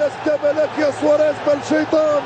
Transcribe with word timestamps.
لست 0.00 0.40
ملك 0.44 0.70
يا 0.78 0.90
سواريز 0.90 1.34
بل 1.46 1.62
شيطان 1.68 2.22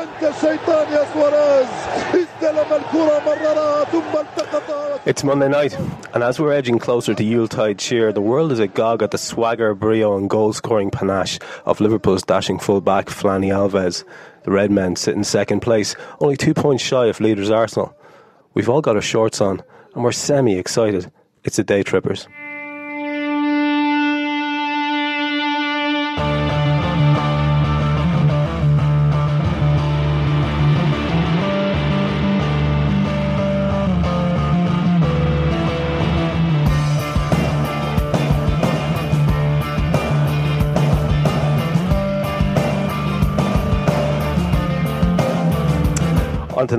انت 0.00 0.34
شيطان 0.40 0.92
يا 0.92 1.04
سواريز 1.14 1.68
استلم 2.14 2.72
الكره 2.72 3.22
مررها 3.26 3.84
ثم 3.84 4.18
التقطها 4.20 4.86
It's 5.06 5.22
Monday 5.22 5.48
night, 5.48 5.78
and 6.14 6.24
as 6.24 6.40
we're 6.40 6.52
edging 6.52 6.78
closer 6.80 7.14
to 7.14 7.22
Yuletide 7.22 7.78
cheer, 7.78 8.12
the 8.12 8.20
world 8.20 8.50
is 8.50 8.58
agog 8.58 9.02
at 9.02 9.12
the 9.12 9.18
swagger, 9.18 9.72
brio, 9.74 10.16
and 10.16 10.28
goal 10.28 10.52
scoring 10.52 10.90
panache 10.90 11.38
of 11.64 11.80
Liverpool's 11.80 12.24
dashing 12.24 12.58
fullback 12.58 13.06
Flanny 13.06 13.50
Alves. 13.58 14.04
The 14.44 14.50
Red 14.50 14.70
Men 14.72 14.96
sit 14.96 15.14
in 15.14 15.22
second 15.22 15.60
place, 15.60 15.94
only 16.20 16.36
two 16.36 16.54
points 16.54 16.82
shy 16.82 17.06
of 17.06 17.20
leaders 17.20 17.50
Arsenal. 17.50 17.94
We've 18.54 18.68
all 18.68 18.80
got 18.80 18.96
our 18.96 19.02
shorts 19.02 19.40
on, 19.40 19.62
and 19.94 20.02
we're 20.02 20.12
semi 20.12 20.56
excited. 20.58 21.10
It's 21.44 21.56
the 21.56 21.64
day 21.64 21.82
trippers. 21.84 22.26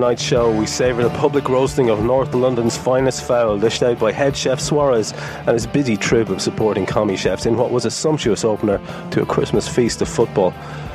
Tonight's 0.03 0.21
show, 0.21 0.51
we 0.51 0.67
savour 0.67 1.05
the 1.05 1.11
public 1.11 1.49
roasting 1.49 1.89
of 1.89 2.03
North 2.03 2.35
London's 2.35 2.77
finest 2.77 3.23
fowl, 3.23 3.57
dished 3.57 3.85
out 3.85 4.01
by 4.01 4.11
head 4.11 4.37
chef 4.37 4.59
Suarez 4.59 5.13
and 5.47 5.51
his 5.51 5.65
busy 5.65 5.97
troupe 5.97 6.29
of 6.29 6.43
supporting 6.43 6.85
commis 6.85 7.21
chefs 7.21 7.47
in 7.47 7.57
what 7.57 7.71
was 7.71 7.85
a 7.85 7.91
sumptuous 7.93 8.45
opener 8.45 8.81
to 9.13 9.23
a 9.23 9.27
Christmas 9.27 9.69
feast 9.69 10.03
of 10.03 10.09
football. 10.09 10.53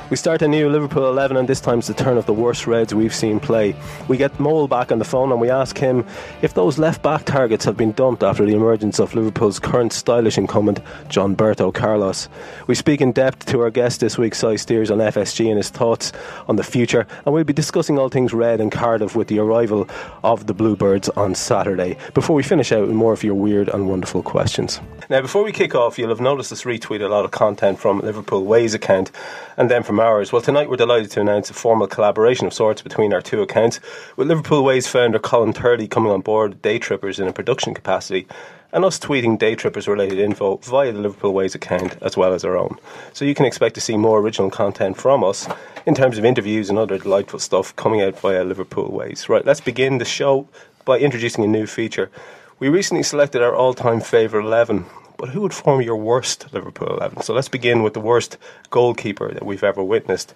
We 0.09 0.15
start 0.15 0.41
a 0.41 0.47
new 0.47 0.69
Liverpool 0.69 1.09
11, 1.09 1.35
and 1.35 1.49
this 1.49 1.59
time's 1.59 1.87
the 1.87 1.93
turn 1.93 2.17
of 2.17 2.25
the 2.25 2.33
worst 2.33 2.65
Reds 2.65 2.95
we've 2.95 3.13
seen 3.13 3.41
play. 3.41 3.75
We 4.07 4.15
get 4.15 4.39
Mole 4.39 4.69
back 4.69 4.89
on 4.89 4.99
the 4.99 5.05
phone 5.05 5.33
and 5.33 5.41
we 5.41 5.49
ask 5.49 5.77
him 5.77 6.05
if 6.41 6.53
those 6.53 6.77
left 6.77 7.01
back 7.01 7.25
targets 7.25 7.65
have 7.65 7.75
been 7.75 7.91
dumped 7.91 8.23
after 8.23 8.45
the 8.45 8.53
emergence 8.53 8.99
of 8.99 9.13
Liverpool's 9.13 9.59
current 9.59 9.91
stylish 9.91 10.37
incumbent, 10.37 10.79
John 11.09 11.35
Berto 11.35 11.73
Carlos. 11.73 12.29
We 12.67 12.75
speak 12.75 13.01
in 13.01 13.11
depth 13.11 13.47
to 13.47 13.59
our 13.59 13.69
guest 13.69 13.99
this 13.99 14.17
week, 14.17 14.33
Si 14.33 14.55
Steers, 14.55 14.89
on 14.89 14.99
FSG 14.99 15.49
and 15.49 15.57
his 15.57 15.69
thoughts 15.69 16.13
on 16.47 16.55
the 16.55 16.63
future, 16.63 17.05
and 17.25 17.33
we'll 17.33 17.43
be 17.43 17.51
discussing 17.51 17.99
all 17.99 18.07
things 18.07 18.33
red 18.33 18.61
and 18.61 18.71
Cardiff 18.71 19.13
with 19.13 19.27
the 19.27 19.39
arrival 19.39 19.89
of 20.23 20.47
the 20.47 20.53
Bluebirds 20.53 21.09
on 21.09 21.35
Saturday. 21.35 21.97
Before 22.13 22.33
we 22.37 22.43
finish 22.43 22.71
out 22.71 22.87
with 22.87 22.95
more 22.95 23.11
of 23.11 23.25
your 23.25 23.35
weird 23.35 23.67
and 23.67 23.89
wonderful 23.89 24.23
questions. 24.23 24.79
Now, 25.09 25.19
before 25.19 25.43
we 25.43 25.51
kick 25.51 25.75
off, 25.75 25.99
you'll 25.99 26.09
have 26.09 26.21
noticed 26.21 26.53
us 26.53 26.63
retweet 26.63 27.01
a 27.01 27.09
lot 27.09 27.25
of 27.25 27.31
content 27.31 27.77
from 27.77 27.99
Liverpool 27.99 28.45
Ways 28.45 28.73
account 28.73 29.11
and 29.57 29.69
then 29.69 29.83
from 29.83 29.96
ours. 29.99 30.31
Well, 30.31 30.41
tonight 30.41 30.69
we're 30.69 30.77
delighted 30.77 31.11
to 31.11 31.21
announce 31.21 31.49
a 31.49 31.53
formal 31.53 31.87
collaboration 31.87 32.45
of 32.45 32.53
sorts 32.53 32.81
between 32.81 33.13
our 33.13 33.21
two 33.21 33.41
accounts, 33.41 33.79
with 34.15 34.27
Liverpool 34.27 34.63
Ways 34.63 34.87
founder 34.87 35.19
Colin 35.19 35.53
Turley 35.53 35.87
coming 35.87 36.11
on 36.11 36.21
board 36.21 36.61
Day 36.61 36.79
Trippers 36.79 37.19
in 37.19 37.27
a 37.27 37.33
production 37.33 37.73
capacity, 37.73 38.27
and 38.73 38.83
us 38.83 38.99
tweeting 38.99 39.39
Day 39.39 39.55
Trippers 39.55 39.87
related 39.87 40.19
info 40.19 40.57
via 40.57 40.91
the 40.91 40.99
Liverpool 40.99 41.33
Ways 41.33 41.55
account 41.55 41.97
as 42.01 42.17
well 42.17 42.33
as 42.33 42.43
our 42.43 42.57
own. 42.57 42.77
So 43.13 43.25
you 43.25 43.33
can 43.33 43.45
expect 43.45 43.75
to 43.75 43.81
see 43.81 43.97
more 43.97 44.19
original 44.19 44.49
content 44.49 44.97
from 44.97 45.23
us 45.23 45.47
in 45.85 45.95
terms 45.95 46.17
of 46.17 46.25
interviews 46.25 46.69
and 46.69 46.77
other 46.77 46.97
delightful 46.97 47.39
stuff 47.39 47.75
coming 47.75 48.01
out 48.01 48.19
via 48.19 48.43
Liverpool 48.43 48.91
Ways. 48.91 49.29
Right, 49.29 49.45
let's 49.45 49.61
begin 49.61 49.97
the 49.97 50.05
show 50.05 50.47
by 50.85 50.99
introducing 50.99 51.43
a 51.43 51.47
new 51.47 51.65
feature. 51.65 52.11
We 52.59 52.69
recently 52.69 53.03
selected 53.03 53.41
our 53.41 53.55
all 53.55 53.73
time 53.73 54.01
favourite 54.01 54.45
11, 54.45 54.85
but 55.17 55.29
who 55.29 55.41
would 55.41 55.53
form 55.53 55.81
your 55.81 55.97
worst 55.97 56.53
Liverpool 56.53 56.87
11? 56.87 57.21
So 57.23 57.33
let's 57.33 57.49
begin 57.49 57.83
with 57.83 57.93
the 57.93 57.99
worst 57.99 58.37
goalkeeper 58.69 59.33
that 59.33 59.45
we've 59.45 59.63
ever 59.63 59.83
witnessed. 59.83 60.33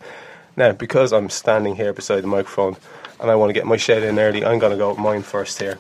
Now, 0.57 0.73
because 0.73 1.13
I'm 1.13 1.29
standing 1.29 1.75
here 1.75 1.93
beside 1.93 2.21
the 2.21 2.27
microphone 2.27 2.75
and 3.19 3.31
I 3.31 3.35
want 3.35 3.49
to 3.49 3.53
get 3.53 3.65
my 3.65 3.77
shout 3.77 4.03
in 4.03 4.19
early, 4.19 4.43
I'm 4.43 4.59
going 4.59 4.71
to 4.71 4.77
go 4.77 4.89
with 4.89 4.97
mine 4.97 5.21
first 5.21 5.59
here. 5.59 5.77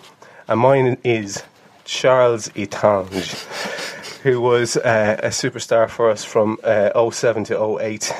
And 0.47 0.59
mine 0.59 0.97
is 1.03 1.43
Charles 1.83 2.49
Itandje, 2.49 4.21
who 4.21 4.39
was 4.39 4.77
uh, 4.77 5.19
a 5.21 5.27
superstar 5.27 5.89
for 5.89 6.09
us 6.09 6.23
from 6.23 6.57
uh, 6.63 7.09
07 7.11 7.45
to 7.45 7.79
08. 7.79 8.13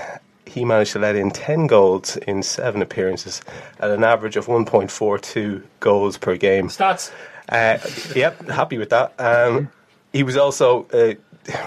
He 0.46 0.66
managed 0.66 0.94
to 0.94 1.00
let 1.00 1.16
in 1.16 1.32
10 1.32 1.68
goals 1.68 2.18
in 2.18 2.44
seven 2.44 2.82
appearances 2.82 3.42
at 3.80 3.92
an 3.92 4.04
average 4.04 4.36
of 4.36 4.48
1.42 4.48 5.64
goals 5.80 6.18
per 6.18 6.36
game. 6.36 6.68
Stats. 6.68 7.12
Uh, 7.48 7.78
yep, 8.16 8.48
happy 8.50 8.78
with 8.78 8.90
that. 8.90 9.14
Um, 9.20 9.72
he 10.14 10.24
was 10.24 10.38
also 10.38 10.88
a 10.94 11.18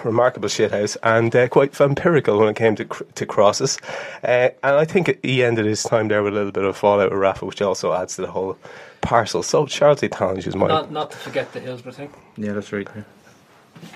remarkable 0.05 0.49
shithouse 0.49 0.97
and 1.03 1.34
uh, 1.34 1.49
quite 1.49 1.72
vampirical 1.72 2.38
when 2.38 2.49
it 2.49 2.56
came 2.56 2.77
to 2.77 2.84
cr- 2.84 3.05
to 3.15 3.27
crosses. 3.27 3.78
Uh, 4.22 4.50
and 4.62 4.77
I 4.77 4.84
think 4.84 5.19
he 5.22 5.43
ended 5.43 5.66
his 5.66 5.82
time 5.82 6.09
there 6.09 6.22
with 6.22 6.32
a 6.32 6.37
little 6.37 6.53
bit 6.53 6.65
of 6.65 6.77
fallout 6.77 7.10
with 7.10 7.19
Rafa, 7.19 7.44
which 7.47 7.60
also 7.62 7.93
adds 7.93 8.16
to 8.16 8.22
the 8.22 8.31
whole 8.31 8.56
parcel. 9.00 9.43
So 9.43 9.66
Charlie 9.66 10.09
Itandje 10.09 10.47
is 10.47 10.56
my 10.56 10.69
Not, 10.69 10.91
not 10.93 11.10
to 11.10 11.16
forget 11.16 11.53
the 11.53 11.60
Hillsborough 11.60 11.93
thing. 11.93 12.10
Yeah, 12.37 12.53
that's 12.53 12.72
right. 12.72 12.88
Yeah. 12.94 13.03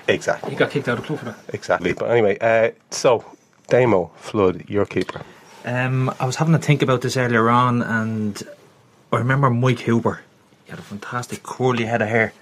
exactly 0.07 0.51
He 0.51 0.55
got 0.55 0.69
kicked 0.71 0.87
out 0.89 0.97
of 0.99 1.03
the 1.03 1.07
club 1.07 1.19
for 1.19 1.25
that. 1.25 1.37
exactly. 1.53 1.93
But 1.93 2.11
anyway, 2.11 2.37
uh, 2.39 2.71
so 2.91 3.23
Damo 3.67 4.11
Flood, 4.17 4.69
your 4.69 4.85
keeper. 4.85 5.21
Um, 5.65 6.13
I 6.19 6.25
was 6.25 6.35
having 6.37 6.53
to 6.53 6.59
think 6.59 6.81
about 6.81 7.01
this 7.01 7.15
earlier 7.17 7.49
on, 7.49 7.81
and 7.81 8.41
I 9.11 9.17
remember 9.17 9.49
Mike 9.49 9.79
Hooper. 9.81 10.21
He 10.65 10.71
had 10.71 10.79
a 10.79 10.83
fantastic 10.83 11.43
curly 11.43 11.85
head 11.85 12.01
of 12.01 12.07
hair. 12.09 12.33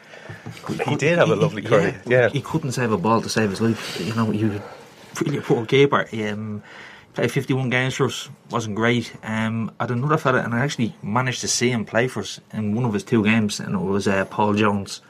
He 0.85 0.95
did 0.95 1.17
have 1.17 1.29
a 1.29 1.35
lovely 1.35 1.61
career. 1.61 2.01
yeah. 2.05 2.29
He 2.29 2.41
couldn't 2.41 2.73
save 2.73 2.91
a 2.91 2.97
ball 2.97 3.21
to 3.21 3.29
save 3.29 3.49
his 3.49 3.61
life. 3.61 3.99
You 3.99 4.13
know, 4.15 4.31
he 4.31 4.45
was 4.45 4.61
really 5.21 5.39
poor 5.39 5.65
keeper. 5.65 6.07
Um, 6.13 6.63
played 7.17 7.31
51 7.31 7.71
games 7.71 7.95
for 7.95 8.05
us, 8.05 8.29
wasn't 8.51 8.75
great. 8.75 9.11
Um, 9.23 9.71
I 9.79 9.83
had 9.83 9.91
another 9.91 10.17
fella, 10.17 10.39
and 10.41 10.53
I 10.53 10.59
actually 10.59 10.93
managed 11.01 11.41
to 11.41 11.47
see 11.47 11.71
him 11.71 11.83
play 11.83 12.07
for 12.07 12.19
us 12.19 12.39
in 12.53 12.75
one 12.75 12.85
of 12.85 12.93
his 12.93 13.03
two 13.03 13.23
games, 13.23 13.59
and 13.59 13.73
it 13.73 13.79
was 13.79 14.07
uh, 14.07 14.25
Paul 14.25 14.53
Jones, 14.53 15.01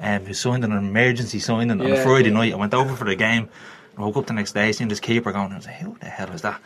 um, 0.00 0.24
who 0.24 0.34
signed 0.34 0.64
an 0.64 0.72
emergency 0.72 1.38
signing 1.38 1.70
on 1.70 1.80
a 1.80 2.02
Friday 2.02 2.30
yeah. 2.30 2.34
night. 2.34 2.52
I 2.52 2.56
went 2.56 2.74
over 2.74 2.96
for 2.96 3.04
the 3.04 3.14
game, 3.14 3.48
I 3.96 4.00
woke 4.00 4.16
up 4.16 4.26
the 4.26 4.32
next 4.32 4.52
day, 4.52 4.72
seeing 4.72 4.88
this 4.88 4.98
keeper 4.98 5.30
going, 5.30 5.46
and 5.46 5.54
I 5.54 5.56
was 5.58 5.66
like, 5.66 5.76
who 5.76 5.96
the 6.00 6.06
hell 6.06 6.32
is 6.32 6.42
that? 6.42 6.60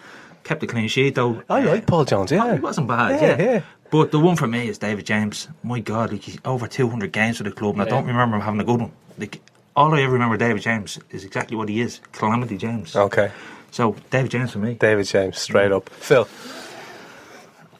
Kept 0.44 0.62
a 0.62 0.66
clean 0.66 0.88
sheet 0.88 1.14
though. 1.14 1.42
I 1.50 1.60
like 1.60 1.86
Paul 1.86 2.06
Jones, 2.06 2.32
yeah. 2.32 2.54
he 2.54 2.60
wasn't 2.60 2.88
bad, 2.88 3.20
Yeah, 3.20 3.36
yeah, 3.36 3.52
yeah. 3.52 3.62
But 3.90 4.10
the 4.10 4.18
one 4.18 4.36
for 4.36 4.46
me 4.46 4.68
is 4.68 4.78
David 4.78 5.06
James. 5.06 5.48
My 5.62 5.80
God, 5.80 6.12
like 6.12 6.22
he's 6.22 6.38
over 6.44 6.66
200 6.66 7.12
games 7.12 7.38
for 7.38 7.44
the 7.44 7.52
club, 7.52 7.74
and 7.74 7.82
I 7.82 7.84
don't 7.86 8.06
remember 8.06 8.36
him 8.36 8.42
having 8.42 8.60
a 8.60 8.64
good 8.64 8.80
one. 8.80 8.92
Like 9.18 9.40
all 9.76 9.94
I 9.94 10.02
ever 10.02 10.12
remember 10.12 10.36
David 10.36 10.62
James 10.62 10.98
is 11.10 11.24
exactly 11.24 11.56
what 11.56 11.68
he 11.68 11.80
is, 11.80 12.00
Calamity 12.12 12.56
James. 12.56 12.96
Okay, 12.96 13.30
So 13.70 13.94
David 14.10 14.30
James 14.30 14.52
for 14.52 14.58
me. 14.58 14.74
David 14.74 15.06
James, 15.06 15.38
straight 15.38 15.70
up. 15.70 15.88
Phil, 15.90 16.26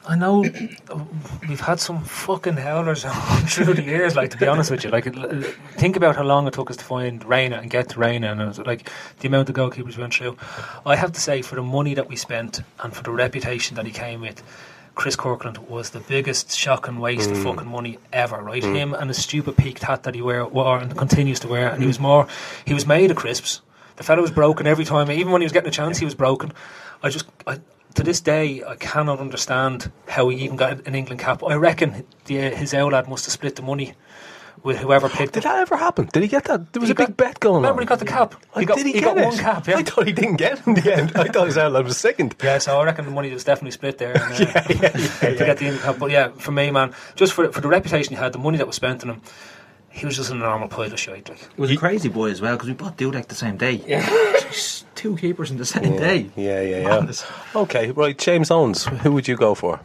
I 0.07 0.15
know 0.15 0.45
uh, 0.45 0.99
we've 1.49 1.59
had 1.59 1.81
some 1.81 2.01
fucking 2.01 2.55
howlers 2.55 3.03
through 3.49 3.73
the 3.73 3.83
years. 3.83 4.15
Like 4.15 4.31
to 4.31 4.37
be 4.37 4.47
honest 4.47 4.71
with 4.71 4.85
you, 4.85 4.89
like 4.89 5.13
think 5.73 5.97
about 5.97 6.15
how 6.15 6.23
long 6.23 6.47
it 6.47 6.53
took 6.53 6.71
us 6.71 6.77
to 6.77 6.83
find 6.85 7.23
Reina 7.25 7.57
and 7.57 7.69
get 7.69 7.89
to 7.89 7.99
Reina, 7.99 8.31
and 8.31 8.41
it 8.41 8.45
was 8.47 8.59
like 8.59 8.89
the 9.19 9.27
amount 9.27 9.49
of 9.49 9.55
goalkeepers 9.55 9.97
we 9.97 10.01
went 10.01 10.13
through. 10.13 10.37
I 10.85 10.95
have 10.95 11.11
to 11.11 11.19
say, 11.19 11.41
for 11.41 11.55
the 11.55 11.63
money 11.63 11.93
that 11.95 12.07
we 12.07 12.15
spent 12.15 12.61
and 12.81 12.93
for 12.93 13.03
the 13.03 13.11
reputation 13.11 13.75
that 13.75 13.85
he 13.85 13.91
came 13.91 14.21
with. 14.21 14.41
Chris 14.97 15.15
Kirkland 15.15 15.59
was 15.69 15.91
the 15.91 15.99
biggest 15.99 16.57
shock 16.57 16.87
and 16.87 16.99
waste 16.99 17.29
of 17.29 17.37
mm. 17.37 17.43
fucking 17.43 17.67
money 17.67 17.99
ever, 18.11 18.41
right? 18.41 18.63
Mm. 18.63 18.75
Him 18.75 18.93
and 18.95 19.11
his 19.11 19.21
stupid 19.21 19.55
peaked 19.55 19.83
hat 19.83 20.01
that 20.03 20.15
he 20.15 20.23
wear, 20.23 20.43
wore 20.45 20.79
and 20.79 20.97
continues 20.97 21.39
to 21.41 21.47
wear, 21.47 21.69
and 21.69 21.81
he 21.81 21.87
was 21.87 21.99
more, 21.99 22.27
he 22.65 22.73
was 22.73 22.87
made 22.87 23.11
of 23.11 23.15
crisps. 23.15 23.61
The 23.97 24.03
fellow 24.03 24.23
was 24.23 24.31
broken 24.31 24.65
every 24.65 24.85
time, 24.85 25.11
even 25.11 25.31
when 25.31 25.41
he 25.41 25.45
was 25.45 25.51
getting 25.51 25.69
a 25.69 25.71
chance, 25.71 25.99
he 25.99 26.05
was 26.05 26.15
broken. 26.15 26.51
I 27.03 27.09
just, 27.09 27.27
I, 27.45 27.59
to 27.93 28.03
this 28.03 28.19
day, 28.21 28.63
I 28.63 28.75
cannot 28.75 29.19
understand 29.19 29.91
how 30.07 30.29
he 30.29 30.43
even 30.43 30.55
got 30.55 30.87
an 30.87 30.95
England 30.95 31.21
cap. 31.21 31.43
I 31.43 31.53
reckon 31.53 32.03
the, 32.25 32.49
his 32.49 32.73
lad 32.73 33.07
must 33.07 33.25
have 33.25 33.33
split 33.33 33.55
the 33.55 33.61
money 33.61 33.93
with 34.63 34.77
whoever 34.77 35.07
picked 35.09 35.33
Did 35.33 35.43
him. 35.43 35.51
that 35.51 35.59
ever 35.59 35.77
happen? 35.77 36.09
Did 36.11 36.23
he 36.23 36.27
get 36.29 36.45
that? 36.45 36.73
There 36.73 36.79
was 36.79 36.89
He 36.89 36.93
a 36.93 36.95
big 36.95 37.07
got- 37.09 37.17
bet 37.17 37.39
going 37.39 37.57
Remember, 37.57 37.81
on. 37.81 37.83
he 37.83 37.87
got 37.87 37.99
the 37.99 38.05
cap. 38.05 38.35
Like, 38.55 38.61
he 38.61 38.65
got, 38.65 38.77
did 38.77 38.85
he, 38.87 38.93
he 38.93 38.99
get 38.99 39.15
got 39.15 39.17
it? 39.17 39.25
one 39.25 39.37
cap. 39.37 39.67
Yeah. 39.67 39.77
I 39.77 39.83
thought 39.83 40.07
he 40.07 40.13
didn't 40.13 40.35
get 40.37 40.59
it 40.59 40.67
in 40.67 40.73
the 40.75 40.93
end. 40.95 41.11
I 41.15 41.25
thought 41.25 41.47
his 41.47 41.57
outlet 41.57 41.83
was 41.83 41.97
second. 41.97 42.35
Yeah, 42.43 42.57
so 42.57 42.79
I 42.79 42.83
reckon 42.85 43.05
the 43.05 43.11
money 43.11 43.31
was 43.31 43.43
definitely 43.43 43.71
split 43.71 43.97
there 43.97 44.13
and, 44.13 44.23
uh, 44.23 44.61
to 44.61 44.73
get 45.37 45.57
the 45.57 45.65
England 45.65 45.79
Cup. 45.81 45.99
But 45.99 46.11
yeah, 46.11 46.29
for 46.29 46.51
me, 46.51 46.71
man, 46.71 46.93
just 47.15 47.33
for 47.33 47.51
for 47.51 47.61
the 47.61 47.67
reputation 47.67 48.15
he 48.15 48.19
had, 48.21 48.33
the 48.33 48.39
money 48.39 48.57
that 48.57 48.67
was 48.67 48.75
spent 48.75 49.03
on 49.03 49.09
him, 49.11 49.21
he 49.89 50.05
was 50.05 50.15
just 50.15 50.29
a 50.31 50.35
normal 50.35 50.67
pile 50.67 50.91
of 50.93 50.99
shit. 50.99 51.27
Like. 51.29 51.41
It 51.41 51.57
was 51.57 51.71
a 51.71 51.77
crazy 51.77 52.09
boy 52.09 52.29
as 52.31 52.41
well 52.41 52.55
because 52.55 52.67
we 52.69 52.73
both 52.75 52.95
Dudek 52.97 53.27
the 53.27 53.35
same 53.35 53.57
day. 53.57 53.81
Yeah. 53.87 54.01
Jeez, 54.03 54.83
two 54.95 55.17
keepers 55.17 55.49
in 55.51 55.57
the 55.57 55.65
same 55.65 55.97
day. 55.97 56.29
Yeah, 56.35 56.61
yeah, 56.61 56.77
yeah. 56.79 56.87
Madness. 56.89 57.25
Okay, 57.55 57.91
right. 57.91 58.17
James 58.17 58.51
Owens, 58.51 58.85
who 58.85 59.11
would 59.13 59.27
you 59.27 59.35
go 59.35 59.55
for? 59.55 59.79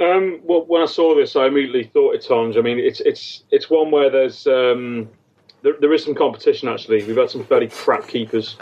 Um, 0.00 0.40
well, 0.42 0.64
when 0.66 0.82
I 0.82 0.86
saw 0.86 1.14
this, 1.14 1.36
I 1.36 1.46
immediately 1.46 1.84
thought 1.84 2.14
it's 2.14 2.26
Tonge. 2.26 2.56
I 2.56 2.60
mean, 2.60 2.78
it's 2.78 3.00
it's 3.00 3.44
it's 3.50 3.70
one 3.70 3.90
where 3.90 4.10
there's 4.10 4.46
um, 4.46 5.08
there, 5.62 5.74
there 5.80 5.92
is 5.92 6.04
some 6.04 6.14
competition. 6.14 6.68
Actually, 6.68 7.04
we've 7.04 7.16
had 7.16 7.30
some 7.30 7.44
fairly 7.44 7.68
crap 7.68 8.08
keepers 8.08 8.56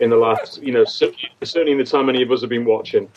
in 0.00 0.10
the 0.10 0.16
last, 0.16 0.62
you 0.62 0.72
know, 0.72 0.84
certainly, 0.84 1.30
certainly 1.42 1.72
in 1.72 1.78
the 1.78 1.84
time 1.84 2.06
many 2.06 2.22
of 2.22 2.30
us 2.30 2.40
have 2.40 2.50
been 2.50 2.64
watching. 2.64 3.08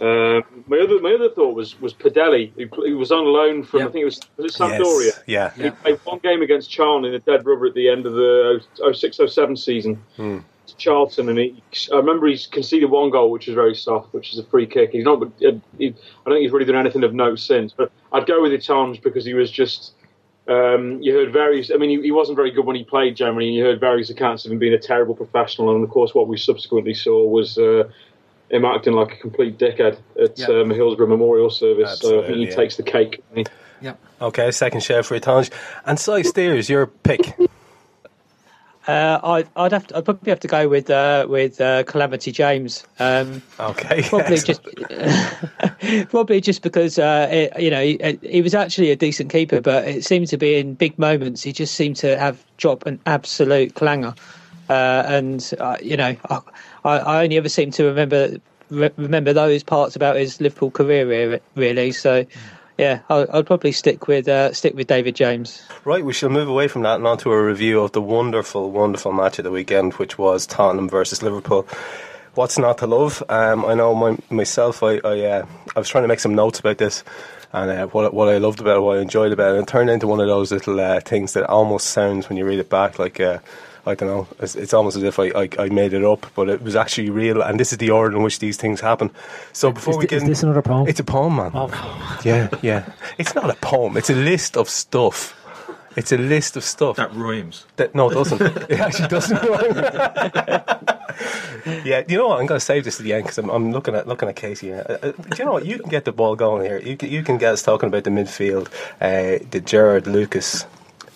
Um, 0.00 0.64
my 0.66 0.80
other 0.80 1.00
my 1.00 1.14
other 1.14 1.30
thought 1.30 1.54
was 1.54 1.80
was 1.80 1.94
Padelli, 1.94 2.52
who, 2.56 2.66
who 2.82 2.98
was 2.98 3.12
on 3.12 3.24
loan 3.26 3.62
from 3.62 3.82
I 3.82 3.84
think 3.84 4.02
it 4.02 4.04
was 4.04 4.20
was 4.36 4.54
it 4.54 4.58
Sampdoria. 4.58 5.22
Yes. 5.26 5.54
Yeah. 5.56 5.64
He 5.64 5.70
played 5.70 6.00
one 6.04 6.18
game 6.18 6.42
against 6.42 6.68
Charlton 6.68 7.04
in 7.04 7.14
a 7.14 7.20
dead 7.20 7.46
rubber 7.46 7.66
at 7.66 7.74
the 7.74 7.88
end 7.88 8.04
of 8.04 8.14
the 8.14 8.60
06 8.92 9.20
07 9.32 9.56
season. 9.56 10.02
Hmm. 10.16 10.38
To 10.66 10.76
Charlton, 10.76 11.28
and 11.28 11.38
he, 11.38 11.62
I 11.92 11.96
remember 11.96 12.26
he's 12.26 12.46
conceded 12.46 12.90
one 12.90 13.10
goal, 13.10 13.30
which 13.30 13.48
is 13.48 13.54
very 13.54 13.74
soft, 13.74 14.14
which 14.14 14.32
is 14.32 14.38
a 14.38 14.44
free 14.44 14.66
kick. 14.66 14.92
He's 14.92 15.04
not, 15.04 15.22
he, 15.38 15.46
I 15.46 15.50
don't 15.50 15.92
think 16.24 16.40
he's 16.40 16.52
really 16.52 16.64
done 16.64 16.76
anything 16.76 17.04
of 17.04 17.12
note 17.12 17.38
since. 17.38 17.72
But 17.72 17.92
I'd 18.12 18.26
go 18.26 18.40
with 18.40 18.52
Itandje 18.52 19.02
because 19.02 19.24
he 19.24 19.34
was 19.34 19.50
just. 19.50 19.92
Um, 20.46 21.00
you 21.00 21.14
heard 21.14 21.32
various. 21.32 21.70
I 21.70 21.76
mean, 21.76 21.88
he, 21.90 22.02
he 22.02 22.10
wasn't 22.12 22.36
very 22.36 22.50
good 22.50 22.66
when 22.66 22.76
he 22.76 22.84
played 22.84 23.16
generally. 23.16 23.46
And 23.48 23.56
you 23.56 23.64
heard 23.64 23.80
various 23.80 24.10
accounts 24.10 24.44
of 24.44 24.52
him 24.52 24.58
being 24.58 24.74
a 24.74 24.78
terrible 24.78 25.14
professional, 25.14 25.74
and 25.74 25.82
of 25.84 25.90
course, 25.90 26.14
what 26.14 26.28
we 26.28 26.36
subsequently 26.38 26.94
saw 26.94 27.26
was. 27.26 27.58
Uh, 27.58 27.90
him 28.50 28.64
acting 28.64 28.92
like 28.92 29.12
a 29.12 29.16
complete 29.16 29.58
dickhead 29.58 29.98
at 30.22 30.38
Yeah. 30.38 30.46
um, 30.46 30.70
Hillsborough 30.70 31.08
Memorial 31.08 31.50
Service. 31.50 31.98
So 31.98 32.22
I 32.22 32.26
think 32.26 32.38
he 32.38 32.44
yeah. 32.46 32.54
takes 32.54 32.76
the 32.76 32.82
cake. 32.82 33.22
Yeah. 33.80 33.94
Okay, 34.20 34.50
second 34.50 34.82
shout 34.82 35.06
for 35.06 35.18
Itandje. 35.18 35.50
And 35.86 35.98
Si 35.98 36.22
Steers, 36.24 36.68
your 36.68 36.86
pick. 36.86 37.34
Uh, 38.86 39.18
I'd, 39.22 39.48
I'd 39.56 39.72
have 39.72 39.86
to, 39.86 39.96
I'd 39.96 40.04
probably 40.04 40.30
have 40.30 40.40
to 40.40 40.48
go 40.48 40.68
with 40.68 40.90
uh, 40.90 41.26
with 41.28 41.60
uh, 41.60 41.84
Calamity 41.84 42.32
James. 42.32 42.84
Um, 42.98 43.42
Okay. 43.58 44.02
probably 44.08 44.36
just 44.36 44.60
probably 46.10 46.40
just 46.40 46.62
because 46.62 46.98
uh, 46.98 47.28
it, 47.30 47.60
you 47.60 47.70
know 47.70 47.82
he, 47.82 48.18
he 48.22 48.42
was 48.42 48.54
actually 48.54 48.90
a 48.90 48.96
decent 48.96 49.30
keeper, 49.30 49.60
but 49.60 49.88
it 49.88 50.04
seemed 50.04 50.28
to 50.28 50.36
be 50.36 50.56
in 50.56 50.74
big 50.74 50.98
moments 50.98 51.42
he 51.42 51.52
just 51.52 51.74
seemed 51.74 51.96
to 51.96 52.18
have 52.18 52.44
dropped 52.58 52.86
an 52.86 53.00
absolute 53.06 53.74
clanger, 53.74 54.14
uh, 54.68 55.04
and 55.06 55.52
uh, 55.60 55.76
you 55.80 55.96
know 55.96 56.14
I, 56.84 56.98
I 56.98 57.22
only 57.22 57.38
ever 57.38 57.48
seem 57.48 57.70
to 57.72 57.84
remember 57.84 58.36
re- 58.68 58.92
remember 58.96 59.32
those 59.32 59.62
parts 59.62 59.96
about 59.96 60.16
his 60.16 60.40
Liverpool 60.40 60.70
career 60.70 61.40
really. 61.54 61.92
So 61.92 62.26
yeah, 62.78 63.00
I'll, 63.08 63.26
I'll 63.32 63.44
probably 63.44 63.72
stick 63.72 64.08
with 64.08 64.26
uh, 64.28 64.52
stick 64.52 64.74
with 64.74 64.86
David 64.86 65.14
James. 65.14 65.62
Right, 65.84 66.04
we 66.04 66.12
shall 66.12 66.30
move 66.30 66.48
away 66.48 66.68
from 66.68 66.82
that 66.82 66.96
and 66.96 67.06
on 67.06 67.18
to 67.18 67.32
a 67.32 67.42
review 67.42 67.80
of 67.80 67.92
the 67.92 68.02
wonderful, 68.02 68.70
wonderful 68.70 69.12
match 69.12 69.38
of 69.38 69.44
the 69.44 69.50
weekend, 69.50 69.94
which 69.94 70.18
was 70.18 70.46
Tottenham 70.46 70.88
versus 70.88 71.22
Liverpool. 71.22 71.66
What's 72.34 72.58
not 72.58 72.78
to 72.78 72.86
love? 72.88 73.22
Um, 73.28 73.64
I 73.64 73.74
know 73.74 73.94
my, 73.94 74.16
myself. 74.28 74.82
I 74.82 74.96
I, 75.04 75.20
uh, 75.20 75.46
I 75.76 75.78
was 75.78 75.88
trying 75.88 76.04
to 76.04 76.08
make 76.08 76.20
some 76.20 76.34
notes 76.34 76.58
about 76.58 76.78
this, 76.78 77.04
and 77.52 77.70
uh, 77.70 77.86
what 77.86 78.12
what 78.12 78.28
I 78.28 78.38
loved 78.38 78.60
about 78.60 78.78
it, 78.78 78.80
what 78.80 78.98
I 78.98 79.02
enjoyed 79.02 79.32
about 79.32 79.54
it, 79.54 79.58
and 79.58 79.68
it 79.68 79.70
turned 79.70 79.90
into 79.90 80.08
one 80.08 80.20
of 80.20 80.26
those 80.26 80.50
little 80.50 80.80
uh, 80.80 81.00
things 81.00 81.34
that 81.34 81.48
almost 81.48 81.90
sounds 81.90 82.28
when 82.28 82.38
you 82.38 82.44
read 82.44 82.58
it 82.58 82.70
back 82.70 82.98
like. 82.98 83.20
I 83.86 83.94
don't 83.94 84.08
know. 84.08 84.26
It's, 84.40 84.56
it's 84.56 84.72
almost 84.72 84.96
as 84.96 85.02
if 85.02 85.18
I, 85.18 85.24
I, 85.28 85.48
I 85.58 85.68
made 85.68 85.92
it 85.92 86.02
up, 86.04 86.26
but 86.34 86.48
it 86.48 86.62
was 86.62 86.74
actually 86.74 87.10
real, 87.10 87.42
and 87.42 87.60
this 87.60 87.72
is 87.72 87.78
the 87.78 87.90
order 87.90 88.16
in 88.16 88.22
which 88.22 88.38
these 88.38 88.56
things 88.56 88.80
happen. 88.80 89.10
So 89.52 89.72
before 89.72 89.92
Is 89.94 89.98
we 89.98 90.02
thi- 90.04 90.08
get 90.08 90.22
is 90.22 90.28
this 90.28 90.42
another 90.42 90.62
poem? 90.62 90.88
It's 90.88 91.00
a 91.00 91.04
poem, 91.04 91.36
man. 91.36 91.50
Oh, 91.54 92.20
Yeah, 92.24 92.48
yeah. 92.62 92.90
It's 93.18 93.34
not 93.34 93.50
a 93.50 93.54
poem. 93.54 93.96
It's 93.96 94.10
a 94.10 94.14
list 94.14 94.56
of 94.56 94.68
stuff. 94.70 95.38
It's 95.96 96.12
a 96.12 96.16
list 96.18 96.56
of 96.56 96.64
stuff. 96.64 96.96
That 96.96 97.14
rhymes. 97.14 97.66
That, 97.76 97.94
no, 97.94 98.10
it 98.10 98.14
doesn't. 98.14 98.40
it 98.70 98.80
actually 98.80 99.08
doesn't. 99.08 99.42
yeah, 101.84 102.02
you 102.08 102.18
know 102.18 102.28
what? 102.28 102.40
I'm 102.40 102.46
going 102.46 102.58
to 102.58 102.64
save 102.64 102.84
this 102.84 102.96
to 102.96 103.02
the 103.02 103.12
end 103.12 103.24
because 103.24 103.38
I'm, 103.38 103.48
I'm 103.48 103.70
looking 103.70 103.94
at 103.94 104.08
looking 104.08 104.28
at 104.28 104.34
Casey. 104.34 104.70
now. 104.70 104.80
Uh, 104.80 104.98
uh, 105.02 105.12
do 105.12 105.36
you 105.38 105.44
know 105.44 105.52
what? 105.52 105.66
You 105.66 105.78
can 105.78 105.88
get 105.90 106.04
the 106.04 106.10
ball 106.12 106.34
going 106.34 106.64
here. 106.64 106.80
You 106.80 106.96
can, 106.96 107.10
you 107.10 107.22
can 107.22 107.38
get 107.38 107.52
us 107.52 107.62
talking 107.62 107.88
about 107.88 108.02
the 108.04 108.10
midfield, 108.10 108.66
uh, 109.00 109.44
the 109.50 109.60
Gerrard 109.60 110.06
Lucas 110.08 110.66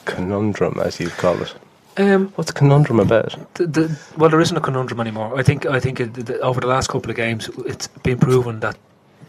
conundrum, 0.05 0.79
as 0.81 1.01
you 1.01 1.09
call 1.09 1.43
it. 1.43 1.55
Um, 1.99 2.29
What's 2.37 2.53
the 2.53 2.59
conundrum 2.59 3.01
about? 3.01 3.37
the, 3.55 3.67
the, 3.67 3.99
well, 4.17 4.31
there 4.31 4.41
isn't 4.41 4.57
a 4.57 4.61
conundrum 4.61 5.01
anymore. 5.01 5.37
I 5.37 5.43
think 5.43 5.67
I 5.67 5.81
think 5.81 5.99
it, 5.99 6.15
the, 6.15 6.39
over 6.41 6.61
the 6.61 6.69
last 6.69 6.89
couple 6.89 7.11
of 7.11 7.17
games, 7.17 7.51
it's 7.67 7.89
been 7.89 8.19
proven 8.19 8.61
that 8.61 8.79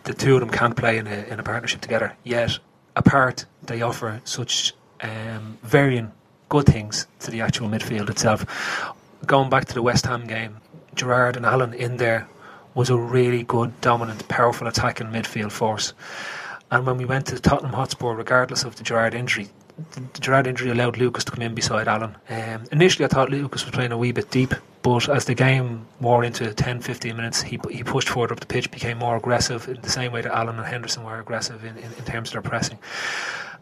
the 0.04 0.14
two 0.14 0.36
of 0.36 0.40
them 0.40 0.50
can't 0.50 0.76
play 0.76 0.98
in 0.98 1.08
a, 1.08 1.26
in 1.32 1.40
a 1.40 1.44
partnership 1.44 1.82
together. 1.82 2.16
Yet, 2.24 2.60
apart, 2.96 3.46
they 3.64 3.82
offer 3.82 4.22
such 4.24 4.74
um, 5.02 5.58
varying 5.64 6.12
good 6.50 6.68
things 6.68 7.08
to 7.22 7.32
the 7.32 7.42
actual 7.42 7.70
midfield 7.70 8.10
itself. 8.10 8.46
Going 9.26 9.50
back 9.50 9.66
to 9.66 9.74
the 9.74 9.82
West 9.82 10.06
Ham 10.06 10.28
game, 10.28 10.58
Gerrard 10.96 11.38
and 11.38 11.46
Allen 11.46 11.74
in 11.74 11.98
there 11.98 12.28
was 12.76 12.90
a 12.90 12.98
really 12.98 13.44
good, 13.44 13.82
dominant, 13.82 14.28
powerful 14.28 14.68
attacking 14.68 15.08
midfield 15.08 15.52
force. 15.52 15.94
And 16.72 16.86
when 16.86 16.98
we 16.98 17.06
went 17.06 17.26
to 17.28 17.40
Tottenham 17.40 17.74
Hotspur, 17.74 18.14
regardless 18.14 18.64
of 18.64 18.76
the 18.76 18.84
Gerrard 18.84 19.16
injury, 19.16 19.50
the, 19.92 20.20
Gerrard 20.20 20.48
injury 20.48 20.70
allowed 20.72 20.98
Lucas 20.98 21.24
to 21.26 21.32
come 21.32 21.42
in 21.42 21.56
beside 21.56 21.88
Allen. 21.88 22.16
Um, 22.30 22.64
initially, 22.72 23.06
I 23.06 23.08
thought 23.08 23.30
Lucas 23.30 23.66
was 23.66 23.74
playing 23.74 23.92
a 23.92 23.98
wee 23.98 24.12
bit 24.12 24.32
deep, 24.32 24.54
but 24.82 25.10
as 25.10 25.26
the 25.26 25.36
game 25.36 25.86
wore 26.00 26.24
into 26.24 26.54
10 26.54 26.82
15 26.82 27.16
minutes, 27.16 27.42
he, 27.42 27.60
he 27.70 27.84
pushed 27.84 28.10
forward 28.10 28.32
up 28.32 28.40
the 28.40 28.46
pitch, 28.46 28.72
became 28.72 28.98
more 28.98 29.18
aggressive 29.18 29.68
in 29.68 29.82
the 29.82 29.90
same 29.90 30.12
way 30.12 30.22
that 30.22 30.34
Allen 30.34 30.58
and 30.58 30.66
Henderson 30.66 31.04
were 31.04 31.20
aggressive 31.20 31.64
in, 31.64 31.78
in, 31.78 31.92
in 31.94 32.06
terms 32.06 32.30
of 32.30 32.34
their 32.34 32.42
pressing. 32.42 32.80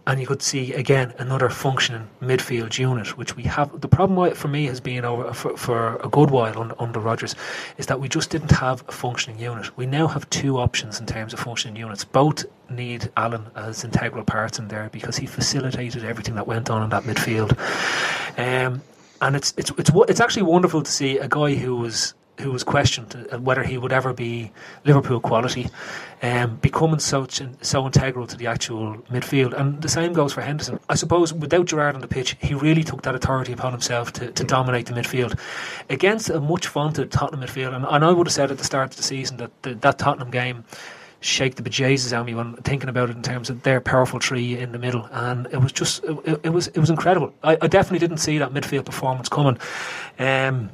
And 0.07 0.21
you 0.21 0.25
could 0.25 0.41
see 0.41 0.73
again 0.73 1.13
another 1.19 1.49
functioning 1.49 2.07
midfield 2.21 2.77
unit, 2.77 3.17
which 3.17 3.35
we 3.35 3.43
have. 3.43 3.81
The 3.81 3.89
problem 3.89 4.33
for 4.35 4.47
me 4.47 4.65
has 4.65 4.79
been 4.79 5.03
over 5.03 5.33
for, 5.33 5.57
for 5.57 5.97
a 5.97 6.07
good 6.07 6.31
while 6.31 6.75
under, 6.79 6.99
Rodgers, 7.01 7.35
is 7.77 7.87
that 7.87 7.99
we 7.99 8.07
just 8.07 8.29
didn't 8.29 8.51
have 8.51 8.83
a 8.87 8.93
functioning 8.93 9.37
unit. 9.37 9.75
We 9.77 9.85
now 9.85 10.07
have 10.07 10.29
two 10.29 10.57
options 10.59 10.99
in 11.01 11.05
terms 11.07 11.33
of 11.33 11.41
functioning 11.41 11.75
units. 11.75 12.05
Both 12.05 12.45
need 12.69 13.11
Allen 13.17 13.47
as 13.55 13.83
integral 13.83 14.23
parts 14.23 14.57
in 14.59 14.69
there 14.69 14.89
because 14.93 15.17
he 15.17 15.25
facilitated 15.25 16.05
everything 16.05 16.35
that 16.35 16.47
went 16.47 16.69
on 16.69 16.83
in 16.83 16.89
that 16.89 17.03
midfield. 17.03 17.51
Um, 18.37 18.81
and 19.21 19.35
it's 19.35 19.53
it's 19.57 19.71
it's 19.77 19.91
it's 20.07 20.19
actually 20.21 20.43
wonderful 20.43 20.83
to 20.83 20.91
see 20.91 21.17
a 21.17 21.27
guy 21.27 21.55
who 21.55 21.75
was 21.75 22.13
who 22.39 22.51
was 22.51 22.63
questioned 22.63 23.27
uh, 23.31 23.39
whether 23.39 23.63
he 23.63 23.77
would 23.77 23.91
ever 23.91 24.13
be 24.13 24.51
Liverpool 24.85 25.19
quality, 25.19 25.67
um, 26.21 26.55
becoming 26.57 26.99
such 26.99 27.39
and 27.41 27.57
so 27.63 27.85
integral 27.85 28.25
to 28.27 28.35
the 28.37 28.47
actual 28.47 28.95
midfield. 29.11 29.53
And 29.59 29.81
the 29.81 29.89
same 29.89 30.13
goes 30.13 30.33
for 30.33 30.41
Henderson. 30.41 30.79
I 30.89 30.95
suppose 30.95 31.33
without 31.33 31.65
Gerrard 31.67 31.95
on 31.95 32.01
the 32.01 32.07
pitch, 32.07 32.35
he 32.41 32.53
really 32.55 32.83
took 32.83 33.03
that 33.03 33.15
authority 33.15 33.53
upon 33.53 33.71
himself 33.71 34.13
to, 34.13 34.31
to 34.31 34.43
dominate 34.43 34.87
the 34.87 34.93
midfield 34.93 35.39
against 35.89 36.29
a 36.29 36.39
much 36.41 36.67
vaunted 36.67 37.11
Tottenham 37.11 37.47
midfield. 37.47 37.75
And, 37.75 37.85
and 37.87 38.03
I 38.03 38.11
would 38.11 38.27
have 38.27 38.33
said 38.33 38.51
at 38.51 38.57
the 38.57 38.63
start 38.63 38.91
of 38.91 38.97
the 38.97 39.03
season 39.03 39.37
that 39.37 39.51
the, 39.63 39.75
that 39.75 39.99
Tottenham 39.99 40.31
game 40.31 40.63
shake 41.19 41.55
the 41.55 41.63
bejesus 41.63 42.13
out 42.13 42.21
of 42.21 42.25
me 42.27 42.35
when 42.35 42.53
thinking 42.57 42.89
about 42.89 43.09
it 43.09 43.15
in 43.15 43.23
terms 43.23 43.49
of 43.49 43.63
their 43.63 43.81
powerful 43.81 44.19
tree 44.19 44.57
in 44.57 44.71
the 44.71 44.77
middle, 44.77 45.09
and 45.11 45.47
it 45.51 45.57
was 45.57 45.71
just 45.71 46.03
it, 46.03 46.39
it 46.43 46.49
was 46.49 46.67
it 46.67 46.77
was 46.79 46.91
incredible. 46.91 47.33
I, 47.43 47.57
I 47.59 47.67
definitely 47.67 47.99
didn't 47.99 48.19
see 48.19 48.37
that 48.37 48.53
midfield 48.53 48.85
performance 48.85 49.27
coming. 49.27 49.57
Um, 50.19 50.69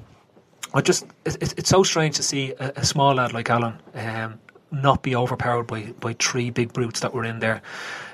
I 0.73 0.81
just 0.81 1.05
it, 1.25 1.41
it- 1.41 1.53
it's 1.57 1.69
so 1.69 1.81
strange 1.83 2.17
to 2.17 2.23
see 2.23 2.53
a, 2.59 2.73
a 2.77 2.85
small 2.85 3.15
lad 3.15 3.31
like 3.33 3.49
Allen. 3.49 3.75
Um, 3.93 4.39
not 4.73 5.03
be 5.03 5.15
overpowered 5.15 5.67
by, 5.67 5.93
by 5.99 6.13
three 6.13 6.49
big 6.49 6.73
brutes 6.73 6.99
that 7.01 7.13
were 7.13 7.23
in 7.23 7.39
there. 7.39 7.61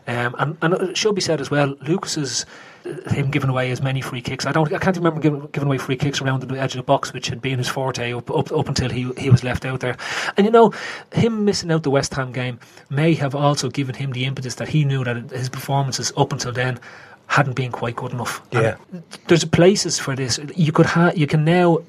Um, 0.08 0.36
and, 0.40 0.58
and 0.62 0.74
it 0.74 0.98
should 0.98 1.16
be 1.16 1.22
said 1.22 1.40
as 1.40 1.52
well, 1.52 1.76
Lucas's 1.82 2.46
uh, 2.86 3.10
him 3.12 3.30
giving 3.30 3.50
away 3.50 3.70
as 3.70 3.82
many 3.82 4.02
free 4.02 4.22
kicks. 4.22 4.46
I 4.46 4.52
don't. 4.52 4.74
I 4.74 4.80
can't 4.80 4.98
remember 4.98 5.20
giving, 5.20 5.48
giving 5.52 5.68
away 5.68 5.78
free 5.78 5.98
kicks 5.98 6.22
around 6.22 6.42
the 6.42 6.60
edge 6.60 6.74
of 6.74 6.78
the 6.78 6.84
box, 6.84 7.14
which 7.14 7.28
had 7.28 7.42
been 7.42 7.60
his 7.60 7.68
forte 7.68 8.14
up, 8.14 8.32
up, 8.32 8.52
up 8.52 8.68
until 8.68 8.90
he 8.90 9.12
he 9.18 9.30
was 9.30 9.44
left 9.44 9.66
out 9.66 9.82
there. 9.82 9.98
And 10.36 10.46
you 10.46 10.52
know, 10.52 10.74
him 11.14 11.46
missing 11.46 11.72
out 11.72 11.84
the 11.84 11.92
West 11.92 12.14
Ham 12.16 12.32
game 12.32 12.60
may 12.90 13.14
have 13.16 13.36
also 13.36 13.70
given 13.70 13.96
him 13.96 14.12
the 14.12 14.26
impetus 14.26 14.56
that 14.56 14.70
he 14.70 14.84
knew 14.84 15.04
that 15.04 15.30
his 15.30 15.50
performances 15.50 16.12
up 16.18 16.32
until 16.32 16.54
then 16.54 16.80
hadn't 17.28 17.56
been 17.56 17.72
quite 17.72 17.96
good 17.96 18.12
enough. 18.12 18.42
Yeah, 18.52 18.78
and 18.92 19.04
there's 19.28 19.46
places 19.46 20.00
for 20.00 20.16
this. 20.16 20.40
You 20.56 20.72
could 20.72 20.88
have. 20.88 21.18
You 21.18 21.28
can 21.28 21.46
now 21.46 21.80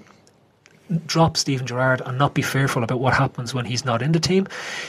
drop 1.06 1.37
Steven 1.37 1.66
Gerrard 1.66 2.02
and 2.04 2.18
not 2.18 2.35
be 2.35 2.42
fearful 2.42 2.82
about 2.82 3.00
what 3.00 3.14
happens 3.14 3.54
when 3.54 3.64
he's 3.64 3.85
not 3.85 4.02
in 4.02 4.12
the 4.12 4.20
team. 4.20 4.47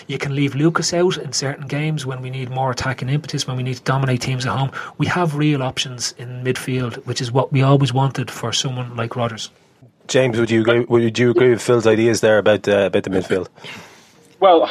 You 0.08 0.18
can 0.18 0.36
leave 0.36 0.56
Lucas 0.56 0.94
out 0.94 1.18
in 1.18 1.34
certain 1.34 1.68
games 1.68 2.06
when 2.06 2.22
we 2.22 2.30
need 2.30 2.50
more 2.50 2.72
attacking 2.72 3.10
impetus, 3.10 3.48
when 3.48 3.58
we 3.58 3.64
need 3.64 3.78
to 3.78 3.84
dominate 3.84 4.22
teams 4.22 4.46
at 4.46 4.56
home. 4.56 4.72
We 4.98 5.08
have 5.08 5.36
real 5.36 5.64
options 5.64 6.14
in 6.18 6.44
midfield, 6.44 6.96
which 7.06 7.22
is 7.22 7.32
what 7.32 7.52
we 7.52 7.62
always 7.62 7.94
wanted 7.94 8.30
for 8.32 8.52
someone 8.54 8.96
like 8.96 9.16
Rodgers. 9.16 9.50
James, 10.08 10.38
would 10.40 10.52
you 10.52 10.62
agree, 10.62 10.82
would 10.82 11.18
you 11.18 11.32
agree 11.32 11.52
with 11.52 11.62
Phil's 11.62 11.88
ideas 11.88 12.22
there 12.22 12.38
about 12.38 12.68
uh, 12.68 12.88
about 12.88 13.04
the 13.04 13.10
midfield? 13.10 13.48
Well, 14.40 14.70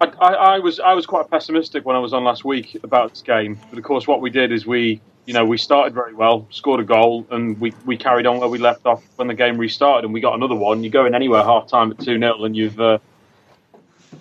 I, 0.00 0.06
I, 0.06 0.32
I 0.34 0.58
was 0.58 0.78
I 0.78 0.94
was 0.94 1.06
quite 1.06 1.28
pessimistic 1.30 1.84
when 1.84 1.96
I 1.96 1.98
was 1.98 2.12
on 2.12 2.22
last 2.22 2.44
week 2.44 2.78
about 2.84 3.10
this 3.10 3.22
game, 3.22 3.58
but 3.70 3.78
of 3.78 3.84
course, 3.84 4.06
what 4.06 4.20
we 4.20 4.30
did 4.30 4.52
is 4.52 4.66
we 4.66 5.00
you 5.28 5.34
know, 5.34 5.44
we 5.44 5.58
started 5.58 5.92
very 5.92 6.14
well, 6.14 6.46
scored 6.48 6.80
a 6.80 6.84
goal, 6.84 7.26
and 7.30 7.60
we, 7.60 7.74
we 7.84 7.98
carried 7.98 8.24
on 8.24 8.40
where 8.40 8.48
we 8.48 8.56
left 8.56 8.86
off 8.86 9.04
when 9.16 9.28
the 9.28 9.34
game 9.34 9.58
restarted, 9.58 10.06
and 10.06 10.14
we 10.14 10.20
got 10.20 10.34
another 10.34 10.54
one. 10.54 10.82
You 10.82 10.88
go 10.88 11.04
in 11.04 11.14
anywhere 11.14 11.44
half 11.44 11.68
time 11.68 11.90
at 11.90 11.98
two 11.98 12.18
0 12.18 12.44
and 12.44 12.56
you've 12.56 12.80
uh, 12.80 12.96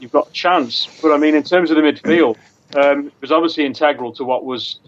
you've 0.02 0.12
got 0.12 0.28
a 0.28 0.32
chance. 0.34 0.86
But 1.02 1.14
I 1.14 1.18
mean, 1.18 1.34
in 1.34 1.44
terms 1.44 1.72
of 1.72 1.78
the 1.78 1.82
midfield, 1.82 2.36
um, 2.76 3.08
it 3.08 3.14
was 3.22 3.32
obviously 3.32 3.66
integral 3.66 4.12
to 4.16 4.26
what 4.26 4.44
was 4.44 4.80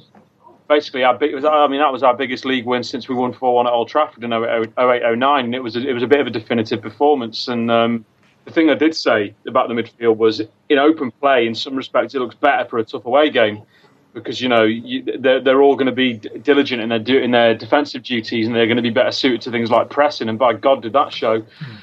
basically 0.67 1.05
our 1.05 1.17
big. 1.17 1.33
I 1.45 1.67
mean, 1.67 1.79
that 1.79 1.93
was 1.93 2.03
our 2.03 2.17
biggest 2.17 2.43
league 2.43 2.65
win 2.65 2.83
since 2.83 3.07
we 3.07 3.15
won 3.15 3.31
four 3.31 3.55
one 3.55 3.65
at 3.65 3.71
Old 3.71 3.87
Trafford 3.87 4.21
in 4.21 4.33
08, 4.33 4.71
09, 4.77 5.45
and 5.45 5.55
it 5.55 5.63
was 5.63 5.77
a, 5.77 5.87
it 5.87 5.93
was 5.93 6.03
a 6.03 6.07
bit 6.07 6.19
of 6.19 6.27
a 6.27 6.31
definitive 6.31 6.81
performance. 6.81 7.47
And 7.47 7.71
um, 7.71 8.03
the 8.43 8.51
thing 8.51 8.69
I 8.69 8.75
did 8.75 8.93
say 8.93 9.33
about 9.47 9.69
the 9.69 9.73
midfield 9.73 10.17
was, 10.17 10.41
in 10.67 10.79
open 10.79 11.11
play, 11.11 11.47
in 11.47 11.55
some 11.55 11.77
respects, 11.77 12.13
it 12.13 12.19
looks 12.19 12.35
better 12.35 12.67
for 12.67 12.77
a 12.77 12.83
tough 12.83 13.05
away 13.05 13.29
game 13.29 13.63
because 14.13 14.41
you 14.41 14.49
know 14.49 14.63
you, 14.63 15.03
they're, 15.19 15.39
they're 15.39 15.61
all 15.61 15.75
going 15.75 15.87
to 15.87 15.91
be 15.91 16.13
diligent 16.13 16.81
in 16.81 16.89
their 16.89 17.19
in 17.21 17.31
their 17.31 17.53
defensive 17.55 18.03
duties 18.03 18.47
and 18.47 18.55
they're 18.55 18.67
going 18.67 18.77
to 18.77 18.83
be 18.83 18.89
better 18.89 19.11
suited 19.11 19.41
to 19.41 19.51
things 19.51 19.69
like 19.69 19.89
pressing. 19.89 20.29
And 20.29 20.39
by 20.39 20.53
God, 20.53 20.81
did 20.81 20.93
that 20.93 21.13
show! 21.13 21.41
Mm. 21.41 21.77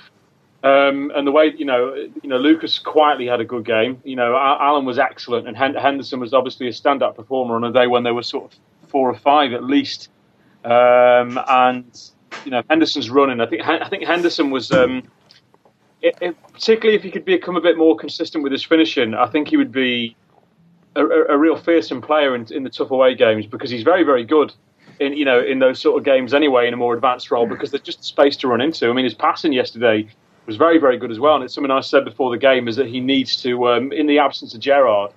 Um, 0.66 1.12
and 1.14 1.24
the 1.26 1.30
way 1.30 1.54
you 1.56 1.64
know, 1.64 1.94
you 1.94 2.28
know, 2.28 2.38
Lucas 2.38 2.80
quietly 2.80 3.26
had 3.26 3.40
a 3.40 3.44
good 3.44 3.64
game. 3.64 4.00
You 4.04 4.16
know, 4.16 4.36
Allen 4.36 4.84
was 4.84 4.98
excellent, 4.98 5.46
and 5.46 5.56
Henderson 5.56 6.18
was 6.18 6.34
obviously 6.34 6.66
a 6.66 6.72
stand-up 6.72 7.14
performer 7.14 7.54
on 7.54 7.62
a 7.62 7.72
day 7.72 7.86
when 7.86 8.02
there 8.02 8.14
were 8.14 8.24
sort 8.24 8.52
of 8.52 8.58
four 8.88 9.08
or 9.08 9.14
five 9.14 9.52
at 9.52 9.62
least. 9.62 10.08
Um, 10.64 11.38
and 11.48 12.10
you 12.44 12.50
know, 12.50 12.62
Henderson's 12.68 13.10
running. 13.10 13.40
I 13.40 13.46
think 13.46 13.62
I 13.62 13.88
think 13.88 14.04
Henderson 14.04 14.50
was. 14.50 14.72
Um, 14.72 15.04
it, 16.02 16.16
it, 16.20 16.36
particularly 16.52 16.96
if 16.96 17.02
he 17.02 17.10
could 17.10 17.24
become 17.24 17.56
a 17.56 17.60
bit 17.60 17.78
more 17.78 17.96
consistent 17.96 18.42
with 18.42 18.52
his 18.52 18.64
finishing, 18.64 19.14
I 19.14 19.26
think 19.26 19.48
he 19.48 19.56
would 19.56 19.72
be 19.72 20.16
a, 20.96 21.34
a 21.34 21.38
real 21.38 21.56
fearsome 21.56 22.00
player 22.00 22.34
in, 22.34 22.46
in 22.52 22.62
the 22.62 22.70
tough 22.70 22.90
away 22.90 23.14
games 23.14 23.46
because 23.46 23.70
he's 23.70 23.82
very, 23.82 24.02
very 24.02 24.24
good 24.24 24.52
in 24.98 25.12
you 25.12 25.24
know 25.24 25.40
in 25.42 25.58
those 25.58 25.78
sort 25.78 25.98
of 25.98 26.04
games 26.04 26.32
anyway 26.32 26.66
in 26.66 26.72
a 26.72 26.76
more 26.76 26.94
advanced 26.94 27.30
role 27.30 27.46
because 27.46 27.70
there's 27.70 27.82
just 27.82 28.02
space 28.04 28.36
to 28.38 28.48
run 28.48 28.60
into. 28.60 28.88
I 28.88 28.92
mean, 28.92 29.04
his 29.04 29.14
passing 29.14 29.52
yesterday 29.52 30.08
was 30.46 30.56
very, 30.56 30.78
very 30.78 30.96
good 30.96 31.10
as 31.10 31.18
well. 31.18 31.34
And 31.34 31.44
it's 31.44 31.54
something 31.54 31.70
I 31.70 31.80
said 31.80 32.04
before 32.04 32.30
the 32.30 32.38
game 32.38 32.68
is 32.68 32.76
that 32.76 32.86
he 32.86 33.00
needs 33.00 33.36
to, 33.42 33.68
um, 33.68 33.92
in 33.92 34.06
the 34.06 34.18
absence 34.18 34.54
of 34.54 34.60
Gerrard, 34.60 35.12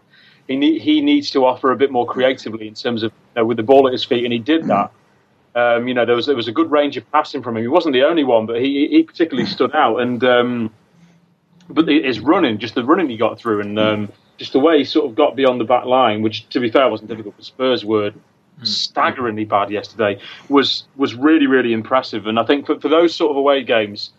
he 0.47 0.79
he 0.79 1.01
needs 1.01 1.29
to 1.31 1.45
offer 1.45 1.71
a 1.71 1.75
bit 1.75 1.91
more 1.91 2.07
creatively 2.07 2.67
in 2.67 2.73
terms 2.73 3.03
of 3.03 3.11
you 3.11 3.41
know, 3.41 3.45
with 3.45 3.57
the 3.57 3.63
ball 3.63 3.87
at 3.87 3.93
his 3.93 4.03
feet, 4.03 4.23
and 4.23 4.33
he 4.33 4.39
did 4.39 4.65
that. 4.65 4.91
Um, 5.53 5.87
you 5.87 5.93
know, 5.93 6.05
there 6.05 6.15
was 6.15 6.25
there 6.25 6.35
was 6.35 6.47
a 6.47 6.51
good 6.51 6.71
range 6.71 6.97
of 6.97 7.09
passing 7.11 7.43
from 7.43 7.55
him. 7.55 7.61
He 7.61 7.67
wasn't 7.67 7.93
the 7.93 8.03
only 8.03 8.23
one, 8.23 8.47
but 8.47 8.59
he 8.59 8.87
he 8.87 9.03
particularly 9.03 9.47
stood 9.47 9.75
out. 9.75 9.97
And 9.97 10.23
um, 10.23 10.73
but 11.69 11.87
his 11.87 12.19
running, 12.19 12.57
just 12.57 12.73
the 12.73 12.83
running 12.83 13.09
he 13.09 13.17
got 13.17 13.39
through, 13.39 13.61
and 13.61 13.77
um, 13.77 14.11
just 14.39 14.53
the 14.53 14.59
way 14.59 14.79
he 14.79 14.85
sort 14.85 15.05
of 15.05 15.15
got 15.15 15.35
beyond 15.35 15.59
the 15.59 15.65
back 15.65 15.85
line, 15.85 16.23
which 16.23 16.47
to 16.49 16.59
be 16.59 16.71
fair 16.71 16.89
wasn't 16.89 17.09
difficult 17.09 17.35
for 17.35 17.43
Spurs 17.43 17.85
were 17.85 18.11
hmm. 18.11 18.63
staggeringly 18.63 19.45
bad 19.45 19.69
yesterday, 19.69 20.19
was 20.47 20.85
was 20.95 21.13
really 21.13 21.45
really 21.45 21.73
impressive. 21.73 22.25
And 22.25 22.39
I 22.39 22.45
think 22.45 22.65
for, 22.65 22.79
for 22.79 22.89
those 22.89 23.13
sort 23.13 23.31
of 23.31 23.37
away 23.37 23.63
games, 23.63 24.11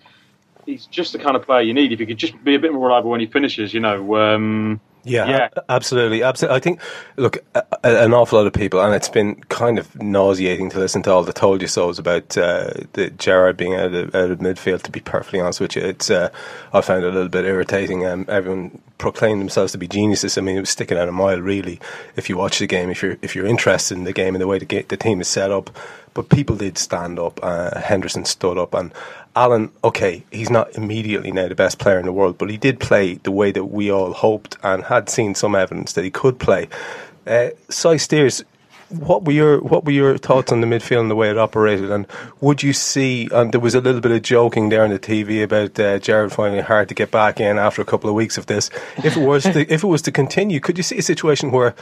he's 0.67 0.87
just 0.87 1.13
the 1.13 1.19
kind 1.19 1.35
of 1.35 1.43
player 1.43 1.63
you 1.63 1.75
need. 1.75 1.91
If 1.93 1.99
he 1.99 2.07
could 2.07 2.19
just 2.19 2.43
be 2.45 2.55
a 2.55 2.59
bit 2.61 2.73
more 2.73 2.87
reliable 2.87 3.11
when 3.11 3.21
he 3.21 3.27
finishes, 3.27 3.75
you 3.75 3.81
know. 3.81 4.17
Um, 4.17 4.81
yeah, 5.05 5.29
yeah, 5.29 5.49
absolutely, 5.69 6.23
absolutely. 6.23 6.57
I 6.57 6.61
think, 6.61 6.81
look, 7.17 7.39
a, 7.55 7.65
an 7.83 8.13
awful 8.13 8.39
lot 8.39 8.47
of 8.47 8.53
people, 8.53 8.81
and 8.81 8.95
it's 8.95 9.09
been 9.09 9.37
kind 9.45 9.79
of 9.79 10.01
nauseating 10.01 10.71
to 10.71 10.79
listen 10.79 11.03
to 11.03 11.13
all 11.13 11.23
the 11.23 11.33
told 11.33 11.63
you 11.63 11.69
so's 11.69 11.99
about 11.99 12.37
uh, 12.37 12.71
the 12.93 13.11
Gerrard 13.11 13.57
being 13.57 13.75
out 13.75 13.95
of, 13.95 14.15
out 14.15 14.31
of 14.31 14.39
midfield. 14.41 14.83
To 14.83 14.91
be 14.91 15.01
perfectly 15.01 15.41
honest 15.41 15.61
with 15.61 15.77
you, 15.77 15.83
it's 15.83 16.11
uh, 16.11 16.31
I 16.73 16.81
found 16.81 17.05
it 17.05 17.09
a 17.09 17.13
little 17.13 17.29
bit 17.29 17.45
irritating. 17.45 18.07
Um, 18.07 18.27
everyone 18.29 18.81
proclaimed 18.99 19.41
themselves 19.41 19.73
to 19.73 19.79
be 19.79 19.89
geniuses. 19.89 20.37
I 20.37 20.43
mean, 20.43 20.57
it 20.57 20.61
was 20.61 20.71
sticking 20.71 20.99
out 20.99 21.09
a 21.09 21.13
mile, 21.13 21.41
really. 21.41 21.81
If 22.17 22.29
you 22.29 22.37
watch 22.37 22.59
the 22.59 22.67
game, 22.67 22.91
if 22.91 23.03
you're 23.03 23.17
if 23.23 23.35
you're 23.35 23.47
interested 23.47 23.97
in 23.97 24.05
the 24.05 24.13
game 24.13 24.35
and 24.35 24.43
the 24.43 24.47
way 24.47 24.59
the, 24.59 24.83
the 24.83 24.97
team 24.97 25.21
is 25.21 25.29
set 25.29 25.51
up, 25.51 25.71
but 26.13 26.29
people 26.29 26.57
did 26.57 26.77
stand 26.77 27.19
up. 27.19 27.41
Uh, 27.43 27.79
Henderson 27.81 28.25
stood 28.25 28.59
up, 28.59 28.75
and 28.75 28.93
Allen, 29.41 29.73
okay, 29.83 30.23
he's 30.31 30.51
not 30.51 30.77
immediately 30.77 31.33
now 31.33 31.49
the 31.49 31.55
best 31.55 31.79
player 31.79 31.99
in 31.99 32.05
the 32.05 32.13
world, 32.13 32.37
but 32.37 32.51
he 32.51 32.59
did 32.59 32.79
play 32.79 33.15
the 33.15 33.31
way 33.31 33.51
that 33.51 33.65
we 33.65 33.91
all 33.91 34.13
hoped 34.13 34.59
and 34.63 34.85
had 34.85 35.09
seen 35.09 35.35
some 35.35 35.55
evidence 35.55 35.95
that 35.95 36.05
he 36.05 36.11
could 36.11 36.39
play. 36.39 36.69
Uh, 37.27 37.49
Si 37.71 37.97
Steers, 37.97 38.45
what 38.91 39.25
were 39.25 39.33
your 39.33 39.63
what 39.63 39.87
were 39.87 39.93
your 39.93 40.19
thoughts 40.19 40.53
on 40.53 40.61
the 40.61 40.67
midfield 40.67 41.01
and 41.01 41.11
the 41.11 41.15
way 41.15 41.31
it 41.31 41.39
operated? 41.39 41.91
And 41.91 42.07
would 42.43 42.63
you 42.63 42.75
see? 42.75 43.31
And 43.33 43.51
there 43.51 43.63
was 43.63 43.75
a 43.75 43.81
little 43.81 44.03
bit 44.03 44.13
of 44.13 44.21
joking 44.21 44.69
there 44.69 44.85
on 44.85 44.91
the 44.91 44.99
TV 44.99 45.43
about 45.43 45.81
uh, 45.81 45.99
Gerrard 45.99 46.33
finding 46.33 46.61
it 46.61 46.67
hard 46.67 46.91
to 46.91 46.95
get 46.95 47.11
back 47.11 47.41
in 47.41 47.59
after 47.59 47.81
a 47.81 47.87
couple 47.87 48.11
of 48.11 48.17
weeks 48.17 48.37
of 48.37 48.45
this. 48.45 48.69
If 48.99 49.17
it 49.17 49.25
was 49.25 49.45
to, 49.45 49.61
if 49.73 49.83
it 49.83 49.87
was 49.87 50.03
to 50.03 50.13
continue, 50.13 50.61
could 50.61 50.77
you 50.77 50.85
see 50.85 50.99
a 50.99 51.03
situation 51.03 51.51
where? 51.51 51.75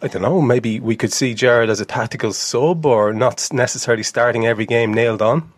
I 0.00 0.08
don't 0.08 0.22
know. 0.22 0.40
Maybe 0.40 0.78
we 0.78 0.96
could 0.96 1.12
see 1.12 1.34
Gerrard 1.34 1.68
as 1.70 1.80
a 1.80 1.84
tactical 1.84 2.32
sub, 2.32 2.86
or 2.86 3.12
not 3.12 3.48
necessarily 3.52 4.04
starting 4.04 4.46
every 4.46 4.64
game 4.64 4.94
nailed 4.94 5.20
on. 5.20 5.52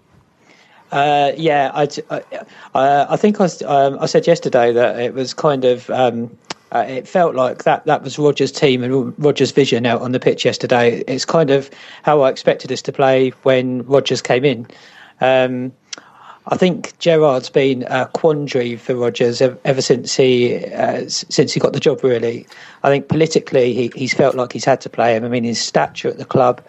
Uh, 0.93 1.33
yeah, 1.39 1.71
I, 1.75 1.89
I, 2.11 3.07
I 3.09 3.17
think 3.17 3.41
I, 3.41 3.47
um, 3.65 3.99
I 3.99 4.05
said 4.07 4.27
yesterday 4.27 4.73
that 4.73 5.01
it 5.01 5.15
was 5.15 5.33
kind 5.33 5.65
of 5.65 5.89
um, 5.89 6.37
uh, 6.71 6.85
it 6.87 7.09
felt 7.09 7.35
like 7.35 7.65
that 7.65 7.85
that 7.87 8.03
was 8.03 8.19
Rodgers' 8.19 8.53
team 8.53 8.83
and 8.83 9.19
Rodgers' 9.19 9.53
vision 9.53 9.87
out 9.87 10.03
on 10.03 10.13
the 10.13 10.21
pitch 10.21 10.45
yesterday. 10.45 11.03
It's 11.09 11.25
kind 11.25 11.51
of 11.51 11.71
how 12.03 12.21
I 12.21 12.31
expected 12.31 12.71
us 12.71 12.83
to 12.83 12.93
play 12.93 13.31
when 13.43 13.83
Rodgers 13.87 14.21
came 14.21 14.45
in. 14.45 14.67
Um, 15.23 15.73
I 16.49 16.57
think 16.57 16.99
Gerrard's 16.99 17.51
been 17.51 17.85
a 17.85 18.07
quandary 18.07 18.77
for 18.77 18.95
Rodgers 18.95 19.41
ever 19.41 19.81
since 19.81 20.17
he 20.17 20.65
uh, 20.67 21.09
since 21.09 21.55
he 21.55 21.61
got 21.61 21.73
the 21.73 21.81
job. 21.81 22.05
Really, 22.05 22.47
I 22.83 22.91
think 22.91 23.09
politically 23.09 23.73
he, 23.73 23.93
he's 23.95 24.13
felt 24.13 24.35
like 24.35 24.53
he's 24.53 24.65
had 24.67 24.83
to 24.83 24.91
play 24.91 25.17
him. 25.17 25.25
I 25.25 25.29
mean, 25.29 25.45
his 25.45 25.61
stature 25.61 26.09
at 26.09 26.19
the 26.19 26.27
club 26.27 26.63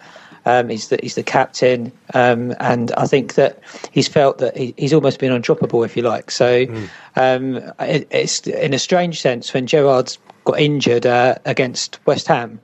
um, 0.46 0.68
he's 0.68 0.88
the 0.88 0.98
he's 1.02 1.14
the 1.14 1.22
captain, 1.22 1.92
um, 2.12 2.54
and 2.60 2.92
I 2.92 3.06
think 3.06 3.34
that 3.34 3.60
he's 3.90 4.08
felt 4.08 4.38
that 4.38 4.56
he, 4.56 4.74
he's 4.76 4.92
almost 4.92 5.18
been 5.18 5.32
undroppable, 5.32 5.84
if 5.84 5.96
you 5.96 6.02
like. 6.02 6.30
So 6.30 6.66
mm. 6.66 6.88
um, 7.16 7.56
it, 7.80 8.06
it's 8.10 8.46
in 8.46 8.74
a 8.74 8.78
strange 8.78 9.20
sense 9.20 9.52
when 9.54 9.66
Gerrard's 9.66 10.18
got 10.44 10.60
injured 10.60 11.06
uh, 11.06 11.36
against 11.44 11.98
West 12.06 12.28
Ham. 12.28 12.60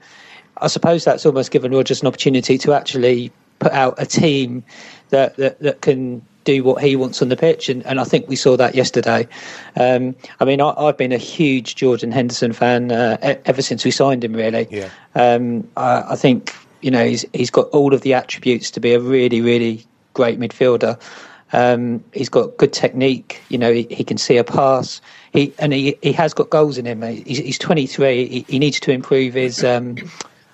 I 0.58 0.66
suppose 0.66 1.04
that's 1.04 1.24
almost 1.24 1.50
given 1.50 1.72
Rodgers 1.72 2.02
an 2.02 2.08
opportunity 2.08 2.58
to 2.58 2.74
actually 2.74 3.32
put 3.58 3.72
out 3.72 3.94
a 3.98 4.06
team 4.06 4.62
that 5.08 5.36
that, 5.36 5.58
that 5.60 5.80
can 5.80 6.22
do 6.44 6.64
what 6.64 6.82
he 6.82 6.96
wants 6.96 7.20
on 7.22 7.28
the 7.28 7.36
pitch, 7.36 7.68
and, 7.68 7.84
and 7.86 8.00
I 8.00 8.04
think 8.04 8.28
we 8.28 8.36
saw 8.36 8.56
that 8.56 8.74
yesterday. 8.74 9.28
Um, 9.76 10.14
I 10.40 10.44
mean, 10.44 10.60
I, 10.60 10.86
have 10.86 10.96
been 10.96 11.12
a 11.12 11.18
huge 11.18 11.76
Jordan 11.76 12.12
Henderson 12.12 12.52
fan 12.52 12.90
uh, 12.90 13.16
ever 13.44 13.62
since 13.62 13.84
we 13.84 13.90
signed 13.90 14.24
him. 14.24 14.32
Really, 14.32 14.66
yeah. 14.70 14.88
Um, 15.14 15.68
I, 15.76 16.12
I, 16.12 16.16
think 16.16 16.54
you 16.80 16.90
know, 16.90 17.04
he's 17.04 17.24
he's 17.32 17.50
got 17.50 17.68
all 17.68 17.94
of 17.94 18.02
the 18.02 18.14
attributes 18.14 18.70
to 18.72 18.80
be 18.80 18.94
a 18.94 19.00
really, 19.00 19.40
really 19.40 19.84
great 20.14 20.38
midfielder. 20.38 21.00
Um, 21.52 22.04
he's 22.12 22.28
got 22.28 22.56
good 22.58 22.72
technique. 22.72 23.40
You 23.48 23.58
know, 23.58 23.72
he, 23.72 23.86
he, 23.90 24.04
can 24.04 24.18
see 24.18 24.36
a 24.36 24.44
pass. 24.44 25.00
He 25.32 25.52
and 25.58 25.72
he, 25.72 25.96
he 26.00 26.12
has 26.12 26.32
got 26.32 26.50
goals 26.50 26.78
in 26.78 26.86
him. 26.86 27.02
He's, 27.02 27.38
he's 27.38 27.58
23. 27.58 28.28
He, 28.28 28.46
he, 28.48 28.58
needs 28.58 28.78
to 28.80 28.92
improve 28.92 29.34
his. 29.34 29.64
Um, 29.64 29.96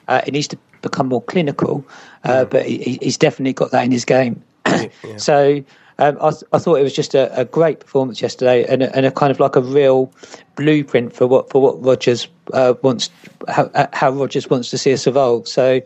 uh, 0.08 0.22
he 0.24 0.30
needs 0.30 0.48
to 0.48 0.58
become 0.80 1.08
more 1.08 1.22
clinical, 1.22 1.84
uh, 2.24 2.46
but 2.46 2.64
he, 2.64 2.98
he's 3.02 3.18
definitely 3.18 3.52
got 3.52 3.72
that 3.72 3.84
in 3.84 3.90
his 3.90 4.04
game. 4.04 4.42
yeah. 4.66 4.88
So 5.18 5.62
um, 5.98 6.18
I, 6.20 6.32
I, 6.52 6.58
thought 6.58 6.76
it 6.76 6.82
was 6.82 6.94
just 6.94 7.14
a, 7.14 7.40
a 7.40 7.44
great 7.44 7.80
performance 7.80 8.20
yesterday, 8.20 8.64
and 8.64 8.82
a, 8.82 8.94
and 8.94 9.06
a, 9.06 9.10
kind 9.10 9.30
of 9.30 9.40
like 9.40 9.56
a 9.56 9.62
real 9.62 10.12
blueprint 10.54 11.14
for 11.14 11.26
what 11.26 11.50
for 11.50 11.62
what 11.62 11.82
Rodgers 11.82 12.28
uh, 12.52 12.74
wants, 12.82 13.08
how, 13.48 13.70
how 13.92 14.10
Rodgers 14.10 14.50
wants 14.50 14.70
to 14.70 14.78
see 14.78 14.92
us 14.92 15.06
evolve. 15.06 15.48
So 15.48 15.80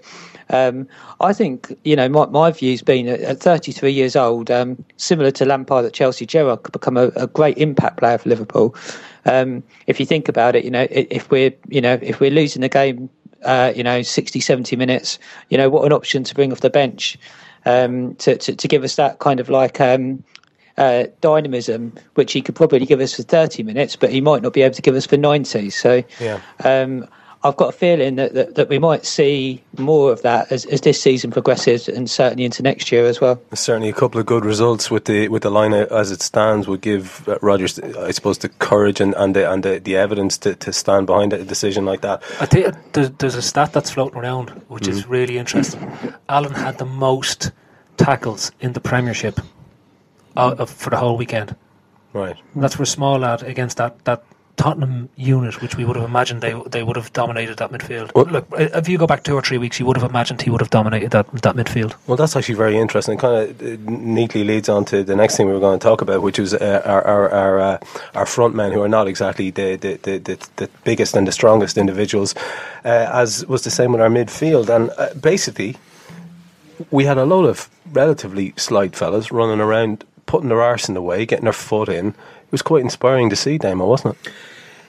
Um, 0.50 0.87
I 1.21 1.33
think 1.33 1.76
you 1.85 1.97
know 1.97 2.09
my 2.09 2.26
my 2.26 2.50
view's 2.50 2.83
been 2.83 3.09
at, 3.09 3.21
at 3.21 3.40
33 3.40 3.90
years 3.90 4.16
old, 4.16 4.50
um, 4.50 4.85
similar 4.97 5.30
to 5.33 5.45
Lampard 5.45 5.85
at 5.85 5.92
Chelsea. 5.92 6.26
Gerrard 6.26 6.62
could 6.62 6.73
become 6.73 6.97
a, 6.97 7.09
a 7.16 7.26
great 7.26 7.57
impact 7.59 7.99
player 7.99 8.19
for 8.19 8.28
Liverpool. 8.28 8.75
Um, 9.26 9.62
if 9.87 10.00
you 10.00 10.07
think 10.07 10.28
about 10.28 10.57
it, 10.57 10.64
you 10.64 10.71
know 10.71 10.87
if 10.90 11.30
we're 11.30 11.52
you 11.69 11.80
know 11.80 11.99
if 12.02 12.21
we're 12.21 12.30
losing 12.30 12.62
the 12.62 12.69
game, 12.69 13.09
uh, 13.45 13.73
you 13.75 13.85
know 13.85 14.02
60, 14.02 14.40
70 14.40 14.76
minutes, 14.76 15.19
you 15.49 15.57
know 15.57 15.69
what 15.69 15.85
an 15.85 15.92
option 15.92 16.25
to 16.25 16.35
bring 16.35 16.52
off 16.52 16.61
the 16.61 16.71
bench 16.71 17.16
um, 17.66 18.14
to, 18.16 18.37
to, 18.37 18.54
to 18.54 18.69
give 18.69 18.85
us 18.85 18.97
that 18.97 19.19
kind 19.19 19.40
of 19.40 19.49
like 19.49 19.80
um, 19.80 20.23
uh, 20.76 21.04
dynamism, 21.21 21.92
which 22.14 22.33
he 22.33 22.42
could 22.42 22.54
probably 22.54 22.87
give 22.87 23.00
us 23.00 23.14
for 23.14 23.23
30 23.23 23.62
minutes, 23.62 23.97
but 23.97 24.11
he 24.11 24.21
might 24.21 24.42
not 24.42 24.52
be 24.52 24.62
able 24.62 24.75
to 24.75 24.83
give 24.83 24.95
us 24.95 25.07
for 25.07 25.16
90. 25.16 25.71
So 25.71 26.02
yeah. 26.19 26.40
um, 26.64 27.07
I've 27.42 27.56
got 27.56 27.70
a 27.70 27.73
feeling 27.73 28.16
that, 28.16 28.35
that, 28.35 28.54
that, 28.56 28.68
we 28.68 28.78
might 28.78 29.06
see 29.06 29.62
more 29.78 30.12
of 30.12 30.20
that 30.23 30.52
as, 30.52 30.66
as 30.66 30.82
this 30.82 31.00
season 31.00 31.30
progresses 31.30 31.88
and 31.88 32.11
certainly 32.11 32.44
into 32.44 32.62
next 32.62 32.92
year 32.92 33.06
as 33.06 33.18
well. 33.18 33.40
Certainly, 33.54 33.88
a 33.88 33.94
couple 33.94 34.20
of 34.20 34.26
good 34.26 34.44
results 34.44 34.90
with 34.90 35.06
the 35.06 35.28
with 35.28 35.42
the 35.42 35.50
line 35.50 35.73
as 35.73 36.11
it 36.11 36.20
stands 36.20 36.68
would 36.68 36.82
give 36.82 37.26
uh, 37.26 37.38
Rodgers, 37.40 37.78
I 37.78 38.11
suppose, 38.11 38.38
the 38.38 38.50
courage 38.50 39.00
and, 39.00 39.14
and, 39.14 39.35
the, 39.35 39.50
and 39.50 39.62
the, 39.62 39.78
the 39.78 39.97
evidence 39.97 40.37
to, 40.38 40.54
to 40.56 40.73
stand 40.73 41.06
behind 41.06 41.32
a 41.32 41.42
decision 41.42 41.87
like 41.87 42.02
that. 42.02 42.23
I 42.40 42.47
think 42.47 42.75
there's, 42.92 43.11
there's 43.12 43.37
a 43.37 43.42
stat 43.42 43.73
that's 43.73 43.90
floating 43.90 44.20
around 44.20 44.50
which 44.68 44.82
mm-hmm. 44.82 44.92
is 44.92 45.06
really 45.06 45.38
interesting. 45.38 45.90
Allen 46.28 46.52
had 46.52 46.76
the 46.76 46.85
most 46.85 47.52
tackles 47.97 48.52
in 48.61 48.75
the 48.75 48.80
Premiership 48.80 49.40
uh, 50.37 50.66
for 50.66 50.90
the 50.90 50.99
whole 50.99 51.16
weekend. 51.16 51.56
Right. 52.12 52.37
That's 52.54 52.75
for 52.75 52.82
a 52.82 52.87
small 52.87 53.18
lad 53.18 53.42
against 53.42 53.76
that, 53.78 54.04
that 54.04 54.25
Tottenham 54.57 55.09
unit, 55.16 55.62
which 55.62 55.76
we 55.76 55.85
would 55.85 55.97
have 55.97 56.04
imagined 56.04 56.42
they 56.42 56.52
they 56.66 56.83
would 56.83 56.97
have 56.97 57.12
dominated 57.12 57.57
that 57.59 57.71
midfield. 57.71 58.12
Well, 58.14 58.26
Look, 58.26 58.47
if 58.59 58.88
you 58.88 58.99
go 58.99 59.07
back 59.07 59.23
two 59.23 59.35
or 59.35 59.42
three 59.42 59.59
weeks, 59.59 59.80
you 59.80 59.87
would 59.87 59.97
have 59.97 60.09
imagined 60.09 60.42
he 60.42 60.50
would 60.50 60.61
have 60.61 60.71
dominated 60.71 61.11
that 61.12 61.26
that 61.42 61.57
midfield. 61.57 61.95
Well, 62.07 62.16
that's 62.16 62.37
actually 62.37 62.57
very 62.57 62.76
interesting. 62.76 63.14
It 63.14 63.21
kind 63.21 63.50
of 63.50 63.62
uh, 63.62 63.76
neatly 63.90 64.45
leads 64.45 64.69
on 64.69 64.85
to 64.87 65.02
the 65.02 65.16
next 65.16 65.37
thing 65.37 65.47
we 65.47 65.52
were 65.52 65.61
going 65.61 65.78
to 65.78 65.83
talk 65.83 66.02
about, 66.02 66.23
which 66.23 66.38
was 66.38 66.52
uh, 66.54 66.83
our 66.85 67.02
our 67.07 67.30
our, 67.30 67.61
uh, 67.61 67.78
our 68.14 68.26
front 68.26 68.54
men 68.54 68.73
who 68.73 68.83
are 68.83 68.88
not 68.88 69.09
exactly 69.09 69.50
the 69.50 69.76
the, 69.76 69.95
the, 70.02 70.19
the, 70.19 70.49
the 70.57 70.71
biggest 70.85 71.16
and 71.16 71.26
the 71.26 71.33
strongest 71.33 71.78
individuals, 71.78 72.35
uh, 72.85 73.09
as 73.12 73.47
was 73.47 73.62
the 73.62 73.71
same 73.71 73.92
with 73.92 74.00
our 74.02 74.11
midfield. 74.11 74.69
And 74.69 74.90
uh, 74.99 75.14
basically, 75.14 75.76
we 76.90 77.04
had 77.04 77.19
a 77.19 77.25
lot 77.25 77.45
of 77.45 77.69
relatively 77.92 78.52
slight 78.57 78.97
fellas 78.97 79.33
running 79.33 79.61
around, 79.61 80.04
putting 80.26 80.49
their 80.49 80.62
arse 80.62 80.88
in 80.88 80.95
the 80.95 81.02
way, 81.02 81.26
getting 81.26 81.45
their 81.45 81.52
foot 81.52 81.88
in. 81.88 82.14
It 82.50 82.54
was 82.54 82.62
quite 82.62 82.83
inspiring 82.83 83.30
to 83.30 83.37
see, 83.37 83.59
Damo, 83.59 83.87
wasn't 83.87 84.16
it? 84.16 84.33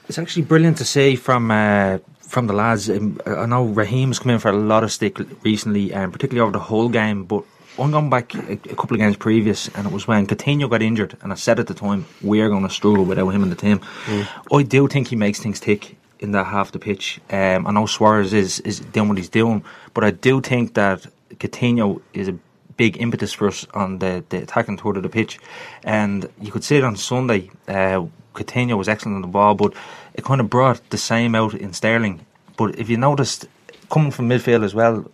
It's 0.10 0.18
actually 0.18 0.42
brilliant 0.42 0.80
to 0.80 0.84
see 0.84 1.16
from 1.16 1.52
uh, 1.52 2.00
from 2.22 2.48
the 2.48 2.54
lads. 2.54 2.90
Um, 2.90 3.22
I 3.28 3.46
know 3.46 3.66
Raheem's 3.66 4.18
come 4.18 4.32
in 4.32 4.40
for 4.40 4.50
a 4.50 4.58
lot 4.58 4.84
of 4.84 4.92
stick 4.92 5.20
recently, 5.44 5.94
um, 5.94 6.12
particularly 6.12 6.42
over 6.42 6.52
the 6.52 6.64
whole 6.64 6.90
game. 6.90 7.26
But 7.26 7.44
I'm 7.78 7.92
going 7.92 8.10
back 8.10 8.34
a, 8.34 8.54
a, 8.54 8.58
couple 8.58 8.96
of 8.96 8.98
games 8.98 9.16
previous, 9.16 9.68
and 9.76 9.86
it 9.86 9.94
was 9.94 10.08
when 10.08 10.26
Coutinho 10.26 10.68
got 10.72 10.82
injured, 10.82 11.16
and 11.22 11.32
I 11.32 11.36
said 11.36 11.60
at 11.60 11.68
the 11.68 11.76
time 11.76 12.08
we 12.24 12.42
are 12.42 12.50
going 12.50 12.64
to 12.64 12.74
struggle 12.74 13.06
without 13.06 13.30
him 13.30 13.44
in 13.44 13.52
the 13.52 13.56
team. 13.56 13.78
Mm. 14.06 14.28
I 14.52 14.64
do 14.64 14.88
think 14.88 15.10
he 15.10 15.16
makes 15.16 15.40
things 15.40 15.60
tick 15.60 15.98
in 16.20 16.32
that 16.32 16.48
half 16.48 16.72
the 16.72 16.80
pitch. 16.80 17.22
Um, 17.30 17.68
I 17.68 17.72
know 17.72 17.86
Suarez 17.86 18.34
is 18.34 18.60
is 18.62 18.80
doing 18.80 19.08
what 19.08 19.20
he's 19.20 19.30
doing, 19.30 19.64
but 19.94 20.04
I 20.04 20.10
do 20.10 20.42
think 20.42 20.74
that 20.74 21.06
Coutinho 21.36 22.02
is 22.14 22.28
a 22.28 22.36
big 22.82 23.00
impetus 23.00 23.32
for 23.32 23.48
us 23.48 23.68
on 23.76 24.00
the, 24.00 24.24
the 24.30 24.42
attacking 24.42 24.76
third 24.76 24.98
of 24.98 25.04
the 25.04 25.16
pitch, 25.20 25.38
and 25.84 26.28
you 26.42 26.52
could 26.52 26.64
see 26.64 26.78
it 26.78 26.84
on 26.84 26.96
Sunday. 26.96 27.52
Uh, 27.68 28.08
Coutinho 28.34 28.76
was 28.76 28.90
excellent 28.90 29.18
on 29.18 29.22
the 29.22 29.28
ball, 29.28 29.54
but 29.54 29.76
it 30.16 30.24
kind 30.24 30.42
of 30.42 30.50
brought 30.50 30.82
the 30.90 30.98
same 30.98 31.36
out 31.36 31.54
in 31.54 31.74
Sterling. 31.74 32.26
But 32.58 32.80
if 32.80 32.90
you 32.90 32.98
noticed, 32.98 33.48
coming 33.92 34.10
from 34.10 34.30
midfield 34.30 34.64
as 34.64 34.74
well, 34.74 35.06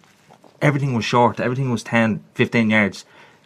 everything 0.61 0.93
was 0.93 1.03
short. 1.03 1.41
Everything 1.41 1.69
was 1.69 1.83
10, 1.83 2.23
15 2.35 2.69
yards. 2.69 3.03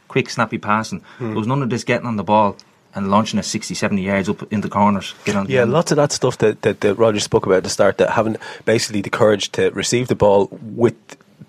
Quick, 0.07 0.29
snappy 0.29 0.59
passing. 0.59 1.01
Hmm. 1.17 1.29
There 1.29 1.37
was 1.37 1.47
none 1.47 1.63
of 1.63 1.71
this 1.71 1.83
getting 1.83 2.05
on 2.05 2.17
the 2.17 2.23
ball 2.23 2.57
and 2.93 3.09
launching 3.09 3.39
a 3.39 3.43
60, 3.43 3.73
70 3.73 4.03
yards 4.03 4.29
up 4.29 4.53
in 4.53 4.61
the 4.61 4.69
corners. 4.69 5.15
Get 5.25 5.35
on 5.35 5.47
yeah, 5.49 5.63
lots 5.63 5.91
of 5.91 5.95
that 5.95 6.11
stuff 6.11 6.37
that, 6.39 6.61
that, 6.61 6.81
that 6.81 6.93
Roger 6.95 7.21
spoke 7.21 7.47
about 7.47 7.57
at 7.57 7.63
the 7.63 7.69
start, 7.69 7.97
that 7.97 8.11
having 8.11 8.37
basically 8.65 9.01
the 9.01 9.09
courage 9.09 9.51
to 9.53 9.71
receive 9.71 10.09
the 10.09 10.15
ball 10.15 10.47
with 10.61 10.95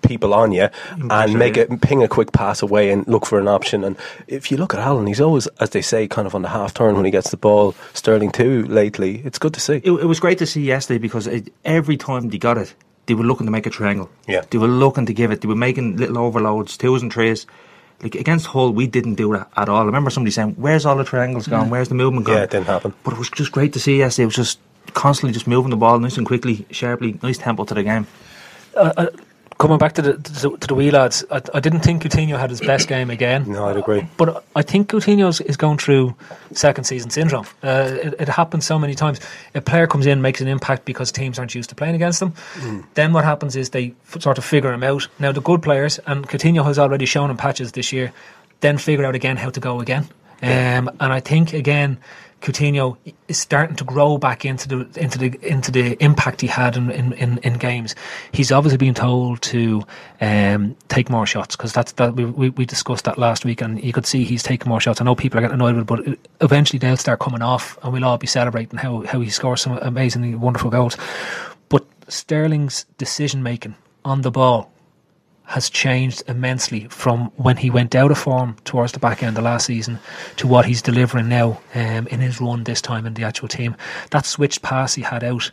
people 0.01 0.33
on 0.33 0.51
you 0.51 0.69
and 0.97 1.33
make 1.37 1.57
it 1.57 1.81
ping 1.81 2.03
a 2.03 2.07
quick 2.07 2.31
pass 2.31 2.61
away 2.61 2.91
and 2.91 3.07
look 3.07 3.25
for 3.25 3.39
an 3.39 3.47
option. 3.47 3.83
And 3.83 3.95
if 4.27 4.51
you 4.51 4.57
look 4.57 4.73
at 4.73 4.79
Allen, 4.79 5.07
he's 5.07 5.21
always, 5.21 5.47
as 5.59 5.71
they 5.71 5.81
say, 5.81 6.07
kind 6.07 6.27
of 6.27 6.35
on 6.35 6.41
the 6.41 6.49
half 6.49 6.73
turn 6.73 6.95
when 6.95 7.05
he 7.05 7.11
gets 7.11 7.31
the 7.31 7.37
ball. 7.37 7.75
Sterling 7.93 8.31
too 8.31 8.63
lately. 8.65 9.21
It's 9.25 9.39
good 9.39 9.53
to 9.53 9.59
see. 9.59 9.75
It, 9.75 9.91
it 9.91 10.05
was 10.05 10.19
great 10.19 10.37
to 10.39 10.45
see 10.45 10.61
yesterday 10.61 10.97
because 10.97 11.27
it, 11.27 11.53
every 11.63 11.97
time 11.97 12.29
they 12.29 12.37
got 12.37 12.57
it, 12.57 12.73
they 13.05 13.13
were 13.13 13.23
looking 13.23 13.45
to 13.47 13.51
make 13.51 13.65
a 13.65 13.69
triangle. 13.69 14.09
Yeah, 14.27 14.43
they 14.49 14.57
were 14.57 14.67
looking 14.67 15.05
to 15.05 15.13
give 15.13 15.31
it. 15.31 15.41
They 15.41 15.47
were 15.47 15.55
making 15.55 15.97
little 15.97 16.17
overloads, 16.17 16.77
twos 16.77 17.01
and 17.01 17.11
threes. 17.11 17.45
Like 18.01 18.15
against 18.15 18.47
Hull, 18.47 18.71
we 18.71 18.87
didn't 18.87 19.15
do 19.15 19.31
that 19.33 19.49
at 19.55 19.69
all. 19.69 19.83
I 19.83 19.85
remember 19.85 20.09
somebody 20.09 20.31
saying, 20.31 20.55
"Where's 20.57 20.85
all 20.85 20.97
the 20.97 21.03
triangles 21.03 21.47
gone? 21.47 21.69
Where's 21.69 21.89
the 21.89 21.95
movement 21.95 22.25
gone?" 22.25 22.35
Yeah, 22.35 22.43
it 22.43 22.49
didn't 22.49 22.65
happen. 22.67 22.93
But 23.03 23.13
it 23.13 23.19
was 23.19 23.29
just 23.29 23.51
great 23.51 23.73
to 23.73 23.79
see 23.79 23.97
yesterday. 23.97 24.23
It 24.23 24.27
was 24.27 24.35
just 24.35 24.59
constantly 24.93 25.33
just 25.33 25.47
moving 25.47 25.69
the 25.69 25.77
ball 25.77 25.99
nice 25.99 26.17
and 26.17 26.27
quickly, 26.27 26.65
sharply, 26.71 27.17
nice 27.23 27.37
tempo 27.37 27.63
to 27.63 27.73
the 27.73 27.83
game. 27.83 28.07
Uh, 28.75 28.93
uh, 28.97 29.07
coming 29.63 29.77
back 29.77 29.93
to 29.93 30.01
the 30.01 30.17
to, 30.17 30.57
to 30.57 30.67
the 30.67 30.75
wee 30.75 30.91
lads, 30.91 31.23
I, 31.31 31.41
I, 31.53 31.61
didn't 31.61 31.79
think 31.79 32.03
Coutinho 32.03 32.37
had 32.37 32.49
his 32.49 32.59
best 32.59 32.89
game 32.89 33.09
again. 33.09 33.49
No, 33.49 33.65
I'd 33.69 33.77
agree. 33.77 34.05
But 34.17 34.43
I 34.57 34.61
think 34.61 34.89
Coutinho 34.89 35.29
is 35.49 35.55
going 35.55 35.77
through 35.77 36.15
second 36.51 36.83
season 36.83 37.09
syndrome. 37.09 37.45
Uh, 37.63 37.97
it, 38.03 38.15
it, 38.19 38.27
happens 38.27 38.65
so 38.65 38.77
many 38.77 38.93
times. 38.93 39.21
A 39.55 39.61
player 39.61 39.87
comes 39.87 40.05
in, 40.05 40.21
makes 40.21 40.41
an 40.41 40.49
impact 40.49 40.83
because 40.83 41.13
teams 41.13 41.39
aren't 41.39 41.55
used 41.55 41.69
to 41.69 41.75
playing 41.75 41.95
against 41.95 42.19
them. 42.19 42.33
Mm. 42.55 42.83
Then 42.95 43.13
what 43.13 43.23
happens 43.23 43.55
is 43.55 43.69
they 43.69 43.93
f- 44.13 44.21
sort 44.21 44.37
of 44.37 44.43
figure 44.43 44.73
him 44.73 44.83
out. 44.83 45.07
Now 45.17 45.31
the 45.31 45.41
good 45.41 45.61
players, 45.61 45.97
and 46.07 46.27
Coutinho 46.27 46.65
has 46.65 46.77
already 46.77 47.05
shown 47.05 47.29
in 47.31 47.37
patches 47.37 47.71
this 47.71 47.93
year, 47.93 48.11
then 48.59 48.77
figure 48.77 49.05
out 49.05 49.15
again 49.15 49.37
how 49.37 49.49
to 49.49 49.61
go 49.61 49.79
again. 49.79 50.09
Um, 50.41 50.91
and 50.99 51.13
I 51.13 51.21
think 51.21 51.53
again 51.53 51.99
Coutinho 52.43 52.97
is 53.29 53.39
starting 53.39 53.77
to 53.77 53.85
grow 53.85 54.17
back 54.17 54.43
into 54.43 54.67
the 54.67 55.01
into 55.01 55.17
the 55.17 55.39
into 55.41 55.71
the 55.71 55.95
impact 56.03 56.41
he 56.41 56.47
had 56.47 56.75
in 56.75 56.91
in, 56.91 57.37
in, 57.37 57.53
games. 57.53 57.95
He's 58.33 58.51
obviously 58.51 58.77
been 58.77 58.93
told 58.93 59.41
to 59.43 59.83
um, 60.19 60.75
take 60.89 61.09
more 61.09 61.25
shots 61.25 61.55
because 61.55 61.71
that's 61.71 61.93
that 61.93 62.15
we, 62.15 62.25
we, 62.25 62.49
we 62.49 62.65
discussed 62.65 63.05
that 63.05 63.17
last 63.17 63.45
week, 63.45 63.61
and 63.61 63.81
you 63.81 63.93
could 63.93 64.05
see 64.05 64.25
he's 64.25 64.43
taking 64.43 64.67
more 64.67 64.81
shots. 64.81 64.99
I 64.99 65.05
know 65.05 65.15
people 65.15 65.39
are 65.39 65.41
getting 65.41 65.55
annoyed 65.55 65.75
with 65.75 65.83
it, 65.83 65.87
but 65.87 66.19
eventually 66.41 66.79
they'll 66.79 66.97
start 66.97 67.21
coming 67.21 67.41
off, 67.41 67.77
and 67.81 67.93
we'll 67.93 68.03
all 68.03 68.17
be 68.17 68.27
celebrating 68.27 68.77
how 68.77 69.03
how 69.03 69.21
he 69.21 69.29
scores 69.29 69.61
some 69.61 69.77
amazingly 69.77 70.35
wonderful 70.35 70.69
goals. 70.69 70.97
But 71.69 71.85
Sterling's 72.09 72.83
decision 72.97 73.41
making 73.41 73.75
on 74.03 74.21
the 74.21 74.31
ball 74.31 74.72
has 75.53 75.69
changed 75.69 76.23
immensely 76.27 76.87
from 76.89 77.31
when 77.35 77.57
he 77.57 77.69
went 77.69 77.93
out 77.93 78.09
of 78.09 78.17
form 78.17 78.55
towards 78.63 78.91
the 78.91 78.97
back 78.97 79.21
end 79.21 79.37
of 79.37 79.43
last 79.43 79.67
season 79.67 79.99
to 80.35 80.47
what 80.47 80.65
he's 80.65 80.81
delivering 80.81 81.29
now 81.29 81.61
um, 81.75 82.07
in 82.07 82.19
his 82.19 82.41
run 82.41 82.63
this 82.63 82.81
time 82.81 83.05
in 83.05 83.13
the 83.13 83.23
actual 83.23 83.47
team. 83.47 83.75
That 84.09 84.25
switched 84.25 84.63
pass 84.63 84.95
he 84.95 85.03
had 85.03 85.23
out. 85.23 85.51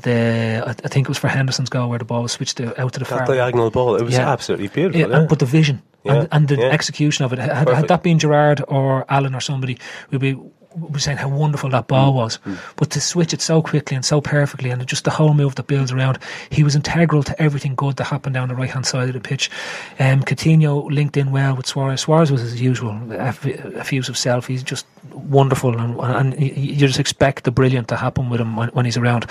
The 0.00 0.64
I, 0.66 0.88
think 0.88 1.06
it 1.06 1.10
was 1.10 1.18
for 1.18 1.28
Henderson's 1.28 1.68
goal 1.68 1.90
where 1.90 1.98
the 1.98 2.06
ball 2.06 2.22
was 2.22 2.32
switched 2.32 2.56
to, 2.56 2.80
out 2.80 2.94
to 2.94 3.00
the 3.00 3.04
that 3.04 3.18
far 3.18 3.26
diagonal 3.26 3.70
ball. 3.70 3.96
It 3.96 4.02
was 4.02 4.14
yeah. 4.14 4.32
absolutely 4.32 4.68
beautiful. 4.68 5.10
Yeah, 5.10 5.20
yeah. 5.20 5.26
But 5.28 5.40
the 5.40 5.46
vision 5.46 5.82
and, 6.04 6.28
and, 6.32 6.48
the 6.48 6.64
execution 6.64 7.24
of 7.24 7.32
it 7.32 7.38
had, 7.38 7.68
had, 7.68 7.88
that 7.88 8.02
been 8.02 8.18
Gerrard 8.18 8.62
or 8.66 9.04
Allen 9.08 9.34
or 9.34 9.40
somebody, 9.40 9.78
we'd 10.10 10.20
be 10.20 10.38
was 10.74 11.04
saying 11.04 11.18
how 11.18 11.28
wonderful 11.28 11.70
that 11.70 11.86
ball 11.86 12.12
mm. 12.12 12.16
was, 12.16 12.38
mm. 12.38 12.58
but 12.76 12.90
to 12.90 13.00
switch 13.00 13.32
it 13.32 13.40
so 13.40 13.62
quickly 13.62 13.94
and 13.94 14.04
so 14.04 14.20
perfectly, 14.20 14.70
and 14.70 14.86
just 14.86 15.04
the 15.04 15.10
whole 15.10 15.34
move 15.34 15.54
that 15.54 15.66
builds 15.66 15.92
around, 15.92 16.18
he 16.50 16.64
was 16.64 16.74
integral 16.74 17.22
to 17.22 17.42
everything 17.42 17.74
good 17.74 17.96
that 17.96 18.04
happened 18.04 18.34
down 18.34 18.48
the 18.48 18.54
right 18.54 18.70
hand 18.70 18.86
side 18.86 19.08
of 19.08 19.14
the 19.14 19.20
pitch. 19.20 19.50
Um, 19.98 20.22
Coutinho 20.22 20.90
linked 20.90 21.16
in 21.16 21.32
well 21.32 21.56
with 21.56 21.66
Suarez. 21.66 22.02
Suarez 22.02 22.30
was 22.30 22.42
as 22.42 22.60
usual, 22.60 22.98
effusive 23.12 24.16
self. 24.16 24.46
He's 24.46 24.62
just 24.62 24.86
wonderful, 25.12 25.78
and, 25.78 26.00
and 26.00 26.40
you 26.40 26.76
just 26.76 27.00
expect 27.00 27.44
the 27.44 27.50
brilliant 27.50 27.88
to 27.88 27.96
happen 27.96 28.30
with 28.30 28.40
him 28.40 28.56
when, 28.56 28.68
when 28.70 28.84
he's 28.84 28.96
around, 28.96 29.26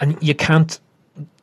and 0.00 0.20
you 0.22 0.34
can't 0.34 0.78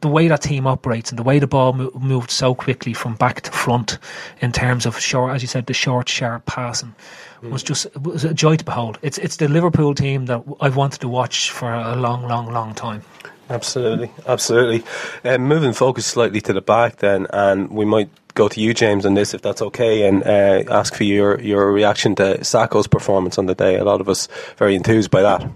the 0.02 0.08
way 0.08 0.28
that 0.28 0.42
team 0.42 0.66
operates 0.66 1.12
and 1.12 1.20
the 1.20 1.24
way 1.24 1.40
the 1.40 1.48
ball 1.48 1.74
mo- 1.74 1.92
moved 2.00 2.32
so 2.32 2.56
quickly 2.56 2.94
from 2.94 3.16
back 3.16 3.42
to 3.42 3.52
front 3.52 4.00
in 4.42 4.52
terms 4.52 4.86
of 4.86 5.00
short, 5.00 5.36
as 5.36 5.42
you 5.42 5.48
said, 5.48 5.66
the 5.66 5.74
short, 5.74 6.10
sharp 6.10 6.46
passing. 6.46 6.96
Was 7.42 7.64
just 7.64 7.88
was 7.98 8.24
a 8.24 8.34
joy 8.34 8.56
to 8.56 8.66
behold. 8.66 9.00
It's 9.02 9.18
it's 9.18 9.38
the 9.38 9.48
Liverpool 9.48 9.94
team 9.96 10.26
that 10.26 10.44
I've 10.62 10.76
wanted 10.76 11.02
to 11.02 11.08
watch 11.08 11.52
for 11.52 11.74
a 11.74 11.96
long, 11.96 12.28
long, 12.28 12.52
long 12.52 12.74
time. 12.74 13.04
Absolutely, 13.50 14.12
absolutely. 14.28 14.84
Um, 15.24 15.42
moving 15.42 15.74
focus 15.74 16.06
slightly 16.06 16.40
to 16.42 16.54
the 16.54 16.62
back, 16.62 16.98
then, 16.98 17.26
and 17.32 17.72
we 17.72 17.84
might 17.84 18.10
go 18.36 18.48
to 18.48 18.62
you, 18.62 18.76
James, 18.76 19.06
on 19.06 19.16
this, 19.16 19.34
if 19.34 19.42
that's 19.42 19.62
okay, 19.62 20.08
and 20.08 20.24
uh, 20.24 20.64
ask 20.70 20.94
for 20.94 21.04
your 21.04 21.40
your 21.42 21.72
reaction 21.72 22.16
to 22.16 22.38
Sakho's 22.40 22.88
performance 22.88 23.38
on 23.38 23.48
the 23.48 23.56
day. 23.56 23.78
A 23.78 23.84
lot 23.84 24.02
of 24.02 24.10
us 24.10 24.28
very 24.58 24.76
enthused 24.76 25.10
by 25.10 25.24
that. 25.24 25.50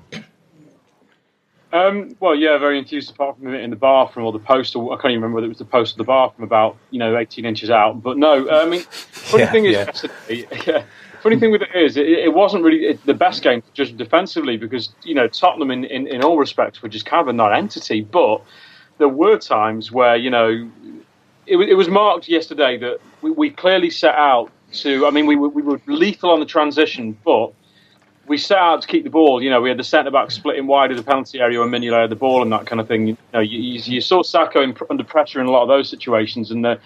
Um, 1.72 2.15
well, 2.19 2.36
yeah, 2.36 2.58
very 2.60 2.78
enthused. 2.78 3.12
Apart 3.12 3.38
from 3.38 3.54
it 3.54 3.62
in 3.62 3.72
the 3.72 3.76
bathroom 3.76 4.26
or 4.28 4.32
the 4.32 4.39
post, 4.39 4.76
or 4.76 4.93
I 4.93 4.96
can't 4.96 5.12
even 5.12 5.24
remember 5.24 5.36
whether 5.36 5.46
it 5.46 5.50
was 5.50 5.58
the 5.58 5.65
post 5.65 5.96
or 5.96 5.98
the 5.98 6.04
bathroom, 6.04 6.46
about 6.46 6.78
you 6.91 7.00
know, 7.00 7.17
18 7.17 7.46
inches 7.46 7.69
out. 7.69 8.02
But 8.02 8.17
no, 8.17 8.50
I 8.50 8.65
mean, 8.65 8.82
funny 8.89 9.43
yeah, 9.43 9.52
thing 9.52 9.65
is, 9.65 10.06
yeah. 10.67 10.84
funny 11.23 11.39
thing 11.39 11.51
with 11.51 11.63
it 11.63 11.69
is, 11.75 11.97
it, 11.97 12.07
it 12.07 12.33
wasn't 12.33 12.63
really 12.65 12.99
the 13.05 13.15
best 13.15 13.43
game 13.43 13.63
just 13.73 13.97
defensively 13.97 14.57
because 14.57 14.95
you 15.03 15.15
know 15.15 15.27
Tottenham 15.29 15.71
in, 15.71 15.86
in, 15.86 16.07
in 16.07 16.23
all 16.23 16.38
respects 16.38 16.83
were 16.83 16.89
just 16.89 17.07
kind 17.07 17.21
of 17.21 17.29
a 17.29 17.33
non-entity. 17.33 18.01
But 18.03 18.43
there 18.99 19.09
were 19.09 19.39
times 19.39 19.91
where 19.91 20.17
you 20.17 20.31
know 20.31 20.71
it, 21.47 21.57
it 21.57 21.75
was 21.75 21.89
marked 21.89 22.29
yesterday 22.29 22.77
that 22.79 22.99
we, 23.21 23.31
we 23.31 23.51
clearly 23.51 23.89
set 23.91 24.15
out 24.15 24.51
to. 24.73 25.07
I 25.07 25.12
mean, 25.12 25.27
we, 25.27 25.36
were- 25.38 25.49
we 25.49 25.63
were 25.63 25.81
lethal 25.88 26.31
on 26.31 26.41
the 26.41 26.47
transition, 26.47 27.17
but 27.25 27.53
we 28.27 28.38
set 28.38 28.57
out 28.59 28.81
to 28.83 28.88
keep 28.88 29.03
the 29.03 29.09
ball. 29.09 29.43
You 29.43 29.49
know, 29.49 29.62
we 29.62 29.69
had 29.69 29.79
the 29.79 29.83
centre 29.83 30.12
back 30.12 30.31
splitting 30.31 30.67
wide 30.67 30.91
of 30.91 30.97
the 30.97 31.03
penalty 31.03 31.39
area 31.39 31.59
when 31.59 31.69
Mignolet 31.69 32.01
had 32.03 32.12
the 32.12 32.15
ball 32.17 32.41
and 32.43 32.51
that 32.53 32.67
kind 32.67 32.81
of 32.81 32.88
thing. 32.88 33.07
You 33.09 33.17
know, 33.33 33.41
you, 33.41 33.59
you 33.83 34.01
saw 34.01 34.23
Sakho 34.23 34.63
in, 34.63 34.75
under 34.89 35.03
pressure 35.03 35.41
in 35.41 35.47
a 35.47 35.51
lot 35.51 35.63
of 35.63 35.67
those 35.69 35.89
situations, 35.89 36.51
and 36.51 36.63
the 36.65 36.79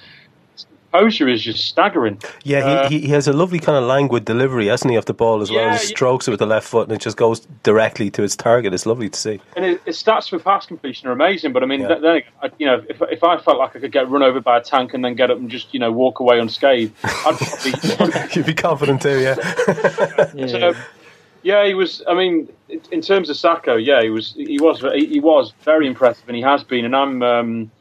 composure 0.91 1.27
is 1.27 1.43
just 1.43 1.65
staggering. 1.65 2.19
Yeah, 2.43 2.59
Uh, 2.59 2.89
he, 2.89 2.99
he, 2.99 3.07
he 3.07 3.11
has 3.13 3.27
a 3.27 3.33
lovely 3.33 3.59
kind 3.59 3.77
of 3.77 3.83
languid 3.83 4.25
delivery, 4.25 4.67
hasn't 4.67 4.91
he, 4.91 4.97
of 4.97 5.05
the 5.05 5.13
ball 5.13 5.41
as 5.41 5.49
well. 5.51 5.59
Yeah, 5.59 5.77
He 5.77 5.83
yeah. 5.83 5.95
strokes 5.95 6.27
it 6.27 6.31
with 6.31 6.39
the 6.39 6.45
left 6.45 6.67
foot 6.67 6.87
and 6.87 6.91
it 6.95 7.01
just 7.01 7.17
goes 7.17 7.41
directly 7.63 8.09
to 8.11 8.23
its 8.23 8.35
target. 8.35 8.73
It's 8.73 8.85
lovely 8.85 9.09
to 9.09 9.19
see. 9.19 9.39
And 9.55 9.65
his, 9.65 9.79
his 9.85 10.01
stats 10.03 10.29
for 10.29 10.39
pass 10.39 10.65
completion 10.65 11.07
are 11.07 11.11
amazing, 11.11 11.53
but 11.53 11.63
I 11.63 11.65
mean, 11.65 11.81
Yeah. 11.81 11.87
th- 11.89 12.01
then 12.01 12.21
I, 12.41 12.49
you 12.57 12.65
know, 12.65 12.83
if, 12.89 13.01
if 13.03 13.23
I 13.23 13.37
felt 13.39 13.57
like 13.57 13.75
I 13.75 13.79
could 13.79 13.91
get 13.91 14.09
run 14.09 14.23
over 14.23 14.39
by 14.39 14.57
a 14.57 14.61
tank 14.61 14.93
and 14.93 15.03
then 15.03 15.15
get 15.15 15.29
up 15.31 15.37
and 15.37 15.49
just 15.49 15.73
you 15.73 15.79
know 15.79 15.91
walk 15.91 16.19
away 16.19 16.39
unscathed, 16.39 16.93
I'd 17.03 17.37
probably. 17.37 18.21
You'd 18.33 18.45
be 18.45 18.53
confident 18.53 19.01
too, 19.01 19.19
yeah. 19.19 19.35
So, 20.47 20.73
yeah, 21.43 21.65
he 21.65 21.73
was. 21.73 22.01
I 22.07 22.13
mean, 22.13 22.49
in- 22.69 22.81
in 22.91 23.01
terms 23.01 23.29
of 23.29 23.35
Sakho, 23.37 23.83
yeah, 23.83 24.01
he 24.01 24.09
was. 24.09 24.33
He 24.33 24.59
was. 24.59 24.81
He 24.95 25.19
was 25.19 25.53
very 25.63 25.87
impressive, 25.87 26.23
and 26.27 26.35
he 26.35 26.41
has 26.41 26.63
been. 26.63 26.83
And 26.85 26.95
I'm. 26.95 27.21
Um, 27.23 27.71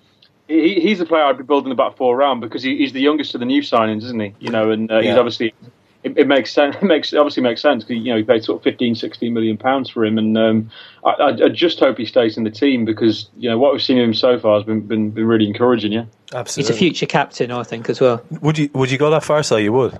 he, 0.48 0.80
he's 0.80 0.98
the 0.98 1.06
player 1.06 1.24
I'd 1.24 1.38
be 1.38 1.44
building 1.44 1.70
the 1.70 1.74
back 1.74 1.96
four 1.96 2.16
around 2.16 2.40
because 2.40 2.62
he, 2.62 2.76
he's 2.76 2.92
the 2.92 3.00
youngest 3.00 3.34
of 3.34 3.40
the 3.40 3.46
new 3.46 3.62
signings, 3.62 4.04
isn't 4.04 4.20
he? 4.20 4.34
You 4.38 4.50
know, 4.50 4.70
and 4.70 4.90
uh, 4.90 5.00
he's 5.00 5.16
obviously. 5.16 5.54
It, 6.02 6.16
it 6.18 6.28
makes 6.28 6.52
sense. 6.52 6.76
It 6.80 6.84
makes 6.84 7.12
it 7.12 7.16
obviously 7.16 7.42
makes 7.42 7.60
sense 7.60 7.82
because 7.82 8.00
you 8.04 8.12
know 8.12 8.18
he 8.18 8.22
paid 8.22 8.44
sort 8.44 8.58
of 8.58 8.62
15, 8.62 8.94
16 8.94 9.34
million 9.34 9.56
pounds 9.56 9.90
for 9.90 10.04
him, 10.04 10.18
and 10.18 10.38
um, 10.38 10.70
I, 11.04 11.10
I, 11.10 11.28
I 11.46 11.48
just 11.48 11.80
hope 11.80 11.98
he 11.98 12.06
stays 12.06 12.36
in 12.36 12.44
the 12.44 12.50
team 12.50 12.84
because 12.84 13.28
you 13.36 13.50
know 13.50 13.58
what 13.58 13.72
we've 13.72 13.82
seen 13.82 13.98
of 13.98 14.04
him 14.04 14.14
so 14.14 14.38
far 14.38 14.56
has 14.56 14.64
been 14.64 14.82
been, 14.82 15.10
been 15.10 15.26
really 15.26 15.48
encouraging. 15.48 15.90
Yeah, 15.90 16.04
absolutely. 16.32 16.72
He's 16.72 16.76
a 16.76 16.78
future 16.78 17.06
captain, 17.06 17.50
I 17.50 17.64
think, 17.64 17.88
as 17.88 18.00
well. 18.00 18.22
Would 18.40 18.56
you 18.56 18.70
would 18.74 18.90
you 18.90 18.98
go 18.98 19.10
that 19.10 19.24
far, 19.24 19.42
so 19.42 19.56
you 19.56 19.72
would? 19.72 19.98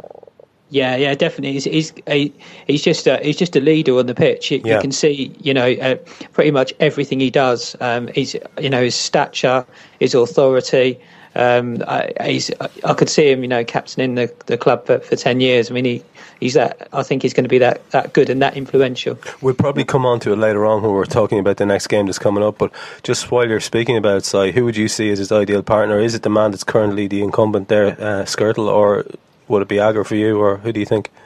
Yeah, 0.70 0.96
yeah, 0.96 1.14
definitely. 1.14 1.52
He's 1.52 1.64
he's 1.64 1.92
a, 2.08 2.32
he's 2.66 2.82
just 2.82 3.06
a, 3.06 3.18
he's 3.18 3.36
just 3.36 3.54
a 3.54 3.60
leader 3.60 3.96
on 3.98 4.06
the 4.06 4.14
pitch. 4.14 4.50
You, 4.50 4.60
Yeah. 4.64 4.74
you 4.76 4.80
can 4.80 4.92
see, 4.92 5.32
you 5.40 5.54
know, 5.54 5.72
uh, 5.74 5.94
pretty 6.32 6.50
much 6.50 6.74
everything 6.80 7.20
he 7.20 7.30
does. 7.30 7.76
Um, 7.80 8.08
he's 8.08 8.34
you 8.60 8.68
know 8.68 8.82
his 8.82 8.94
stature, 8.96 9.64
his 10.00 10.14
authority. 10.14 10.98
Um, 11.36 11.84
I, 11.86 12.12
he's 12.24 12.50
I 12.84 12.94
could 12.94 13.10
see 13.10 13.30
him, 13.30 13.42
you 13.42 13.48
know, 13.48 13.62
captaining 13.62 14.14
the, 14.16 14.32
the 14.46 14.56
club 14.56 14.86
for, 14.86 14.98
for 14.98 15.14
ten 15.16 15.38
years. 15.40 15.70
I 15.70 15.74
mean, 15.74 15.84
he 15.84 16.02
he's 16.40 16.54
that. 16.54 16.88
I 16.92 17.02
think 17.04 17.22
he's 17.22 17.34
going 17.34 17.44
to 17.44 17.48
be 17.48 17.58
that, 17.58 17.88
that 17.90 18.12
good 18.12 18.28
and 18.30 18.40
that 18.42 18.56
influential. 18.56 19.18
We'll 19.42 19.54
probably 19.54 19.84
come 19.84 20.04
on 20.06 20.18
to 20.20 20.32
it 20.32 20.36
later 20.36 20.64
on 20.66 20.82
when 20.82 20.92
we're 20.92 21.04
talking 21.04 21.38
about 21.38 21.58
the 21.58 21.66
next 21.66 21.86
game 21.88 22.06
that's 22.06 22.18
coming 22.18 22.42
up. 22.42 22.58
But 22.58 22.72
just 23.02 23.30
while 23.30 23.46
you're 23.46 23.60
speaking 23.60 23.96
about 23.96 24.24
Si, 24.24 24.50
who 24.52 24.64
would 24.64 24.76
you 24.76 24.88
see 24.88 25.10
as 25.10 25.18
his 25.18 25.30
ideal 25.30 25.62
partner? 25.62 26.00
Is 26.00 26.14
it 26.14 26.22
the 26.22 26.30
man 26.30 26.50
that's 26.50 26.64
currently 26.64 27.06
the 27.06 27.22
incumbent 27.22 27.68
there, 27.68 27.88
uh, 27.88 28.24
Skrtel, 28.24 28.66
or 28.66 29.04
would 29.48 29.62
it 29.62 29.68
be 29.68 29.78
Agger 29.80 30.04
for 30.04 30.14
you, 30.16 30.38
or 30.38 30.56
who 30.58 30.72
do 30.72 30.80
you 30.80 30.86
think? 30.86 31.10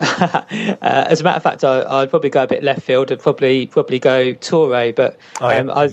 Uh, 0.00 1.04
as 1.08 1.20
a 1.20 1.24
matter 1.24 1.36
of 1.36 1.42
fact, 1.42 1.64
I, 1.64 1.82
I'd 2.02 2.10
probably 2.10 2.28
go 2.30 2.42
a 2.42 2.46
bit 2.46 2.62
left 2.62 2.82
field. 2.82 3.10
I'd 3.10 3.20
probably 3.20 3.66
probably 3.68 3.98
go 3.98 4.34
Touré, 4.34 4.94
but 4.94 5.18
Oh, 5.40 5.48
yeah. 5.48 5.58
um, 5.58 5.70
I, 5.70 5.84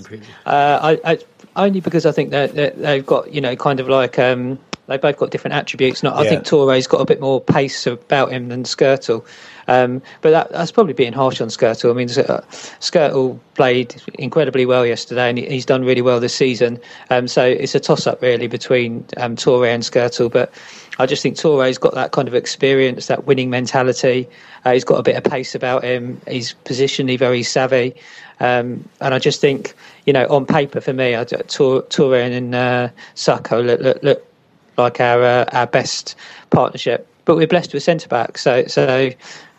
uh, 0.44 0.96
I, 1.04 1.12
I, 1.12 1.18
only 1.56 1.80
because 1.80 2.04
I 2.04 2.12
think 2.12 2.30
that 2.30 2.54
that 2.54 2.80
they've 2.80 3.04
got 3.06 3.32
you 3.32 3.40
know 3.40 3.54
kind 3.56 3.80
of 3.80 3.88
like 3.88 4.18
um, 4.18 4.58
they 4.88 4.96
both 4.98 5.16
got 5.16 5.30
different 5.30 5.54
attributes. 5.54 6.02
Not, 6.02 6.16
I 6.16 6.28
think 6.28 6.44
Touré's 6.44 6.86
got 6.86 7.00
a 7.00 7.04
bit 7.04 7.20
more 7.20 7.40
pace 7.40 7.86
about 7.86 8.32
him 8.32 8.48
than 8.48 8.64
Skrtel. 8.64 9.24
Um, 9.68 10.02
but 10.20 10.32
that, 10.32 10.50
that's 10.50 10.72
probably 10.72 10.92
being 10.92 11.12
harsh 11.12 11.40
on 11.40 11.48
Skrtel. 11.48 11.90
I 11.90 11.94
mean, 11.94 12.10
uh, 12.10 12.40
Skrtel 12.80 13.38
played 13.54 13.94
incredibly 14.14 14.66
well 14.66 14.84
yesterday, 14.84 15.28
and 15.28 15.38
he- 15.38 15.46
he's 15.48 15.64
done 15.64 15.84
really 15.84 16.02
well 16.02 16.18
this 16.18 16.34
season. 16.34 16.80
Um, 17.10 17.28
so 17.28 17.44
it's 17.44 17.74
a 17.76 17.80
toss-up 17.80 18.20
really 18.20 18.48
between 18.48 19.04
um, 19.18 19.36
Touré 19.36 19.68
and 19.72 19.84
Skrtel. 19.84 20.30
But 20.30 20.52
I 20.98 21.06
just 21.06 21.22
think 21.22 21.36
Touré's 21.36 21.78
got 21.78 21.94
that 21.94 22.12
kind 22.12 22.28
of 22.28 22.34
experience, 22.34 23.06
that 23.06 23.24
winning 23.24 23.50
mentality. 23.50 24.28
Uh, 24.64 24.72
he's 24.72 24.84
got 24.84 24.98
a 24.98 25.02
bit 25.02 25.16
of 25.16 25.24
pace 25.24 25.54
about 25.54 25.84
him. 25.84 26.20
He's 26.28 26.54
positionally 26.64 27.18
very 27.18 27.42
savvy, 27.42 27.94
um, 28.40 28.88
and 29.00 29.14
I 29.14 29.18
just 29.18 29.40
think, 29.40 29.74
you 30.06 30.12
know, 30.12 30.26
on 30.28 30.46
paper 30.46 30.80
for 30.80 30.92
me, 30.92 31.16
I, 31.16 31.24
Touré 31.24 32.36
and 32.36 32.54
uh, 32.54 32.88
Sakho 33.14 33.64
look, 33.64 33.80
look, 33.80 34.02
look 34.02 34.32
like 34.76 35.00
our 35.00 35.22
uh, 35.22 35.44
our 35.52 35.66
best 35.66 36.14
partnership. 36.50 37.08
But 37.24 37.36
we're 37.36 37.46
blessed 37.46 37.72
with 37.72 37.84
centre 37.84 38.08
back, 38.08 38.36
so 38.36 38.66
so 38.66 39.10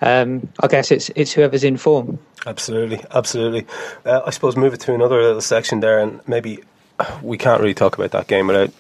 um, 0.02 0.48
I 0.60 0.67
guess 0.67 0.91
it's 0.91 1.10
it's 1.15 1.32
whoever's 1.32 1.63
in 1.63 1.78
form. 1.78 2.19
Absolutely, 2.46 3.02
absolutely. 3.12 3.65
Uh, 4.06 4.22
I 4.26 4.32
suppose 4.32 4.58
move 4.58 4.74
it 4.74 4.82
to 4.82 4.93
another 4.93 5.22
little 5.22 5.41
section 5.41 5.80
there, 5.80 6.00
and 6.00 6.19
maybe 6.28 6.60
we 7.22 7.38
can't 7.38 7.62
really 7.62 7.74
talk 7.74 7.98
about 7.98 8.12
that 8.12 8.28
game 8.28 8.48
without 8.48 8.72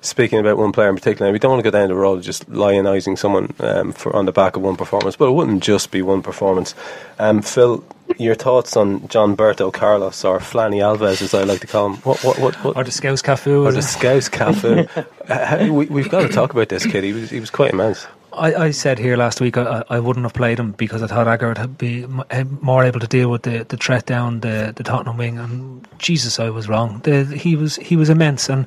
speaking 0.00 0.38
about 0.38 0.56
one 0.56 0.72
player 0.72 0.88
in 0.88 0.94
particular. 0.94 1.32
We 1.32 1.38
don't 1.38 1.50
want 1.50 1.64
to 1.64 1.70
go 1.70 1.76
down 1.76 1.88
the 1.88 1.94
road 1.94 2.18
of 2.18 2.24
just 2.24 2.48
lionising 2.50 3.18
someone 3.18 3.54
um, 3.60 3.92
for 3.92 4.14
on 4.14 4.26
the 4.26 4.32
back 4.32 4.56
of 4.56 4.62
one 4.62 4.76
performance, 4.76 5.16
but 5.16 5.28
it 5.28 5.32
wouldn't 5.32 5.62
just 5.62 5.90
be 5.90 6.02
one 6.02 6.22
performance. 6.22 6.74
Um, 7.18 7.42
Phil, 7.42 7.84
your 8.16 8.34
thoughts 8.34 8.76
on 8.76 9.06
John 9.08 9.36
Berto 9.36 9.72
Carlos 9.72 10.24
or 10.24 10.38
Flanny 10.38 10.76
Alves, 10.76 11.22
as 11.22 11.34
I 11.34 11.44
like 11.44 11.60
to 11.60 11.66
call 11.66 11.86
him? 11.86 11.96
What, 11.98 12.22
what, 12.24 12.38
what, 12.38 12.54
what? 12.64 12.76
Or 12.76 12.84
the 12.84 12.90
Scouse 12.90 13.22
Cafu. 13.22 13.64
Or 13.64 13.72
the? 13.72 13.82
Scouse 13.82 14.28
Cafu. 14.28 14.88
Uh, 15.28 15.68
we, 15.70 15.84
we've 15.84 16.08
got 16.08 16.22
to 16.22 16.28
talk 16.28 16.54
about 16.54 16.70
this 16.70 16.86
kid. 16.86 17.04
He 17.04 17.12
was, 17.12 17.28
he 17.28 17.38
was 17.38 17.50
quite 17.50 17.74
immense. 17.74 18.06
I, 18.32 18.54
I 18.54 18.70
said 18.70 18.98
here 18.98 19.14
last 19.14 19.42
week 19.42 19.58
I, 19.58 19.84
I 19.90 20.00
wouldn't 20.00 20.24
have 20.24 20.32
played 20.32 20.58
him 20.58 20.72
because 20.72 21.02
I 21.02 21.06
thought 21.06 21.28
Agger 21.28 21.54
would 21.54 21.76
be 21.76 22.06
eh, 22.30 22.44
more 22.62 22.82
able 22.82 23.00
to 23.00 23.06
deal 23.06 23.30
with 23.30 23.42
the, 23.42 23.64
the 23.64 23.76
threat 23.76 24.06
down 24.06 24.40
the, 24.40 24.72
the 24.74 24.82
Tottenham 24.82 25.18
wing. 25.18 25.38
And 25.38 25.86
Jesus, 25.98 26.38
I 26.38 26.48
was 26.48 26.66
wrong. 26.66 27.00
The, 27.00 27.24
he 27.24 27.56
was 27.56 27.76
he 27.76 27.96
was 27.96 28.08
immense. 28.08 28.48
And 28.48 28.66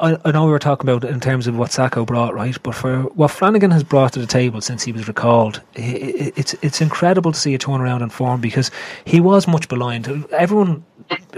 I, 0.00 0.16
I 0.24 0.30
know 0.32 0.46
we 0.46 0.50
were 0.52 0.58
talking 0.58 0.88
about 0.88 1.04
it 1.04 1.10
in 1.12 1.20
terms 1.20 1.46
of 1.46 1.56
what 1.58 1.70
Sakho 1.70 2.06
brought, 2.06 2.34
right? 2.34 2.56
But 2.62 2.74
for 2.74 3.02
what 3.14 3.30
Flanagan 3.30 3.70
has 3.72 3.82
brought 3.84 4.12
to 4.14 4.20
the 4.20 4.26
table 4.26 4.60
since 4.60 4.82
he 4.84 4.92
was 4.92 5.08
recalled, 5.08 5.60
i- 5.76 5.80
i 5.80 6.32
it's 6.36 6.54
it's 6.62 6.80
incredible 6.80 7.32
to 7.32 7.38
see 7.38 7.54
a 7.54 7.58
turnaround 7.58 8.02
in 8.02 8.08
form 8.10 8.40
because 8.40 8.70
he 9.04 9.20
was 9.20 9.46
much 9.48 9.70
maligned. 9.70 10.26
Everyone, 10.32 10.84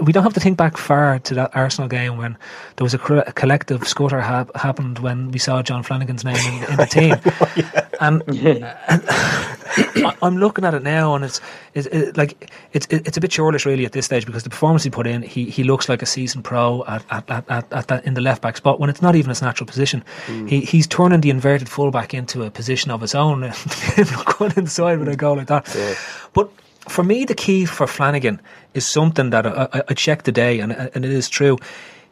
we 0.01 0.13
don't 0.13 0.23
have 0.23 0.33
to 0.35 0.39
think 0.39 0.57
back 0.57 0.77
far 0.77 1.19
to 1.19 1.33
that 1.35 1.51
Arsenal 1.55 1.89
game 1.89 2.17
when 2.17 2.37
there 2.77 2.85
was 2.85 2.93
a, 2.93 2.99
collective 3.35 3.87
scutter 3.87 4.21
hap- 4.21 4.55
happened 4.55 4.99
when 4.99 5.31
we 5.31 5.39
saw 5.39 5.61
John 5.61 5.83
Flanagan's 5.83 6.23
name 6.23 6.37
in, 6.37 6.71
in 6.71 6.77
the 6.77 6.85
team. 6.87 7.15
Oh, 7.41 7.80
And, 8.01 8.23
and 8.27 8.63
uh, 8.63 8.75
uh, 8.87 8.99
I- 9.77 10.17
I'm 10.21 10.37
looking 10.37 10.65
at 10.65 10.73
it 10.73 10.83
now, 10.83 11.15
and 11.15 11.23
it's, 11.23 11.39
it's 11.73 11.87
it, 11.87 12.17
like 12.17 12.51
it's 12.73 12.85
it, 12.87 13.07
it's 13.07 13.17
a 13.17 13.21
bit 13.21 13.31
churlish 13.31 13.65
really 13.65 13.85
at 13.85 13.93
this 13.93 14.05
stage 14.05 14.25
because 14.25 14.43
the 14.43 14.49
performance 14.49 14.83
he 14.83 14.89
put 14.89 15.07
in, 15.07 15.21
he, 15.21 15.45
he 15.49 15.63
looks 15.63 15.87
like 15.87 16.01
a 16.01 16.05
seasoned 16.05 16.43
pro 16.43 16.83
at 16.85 17.05
at, 17.11 17.29
at, 17.29 17.49
at, 17.49 17.71
at 17.71 17.87
that 17.87 18.05
in 18.05 18.13
the 18.15 18.21
left 18.21 18.41
back 18.41 18.57
spot 18.57 18.79
when 18.79 18.89
it's 18.89 19.01
not 19.01 19.15
even 19.15 19.29
his 19.29 19.41
natural 19.41 19.67
position. 19.67 20.03
Mm. 20.27 20.49
He 20.49 20.61
he's 20.61 20.87
turning 20.87 21.21
the 21.21 21.29
inverted 21.29 21.69
fullback 21.69 22.13
into 22.13 22.43
a 22.43 22.51
position 22.51 22.91
of 22.91 23.01
his 23.01 23.15
own, 23.15 23.41
going 24.37 24.53
inside 24.57 24.99
with 24.99 25.07
a 25.07 25.15
goal 25.15 25.37
like 25.37 25.47
that. 25.47 25.65
But 26.33 26.51
for 26.89 27.03
me, 27.03 27.25
the 27.25 27.35
key 27.35 27.65
for 27.65 27.87
Flanagan 27.87 28.41
is 28.73 28.85
something 28.85 29.29
that 29.29 29.45
I, 29.45 29.67
I, 29.71 29.81
I 29.89 29.93
checked 29.93 30.25
today, 30.25 30.59
and 30.59 30.71
and 30.71 31.05
it 31.05 31.11
is 31.11 31.29
true. 31.29 31.57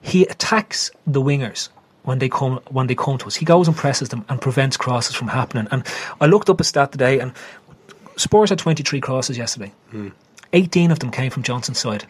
He 0.02 0.24
attacks 0.28 0.92
the 1.06 1.22
wingers 1.22 1.70
when 2.10 2.18
they 2.18 2.28
come 2.28 2.60
when 2.70 2.88
they 2.88 2.96
come 2.96 3.20
to 3.20 3.28
us. 3.28 3.36
He 3.36 3.46
goes 3.46 3.68
and 3.68 3.78
presses 3.78 4.10
them 4.10 4.26
and 4.30 4.42
prevents 4.42 4.76
crosses 4.78 5.16
from 5.16 5.28
happening. 5.28 5.68
And 5.72 5.86
I 6.20 6.26
looked 6.26 6.50
up 6.50 6.60
a 6.60 6.64
stat 6.64 6.92
today, 6.92 7.20
and 7.20 7.32
Spurs 8.18 8.50
had 8.50 8.58
23 8.58 9.00
crosses 9.00 9.38
yesterday. 9.38 9.72
18 10.52 10.92
of 10.92 11.00
them 11.00 11.12
came 11.12 11.30
from 11.30 11.44
Johnson's 11.44 11.78
side. 11.78 12.06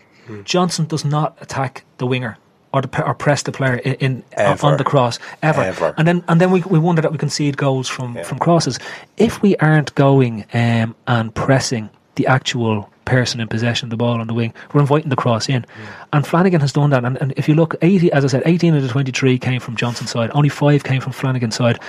Johnson 0.45 0.85
does 0.85 1.03
not 1.03 1.37
attack 1.41 1.83
the 1.97 2.05
winger 2.05 2.37
or, 2.71 2.83
the, 2.83 3.03
or 3.03 3.13
press 3.15 3.43
the 3.43 3.51
player 3.51 3.75
in, 3.75 3.93
in 3.95 4.23
Ever. 4.33 4.67
on 4.67 4.77
the 4.77 4.83
cross 4.83 5.19
ever. 5.41 5.61
Ever. 5.61 5.93
And 5.97 6.07
then 6.07 6.23
and 6.27 6.39
then 6.39 6.51
we, 6.51 6.61
we 6.61 6.79
wonder 6.79 7.01
that 7.01 7.11
we 7.11 7.17
concede 7.17 7.57
goals 7.57 7.89
from, 7.89 8.15
from 8.23 8.39
crosses. 8.39 8.79
If 9.17 9.41
we 9.41 9.57
aren't 9.57 9.93
going 9.95 10.45
um, 10.53 10.95
and 11.07 11.33
pressing 11.35 11.89
the 12.15 12.27
actual 12.27 12.89
person 13.09 13.39
in 13.39 13.47
possession 13.47 13.87
of 13.87 13.89
the 13.89 13.97
ball 13.97 14.21
on 14.21 14.27
the 14.27 14.33
wing, 14.33 14.53
we're 14.73 14.81
inviting 14.81 15.09
the 15.09 15.15
cross 15.15 15.49
in. 15.49 15.65
And 16.13 16.25
Flanagan 16.25 16.61
has 16.61 16.71
done 16.71 16.91
that. 16.91 17.03
And, 17.03 17.17
and 17.21 17.33
if 17.35 17.49
you 17.49 17.55
look, 17.55 17.75
80, 17.81 18.11
as 18.11 18.23
I 18.23 18.27
said, 18.27 18.43
18 18.45 18.75
of 18.75 18.83
the 18.83 18.87
23 18.87 19.39
came 19.39 19.59
from 19.59 19.75
Johnson's 19.75 20.11
side, 20.11 20.31
only 20.33 20.49
five 20.49 20.83
came 20.83 21.01
from 21.01 21.13
Flanagan's 21.13 21.55
side. 21.55 21.79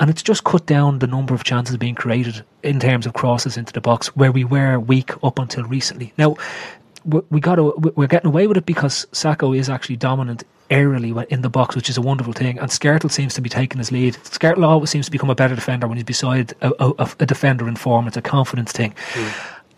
And 0.00 0.10
it's 0.10 0.22
just 0.22 0.44
cut 0.44 0.66
down 0.66 0.98
the 0.98 1.06
number 1.06 1.34
of 1.34 1.44
chances 1.44 1.76
being 1.76 1.94
created 1.94 2.44
in 2.62 2.78
terms 2.78 3.06
of 3.06 3.14
crosses 3.14 3.56
into 3.56 3.72
the 3.72 3.80
box 3.80 4.14
where 4.16 4.32
we 4.32 4.44
were 4.44 4.78
weak 4.78 5.12
up 5.24 5.38
until 5.38 5.64
recently. 5.64 6.12
Now, 6.18 6.36
we 7.30 7.40
got 7.40 7.56
to, 7.56 7.72
we're 7.94 8.08
getting 8.08 8.28
away 8.28 8.46
with 8.46 8.56
it 8.56 8.66
because 8.66 9.06
Sakho 9.12 9.56
is 9.56 9.70
actually 9.70 9.96
dominant 9.96 10.44
aerially 10.70 11.24
in 11.26 11.42
the 11.42 11.48
box, 11.48 11.76
which 11.76 11.88
is 11.88 11.96
a 11.96 12.02
wonderful 12.02 12.32
thing. 12.32 12.58
And 12.58 12.70
Skrtel 12.70 13.10
seems 13.10 13.34
to 13.34 13.40
be 13.40 13.48
taking 13.48 13.78
his 13.78 13.92
lead. 13.92 14.14
Skrtel 14.14 14.66
always 14.66 14.90
seems 14.90 15.06
to 15.06 15.12
become 15.12 15.30
a 15.30 15.34
better 15.34 15.54
defender 15.54 15.86
when 15.86 15.96
he's 15.96 16.04
beside 16.04 16.54
a, 16.60 16.72
a, 16.80 17.10
a 17.20 17.26
defender 17.26 17.68
in 17.68 17.76
form. 17.76 18.08
It's 18.08 18.16
a 18.16 18.22
confidence 18.22 18.72
thing. 18.72 18.94
Hmm. 19.12 19.28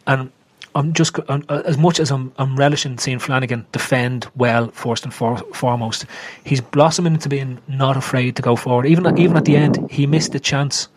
And 0.07 0.33
I'm 0.79 0.93
just 0.93 1.19
I'm, 1.29 1.43
uh, 1.49 1.63
as 1.65 1.77
much 1.77 1.99
as 1.99 2.13
I'm, 2.13 2.33
I'm 2.39 2.57
relishing 2.57 2.99
seeing 2.99 3.19
Flanagan 3.19 3.67
defend 3.73 4.29
well 4.37 4.69
first 4.69 5.05
and 5.05 5.13
for, 5.13 5.39
foremost. 5.53 6.07
He's 6.45 6.61
blossoming 6.61 7.15
into 7.15 7.29
being 7.29 7.59
not 7.67 7.97
afraid 7.97 8.37
to 8.37 8.43
go 8.43 8.55
forward. 8.55 8.87
Even 8.87 9.19
even 9.19 9.37
at 9.37 9.45
the 9.45 9.57
end, 9.57 9.91
he 9.91 10.07
missed 10.07 10.33
the 10.33 10.41
chance 10.41 10.89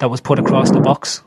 that 0.00 0.10
was 0.10 0.20
put 0.20 0.38
across 0.38 0.70
the 0.70 0.80
box, 0.80 1.22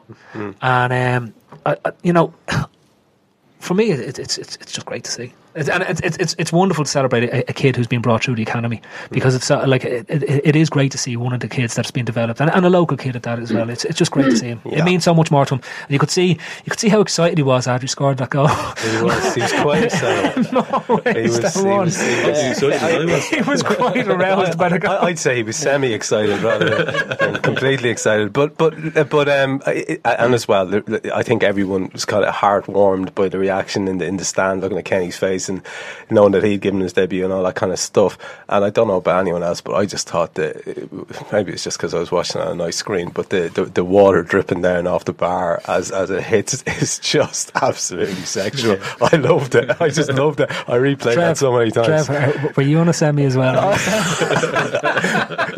and 0.61 0.93
um, 0.93 1.33
I, 1.65 1.77
I, 1.83 1.91
you 2.03 2.13
know, 2.13 2.31
for 3.59 3.73
me, 3.73 3.89
it, 3.89 4.19
it's 4.19 4.37
it's 4.37 4.55
it's 4.57 4.71
just 4.71 4.85
great 4.85 5.03
to 5.05 5.11
see. 5.11 5.33
It's, 5.55 5.69
and 5.69 5.83
it's, 5.83 6.01
it's 6.01 6.17
it's 6.17 6.35
it's 6.37 6.51
wonderful 6.51 6.83
to 6.83 6.89
celebrate 6.91 7.23
a, 7.29 7.49
a 7.49 7.53
kid 7.53 7.75
who's 7.75 7.87
been 7.87 8.01
brought 8.01 8.23
through 8.23 8.35
the 8.35 8.43
academy 8.43 8.81
because 9.09 9.35
it's 9.35 9.49
uh, 9.49 9.65
like 9.65 9.85
it, 9.85 10.05
it, 10.09 10.23
it 10.47 10.55
is 10.55 10.69
great 10.69 10.91
to 10.91 10.97
see 10.97 11.15
one 11.15 11.31
of 11.33 11.39
the 11.39 11.47
kids 11.47 11.75
that's 11.75 11.91
been 11.91 12.03
developed 12.05 12.41
and, 12.41 12.51
and 12.51 12.65
a 12.65 12.69
local 12.69 12.97
kid 12.97 13.15
at 13.15 13.23
that 13.23 13.39
as 13.39 13.53
well. 13.53 13.69
It's 13.69 13.85
it's 13.85 13.97
just 13.97 14.11
great 14.11 14.25
to 14.25 14.37
see 14.37 14.47
him. 14.47 14.61
Yeah. 14.65 14.79
It 14.79 14.83
means 14.85 15.03
so 15.05 15.13
much 15.13 15.31
more 15.31 15.45
to 15.45 15.55
him. 15.55 15.61
And 15.83 15.91
you 15.91 15.99
could 15.99 16.09
see 16.11 16.27
you 16.65 16.69
could 16.69 16.79
see 16.79 16.89
how 16.89 16.99
excited 17.01 17.37
he 17.37 17.43
was 17.43 17.67
after 17.67 17.83
he 17.85 17.87
scored 17.87 18.17
that 18.17 18.29
goal. 18.31 18.47
He 18.47 19.01
was, 19.01 19.33
he 19.35 19.41
was 19.41 19.53
quite 19.53 19.83
excited. 19.89 20.51
no 20.51 20.61
way, 20.89 21.23
He 21.23 21.29
was, 21.29 21.39
that 21.39 21.53
he 21.55 21.63
one. 21.63 21.85
was, 21.85 22.01
he 22.01 23.05
was, 23.11 23.27
he 23.29 23.41
was 23.41 23.63
quite 23.63 24.07
aroused 24.07 24.57
by 24.57 24.69
the 24.69 24.79
goal. 24.79 24.91
I- 24.91 25.05
I'd 25.07 25.19
say 25.19 25.37
he 25.37 25.43
was 25.43 25.55
semi-excited 25.55 26.41
rather 26.41 26.83
than- 26.85 27.17
than 27.33 27.41
completely 27.41 27.89
excited. 27.89 28.33
But 28.33 28.57
but 28.57 28.73
uh, 28.97 29.03
but 29.05 29.29
um, 29.29 29.61
I- 29.65 29.99
I- 30.03 30.15
and 30.15 30.33
as 30.33 30.47
well, 30.47 30.81
I 31.13 31.23
think 31.23 31.43
everyone 31.43 31.89
was 31.93 32.03
kind 32.05 32.25
of 32.25 32.33
heart-warmed 32.33 33.15
by 33.15 33.29
the 33.29 33.39
reaction 33.39 33.87
in 33.87 33.99
the 33.99 34.05
in 34.05 34.17
the 34.17 34.25
stand, 34.25 34.61
looking 34.61 34.77
at 34.77 34.85
Kenny's 34.85 35.15
face 35.17 35.44
and 35.49 35.61
knowing 36.09 36.31
that 36.33 36.43
he'd 36.43 36.61
given 36.61 36.79
his 36.79 36.93
debut 36.93 37.23
and 37.23 37.33
all 37.33 37.43
that 37.43 37.55
kind 37.55 37.71
of 37.71 37.79
stuff. 37.79 38.17
And 38.49 38.63
I 38.63 38.69
don't 38.69 38.87
know 38.87 38.97
about 38.97 39.21
anyone 39.21 39.43
else, 39.43 39.61
but 39.61 39.75
I 39.75 39.85
just 39.85 40.09
thought 40.09 40.35
that 40.35 40.67
uh, 40.67 41.25
maybe 41.31 41.51
it's 41.53 41.63
just 41.63 41.77
because 41.77 41.93
I 41.93 41.99
was 41.99 42.11
watching 42.11 42.41
on 42.41 42.47
a 42.51 42.55
nice 42.55 42.77
screen, 42.77 43.09
but 43.09 43.29
the, 43.29 43.49
the 43.49 43.65
the 43.65 43.83
water 43.83 44.23
dripping 44.23 44.61
down 44.61 44.87
off 44.87 45.05
the 45.05 45.13
bar 45.13 45.61
as 45.67 45.91
as 45.91 46.09
it 46.09 46.23
hits 46.23 46.63
is 46.63 46.99
just 46.99 47.51
absolutely 47.55 48.15
sexual. 48.25 48.77
I 49.01 49.15
loved 49.17 49.55
it. 49.55 49.69
I 49.81 49.89
just 49.89 50.11
loved 50.11 50.39
it. 50.39 50.49
I 50.51 50.77
replayed 50.77 51.15
that 51.15 51.37
so 51.37 51.51
many 51.57 51.71
times. 51.71 52.05
Trev, 52.07 52.45
uh, 52.45 52.49
were 52.55 52.63
you 52.63 52.79
on 52.79 52.89
a 52.89 52.93
semi 52.93 53.25
as 53.25 53.37
well? 53.37 53.73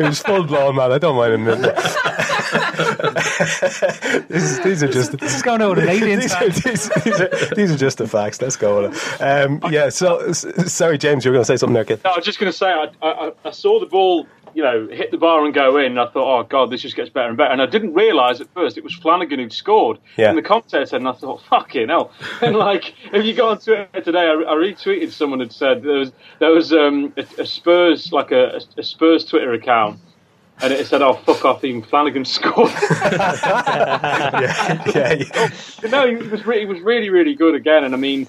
was 0.00 0.20
full 0.20 0.44
blown, 0.44 0.76
man. 0.76 0.92
I 0.92 0.98
don't 0.98 1.16
mind 1.16 1.32
admitting 1.34 1.64
it. 1.76 1.76
this 4.28 4.42
is, 4.44 4.60
these 4.60 4.82
are 4.82 4.88
just 4.88 5.18
this 5.18 5.34
is 5.34 5.42
going 5.42 5.60
out 5.60 5.76
with 5.76 5.84
an 5.84 5.88
alien 5.88 6.20
these, 6.20 6.32
are, 6.32 6.48
these, 6.48 6.88
these, 7.04 7.20
are, 7.20 7.54
these 7.54 7.72
are 7.72 7.76
just 7.76 7.98
the 7.98 8.06
facts. 8.06 8.40
Let's 8.40 8.56
go 8.56 8.82
with 8.82 8.94
it. 8.94 9.22
Um, 9.22 9.60
yeah. 9.70 9.88
So, 9.88 10.32
sorry, 10.32 10.98
James, 10.98 11.24
you 11.24 11.30
were 11.30 11.34
going 11.34 11.42
to 11.42 11.46
say 11.46 11.56
something 11.56 11.74
there, 11.74 11.84
kid. 11.84 12.00
No, 12.04 12.12
I 12.12 12.16
was 12.16 12.24
just 12.24 12.38
going 12.38 12.52
to 12.52 12.56
say, 12.56 12.70
I, 12.70 12.88
I, 13.02 13.32
I 13.44 13.50
saw 13.50 13.80
the 13.80 13.86
ball, 13.86 14.26
you 14.54 14.62
know, 14.62 14.86
hit 14.88 15.10
the 15.10 15.18
bar 15.18 15.44
and 15.44 15.52
go 15.52 15.76
in. 15.78 15.86
And 15.86 16.00
I 16.00 16.06
thought, 16.06 16.40
oh 16.40 16.42
god, 16.44 16.70
this 16.70 16.82
just 16.82 16.96
gets 16.96 17.10
better 17.10 17.28
and 17.28 17.36
better. 17.36 17.52
And 17.52 17.60
I 17.60 17.66
didn't 17.66 17.94
realise 17.94 18.40
at 18.40 18.52
first 18.54 18.78
it 18.78 18.84
was 18.84 18.94
Flanagan 18.94 19.40
who'd 19.40 19.52
scored. 19.52 19.98
Yeah. 20.16 20.28
And 20.28 20.38
the 20.38 20.42
commentator 20.42 20.86
said, 20.86 21.00
and 21.00 21.08
I 21.08 21.12
thought, 21.12 21.42
fucking 21.42 21.88
hell. 21.88 22.12
And 22.42 22.56
like, 22.56 22.94
if 23.12 23.24
you 23.24 23.34
go 23.34 23.48
on 23.48 23.58
Twitter 23.58 24.00
today, 24.00 24.26
I, 24.26 24.32
I 24.34 24.54
retweeted 24.54 25.10
someone 25.10 25.40
had 25.40 25.52
said 25.52 25.82
there 25.82 25.98
was 25.98 26.12
there 26.38 26.50
was 26.50 26.72
um, 26.72 27.12
a, 27.16 27.26
a 27.40 27.46
Spurs 27.46 28.12
like 28.12 28.30
a, 28.30 28.60
a 28.76 28.82
Spurs 28.82 29.24
Twitter 29.24 29.52
account. 29.52 29.98
And 30.60 30.72
it 30.72 30.86
said, 30.86 31.02
"Oh 31.02 31.14
fuck 31.14 31.44
off!" 31.44 31.64
Even 31.64 31.82
Flanagan 31.82 32.24
scored. 32.24 32.70
yeah, 33.12 34.84
yeah. 34.94 35.50
no, 35.88 36.08
he 36.08 36.16
was 36.16 36.44
re- 36.44 36.60
he 36.60 36.66
was 36.66 36.80
really 36.80 37.10
really 37.10 37.34
good 37.34 37.54
again, 37.54 37.84
and 37.84 37.94
I 37.94 37.96
mean, 37.96 38.26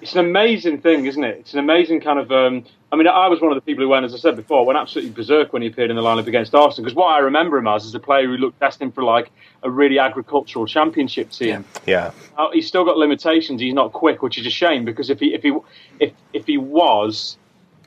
it's 0.00 0.14
an 0.14 0.20
amazing 0.20 0.80
thing, 0.80 1.06
isn't 1.06 1.22
it? 1.22 1.38
It's 1.40 1.52
an 1.52 1.58
amazing 1.58 2.00
kind 2.00 2.18
of. 2.18 2.32
Um, 2.32 2.64
I 2.92 2.96
mean, 2.96 3.06
I 3.06 3.28
was 3.28 3.40
one 3.40 3.52
of 3.52 3.56
the 3.56 3.60
people 3.60 3.84
who 3.84 3.88
went, 3.88 4.04
as 4.04 4.14
I 4.14 4.16
said 4.18 4.34
before, 4.34 4.66
went 4.66 4.78
absolutely 4.78 5.12
berserk 5.12 5.52
when 5.52 5.62
he 5.62 5.68
appeared 5.68 5.90
in 5.90 5.96
the 5.96 6.02
lineup 6.02 6.26
against 6.26 6.54
Arsenal. 6.54 6.84
Because 6.84 6.96
what 6.96 7.14
I 7.14 7.18
remember 7.18 7.56
him 7.56 7.68
as 7.68 7.84
is 7.84 7.94
a 7.94 8.00
player 8.00 8.26
who 8.26 8.36
looked 8.36 8.58
destined 8.58 8.94
for 8.94 9.04
like 9.04 9.30
a 9.62 9.70
really 9.70 9.98
agricultural 9.98 10.66
championship 10.66 11.30
team. 11.30 11.64
Yeah. 11.86 12.10
Uh, 12.36 12.50
he's 12.52 12.66
still 12.66 12.84
got 12.84 12.96
limitations. 12.96 13.60
He's 13.60 13.74
not 13.74 13.92
quick, 13.92 14.22
which 14.22 14.38
is 14.38 14.46
a 14.46 14.50
shame 14.50 14.84
because 14.84 15.08
if 15.08 15.20
he 15.20 15.34
if 15.34 15.42
he 15.42 15.56
if 16.00 16.12
if 16.32 16.46
he 16.46 16.56
was, 16.56 17.36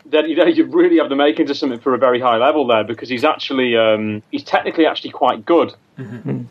then 0.05 0.29
you 0.29 0.35
know 0.35 0.45
you 0.45 0.65
really 0.65 0.97
have 0.97 1.09
the 1.09 1.15
makings 1.15 1.49
of 1.49 1.57
something 1.57 1.79
for 1.79 1.93
a 1.93 1.97
very 1.97 2.19
high 2.19 2.37
level 2.37 2.67
there 2.67 2.83
because 2.83 3.09
he's 3.09 3.23
actually 3.23 3.75
um, 3.77 4.21
he's 4.31 4.43
technically 4.43 4.85
actually 4.85 5.11
quite 5.11 5.45
good. 5.45 5.73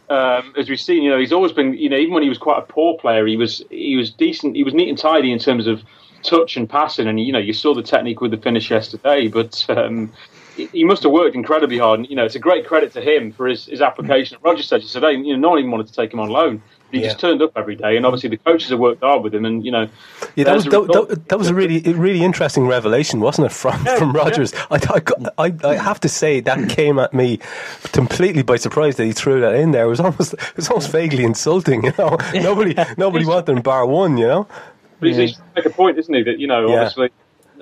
Um, 0.09 0.55
as 0.57 0.69
we've 0.69 0.81
seen, 0.81 1.03
you 1.03 1.11
know, 1.11 1.19
he's 1.19 1.33
always 1.33 1.53
been, 1.53 1.75
you 1.75 1.89
know, 1.89 1.97
even 1.97 2.15
when 2.15 2.23
he 2.23 2.29
was 2.29 2.39
quite 2.39 2.59
a 2.59 2.63
poor 2.63 2.97
player, 2.99 3.27
he 3.27 3.37
was 3.37 3.63
he 3.71 3.97
was 3.97 4.11
decent. 4.11 4.57
He 4.57 4.65
was 4.65 4.75
neat 4.75 4.89
and 4.89 4.99
tidy 4.99 5.33
in 5.33 5.39
terms 5.39 5.67
of 5.67 5.83
touch 6.23 6.57
and 6.57 6.69
passing, 6.69 7.09
and 7.09 7.19
you 7.21 7.33
know, 7.33 7.39
you 7.39 7.53
saw 7.53 7.75
the 7.75 7.83
technique 7.83 8.21
with 8.21 8.31
the 8.31 8.37
finish 8.37 8.71
yesterday. 8.71 9.29
But 9.29 9.65
um, 9.69 10.13
he- 10.55 10.71
he 10.73 10.85
must 10.85 11.03
have 11.03 11.13
worked 11.13 11.35
incredibly 11.35 11.79
hard. 11.79 12.01
And, 12.01 12.09
you 12.11 12.17
know, 12.17 12.25
it's 12.25 12.35
a 12.35 12.39
great 12.41 12.67
credit 12.67 12.93
to 12.93 13.01
him 13.01 13.33
for 13.33 13.47
his, 13.47 13.67
his 13.67 13.81
application. 13.81 14.39
Roger 14.43 14.63
said 14.63 14.83
yesterday, 14.83 15.13
you 15.13 15.33
know, 15.35 15.39
no 15.39 15.51
one 15.51 15.59
even 15.59 15.71
wanted 15.71 15.87
to 15.89 15.95
take 15.95 16.13
him 16.13 16.21
on 16.21 16.29
loan. 16.29 16.63
He 16.93 16.99
Yeah. 17.01 17.07
just 17.09 17.19
turned 17.21 17.43
up 17.43 17.53
every 17.57 17.75
day, 17.75 17.97
and 17.97 18.05
obviously 18.07 18.29
the 18.29 18.37
coaches 18.37 18.69
have 18.71 18.79
worked 18.79 19.03
hard 19.03 19.23
with 19.23 19.35
him. 19.35 19.45
And 19.45 19.65
you 19.65 19.73
know, 19.73 19.89
Yeah, 20.37 20.45
that 20.45 20.55
was 20.55 20.67
a 20.67 20.71
that, 20.71 21.07
that, 21.09 21.29
that 21.31 21.39
was 21.39 21.49
a 21.49 21.55
really 21.55 21.81
really 21.95 22.23
interesting 22.23 22.67
revelation, 22.69 23.19
wasn't 23.21 23.47
it, 23.47 23.53
from 23.53 23.85
from 23.99 24.13
Rodgers? 24.13 24.53
I, 24.71 24.75
I, 24.75 25.01
got- 25.01 25.35
I 25.39 25.55
I 25.65 25.75
have 25.77 25.99
to 26.01 26.09
say 26.09 26.41
that 26.41 26.69
came 26.69 26.99
at 26.99 27.13
me 27.15 27.39
completely 27.93 28.43
by 28.43 28.57
surprise 28.57 28.97
that 28.97 29.05
he 29.07 29.13
threw 29.13 29.41
that 29.41 29.55
in 29.55 29.71
there. 29.73 29.87
It 29.87 29.89
was 29.89 30.01
almost 30.01 30.35
it 30.35 30.57
was 30.57 30.69
almost 30.69 30.91
vaguely 30.93 31.25
insulting, 31.25 31.85
you 31.85 31.93
know. 31.99 32.19
Nobody 32.35 32.75
nobody 32.99 33.25
wanted 33.25 33.49
him 33.57 33.63
bar 33.63 33.87
one, 33.87 34.19
you 34.19 34.27
know. 34.27 34.47
But 35.01 35.09
he's, 35.09 35.17
he's 35.17 35.39
make 35.57 35.67
a 35.67 35.71
point, 35.71 35.99
isn't 35.99 36.15
he? 36.15 36.23
That 36.23 36.39
you 36.39 36.47
know, 36.47 36.69
Yeah. 36.69 36.75
obviously, 36.75 37.09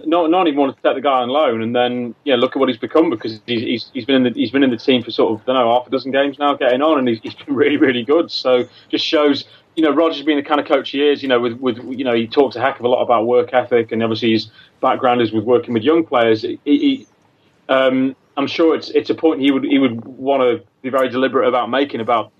not 0.07 0.31
not 0.31 0.47
even 0.47 0.59
wanted 0.59 0.77
to 0.77 0.83
take 0.83 0.95
the 0.95 1.01
guy 1.01 1.21
on 1.21 1.29
loan, 1.29 1.63
and 1.63 1.75
then 1.75 2.15
yeah, 2.25 2.37
look 2.37 2.57
at 2.57 2.61
what 2.61 2.69
he's 2.69 2.79
become 2.79 3.11
because 3.11 3.41
he's 3.47 3.61
he's, 3.63 3.91
he's 3.93 4.05
been 4.05 4.17
in 4.17 4.23
the 4.25 4.31
he's 4.39 4.51
been 4.51 4.63
in 4.63 4.71
the 4.71 4.77
team 4.77 5.03
for 5.03 5.11
sort 5.11 5.33
of 5.33 5.43
I 5.43 5.53
don't 5.53 5.55
know 5.57 5.73
half 5.73 5.87
a 5.87 5.91
dozen 5.91 6.13
games 6.13 6.39
now, 6.39 6.55
getting 6.55 6.83
on, 6.83 6.99
and 6.99 7.09
he's, 7.09 7.21
he's 7.23 7.35
been 7.35 7.55
really 7.55 7.77
really 7.77 8.05
good. 8.05 8.31
So 8.31 8.65
just 8.89 9.05
shows. 9.05 9.45
You 9.77 9.85
know, 9.85 9.95
Rodgers 9.95 10.23
being 10.23 10.37
the 10.37 10.45
kind 10.45 10.61
of 10.61 10.67
coach 10.67 10.91
he 10.91 11.09
is, 11.09 11.23
you 11.23 11.29
know, 11.29 11.39
with, 11.41 11.55
with 11.55 11.79
you 11.85 12.05
know, 12.05 12.13
he 12.13 12.27
talks 12.27 12.57
a 12.57 12.61
heck 12.61 12.81
of 12.81 12.85
a 12.85 12.89
lot 12.89 13.03
about 13.03 13.27
work 13.27 13.55
ethic, 13.55 13.93
and 13.93 14.03
obviously 14.03 14.33
his 14.33 14.51
background 14.81 15.23
is 15.23 15.33
with 15.33 15.45
working 15.45 15.73
with 15.73 15.85
young 15.85 16.05
players. 16.05 16.43
He, 16.43 16.59
he, 16.65 17.07
um, 17.69 18.17
I'm 18.37 18.49
sure 18.49 18.75
it's 18.75 18.91
it's 18.91 19.11
a 19.11 19.15
point 19.15 19.41
he 19.41 19.53
would 19.53 19.65
he 19.65 19.79
would 19.79 20.05
want 20.05 20.43
to 20.43 20.67
be 20.83 20.91
very 20.91 21.09
deliberate 21.09 21.47
about 21.47 21.71
making 21.71 22.01
about 22.01 22.33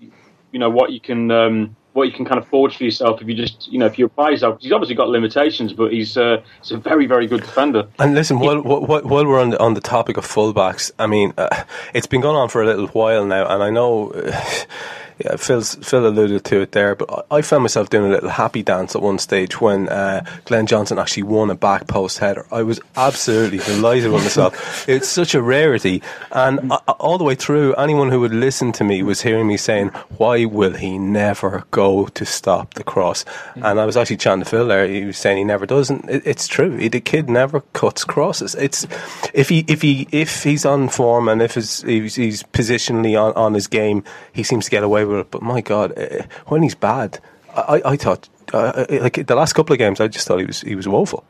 you 0.51 0.59
know 0.59 0.69
what 0.69 0.91
you 0.91 0.99
can 0.99 1.31
um, 1.31 1.75
what 1.93 2.03
you 2.03 2.13
can 2.13 2.25
kind 2.25 2.39
of 2.39 2.47
forge 2.47 2.77
for 2.77 2.83
yourself 2.83 3.21
if 3.21 3.27
you 3.27 3.33
just 3.33 3.71
you 3.71 3.77
know 3.77 3.85
if 3.85 3.99
you 3.99 4.05
apply 4.05 4.29
yourself. 4.29 4.59
he's 4.61 4.71
obviously 4.71 4.95
got 4.95 5.09
limitations, 5.09 5.73
but 5.73 5.91
he's 5.91 6.17
uh, 6.17 6.41
he's 6.61 6.71
a 6.71 6.77
very 6.77 7.05
very 7.05 7.27
good 7.27 7.41
defender. 7.41 7.87
And 7.99 8.15
listen, 8.15 8.39
while, 8.39 8.61
while, 8.61 9.01
while 9.01 9.25
we're 9.25 9.41
on 9.41 9.51
the, 9.51 9.59
on 9.59 9.73
the 9.73 9.81
topic 9.81 10.17
of 10.17 10.25
fullbacks, 10.25 10.91
I 10.99 11.07
mean, 11.07 11.33
uh, 11.37 11.63
it's 11.93 12.07
been 12.07 12.21
going 12.21 12.35
on 12.35 12.49
for 12.49 12.61
a 12.61 12.65
little 12.65 12.87
while 12.87 13.25
now, 13.25 13.47
and 13.47 13.63
I 13.63 13.69
know 13.69 14.11
uh, 14.11 14.41
yeah, 15.25 15.35
Phil's, 15.35 15.75
Phil 15.75 16.07
alluded 16.07 16.45
to 16.45 16.61
it 16.61 16.71
there, 16.71 16.95
but 16.95 17.27
I 17.29 17.41
I 17.41 17.43
found 17.43 17.63
myself 17.63 17.89
doing 17.89 18.05
a 18.05 18.13
little 18.13 18.29
happy 18.29 18.61
dance 18.61 18.95
at 18.95 19.01
one 19.01 19.17
stage 19.17 19.59
when 19.59 19.89
uh, 19.89 20.23
Glenn 20.45 20.67
Johnson 20.67 20.99
actually 20.99 21.23
won 21.23 21.49
a 21.49 21.55
back 21.55 21.87
post 21.87 22.19
header. 22.19 22.45
I 22.51 22.61
was 22.61 22.79
absolutely 22.95 23.57
delighted 23.57 24.11
with 24.11 24.21
myself. 24.21 24.53
It's 24.87 25.07
such 25.07 25.33
a 25.33 25.41
rarity, 25.41 26.03
and 26.31 26.71
uh, 26.71 26.77
all 26.99 27.17
the 27.17 27.23
way 27.23 27.33
through, 27.33 27.73
anyone 27.75 28.11
who 28.11 28.19
would 28.19 28.31
listen 28.31 28.71
to 28.73 28.83
me 28.83 29.01
was 29.01 29.23
hearing 29.23 29.47
me 29.47 29.57
saying, 29.57 29.87
"Why 30.17 30.45
will 30.45 30.75
he 30.75 30.99
never 30.99 31.63
go 31.71 32.05
to 32.05 32.25
stop 32.25 32.75
the 32.75 32.83
cross?" 32.83 33.25
And 33.55 33.79
I 33.79 33.85
was 33.85 33.97
actually 33.97 34.17
chatting 34.17 34.43
to 34.43 34.49
Phil 34.49 34.67
there. 34.67 34.87
He 34.87 35.05
was 35.05 35.17
saying 35.17 35.39
he 35.39 35.43
never 35.43 35.65
does, 35.65 35.89
and 35.89 36.07
it, 36.07 36.21
it's 36.27 36.47
true. 36.47 36.77
He, 36.77 36.89
the 36.89 37.01
kid 37.01 37.27
never 37.27 37.61
cuts 37.73 38.03
crosses. 38.03 38.53
It's 38.53 38.85
if 39.33 39.49
he 39.49 39.65
if 39.67 39.81
he 39.81 40.07
if 40.11 40.43
he's 40.43 40.63
on 40.63 40.89
form 40.89 41.27
and 41.27 41.41
if 41.41 41.55
his, 41.55 41.81
he's, 41.81 42.13
he's 42.13 42.43
positionally 42.43 43.19
on, 43.19 43.33
on 43.33 43.55
his 43.55 43.65
game, 43.65 44.03
he 44.31 44.43
seems 44.43 44.65
to 44.65 44.71
get 44.71 44.83
away 44.83 45.05
with 45.05 45.10
But 45.31 45.41
my 45.41 45.61
God, 45.61 45.93
eh, 45.97 46.25
when 46.47 46.63
he's 46.63 46.75
bad, 46.75 47.19
I, 47.55 47.81
I 47.85 47.95
thought 47.97 48.29
uh, 48.53 48.85
like 48.89 49.25
the 49.27 49.35
last 49.35 49.53
couple 49.53 49.73
of 49.73 49.79
games, 49.79 49.99
I 49.99 50.07
just 50.07 50.27
thought 50.27 50.39
he 50.39 50.45
was 50.45 50.61
he 50.61 50.75
was 50.75 50.87
woeful. 50.87 51.23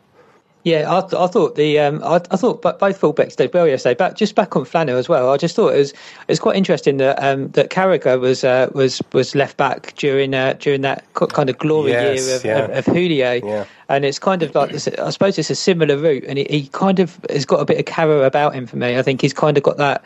Yeah, 0.63 0.95
I, 0.95 1.01
th- 1.01 1.13
I 1.15 1.25
thought 1.25 1.55
the 1.55 1.79
um, 1.79 2.03
I, 2.03 2.17
I 2.29 2.37
thought 2.37 2.61
bo- 2.61 2.77
both 2.77 3.01
fullbacks 3.01 3.35
did 3.35 3.51
well 3.51 3.67
yesterday. 3.67 3.95
But 3.95 4.15
just 4.15 4.35
back 4.35 4.55
on 4.55 4.63
Flano 4.63 4.89
as 4.89 5.09
well, 5.09 5.31
I 5.31 5.37
just 5.37 5.55
thought 5.55 5.73
it 5.73 5.77
was 5.79 5.91
it 5.91 6.27
was 6.29 6.39
quite 6.39 6.55
interesting 6.55 6.97
that 6.97 7.17
um, 7.23 7.47
that 7.53 7.71
Carragher 7.71 8.19
was 8.19 8.43
uh, 8.43 8.69
was 8.75 9.01
was 9.11 9.33
left 9.33 9.57
back 9.57 9.95
during 9.95 10.35
uh, 10.35 10.53
during 10.59 10.81
that 10.81 11.03
co- 11.15 11.25
kind 11.25 11.49
of 11.49 11.57
glory 11.57 11.91
Yes, 11.93 12.27
year 12.27 12.35
of, 12.35 12.45
yeah. 12.45 12.57
of, 12.77 12.87
of 12.87 12.93
Julio, 12.95 13.33
Yeah. 13.43 13.65
and 13.89 14.05
it's 14.05 14.19
kind 14.19 14.43
of 14.43 14.53
like 14.53 14.71
this, 14.71 14.87
I 14.87 15.09
suppose 15.09 15.39
it's 15.39 15.49
a 15.49 15.55
similar 15.55 15.97
route, 15.97 16.25
and 16.27 16.37
he, 16.37 16.45
he 16.47 16.67
kind 16.67 16.99
of 16.99 17.19
has 17.31 17.43
got 17.43 17.59
a 17.59 17.65
bit 17.65 17.79
of 17.79 17.85
Carragher 17.85 18.23
about 18.27 18.53
him 18.53 18.67
for 18.67 18.77
me. 18.77 18.99
I 18.99 19.01
think 19.01 19.21
he's 19.21 19.33
kind 19.33 19.57
of 19.57 19.63
got 19.63 19.77
that. 19.77 20.03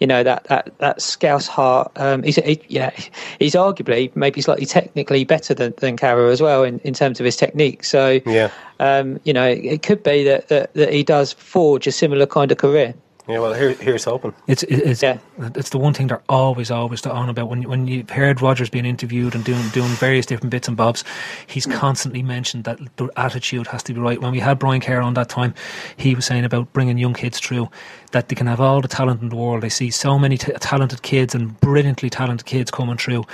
You 0.00 0.06
know 0.06 0.22
that 0.22 0.44
that 0.44 0.72
that 0.78 1.00
scouse 1.00 1.46
heart. 1.46 1.92
Um, 1.96 2.22
he's 2.22 2.36
he, 2.36 2.60
yeah, 2.68 2.90
he's 3.38 3.54
arguably 3.54 4.14
maybe 4.16 4.40
slightly 4.40 4.66
technically 4.66 5.24
better 5.24 5.54
than 5.54 5.74
than 5.78 5.96
Carra 5.96 6.30
as 6.30 6.40
well 6.40 6.64
in, 6.64 6.78
in 6.80 6.94
terms 6.94 7.20
of 7.20 7.24
his 7.24 7.36
technique. 7.36 7.84
So 7.84 8.20
Yeah. 8.26 8.50
um, 8.80 9.20
you 9.24 9.32
know, 9.32 9.46
it 9.46 9.82
could 9.82 10.02
be 10.02 10.24
that, 10.24 10.48
that, 10.48 10.74
that 10.74 10.92
he 10.92 11.02
does 11.02 11.32
forge 11.32 11.86
a 11.86 11.92
similar 11.92 12.26
kind 12.26 12.50
of 12.50 12.58
career. 12.58 12.94
Yeah, 13.26 13.38
well, 13.38 13.54
here, 13.54 13.72
here's 13.72 14.04
hoping. 14.04 14.34
It's 14.46 14.64
it's 14.64 15.02
it's 15.02 15.70
the 15.70 15.78
one 15.78 15.94
thing 15.94 16.08
they're 16.08 16.22
always 16.28 16.70
always 16.70 17.06
on 17.06 17.30
about 17.30 17.48
when 17.48 17.62
when 17.62 17.86
you've 17.86 18.10
heard 18.10 18.42
Rodgers 18.42 18.68
being 18.68 18.84
interviewed 18.84 19.34
and 19.34 19.42
doing 19.42 19.66
doing 19.70 19.88
various 19.92 20.26
different 20.26 20.50
bits 20.50 20.68
and 20.68 20.76
bobs, 20.76 21.04
he's 21.46 21.64
constantly 21.64 22.22
mentioned 22.22 22.64
that 22.64 22.78
the 22.96 23.08
attitude 23.16 23.66
has 23.68 23.82
to 23.84 23.94
be 23.94 24.00
right. 24.00 24.20
When 24.20 24.32
we 24.32 24.40
had 24.40 24.58
Brian 24.58 24.82
Kerr 24.82 25.00
on 25.00 25.14
that 25.14 25.30
time, 25.30 25.54
he 25.96 26.14
was 26.14 26.26
saying 26.26 26.44
about 26.44 26.70
bringing 26.74 26.98
young 26.98 27.14
kids 27.14 27.40
through 27.40 27.70
that 28.12 28.28
they 28.28 28.34
can 28.34 28.46
have 28.46 28.60
all 28.60 28.82
the 28.82 28.88
talent 28.88 29.22
in 29.22 29.30
the 29.30 29.36
world. 29.36 29.62
They 29.62 29.70
see 29.70 29.90
so 29.90 30.18
many 30.18 30.36
t- 30.36 30.52
talented 30.60 31.00
kids 31.00 31.34
and 31.34 31.58
brilliantly 31.60 32.10
talented 32.10 32.46
kids 32.46 32.70
coming 32.70 32.98
through, 32.98 33.24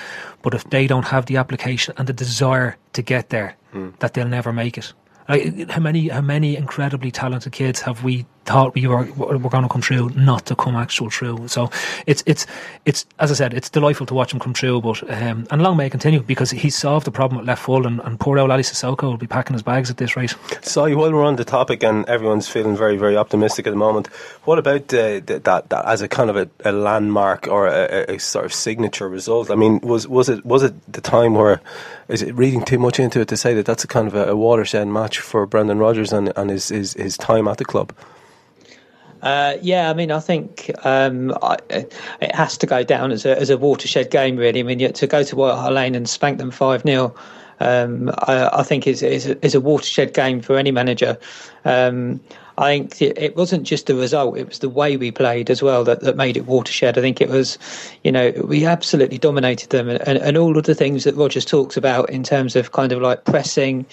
but 0.43 0.55
if 0.55 0.71
they 0.71 0.87
don't 0.87 1.07
have 1.07 1.27
the 1.27 1.37
application 1.37 1.95
and 1.99 2.07
the 2.07 2.13
desire 2.13 2.77
to 2.93 3.03
get 3.03 3.31
there, 3.31 3.57
hmm. 3.73 3.89
that 3.99 4.15
they'll 4.15 4.29
never 4.29 4.53
make 4.53 4.79
it. 4.79 4.93
Like 5.29 5.71
how 5.71 5.81
many 5.81 6.09
how 6.09 6.21
many 6.23 6.57
incredibly 6.57 7.11
talented 7.11 7.53
kids 7.53 7.81
have 7.83 8.03
we 8.03 8.27
thought 8.51 8.75
we 8.75 8.87
were 8.87 9.05
were 9.17 9.39
going 9.39 9.63
to 9.63 9.69
come 9.69 9.81
true, 9.81 10.11
not 10.11 10.47
to 10.47 10.57
come 10.57 10.77
actual 10.77 11.11
true. 11.11 11.49
So 11.49 11.71
it's 12.07 12.23
it's 12.27 12.47
it's 12.85 13.07
as 13.19 13.31
I 13.31 13.35
said, 13.35 13.55
it's 13.55 13.71
delightful 13.71 14.07
to 14.07 14.15
watch 14.15 14.33
him 14.33 14.41
come 14.41 14.53
true. 14.53 14.81
But 14.81 15.03
um, 15.11 15.47
and 15.51 15.63
long 15.63 15.77
may 15.77 15.87
it 15.87 15.91
continue 15.91 16.23
because 16.23 16.51
he's 16.51 16.77
solved 16.77 17.07
the 17.07 17.11
problem 17.11 17.41
at 17.41 17.47
left 17.47 17.63
full, 17.63 17.87
and, 17.87 18.01
and 18.01 18.19
poor 18.19 18.39
old 18.39 18.51
Aly 18.51 18.63
Cissokho 18.63 19.03
will 19.03 19.17
be 19.17 19.27
packing 19.27 19.55
his 19.55 19.63
bags 19.63 19.91
at 19.91 19.97
this 19.97 20.17
rate. 20.17 20.35
So 20.63 20.83
while 20.97 21.13
we're 21.13 21.25
on 21.25 21.37
the 21.37 21.45
topic 21.45 21.83
and 21.83 22.09
everyone's 22.09 22.49
feeling 22.49 22.77
very 22.77 22.97
very 22.97 23.17
optimistic 23.17 23.67
at 23.67 23.71
the 23.71 23.77
moment, 23.77 24.09
what 24.45 24.59
about 24.59 24.93
uh, 24.95 25.21
that, 25.27 25.45
that, 25.45 25.71
that 25.71 25.85
as 25.87 26.03
a 26.03 26.09
kind 26.09 26.31
of 26.31 26.37
a, 26.37 26.49
a 26.65 26.73
landmark 26.73 27.49
or 27.49 27.67
a, 27.67 28.15
a, 28.15 28.19
sort 28.19 28.45
of 28.45 28.53
signature 28.53 29.09
result? 29.09 29.51
I 29.51 29.55
mean, 29.55 29.81
was 29.81 30.09
was 30.09 30.29
it 30.29 30.45
was 30.45 30.63
it 30.63 30.93
the 30.93 31.01
time 31.01 31.35
where 31.35 31.61
is 32.09 32.23
it 32.23 32.35
reading 32.35 32.65
too 32.65 32.79
much 32.79 32.99
into 32.99 33.21
it 33.21 33.29
to 33.29 33.37
say 33.37 33.55
that 33.55 33.67
that's 33.67 33.85
a 33.85 33.89
kind 33.89 34.09
of 34.09 34.15
a, 34.15 34.31
a 34.31 34.37
watershed 34.37 34.89
match 34.89 35.21
for 35.21 35.47
Brendan 35.47 35.79
Rodgers 35.79 36.13
and, 36.13 36.33
and 36.37 36.51
his, 36.51 36.69
his 36.69 36.95
his 36.95 37.17
time 37.17 37.49
at 37.49 37.59
the 37.59 37.65
club? 37.65 37.93
Uh, 39.23 39.57
yeah, 39.61 39.91
I 39.91 39.95
mean, 39.95 40.11
I 40.11 40.21
think 40.21 40.71
um, 40.85 41.37
I, 41.43 41.59
it 41.69 42.35
has 42.35 42.57
to 42.59 42.67
go 42.67 42.83
down 42.83 43.13
as 43.13 43.27
a, 43.27 43.39
as 43.39 43.51
a 43.51 43.59
watershed 43.59 44.11
game, 44.11 44.37
really. 44.37 44.61
I 44.61 44.63
mean, 44.63 44.93
to 44.93 45.07
go 45.07 45.23
to 45.23 45.37
White 45.37 45.55
Hart 45.55 45.73
Lane 45.73 45.95
and 45.95 46.09
spank 46.09 46.39
them 46.39 46.51
5 46.51 46.83
0, 46.83 47.15
um, 47.61 48.11
I, 48.19 48.49
I, 48.61 48.63
think 48.63 48.87
is, 48.87 49.03
is, 49.03 49.27
is, 49.27 49.55
a 49.55 49.61
watershed 49.61 50.15
game 50.15 50.41
for 50.41 50.57
any 50.57 50.71
manager. 50.71 51.19
Um, 51.67 52.21
I 52.57 52.79
think 52.79 53.01
it 53.01 53.37
wasn't 53.37 53.63
just 53.65 53.87
the 53.87 53.95
result; 53.95 54.37
it 54.37 54.47
was 54.47 54.59
the 54.59 54.69
way 54.69 54.97
we 54.97 55.11
played 55.11 55.49
as 55.49 55.63
well 55.63 55.83
that, 55.85 56.01
that 56.01 56.17
made 56.17 56.37
it 56.37 56.47
watershed. 56.47 56.99
I 56.99 57.01
think 57.01 57.21
it 57.21 57.29
was, 57.29 57.59
you 58.05 58.13
know, 58.13 58.33
we 58.45 58.67
absolutely 58.67 59.17
dominated 59.19 59.71
them, 59.71 59.89
and, 59.89 60.07
and, 60.07 60.19
and 60.19 60.37
all 60.37 60.59
of 60.59 60.65
the 60.65 60.75
things 60.75 61.05
that 61.05 61.15
Rodgers 61.17 61.45
talks 61.45 61.77
about 61.77 62.11
in 62.11 62.23
terms 62.23 62.57
of 62.57 62.73
kind 62.73 62.93
of 62.93 63.01
like 63.01 63.25
pressing, 63.25 63.87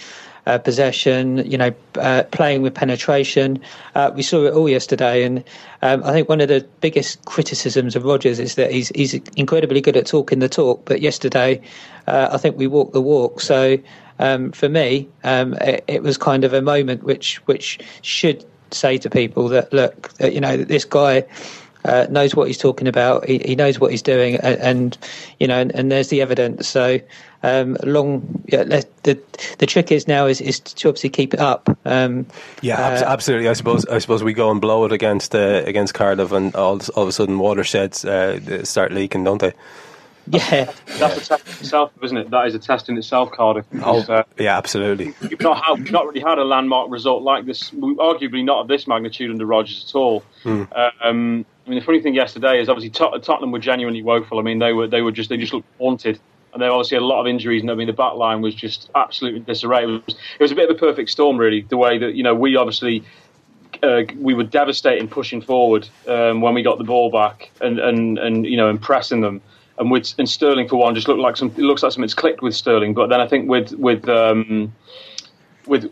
uh, 0.47 0.57
possession, 0.57 1.39
you 1.49 1.57
know, 1.57 1.73
uh, 1.95 2.23
playing 2.31 2.61
with 2.61 2.73
penetration. 2.73 3.59
Uh, 3.95 4.11
we 4.15 4.23
saw 4.23 4.45
it 4.45 4.53
all 4.53 4.69
yesterday, 4.69 5.23
and 5.23 5.43
um, 5.81 6.01
I 6.05 6.13
think 6.13 6.29
one 6.29 6.39
of 6.39 6.47
the 6.47 6.65
biggest 6.79 7.23
criticisms 7.25 7.97
of 7.97 8.05
Rodgers 8.05 8.39
is 8.39 8.55
that 8.55 8.71
he's 8.71 8.87
he's 8.95 9.13
incredibly 9.35 9.81
good 9.81 9.97
at 9.97 10.07
talking 10.07 10.39
the 10.39 10.47
talk, 10.47 10.85
but 10.85 11.01
yesterday 11.01 11.61
uh, 12.07 12.29
I 12.31 12.37
think 12.37 12.57
we 12.57 12.65
walked 12.65 12.93
the 12.93 13.01
walk. 13.01 13.41
So 13.41 13.77
um, 14.19 14.53
for 14.53 14.69
me, 14.69 15.09
um, 15.25 15.53
it, 15.55 15.83
it, 15.87 16.01
was 16.01 16.17
kind 16.17 16.45
of 16.45 16.53
a 16.53 16.61
moment 16.61 17.03
which 17.03 17.37
which 17.45 17.79
should 18.01 18.45
say 18.71 18.97
to 18.99 19.09
people 19.09 19.49
that 19.49 19.73
look, 19.73 20.11
you 20.21 20.39
know, 20.39 20.55
this 20.55 20.85
guy 20.85 21.25
uh, 21.83 22.07
knows 22.09 22.35
what 22.35 22.47
he's 22.47 22.57
talking 22.57 22.87
about. 22.87 23.25
He, 23.25 23.39
he 23.39 23.55
knows 23.55 23.79
what 23.79 23.91
he's 23.91 24.01
doing, 24.01 24.35
and, 24.35 24.59
and 24.59 24.97
you 25.39 25.47
know, 25.47 25.59
and, 25.59 25.75
and, 25.75 25.91
there's 25.91 26.07
the 26.09 26.21
evidence. 26.21 26.67
So 26.67 26.99
um, 27.43 27.77
long, 27.83 28.43
yeah, 28.47 28.63
the 28.63 29.19
the 29.59 29.65
trick 29.65 29.91
is 29.91 30.07
now 30.07 30.25
is, 30.25 30.41
is 30.41 30.59
to 30.59 30.89
obviously 30.89 31.09
keep 31.09 31.33
it 31.33 31.39
up. 31.39 31.69
Um, 31.85 32.25
yeah, 32.61 32.79
uh, 32.79 33.03
absolutely. 33.05 33.47
I 33.47 33.53
suppose 33.53 33.85
I 33.85 33.99
suppose 33.99 34.23
we 34.23 34.33
go 34.33 34.51
and 34.51 34.59
blow 34.59 34.85
it 34.85 34.91
against 34.91 35.35
uh, 35.35 35.63
against 35.65 35.93
Cardiff, 35.93 36.31
and 36.31 36.55
all, 36.55 36.79
all 36.95 37.03
of 37.03 37.09
a 37.09 37.11
sudden 37.11 37.39
watersheds 37.39 38.05
uh, 38.05 38.63
start 38.65 38.91
leaking, 38.91 39.23
don't 39.23 39.39
they? 39.41 39.53
Yeah, 40.29 40.71
that's 40.97 41.17
a 41.17 41.25
test 41.25 41.47
in 41.47 41.53
itself, 41.53 41.91
isn't 42.03 42.17
it? 42.17 42.29
That 42.31 42.47
is 42.47 42.55
a 42.55 42.59
test 42.59 42.89
in 42.89 42.97
itself, 42.97 43.31
Cardiff. 43.31 43.65
Oh, 43.81 44.01
uh, 44.09 44.23
yeah, 44.37 44.57
absolutely. 44.57 45.13
You've 45.21 45.39
not 45.39 45.63
had, 45.63 45.77
you've 45.77 45.91
not 45.91 46.05
really 46.05 46.19
had 46.19 46.37
a 46.37 46.43
landmark 46.43 46.91
result 46.91 47.23
like 47.23 47.45
this, 47.45 47.71
arguably 47.71 48.43
not 48.43 48.59
of 48.59 48.67
this 48.67 48.87
magnitude 48.87 49.31
under 49.31 49.45
Rodgers 49.45 49.85
at 49.87 49.95
all. 49.95 50.23
Hmm. 50.43 50.63
Um, 51.01 51.45
I 51.65 51.69
mean, 51.69 51.79
the 51.79 51.85
funny 51.85 52.01
thing 52.01 52.13
yesterday 52.13 52.59
is 52.59 52.67
obviously 52.67 52.89
Tot- 52.89 53.23
Tottenham 53.23 53.51
were 53.51 53.59
genuinely 53.59 54.01
woeful. 54.01 54.39
I 54.39 54.41
mean, 54.41 54.59
they 54.59 54.73
were 54.73 54.87
they 54.87 55.01
were 55.01 55.13
just 55.13 55.29
they 55.29 55.37
just 55.37 55.53
looked 55.53 55.67
haunted, 55.77 56.19
and 56.57 56.63
they 56.63 56.67
obviously 56.67 56.97
a 56.97 57.01
lot 57.01 57.21
of 57.21 57.27
injuries. 57.27 57.61
And 57.61 57.69
I 57.69 57.75
mean, 57.75 57.85
the 57.85 57.93
back 57.93 58.15
line 58.15 58.41
was 58.41 58.55
just 58.55 58.89
absolutely 58.95 59.41
disarray. 59.41 59.83
It 59.83 59.85
was, 59.85 60.01
it 60.07 60.41
was 60.41 60.51
a 60.51 60.55
bit 60.55 60.67
of 60.67 60.75
a 60.75 60.79
perfect 60.79 61.11
storm, 61.11 61.37
really. 61.37 61.61
The 61.61 61.77
way 61.77 61.99
that 61.99 62.15
you 62.15 62.23
know 62.23 62.33
we 62.33 62.55
obviously 62.55 63.03
uh, 63.83 64.01
we 64.17 64.33
were 64.33 64.43
devastating 64.43 65.07
pushing 65.07 65.39
forward 65.39 65.87
um, 66.07 66.41
when 66.41 66.55
we 66.55 66.63
got 66.63 66.79
the 66.79 66.83
ball 66.83 67.11
back 67.11 67.51
and, 67.61 67.77
and, 67.77 68.17
and 68.17 68.45
you 68.47 68.57
know 68.57 68.71
impressing 68.71 69.21
them 69.21 69.39
and 69.77 69.91
with 69.91 70.15
and 70.17 70.27
Sterling 70.27 70.67
for 70.67 70.77
one 70.77 70.95
just 70.95 71.07
looked 71.07 71.19
like 71.19 71.37
some. 71.37 71.49
It 71.49 71.59
looks 71.59 71.83
like 71.83 71.91
something's 71.91 72.15
clicked 72.15 72.41
with 72.41 72.55
Sterling, 72.55 72.95
but 72.95 73.07
then 73.07 73.21
I 73.21 73.27
think 73.27 73.47
with 73.47 73.71
with 73.73 74.09
um, 74.09 74.73
with. 75.67 75.91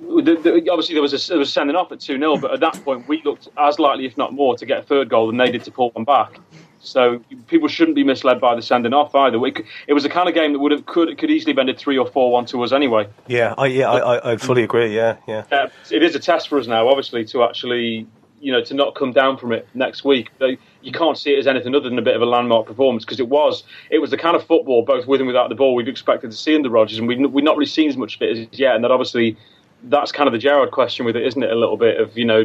The, 0.00 0.36
the, 0.36 0.70
obviously, 0.70 0.94
there 0.94 1.02
was 1.02 1.12
a 1.12 1.28
there 1.28 1.38
was 1.38 1.52
sending 1.52 1.76
off 1.76 1.92
at 1.92 2.00
two 2.00 2.18
0 2.18 2.38
but 2.38 2.54
at 2.54 2.60
that 2.60 2.82
point 2.82 3.06
we 3.06 3.20
looked 3.24 3.48
as 3.58 3.78
likely, 3.78 4.06
if 4.06 4.16
not 4.16 4.32
more, 4.32 4.56
to 4.56 4.64
get 4.64 4.78
a 4.78 4.82
third 4.82 5.10
goal 5.10 5.26
than 5.26 5.36
they 5.36 5.50
did 5.50 5.64
to 5.64 5.70
pull 5.70 5.90
one 5.90 6.04
back. 6.04 6.40
So 6.80 7.20
people 7.48 7.68
shouldn't 7.68 7.96
be 7.96 8.04
misled 8.04 8.40
by 8.40 8.54
the 8.54 8.62
sending 8.62 8.92
off 8.92 9.14
either. 9.14 9.44
It, 9.46 9.64
it 9.88 9.94
was 9.94 10.04
the 10.04 10.08
kind 10.08 10.28
of 10.28 10.34
game 10.34 10.52
that 10.52 10.58
would 10.60 10.72
have 10.72 10.86
could 10.86 11.16
could 11.18 11.30
easily 11.30 11.52
been 11.52 11.68
a 11.68 11.74
three 11.74 11.98
or 11.98 12.06
four 12.06 12.30
one 12.30 12.46
to 12.46 12.62
us 12.62 12.72
anyway. 12.72 13.08
Yeah, 13.26 13.54
I 13.58 13.66
yeah 13.66 13.90
I, 13.90 14.32
I 14.32 14.36
fully 14.36 14.62
agree. 14.62 14.94
Yeah, 14.94 15.16
yeah. 15.26 15.44
Uh, 15.50 15.68
it 15.90 16.02
is 16.02 16.14
a 16.14 16.20
test 16.20 16.48
for 16.48 16.58
us 16.58 16.66
now, 16.66 16.88
obviously, 16.88 17.24
to 17.26 17.42
actually 17.42 18.06
you 18.40 18.52
know 18.52 18.62
to 18.62 18.74
not 18.74 18.94
come 18.94 19.12
down 19.12 19.36
from 19.36 19.52
it 19.52 19.68
next 19.74 20.04
week. 20.04 20.30
They, 20.38 20.58
you 20.82 20.92
can't 20.92 21.18
see 21.18 21.34
it 21.34 21.38
as 21.38 21.46
anything 21.46 21.74
other 21.74 21.88
than 21.88 21.98
a 21.98 22.02
bit 22.02 22.14
of 22.14 22.22
a 22.22 22.26
landmark 22.26 22.66
performance 22.66 23.04
because 23.04 23.20
it 23.20 23.28
was 23.28 23.64
it 23.90 23.98
was 23.98 24.10
the 24.10 24.18
kind 24.18 24.36
of 24.36 24.46
football 24.46 24.82
both 24.82 25.06
with 25.06 25.20
and 25.20 25.26
without 25.26 25.48
the 25.48 25.54
ball 25.54 25.74
we've 25.74 25.88
expected 25.88 26.30
to 26.30 26.36
see 26.36 26.54
in 26.54 26.62
the 26.62 26.70
Rodgers, 26.70 26.98
and 26.98 27.08
we've 27.08 27.18
we've 27.30 27.44
not 27.44 27.56
really 27.56 27.66
seen 27.66 27.88
as 27.88 27.96
much 27.96 28.16
of 28.16 28.22
it 28.22 28.38
as 28.38 28.58
yet. 28.58 28.74
And 28.74 28.84
that 28.84 28.90
obviously 28.90 29.36
that's 29.84 30.12
kind 30.12 30.26
of 30.26 30.32
the 30.32 30.38
Gerrard 30.38 30.70
question 30.70 31.04
with 31.04 31.16
it, 31.16 31.26
isn't 31.26 31.42
it? 31.42 31.50
A 31.50 31.56
little 31.56 31.76
bit 31.76 32.00
of 32.00 32.16
you 32.16 32.24
know. 32.24 32.44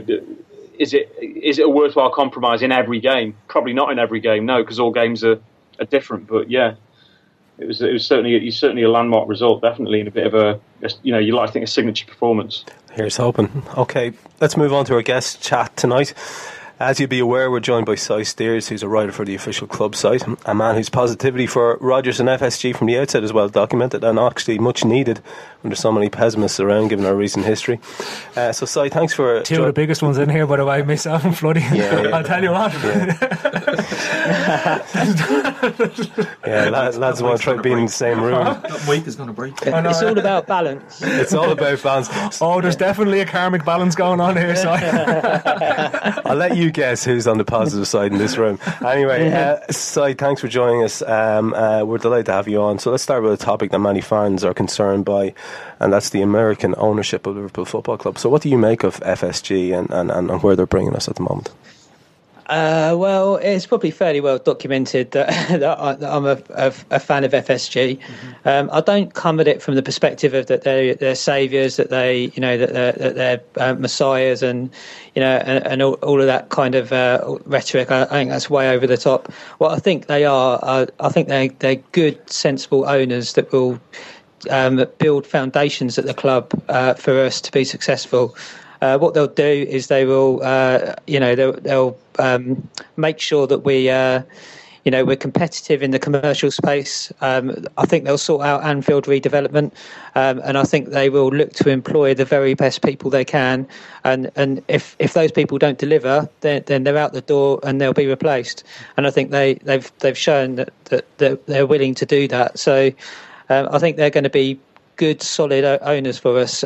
Is 0.78 0.94
it 0.94 1.16
is 1.22 1.60
it 1.60 1.66
a 1.66 1.70
worthwhile 1.70 2.12
compromise 2.12 2.62
in 2.62 2.72
every 2.72 3.00
game? 3.00 3.36
Probably 3.48 3.74
not 3.74 3.92
in 3.92 4.00
every 4.00 4.20
game, 4.20 4.46
no, 4.46 4.62
because 4.64 4.80
all 4.80 4.92
games 4.92 5.24
are, 5.24 5.40
are 5.80 5.86
different. 5.86 6.28
But 6.28 6.50
yeah, 6.50 6.76
it 7.58 7.66
was 7.66 7.82
it 7.82 7.94
was 7.94 8.06
certainly 8.06 8.36
it 8.36 8.44
was 8.44 8.58
certainly 8.58 8.84
a 8.84 8.90
landmark 8.90 9.28
result, 9.28 9.62
definitely, 9.62 10.00
and 10.00 10.08
a 10.08 10.12
bit 10.12 10.28
of 10.28 10.34
a 10.34 10.60
you 11.04 11.12
know 11.12 11.20
you 11.20 11.36
like 11.36 11.48
to 11.48 11.54
think 11.54 11.64
a 11.64 11.68
signature 11.68 12.06
performance. 12.06 12.66
Here's 12.92 13.18
hoping. 13.18 13.64
Okay, 13.78 14.14
let's 14.42 14.58
move 14.58 14.74
on 14.74 14.86
to 14.86 14.96
our 14.96 15.02
guest 15.02 15.42
chat 15.42 15.76
tonight. 15.78 16.14
As 16.84 17.00
you'll 17.00 17.08
be 17.08 17.20
aware, 17.20 17.50
we're 17.50 17.62
joined 17.62 17.86
by 17.86 17.96
Si 17.96 18.26
Steers, 18.26 18.68
who's 18.68 18.84
a 18.84 18.90
writer 18.90 19.14
for 19.14 19.24
the 19.24 19.36
official 19.36 19.68
club 19.68 19.96
site, 19.96 20.22
a 20.46 20.54
man 20.54 20.76
whose 20.76 20.90
positivity 20.90 21.48
for 21.48 21.78
Rodgers 21.80 22.20
and 22.20 22.28
FSG 22.28 22.76
from 22.76 22.88
the 22.88 22.98
outset 22.98 23.24
is 23.24 23.32
well 23.32 23.48
documented 23.48 24.04
and 24.04 24.20
actually 24.20 24.60
much 24.60 24.84
needed 24.84 25.20
when 25.62 25.70
there's 25.70 25.80
so 25.80 25.94
many 25.94 26.10
pessimists 26.10 26.60
around 26.60 26.90
given 26.90 27.06
our 27.06 27.16
recent 27.16 27.46
history. 27.46 27.80
Uh, 28.36 28.52
so, 28.52 28.66
Si, 28.66 28.90
thanks 28.90 29.14
for. 29.14 29.42
Two 29.44 29.62
of 29.62 29.68
the 29.68 29.72
biggest 29.72 30.04
ones 30.04 30.18
in 30.18 30.28
here, 30.28 30.46
by 30.46 30.58
the 30.58 30.66
way, 30.66 30.82
myself 30.82 31.24
and 31.24 31.34
Floody. 31.34 31.62
Yeah, 31.74 32.02
yeah. 32.02 32.10
I'll 32.18 32.24
tell 32.26 32.44
you 32.44 32.52
what. 32.52 32.74
Yeah, 32.74 33.16
yeah 36.46 36.70
lads, 36.70 36.98
lads 36.98 37.22
want 37.22 37.38
to 37.38 37.44
try 37.44 37.58
being 37.58 37.80
in 37.80 37.86
the 37.86 37.92
same 37.92 38.22
room. 38.22 38.34
That 38.64 38.88
weight 38.88 39.06
is 39.08 39.16
going 39.16 39.28
to 39.28 39.34
break. 39.34 39.54
It's 39.62 40.02
all 40.02 40.18
about 40.18 40.48
balance. 40.48 41.02
It's 41.04 41.34
all 41.34 41.52
about 41.52 41.82
balance. 41.84 42.10
Oh, 42.42 42.62
there's 42.62 42.76
definitely 42.76 43.20
a 43.20 43.26
karmic 43.26 43.66
balance 43.66 43.96
going 43.96 44.22
on 44.22 44.38
here, 44.38 44.56
Si. 44.56 44.68
I'll 44.68 46.36
let 46.36 46.56
you 46.56 46.72
guess 46.72 47.04
who's 47.04 47.28
on 47.28 47.38
the 47.38 47.46
positive 47.46 47.88
side 47.88 48.12
in 48.12 48.18
this 48.18 48.38
room. 48.38 48.60
Anyway, 48.86 49.32
uh, 49.32 49.60
Si, 49.70 50.14
thanks 50.14 50.42
for 50.42 50.48
joining 50.48 50.84
us. 50.84 51.02
Um, 51.02 51.54
uh, 51.54 51.84
we're 51.84 51.98
delighted 51.98 52.28
to 52.28 52.34
have 52.34 52.48
you 52.48 52.62
on. 52.62 52.80
So 52.80 52.92
let's 52.92 53.04
start 53.04 53.24
with 53.24 53.34
a 53.34 53.38
topic 53.38 53.72
that 53.72 53.80
many 53.80 54.02
fans 54.02 54.44
are 54.44 54.54
concerned 54.54 55.06
by, 55.06 55.34
and 55.80 55.92
that's 55.92 56.10
the 56.10 56.22
American 56.22 56.76
ownership 56.78 57.28
of 57.28 57.36
Liverpool 57.36 57.66
Football 57.66 57.98
Club. 57.98 58.18
So 58.18 58.30
what 58.30 58.42
do 58.42 58.50
you 58.50 58.58
make 58.58 58.84
of 58.84 59.00
FSG 59.02 59.78
and, 59.78 59.90
and, 59.92 60.12
and 60.12 60.44
where 60.44 60.56
they're 60.56 60.66
bringing 60.66 60.96
us 60.96 61.08
at 61.08 61.16
the 61.16 61.24
moment? 61.24 61.52
Uh, 62.48 62.96
well, 62.98 63.38
it's 63.38 63.66
probably 63.66 63.92
fairly 63.92 64.20
well 64.20 64.38
documented 64.38 65.12
that, 65.12 65.28
that, 65.60 65.80
I, 65.80 66.16
am 66.16 66.26
a, 66.26 66.42
a, 66.50 66.74
a, 66.92 67.00
fan 67.00 67.24
of 67.24 67.32
FSG. 67.32 67.98
Mm-hmm. 67.98 68.48
Um, 68.48 68.70
I 68.74 68.82
don't 68.82 69.14
come 69.14 69.40
at 69.40 69.48
it 69.48 69.62
from 69.62 69.76
the 69.76 69.84
perspective 69.84 70.34
of 70.34 70.48
that 70.48 70.64
they're, 70.64 70.94
they're 70.96 71.16
saviours, 71.16 71.78
that 71.78 71.90
they, 71.90 72.32
you 72.36 72.42
know, 72.42 72.58
that 72.58 72.74
they're, 72.74 72.92
that 72.92 73.16
they're 73.16 73.42
uh, 73.58 73.74
messiahs, 73.76 74.44
and 74.44 74.70
you 75.16 75.22
know, 75.22 75.38
and, 75.38 75.66
and 75.66 75.82
all, 75.82 75.94
all, 75.96 76.20
of 76.20 76.28
that 76.28 76.50
kind 76.50 76.76
of 76.76 76.92
uh, 76.92 77.38
rhetoric. 77.46 77.92
I, 77.92 78.04
I, 78.04 78.08
think 78.08 78.30
that's 78.30 78.50
way 78.50 78.76
over 78.76 78.88
the 78.88 78.98
top. 78.98 79.32
What 79.60 79.72
I 79.72 79.80
think 79.80 80.08
they 80.08 80.26
are, 80.26 80.60
uh, 80.62 80.86
I 81.00 81.10
think 81.10 81.30
they 81.30 81.48
they're 81.48 81.76
good, 81.94 82.30
sensible 82.30 82.86
owners 82.86 83.34
that 83.34 83.52
will 83.54 83.80
um, 84.50 84.86
build 84.98 85.26
foundations 85.26 85.98
at 85.98 86.06
the 86.06 86.14
club 86.14 86.52
uh, 86.70 86.94
for 86.96 87.20
us 87.20 87.40
to 87.42 87.52
be 87.52 87.64
successful. 87.64 88.36
Uh, 88.84 88.98
what 88.98 89.14
they'll 89.14 89.28
do 89.28 89.66
is 89.70 89.88
they 89.88 90.04
will, 90.04 90.44
uh, 90.44 90.94
you 91.08 91.18
know, 91.18 91.36
they'll, 91.36 91.54
they'll 91.54 91.98
um, 92.20 92.68
make 92.98 93.18
sure 93.18 93.48
that 93.48 93.60
we, 93.60 93.90
uh, 93.90 94.22
you 94.84 94.92
know, 94.92 95.06
we're 95.06 95.16
competitive 95.16 95.82
in 95.82 95.92
the 95.92 96.00
commercial 96.00 96.52
space. 96.52 97.10
Um, 97.22 97.66
I 97.78 97.86
think 97.86 98.04
they'll 98.04 98.18
sort 98.18 98.46
out 98.46 98.62
Anfield 98.66 99.06
redevelopment, 99.06 99.72
um, 100.16 100.42
and 100.44 100.58
I 100.58 100.66
think 100.66 100.90
they 100.90 101.10
will 101.10 101.30
look 101.30 101.54
to 101.54 101.70
employ 101.70 102.14
the 102.14 102.26
very 102.26 102.56
best 102.56 102.82
people 102.82 103.10
they 103.10 103.24
can. 103.24 103.66
And 104.04 104.30
and 104.36 104.62
if 104.68 104.98
if 105.00 105.14
those 105.14 105.32
people 105.32 105.58
don't 105.58 105.78
deliver, 105.78 106.28
then 106.42 106.64
then 106.66 106.84
they're 106.84 106.98
out 106.98 107.14
the 107.14 107.22
door 107.22 107.62
and 107.64 107.80
they'll 107.80 107.94
be 107.94 108.08
replaced. 108.08 108.66
And 108.98 109.08
I 109.08 109.12
think 109.12 109.32
they 109.32 109.54
they've 109.64 109.90
they've 110.00 110.18
shown 110.18 110.56
that 110.56 110.74
that, 111.18 111.48
they're 111.48 111.66
willing 111.66 111.96
to 111.96 112.06
do 112.06 112.28
that. 112.28 112.60
So 112.60 112.92
um, 113.48 113.70
I 113.72 113.80
think 113.80 113.96
they're 113.96 114.10
going 114.10 114.26
to 114.26 114.30
be 114.30 114.60
good, 114.98 115.22
solid 115.22 115.64
owners 115.84 116.20
for 116.20 116.38
us. 116.38 116.66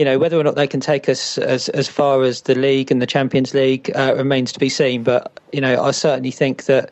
You 0.00 0.06
know 0.06 0.18
whether 0.18 0.40
or 0.40 0.44
not 0.44 0.54
they 0.54 0.66
can 0.66 0.80
take 0.80 1.10
us 1.10 1.36
as 1.36 1.68
as 1.68 1.86
far 1.86 2.22
as 2.22 2.40
the 2.48 2.54
league 2.54 2.90
and 2.90 3.02
the 3.02 3.06
Champions 3.06 3.52
League 3.52 3.90
uh, 3.94 4.14
remains 4.16 4.50
to 4.52 4.58
be 4.58 4.70
seen. 4.70 5.02
But 5.02 5.38
you 5.52 5.60
know, 5.60 5.82
I 5.82 5.90
certainly 5.90 6.30
think 6.30 6.64
that 6.64 6.90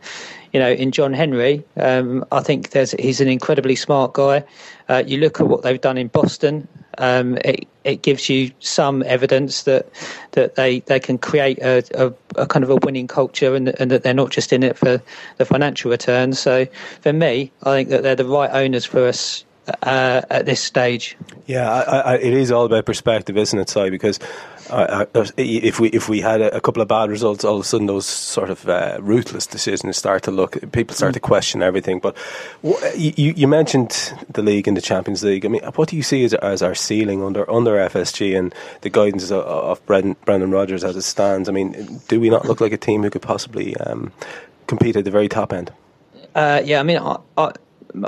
you 0.53 0.61
know 0.61 0.71
in 0.71 0.93
John 0.93 1.15
Henry, 1.15 1.65
um, 1.79 2.23
I 2.33 2.41
think 2.41 2.75
he's 2.75 3.23
an 3.23 3.29
incredibly 3.29 3.77
smart 3.77 4.13
guy. 4.13 4.45
Uh, 4.91 5.03
you 5.07 5.17
look 5.17 5.41
at 5.41 5.49
what 5.49 5.63
they've 5.63 5.81
done 5.81 5.97
in 5.97 6.09
Boston. 6.09 6.69
um, 6.99 7.39
it 7.45 7.67
it 7.85 8.03
gives 8.03 8.29
you 8.29 8.51
some 8.61 9.03
evidence 9.05 9.63
that 9.63 9.89
that 10.33 10.57
they, 10.57 10.81
they 10.81 11.01
can 11.01 11.17
create 11.17 11.59
a, 11.61 11.83
a, 11.95 12.13
a 12.43 12.47
kind 12.47 12.63
of 12.63 12.71
a 12.71 12.77
winning 12.77 13.07
culture 13.07 13.55
and, 13.55 13.69
and, 13.81 13.91
that 13.91 14.03
they're 14.03 14.13
not 14.13 14.31
just 14.31 14.53
in 14.53 14.63
it 14.63 14.77
for 14.77 15.01
the 15.39 15.45
financial 15.45 15.91
returns. 15.91 16.39
So 16.39 16.67
for 17.01 17.13
me, 17.13 17.51
I 17.63 17.73
think 17.73 17.89
that 17.89 18.03
they're 18.03 18.15
the 18.15 18.27
right 18.27 18.51
owners 18.51 18.85
for 18.85 19.07
us 19.07 19.45
uh, 19.83 20.23
at 20.31 20.47
this 20.47 20.61
stage. 20.61 21.17
Yeah, 21.47 21.71
I, 21.71 21.99
I, 21.99 22.15
it 22.17 22.33
is 22.33 22.51
all 22.51 22.65
about 22.65 22.87
perspective, 22.87 23.37
isn't 23.37 23.59
it, 23.59 23.69
Si? 23.69 23.91
Because 23.91 24.19
uh, 24.71 25.07
if 25.37 25.81
we 25.81 25.89
if 25.89 26.09
we 26.09 26.21
had 26.21 26.41
a, 26.41 26.57
a, 26.57 26.61
couple 26.61 26.83
of 26.83 26.89
bad 26.89 27.11
results, 27.11 27.45
all 27.45 27.57
of 27.57 27.63
a 27.63 27.65
sudden 27.65 27.87
those 27.87 28.07
sort 28.07 28.51
of 28.51 28.69
uh, 28.69 28.99
ruthless 29.01 29.47
decisions 29.47 29.97
start 29.97 30.23
to 30.25 30.31
look. 30.31 30.59
People 30.73 30.95
start 30.95 31.15
to 31.15 31.21
question 31.21 31.63
everything. 31.63 32.01
But 32.01 32.17
you, 32.95 33.33
you 33.35 33.49
mentioned 33.49 34.13
the 34.29 34.43
league 34.43 34.69
and 34.69 34.77
the 34.77 34.83
Champions 34.83 35.25
League. 35.25 35.47
I 35.47 35.49
mean, 35.49 35.63
what 35.75 35.89
do 35.89 35.97
you 35.97 36.03
see 36.03 36.25
as, 36.25 36.35
as 36.35 36.63
our 36.63 36.75
ceiling 36.75 37.23
under 37.23 37.51
under 37.51 37.77
FSG 37.77 38.39
and 38.39 38.55
the 38.83 38.91
guidance 38.91 39.31
of, 39.31 39.43
of 39.45 39.85
Brendan, 39.87 40.17
Brendan 40.25 40.51
Rodgers 40.51 40.85
as 40.85 40.97
it 40.97 41.03
stands? 41.03 41.49
I 41.49 41.53
mean, 41.53 42.01
do 42.09 42.21
we 42.21 42.31
not 42.31 42.45
look 42.45 42.61
like 42.61 42.73
a 42.73 42.79
team 42.79 43.03
who 43.03 43.11
could 43.11 43.23
possibly 43.23 43.77
um, 43.77 44.13
compete 44.67 44.97
at 44.97 45.05
the 45.05 45.11
very 45.11 45.29
top 45.29 45.53
end? 45.53 45.73
Uh, 46.35 46.61
yeah, 46.65 46.81
I 46.81 46.83
mean, 46.83 46.99
I, 46.99 47.17
I, 47.37 47.53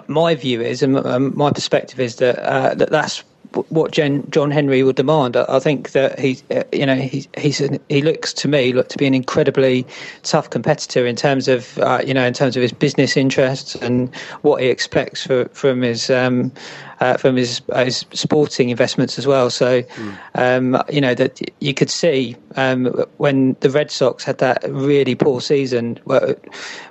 my 0.08 0.34
view 0.34 0.60
is, 0.60 0.82
and 0.82 0.94
my 1.34 1.50
perspective 1.50 2.00
is 2.00 2.16
that, 2.16 2.38
uh, 2.38 2.74
that 2.74 2.90
that's 2.90 3.24
what 3.68 3.90
John 3.92 4.50
Henry 4.50 4.82
would 4.82 4.96
demand. 4.96 5.36
I 5.36 5.58
think 5.58 5.90
that 5.90 6.18
he, 6.18 6.38
uh, 6.54 6.62
you 6.72 6.86
know, 6.86 6.94
he 6.94 7.26
he's 7.36 7.58
he 7.88 8.02
looks 8.02 8.32
to 8.34 8.48
me 8.48 8.72
look 8.72 8.88
to 8.88 8.98
be 8.98 9.06
an 9.06 9.14
incredibly 9.14 9.86
tough 10.22 10.50
competitor 10.50 11.04
in 11.04 11.16
terms 11.16 11.48
of, 11.48 11.78
uh, 11.78 12.00
you 12.06 12.14
know, 12.14 12.24
in 12.24 12.32
terms 12.32 12.56
of 12.56 12.62
his 12.62 12.72
business 12.72 13.16
interests 13.16 13.74
and 13.76 14.14
what 14.42 14.62
he 14.62 14.68
expects 14.68 15.26
for, 15.26 15.46
from 15.46 15.82
his 15.82 16.10
um, 16.10 16.52
uh, 17.00 17.16
from 17.16 17.36
his, 17.36 17.62
his 17.76 18.04
sporting 18.12 18.68
investments 18.68 19.18
as 19.18 19.26
well. 19.26 19.48
So, 19.48 19.82
mm. 19.82 20.18
um, 20.34 20.82
you 20.90 21.00
know, 21.00 21.14
that 21.14 21.40
you 21.60 21.72
could 21.72 21.90
see 21.90 22.36
um, 22.56 22.86
when 23.16 23.56
the 23.60 23.70
Red 23.70 23.90
Sox 23.90 24.22
had 24.22 24.38
that 24.38 24.62
really 24.68 25.14
poor 25.14 25.40
season. 25.40 25.98
Well, 26.04 26.22
it 26.22 26.44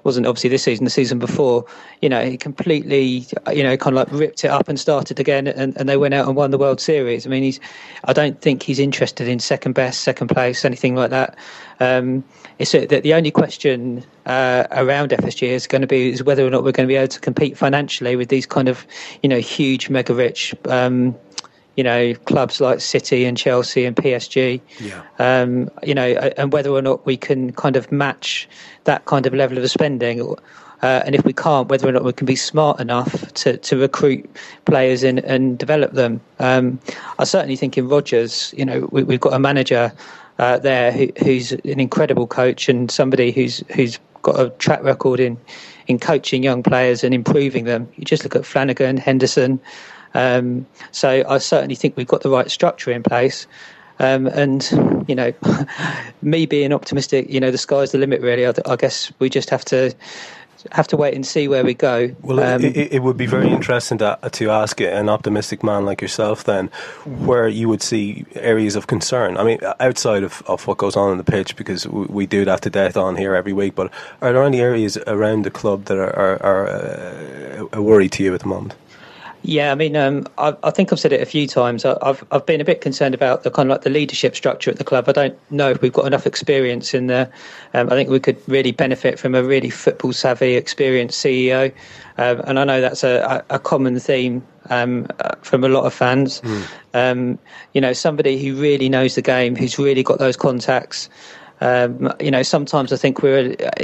wasn't 0.03 0.25
obviously 0.25 0.49
this 0.49 0.63
season, 0.63 0.83
the 0.83 0.89
season 0.89 1.19
before. 1.19 1.65
You 2.01 2.09
know, 2.09 2.25
he 2.25 2.37
completely, 2.37 3.25
you 3.53 3.63
know, 3.63 3.77
kind 3.77 3.95
of 3.97 4.09
like 4.09 4.19
ripped 4.19 4.43
it 4.43 4.49
up 4.49 4.67
and 4.67 4.79
started 4.79 5.19
again, 5.19 5.47
and, 5.47 5.77
and 5.77 5.87
they 5.87 5.97
went 5.97 6.13
out 6.13 6.27
and 6.27 6.35
won 6.35 6.51
the 6.51 6.57
World 6.57 6.81
Series. 6.81 7.27
I 7.27 7.29
mean, 7.29 7.43
he's. 7.43 7.59
I 8.05 8.13
don't 8.13 8.41
think 8.41 8.63
he's 8.63 8.79
interested 8.79 9.27
in 9.27 9.39
second 9.39 9.73
best, 9.73 10.01
second 10.01 10.29
place, 10.29 10.65
anything 10.65 10.95
like 10.95 11.11
that. 11.11 11.37
Um, 11.79 12.23
it's 12.57 12.73
that 12.73 13.03
the 13.03 13.13
only 13.13 13.31
question 13.31 14.03
uh, 14.25 14.65
around 14.71 15.11
FSG 15.11 15.47
is 15.47 15.67
going 15.67 15.81
to 15.81 15.87
be 15.87 16.11
is 16.11 16.23
whether 16.23 16.45
or 16.45 16.49
not 16.49 16.63
we're 16.63 16.73
going 16.73 16.87
to 16.87 16.91
be 16.91 16.97
able 16.97 17.07
to 17.07 17.19
compete 17.19 17.57
financially 17.57 18.15
with 18.15 18.29
these 18.29 18.45
kind 18.45 18.67
of 18.67 18.85
you 19.23 19.29
know 19.29 19.39
huge 19.39 19.89
mega 19.89 20.13
rich 20.13 20.53
um, 20.65 21.15
you 21.77 21.83
know 21.83 22.13
clubs 22.25 22.59
like 22.59 22.81
City 22.81 23.23
and 23.23 23.37
Chelsea 23.37 23.85
and 23.85 23.95
PSG. 23.95 24.59
Yeah. 24.79 25.03
Um, 25.19 25.69
you 25.83 25.95
know, 25.95 26.07
and 26.37 26.51
whether 26.51 26.69
or 26.69 26.81
not 26.81 27.05
we 27.05 27.15
can 27.15 27.53
kind 27.53 27.77
of 27.77 27.91
match 27.91 28.49
that 28.83 29.05
kind 29.05 29.25
of 29.25 29.33
level 29.33 29.57
of 29.57 29.71
spending. 29.71 30.35
Uh, 30.81 31.01
and 31.05 31.13
if 31.13 31.25
we 31.25 31.33
can't, 31.33 31.67
whether 31.67 31.87
or 31.87 31.91
not 31.91 32.03
we 32.03 32.13
can 32.13 32.25
be 32.25 32.35
smart 32.35 32.79
enough 32.79 33.33
to, 33.33 33.57
to 33.57 33.77
recruit 33.77 34.29
players 34.65 35.03
in 35.03 35.19
and 35.19 35.57
develop 35.57 35.91
them. 35.91 36.21
Um, 36.39 36.79
I 37.17 37.25
certainly 37.25 37.57
think 37.57 37.77
in 37.77 37.89
Rodgers, 37.89 38.53
you 38.57 38.63
know, 38.63 38.87
we, 38.91 39.01
have 39.13 39.19
got 39.19 39.33
a 39.33 39.39
manager 39.39 39.91
uh, 40.39 40.57
there 40.57 40.91
who, 40.91 41.09
who's 41.19 41.51
an 41.51 41.79
incredible 41.79 42.25
coach 42.25 42.69
and 42.69 42.89
somebody 42.89 43.31
who's 43.31 43.63
who's 43.75 43.99
got 44.21 44.39
a 44.39 44.49
track 44.51 44.81
record 44.83 45.19
in 45.19 45.37
in 45.87 45.99
coaching 45.99 46.43
young 46.43 46.63
players 46.63 47.03
and 47.03 47.13
improving 47.13 47.65
them. 47.65 47.87
You 47.95 48.05
just 48.05 48.23
look 48.23 48.35
at 48.35 48.45
Flanagan, 48.45 48.97
Henderson. 48.97 49.59
Um, 50.13 50.65
so 50.91 51.23
I 51.27 51.37
certainly 51.37 51.75
think 51.75 51.95
we've 51.97 52.07
got 52.07 52.21
the 52.21 52.29
right 52.29 52.49
structure 52.49 52.91
in 52.91 53.03
place. 53.03 53.45
Um, 53.99 54.27
and 54.27 55.05
you 55.07 55.15
know, 55.15 55.33
me 56.21 56.45
being 56.45 56.71
optimistic, 56.71 57.29
you 57.29 57.39
know, 57.39 57.51
the 57.51 57.57
sky's 57.57 57.91
the 57.91 57.97
limit. 57.97 58.21
Really, 58.21 58.47
I, 58.47 58.53
I 58.65 58.77
guess 58.77 59.11
we 59.19 59.29
just 59.29 59.49
have 59.49 59.65
to 59.65 59.93
have 60.71 60.87
to 60.89 60.97
wait 60.97 61.13
and 61.13 61.25
see 61.25 61.47
where 61.47 61.63
we 61.63 61.73
go. 61.73 62.13
Well, 62.21 62.39
um, 62.39 62.63
it, 62.63 62.93
it, 62.93 63.03
would 63.03 63.17
be 63.17 63.25
very 63.25 63.49
interesting 63.49 63.97
to, 63.99 64.17
to 64.31 64.49
ask 64.49 64.81
an 64.81 65.09
optimistic 65.09 65.63
man 65.63 65.85
like 65.85 66.01
yourself 66.01 66.43
then 66.43 66.67
where 67.05 67.47
you 67.47 67.69
would 67.69 67.81
see 67.81 68.25
areas 68.35 68.75
of 68.75 68.87
concern. 68.87 69.37
I 69.37 69.43
mean, 69.43 69.59
outside 69.79 70.23
of, 70.23 70.43
of 70.47 70.67
what 70.67 70.77
goes 70.77 70.95
on 70.95 71.11
in 71.11 71.17
the 71.17 71.23
pitch, 71.23 71.55
because 71.55 71.87
we, 71.87 72.05
we 72.05 72.25
do 72.25 72.45
that 72.45 72.61
to 72.63 72.69
death 72.69 72.97
on 72.97 73.15
here 73.15 73.35
every 73.35 73.53
week, 73.53 73.75
but 73.75 73.91
are 74.21 74.33
there 74.33 74.43
any 74.43 74.61
areas 74.61 74.97
around 75.07 75.43
the 75.43 75.51
club 75.51 75.85
that 75.85 75.97
are, 75.97 76.15
are, 76.15 76.43
are 76.43 76.67
uh, 76.67 77.67
a 77.73 77.81
worry 77.81 78.09
to 78.09 78.23
you 78.23 78.33
at 78.33 78.41
the 78.41 78.47
moment? 78.47 78.75
Yeah, 79.43 79.71
I 79.71 79.75
mean, 79.75 79.95
um, 79.95 80.27
I, 80.37 80.55
I, 80.63 80.71
think 80.71 80.91
I've 80.91 80.99
said 80.99 81.13
it 81.13 81.21
a 81.21 81.25
few 81.25 81.47
times. 81.47 81.85
I, 81.85 81.97
have 82.03 82.23
I've 82.31 82.45
been 82.45 82.59
a 82.59 82.65
bit 82.65 82.81
concerned 82.81 83.15
about 83.15 83.43
the 83.43 83.51
kind 83.51 83.69
of 83.69 83.75
like 83.75 83.83
the 83.83 83.89
leadership 83.89 84.35
structure 84.35 84.69
at 84.69 84.77
the 84.77 84.83
club. 84.83 85.07
I 85.07 85.13
don't 85.13 85.51
know 85.51 85.69
if 85.69 85.81
we've 85.81 85.93
got 85.93 86.05
enough 86.05 86.27
experience 86.27 86.93
in 86.93 87.07
there. 87.07 87.31
Um, 87.73 87.87
I 87.87 87.91
think 87.91 88.09
we 88.09 88.19
could 88.19 88.37
really 88.47 88.73
benefit 88.73 89.17
from 89.17 89.35
a 89.35 89.43
really 89.43 89.69
football 89.69 90.11
savvy, 90.11 90.55
experienced 90.55 91.23
CEO, 91.23 91.71
um, 92.17 92.41
and 92.47 92.59
I 92.59 92.65
know 92.65 92.81
that's 92.81 93.03
a, 93.03 93.43
a 93.49 93.59
common 93.59 93.97
theme 93.99 94.45
um, 94.69 95.07
uh, 95.19 95.35
from 95.41 95.63
a 95.63 95.69
lot 95.69 95.85
of 95.85 95.93
fans. 95.93 96.41
Mm. 96.93 97.37
you 97.73 97.79
know, 97.79 97.93
somebody 97.93 98.43
who 98.43 98.55
really 98.55 98.89
knows 98.89 99.15
the 99.15 99.21
game, 99.21 99.55
who's 99.55 99.79
really 99.79 100.03
got 100.03 100.19
those 100.19 100.35
contacts. 100.35 101.09
Um, 101.61 102.13
you 102.19 102.31
know, 102.31 102.43
sometimes 102.43 102.91
I 102.91 102.97
think 102.97 103.21
we're, 103.21 103.53
uh, 103.53 103.83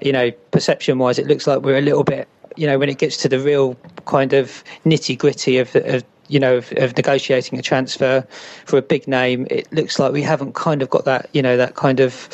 you 0.00 0.12
know, 0.12 0.30
perception 0.50 0.98
wise, 0.98 1.18
it 1.18 1.26
looks 1.26 1.46
like 1.46 1.62
we're 1.62 1.78
a 1.78 1.82
little 1.82 2.04
bit 2.04 2.28
you 2.56 2.66
know, 2.66 2.78
when 2.78 2.88
it 2.88 2.98
gets 2.98 3.16
to 3.18 3.28
the 3.28 3.38
real 3.38 3.76
kind 4.06 4.32
of 4.32 4.64
nitty 4.84 5.18
gritty 5.18 5.58
of, 5.58 5.74
of 5.76 6.04
you 6.28 6.38
know, 6.38 6.56
of, 6.56 6.72
of, 6.76 6.96
negotiating 6.96 7.58
a 7.58 7.62
transfer 7.62 8.24
for 8.64 8.78
a 8.78 8.82
big 8.82 9.08
name, 9.08 9.46
it 9.50 9.70
looks 9.72 9.98
like 9.98 10.12
we 10.12 10.22
haven't 10.22 10.54
kind 10.54 10.80
of 10.82 10.90
got 10.90 11.04
that, 11.04 11.28
you 11.32 11.42
know, 11.42 11.56
that 11.56 11.74
kind 11.74 12.00
of, 12.00 12.28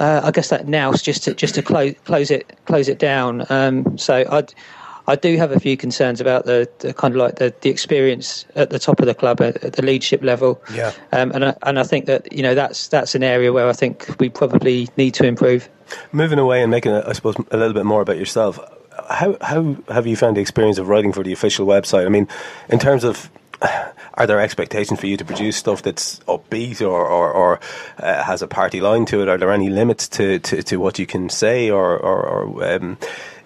uh, 0.00 0.20
I 0.24 0.30
guess 0.30 0.48
that 0.48 0.66
now 0.66 0.92
just 0.92 1.24
to 1.24 1.34
just 1.34 1.54
to 1.54 1.62
close 1.62 1.94
close 2.04 2.30
it 2.30 2.58
close 2.64 2.88
it 2.88 2.98
down. 2.98 3.46
Um, 3.48 3.96
so 3.96 4.24
I 4.30 4.44
I 5.06 5.16
do 5.16 5.36
have 5.36 5.50
a 5.52 5.58
few 5.58 5.76
concerns 5.76 6.20
about 6.20 6.46
the, 6.46 6.68
the, 6.78 6.92
kind 6.94 7.14
of 7.14 7.18
like 7.18 7.36
the, 7.36 7.52
the 7.62 7.70
experience 7.70 8.44
at 8.54 8.70
the 8.70 8.78
top 8.78 9.00
of 9.00 9.06
the 9.06 9.14
club 9.14 9.40
at, 9.40 9.62
at 9.64 9.72
the 9.72 9.82
leadership 9.82 10.22
level. 10.22 10.62
Yeah. 10.72 10.92
Um, 11.12 11.32
and 11.32 11.46
I, 11.46 11.56
and 11.62 11.78
I 11.78 11.82
think 11.82 12.06
that 12.06 12.32
you 12.32 12.42
know 12.42 12.54
that's 12.54 12.88
that's 12.88 13.14
an 13.14 13.22
area 13.22 13.52
where 13.52 13.68
I 13.68 13.72
think 13.72 14.06
we 14.18 14.28
probably 14.28 14.88
need 14.96 15.14
to 15.14 15.26
improve. 15.26 15.68
Moving 16.12 16.38
away 16.38 16.62
and 16.62 16.70
making, 16.70 16.92
I 16.92 17.12
suppose, 17.12 17.34
a 17.50 17.56
little 17.56 17.74
bit 17.74 17.84
more 17.84 18.00
about 18.00 18.18
yourself 18.18 18.58
how 19.08 19.36
how 19.40 19.76
have 19.88 20.06
you 20.06 20.16
found 20.16 20.36
the 20.36 20.40
experience 20.40 20.78
of 20.78 20.88
writing 20.88 21.12
for 21.12 21.22
the 21.22 21.32
official 21.32 21.66
website? 21.66 22.06
I 22.06 22.08
mean, 22.08 22.28
in 22.68 22.78
terms 22.78 23.04
of 23.04 23.30
are 24.14 24.26
there 24.26 24.40
expectations 24.40 25.00
for 25.00 25.06
you 25.06 25.16
to 25.16 25.24
produce 25.24 25.56
stuff 25.56 25.82
that's 25.82 26.18
upbeat 26.20 26.80
or, 26.80 27.06
or, 27.06 27.32
or 27.32 27.60
uh, 27.98 28.22
has 28.22 28.42
a 28.42 28.48
party 28.48 28.80
line 28.80 29.06
to 29.06 29.22
it? 29.22 29.28
Are 29.28 29.38
there 29.38 29.52
any 29.52 29.70
limits 29.70 30.08
to, 30.08 30.38
to, 30.40 30.62
to 30.62 30.76
what 30.78 30.98
you 30.98 31.06
can 31.06 31.28
say 31.28 31.70
or, 31.70 31.96
or, 31.96 32.22
or 32.22 32.64
um, 32.64 32.98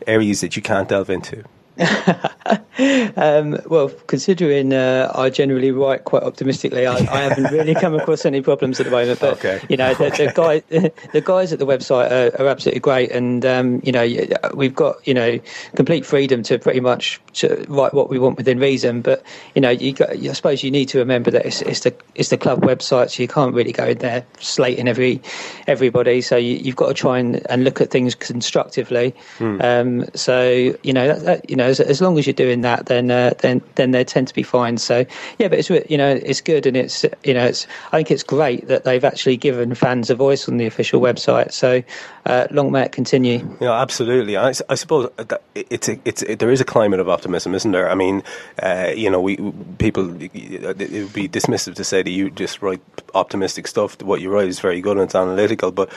areas 0.07 0.40
that 0.40 0.57
you 0.57 0.62
can't 0.62 0.88
delve 0.88 1.11
into? 1.11 1.45
um, 3.16 3.58
well, 3.66 3.88
considering 4.06 4.72
uh, 4.72 5.10
I 5.12 5.28
generally 5.28 5.72
write 5.72 6.04
quite 6.04 6.22
optimistically, 6.22 6.86
I, 6.86 6.94
I, 6.94 7.22
haven't 7.22 7.52
really 7.52 7.74
come 7.74 7.94
across 7.94 8.24
any 8.24 8.42
problems 8.42 8.78
at 8.78 8.86
the 8.86 8.92
moment. 8.92 9.18
But 9.18 9.38
okay. 9.38 9.60
you 9.68 9.76
know, 9.76 9.92
the, 9.94 10.06
okay. 10.06 10.26
the, 10.26 10.32
guy, 10.32 10.62
the 11.12 11.20
guys 11.20 11.52
at 11.52 11.58
the 11.58 11.66
website 11.66 12.12
are, 12.12 12.40
are 12.40 12.46
absolutely 12.46 12.78
great, 12.78 13.10
and 13.10 13.44
um, 13.44 13.80
you 13.82 13.90
know, 13.90 14.08
we've 14.54 14.74
got 14.74 15.04
you 15.06 15.14
know 15.14 15.40
complete 15.74 16.06
freedom 16.06 16.44
to 16.44 16.60
pretty 16.60 16.78
much 16.78 17.20
to 17.32 17.64
write 17.68 17.92
what 17.92 18.08
we 18.08 18.20
want 18.20 18.36
within 18.36 18.60
reason. 18.60 19.02
But 19.02 19.24
you 19.56 19.60
know, 19.60 19.70
you 19.70 19.92
got, 19.92 20.10
I 20.10 20.32
suppose 20.32 20.62
you 20.62 20.70
need 20.70 20.88
to 20.90 20.98
remember 20.98 21.32
that 21.32 21.44
it's, 21.44 21.60
it's, 21.62 21.80
the 21.80 21.94
it's 22.14 22.28
the 22.28 22.38
club 22.38 22.60
website, 22.62 23.10
so 23.10 23.20
you 23.20 23.28
can't 23.28 23.52
really 23.52 23.72
go 23.72 23.86
in 23.86 23.98
there 23.98 24.24
slating 24.38 24.86
every 24.86 25.20
everybody. 25.66 26.20
So 26.20 26.36
you, 26.36 26.64
have 26.66 26.76
got 26.76 26.88
to 26.88 26.94
try 26.94 27.18
and, 27.18 27.44
and 27.50 27.64
look 27.64 27.80
at 27.80 27.90
things 27.90 28.14
constructively. 28.14 29.12
Hmm. 29.38 29.60
Um, 29.60 30.04
so 30.14 30.76
you 30.84 30.92
know, 30.92 31.08
that, 31.08 31.24
that, 31.24 31.50
you 31.50 31.56
know 31.56 31.63
know, 31.64 31.70
as, 31.70 31.80
as 31.80 32.00
long 32.00 32.18
as 32.18 32.26
you're 32.26 32.34
doing 32.34 32.60
that, 32.60 32.86
then 32.86 33.10
uh, 33.10 33.34
then 33.38 33.62
then 33.74 33.90
they 33.90 34.04
tend 34.04 34.28
to 34.28 34.34
be 34.34 34.42
fine. 34.42 34.78
So 34.78 35.04
yeah, 35.38 35.48
but 35.48 35.58
it's 35.58 35.70
you 35.70 35.98
know 35.98 36.10
it's 36.10 36.40
good 36.40 36.66
and 36.66 36.76
it's 36.76 37.04
you 37.24 37.34
know 37.34 37.44
it's 37.44 37.66
I 37.92 37.98
think 37.98 38.10
it's 38.10 38.22
great 38.22 38.68
that 38.68 38.84
they've 38.84 39.04
actually 39.04 39.36
given 39.36 39.74
fans 39.74 40.10
a 40.10 40.14
voice 40.14 40.48
on 40.48 40.56
the 40.56 40.66
official 40.66 41.00
website. 41.00 41.52
So 41.52 41.82
uh, 42.26 42.46
long 42.50 42.70
may 42.72 42.84
it 42.84 42.92
continue. 42.92 43.56
Yeah, 43.60 43.72
absolutely. 43.72 44.36
I, 44.36 44.52
I 44.68 44.74
suppose 44.74 45.10
it's 45.54 45.88
a, 45.88 45.98
it's 46.04 46.22
it, 46.22 46.38
there 46.38 46.50
is 46.50 46.60
a 46.60 46.64
climate 46.64 47.00
of 47.00 47.08
optimism, 47.08 47.54
isn't 47.54 47.72
there? 47.72 47.90
I 47.90 47.94
mean, 47.94 48.22
uh, 48.62 48.92
you 48.94 49.10
know, 49.10 49.20
we 49.20 49.36
people 49.78 50.20
it 50.20 50.32
would 50.32 51.12
be 51.12 51.28
dismissive 51.28 51.74
to 51.76 51.84
say 51.84 52.02
that 52.02 52.10
you 52.10 52.30
just 52.30 52.62
write 52.62 52.80
optimistic 53.14 53.66
stuff. 53.66 54.00
What 54.02 54.20
you 54.20 54.30
write 54.30 54.48
is 54.48 54.60
very 54.60 54.80
good 54.80 54.96
and 54.96 55.04
it's 55.04 55.14
analytical, 55.14 55.70
but 55.70 55.90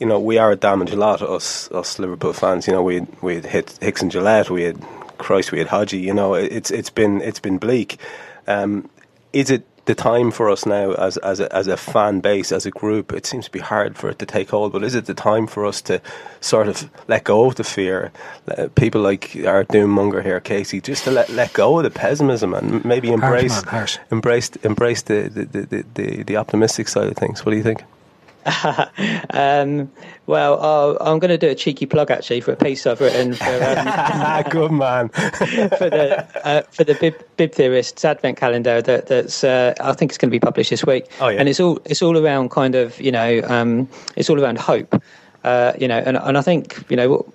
you 0.00 0.06
know, 0.06 0.18
we 0.18 0.38
are 0.38 0.50
a 0.50 0.56
damaged 0.56 0.94
lot, 0.94 1.20
us 1.20 1.70
us 1.72 1.98
Liverpool 1.98 2.32
fans. 2.32 2.66
You 2.66 2.72
know, 2.72 2.82
we 2.82 3.00
we 3.20 3.34
had 3.36 3.44
hit 3.44 3.78
Hicks 3.80 4.02
and 4.02 4.10
Gillett, 4.10 4.48
we 4.48 4.62
had 4.62 4.82
Christ, 5.20 5.52
we 5.52 5.58
had 5.58 5.68
Haji. 5.68 5.98
You 5.98 6.14
know, 6.14 6.34
it's 6.34 6.70
it's 6.70 6.90
been 6.90 7.20
it's 7.20 7.40
been 7.40 7.58
bleak. 7.58 7.98
Um, 8.46 8.88
is 9.32 9.50
it 9.50 9.64
the 9.86 9.94
time 9.94 10.30
for 10.30 10.50
us 10.50 10.66
now 10.66 10.92
as 10.92 11.16
as 11.18 11.40
a, 11.40 11.54
as 11.54 11.66
a 11.66 11.76
fan 11.76 12.20
base, 12.20 12.52
as 12.52 12.66
a 12.66 12.70
group? 12.70 13.12
It 13.12 13.26
seems 13.26 13.44
to 13.46 13.50
be 13.50 13.60
hard 13.60 13.96
for 13.96 14.10
it 14.10 14.18
to 14.18 14.26
take 14.26 14.50
hold, 14.50 14.72
but 14.72 14.82
is 14.82 14.94
it 14.94 15.06
the 15.06 15.14
time 15.14 15.46
for 15.46 15.64
us 15.66 15.80
to 15.82 16.00
sort 16.40 16.68
of 16.68 16.90
let 17.08 17.24
go 17.24 17.46
of 17.46 17.54
the 17.56 17.64
fear? 17.64 18.12
Uh, 18.48 18.68
people 18.74 19.00
like 19.00 19.36
our 19.46 19.64
doom 19.64 19.90
monger 19.90 20.22
here, 20.22 20.40
Casey, 20.40 20.80
just 20.80 21.04
to 21.04 21.10
let 21.10 21.28
let 21.30 21.52
go 21.52 21.78
of 21.78 21.84
the 21.84 21.90
pessimism 21.90 22.54
and 22.54 22.84
maybe 22.84 23.12
embrace 23.12 23.52
Harsh, 23.52 23.64
man, 23.66 23.70
harsh. 23.72 23.98
embrace 24.10 24.50
embrace 24.62 25.02
the 25.02 25.28
the, 25.28 25.44
the, 25.44 25.66
the, 25.66 25.84
the 25.94 26.22
the 26.24 26.36
optimistic 26.36 26.88
side 26.88 27.08
of 27.08 27.16
things. 27.16 27.44
What 27.44 27.52
do 27.52 27.56
you 27.56 27.64
think? 27.64 27.82
um, 29.30 29.90
well, 30.26 30.62
uh, 30.62 30.96
I'm 31.00 31.18
going 31.18 31.30
to 31.30 31.38
do 31.38 31.48
a 31.48 31.54
cheeky 31.54 31.86
plug 31.86 32.10
actually 32.10 32.40
for 32.40 32.52
a 32.52 32.56
piece 32.56 32.86
I've 32.86 33.00
written 33.00 33.34
for, 33.34 33.44
um, 33.44 34.44
Good 34.50 34.72
man. 34.72 35.08
for 35.10 35.90
the 35.90 36.26
uh, 36.46 36.62
for 36.70 36.84
the 36.84 36.94
bib, 36.94 37.22
bib 37.36 37.52
theorists 37.52 38.04
advent 38.04 38.38
calendar 38.38 38.80
that 38.82 39.06
that's 39.06 39.44
uh, 39.44 39.74
I 39.80 39.92
think 39.92 40.10
it's 40.10 40.18
going 40.18 40.30
to 40.30 40.34
be 40.34 40.40
published 40.40 40.70
this 40.70 40.84
week. 40.84 41.06
Oh, 41.20 41.28
yeah. 41.28 41.40
And 41.40 41.48
it's 41.48 41.60
all 41.60 41.80
it's 41.84 42.02
all 42.02 42.16
around 42.16 42.50
kind 42.50 42.74
of 42.74 43.00
you 43.00 43.12
know 43.12 43.42
um, 43.44 43.88
it's 44.16 44.30
all 44.30 44.40
around 44.40 44.58
hope. 44.58 45.02
Uh, 45.44 45.72
you 45.78 45.88
know, 45.88 45.98
and 45.98 46.16
and 46.16 46.38
I 46.38 46.42
think 46.42 46.84
you 46.88 46.96
know. 46.96 47.32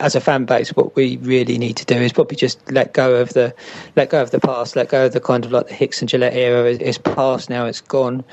As 0.00 0.14
a 0.14 0.20
fan 0.20 0.44
base, 0.44 0.70
what 0.70 0.96
we 0.96 1.18
really 1.18 1.56
need 1.56 1.76
to 1.76 1.84
do 1.84 1.94
is 1.94 2.12
probably 2.12 2.36
just 2.36 2.58
let 2.70 2.94
go 2.94 3.16
of 3.16 3.34
the, 3.34 3.54
let 3.94 4.10
go 4.10 4.20
of 4.20 4.32
the 4.32 4.40
past, 4.40 4.74
let 4.74 4.88
go 4.88 5.06
of 5.06 5.12
the 5.12 5.20
kind 5.20 5.44
of 5.44 5.52
like 5.52 5.68
the 5.68 5.74
Hicks 5.74 6.00
and 6.00 6.10
Gillett 6.10 6.34
era. 6.34 6.64
It's, 6.64 6.98
past 6.98 7.48
now; 7.48 7.66
it's 7.66 7.80
gone. 7.80 8.24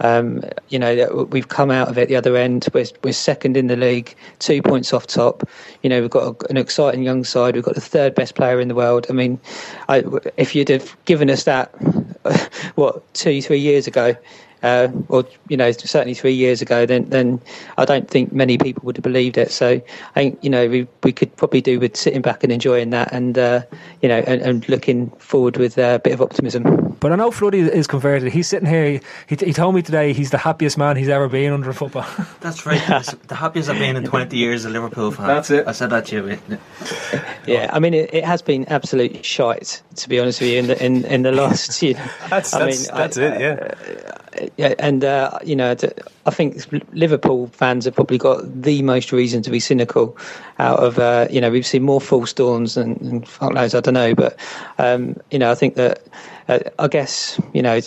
Um, 0.00 0.42
you 0.68 0.78
know, 0.78 1.26
we've 1.30 1.48
come 1.48 1.70
out 1.70 1.88
of 1.88 1.96
it 1.96 2.08
the 2.08 2.16
other 2.16 2.36
end. 2.36 2.68
We're, 2.74 2.86
we're 3.02 3.12
second 3.12 3.56
in 3.56 3.66
the 3.66 3.76
league, 3.76 4.14
two 4.40 4.60
points 4.62 4.92
off 4.92 5.06
top. 5.06 5.48
You 5.82 5.88
know, 5.90 6.00
we've 6.00 6.10
got 6.10 6.42
a, 6.42 6.50
an 6.50 6.56
exciting 6.56 7.02
young 7.02 7.24
side. 7.24 7.54
We've 7.54 7.64
got 7.64 7.74
the 7.74 7.80
third 7.80 8.14
best 8.14 8.34
player 8.34 8.60
in 8.60 8.68
the 8.68 8.74
world. 8.74 9.06
I 9.08 9.12
mean, 9.12 9.40
I, 9.88 10.04
if 10.36 10.54
you'd 10.54 10.68
have 10.68 10.96
given 11.06 11.30
us 11.30 11.44
that, 11.44 11.68
what 12.74 13.14
two, 13.14 13.40
three 13.40 13.58
years 13.58 13.86
ago, 13.86 14.16
uh, 14.62 14.88
or 15.08 15.24
you 15.48 15.56
know, 15.56 15.72
certainly 15.72 16.14
three 16.14 16.34
years 16.34 16.60
ago, 16.62 16.86
then 16.86 17.08
then 17.08 17.40
I 17.78 17.84
don't 17.84 18.08
think 18.08 18.32
many 18.32 18.58
people 18.58 18.82
would 18.84 18.96
have 18.96 19.02
believed 19.02 19.38
it. 19.38 19.50
So 19.50 19.80
I 20.14 20.14
think 20.14 20.38
you 20.42 20.50
know 20.50 20.68
we 20.68 20.86
we 21.02 21.12
could 21.12 21.34
probably 21.36 21.60
do 21.60 21.80
with 21.80 21.96
sitting 21.96 22.22
back 22.22 22.42
and 22.44 22.52
enjoying 22.52 22.90
that, 22.90 23.12
and 23.12 23.38
uh, 23.38 23.62
you 24.02 24.08
know, 24.08 24.18
and, 24.26 24.42
and 24.42 24.68
looking 24.68 25.10
forward 25.18 25.56
with 25.56 25.78
a 25.78 26.00
bit 26.02 26.12
of 26.12 26.20
optimism. 26.20 26.89
But 27.00 27.12
I 27.12 27.16
know 27.16 27.30
Floody 27.30 27.68
is 27.68 27.86
converted. 27.86 28.30
He's 28.32 28.46
sitting 28.46 28.68
here. 28.68 29.00
He, 29.26 29.36
he 29.36 29.52
told 29.52 29.74
me 29.74 29.82
today 29.82 30.12
he's 30.12 30.30
the 30.30 30.38
happiest 30.38 30.76
man 30.76 30.96
he's 30.96 31.08
ever 31.08 31.28
been 31.28 31.52
under 31.52 31.72
football. 31.72 32.06
That's 32.40 32.66
right. 32.66 32.82
That's 32.86 33.12
the 33.14 33.34
happiest 33.34 33.70
I've 33.70 33.78
been 33.78 33.96
in 33.96 34.04
20 34.04 34.36
years 34.36 34.64
as 34.64 34.70
a 34.70 34.70
Liverpool 34.70 35.10
fan. 35.10 35.26
That's 35.26 35.50
it. 35.50 35.66
I 35.66 35.72
said 35.72 35.90
that 35.90 36.06
to 36.06 36.16
you. 36.16 36.22
mate. 36.22 36.40
Yeah, 37.46 37.70
I 37.72 37.78
mean, 37.78 37.94
it, 37.94 38.12
it 38.12 38.24
has 38.24 38.42
been 38.42 38.66
absolute 38.66 39.24
shite 39.24 39.82
to 39.96 40.08
be 40.08 40.20
honest 40.20 40.40
with 40.40 40.50
you 40.50 40.58
in 40.58 40.66
the 40.66 40.84
in, 40.84 41.04
in 41.06 41.22
the 41.22 41.32
last. 41.32 41.80
You 41.90 41.94
know, 41.94 42.06
That's 42.28 42.52
I 42.52 42.66
that's, 42.66 42.88
mean, 42.88 42.96
that's 42.96 43.16
I- 43.18 43.22
it. 43.24 43.40
Yeah. 43.40 44.50
yeah, 44.58 44.74
and 44.78 45.04
uh, 45.04 45.38
you 45.44 45.56
know, 45.56 45.74
I 46.26 46.30
think 46.30 46.66
Liverpool 46.92 47.48
fans 47.48 47.86
have 47.86 47.94
probably 47.94 48.18
got 48.18 48.42
the 48.62 48.82
most 48.82 49.12
reason 49.12 49.42
to 49.42 49.50
be 49.50 49.60
cynical. 49.60 50.16
Out 50.58 50.78
of 50.80 50.98
uh, 50.98 51.26
you 51.30 51.40
know, 51.40 51.50
we've 51.50 51.66
seen 51.66 51.82
more 51.82 52.00
false 52.00 52.32
dawns 52.34 52.76
and, 52.76 53.00
and 53.00 53.26
fuck 53.26 53.54
knows, 53.54 53.74
I 53.74 53.80
don't 53.80 53.94
know, 53.94 54.14
but 54.14 54.38
um, 54.78 55.16
you 55.30 55.38
know, 55.38 55.50
I 55.50 55.54
think 55.54 55.74
that. 55.76 56.02
Uh, 56.50 56.58
I 56.80 56.88
guess 56.88 57.40
you 57.52 57.62
know 57.62 57.80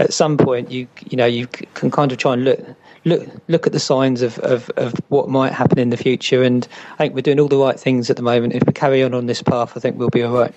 at 0.00 0.12
some 0.12 0.36
point 0.36 0.72
you 0.72 0.88
you 1.08 1.16
know 1.16 1.24
you 1.24 1.46
can 1.46 1.90
kind 1.90 2.10
of 2.10 2.18
try 2.18 2.32
and 2.32 2.42
look 2.42 2.60
look 3.04 3.28
look 3.46 3.66
at 3.66 3.72
the 3.72 3.78
signs 3.78 4.22
of, 4.22 4.40
of, 4.40 4.68
of 4.70 4.92
what 5.08 5.28
might 5.28 5.52
happen 5.52 5.78
in 5.78 5.90
the 5.90 5.96
future, 5.96 6.42
and 6.42 6.66
I 6.94 6.96
think 6.96 7.14
we're 7.14 7.22
doing 7.22 7.38
all 7.38 7.48
the 7.48 7.56
right 7.56 7.78
things 7.78 8.10
at 8.10 8.16
the 8.16 8.22
moment. 8.22 8.54
If 8.54 8.64
we 8.66 8.72
carry 8.72 9.04
on 9.04 9.14
on 9.14 9.26
this 9.26 9.40
path, 9.40 9.76
I 9.76 9.80
think 9.80 9.98
we'll 9.98 10.10
be 10.10 10.24
all 10.24 10.34
right. 10.34 10.54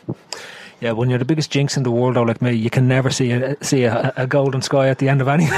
Yeah, 0.81 0.91
when 0.93 1.09
you're 1.09 1.19
the 1.19 1.25
biggest 1.25 1.51
jinx 1.51 1.75
in 1.77 1.83
the 1.83 1.91
world, 1.91 2.15
though, 2.15 2.23
like 2.23 2.41
me, 2.41 2.51
you 2.53 2.69
can 2.69 2.87
never 2.87 3.09
see 3.09 3.31
a 3.31 3.55
see 3.63 3.83
a, 3.83 4.13
a 4.15 4.25
golden 4.27 4.61
sky 4.61 4.87
at 4.89 4.97
the 4.99 5.09
end 5.09 5.21
of 5.21 5.27
any. 5.27 5.45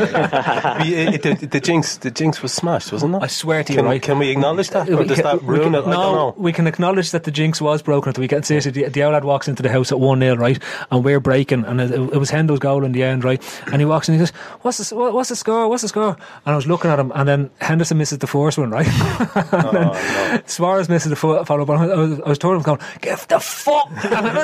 the, 0.00 1.48
the, 1.50 1.60
jinx, 1.60 1.96
the 1.98 2.10
jinx 2.10 2.42
was 2.42 2.52
smashed, 2.52 2.92
wasn't 2.92 3.14
it? 3.14 3.22
I 3.22 3.26
swear 3.26 3.62
to 3.64 3.72
you, 3.72 3.78
Can, 3.78 3.84
right? 3.86 4.02
can 4.02 4.18
we 4.18 4.30
acknowledge 4.30 4.70
that, 4.70 4.88
or 4.90 5.04
does 5.04 5.16
can- 5.20 5.24
that 5.38 5.42
ruin 5.42 5.72
can- 5.72 5.74
it? 5.76 5.86
I 5.86 5.90
No, 5.92 6.34
we 6.36 6.52
can 6.52 6.66
acknowledge 6.66 7.10
that 7.12 7.24
the 7.24 7.30
jinx 7.30 7.60
was 7.60 7.82
broken 7.82 8.08
at 8.10 8.14
the 8.14 8.20
weekend. 8.20 8.46
Seriously, 8.46 8.70
the, 8.70 8.88
the 8.88 9.04
lad 9.06 9.24
walks 9.24 9.48
into 9.48 9.62
the 9.62 9.70
house 9.70 9.92
at 9.92 10.00
1 10.00 10.20
0, 10.20 10.36
right? 10.36 10.58
And 10.90 11.04
we're 11.04 11.20
breaking, 11.20 11.64
and 11.64 11.80
it, 11.80 11.90
it 11.92 12.18
was 12.18 12.30
Hendo's 12.30 12.58
goal 12.58 12.84
in 12.84 12.92
the 12.92 13.02
end, 13.02 13.24
right? 13.24 13.42
And 13.66 13.80
he 13.80 13.84
walks 13.84 14.08
in 14.08 14.14
and 14.14 14.20
he 14.20 14.26
says, 14.26 14.34
what's 14.62 14.90
the, 14.90 14.96
what- 14.96 15.12
what's 15.14 15.28
the 15.30 15.36
score? 15.36 15.68
What's 15.68 15.82
the 15.82 15.88
score? 15.88 16.16
And 16.44 16.52
I 16.52 16.56
was 16.56 16.66
looking 16.66 16.90
at 16.90 16.98
him, 16.98 17.12
and 17.14 17.28
then 17.28 17.50
Henderson 17.60 17.98
misses 17.98 18.18
the 18.18 18.26
first 18.26 18.58
one, 18.58 18.70
right? 18.70 18.86
and 19.52 19.52
then 19.52 19.90
oh, 19.90 20.40
Suarez 20.46 20.88
misses 20.88 21.10
the 21.10 21.16
fo- 21.16 21.44
follow 21.44 21.62
up. 21.62 21.68
And 21.70 21.92
I 21.92 21.96
was, 21.96 22.20
I 22.20 22.28
was 22.28 22.38
told 22.38 22.56
him, 22.56 22.62
going, 22.62 22.80
give 23.00 23.26
the 23.28 23.38
fuck! 23.40 23.88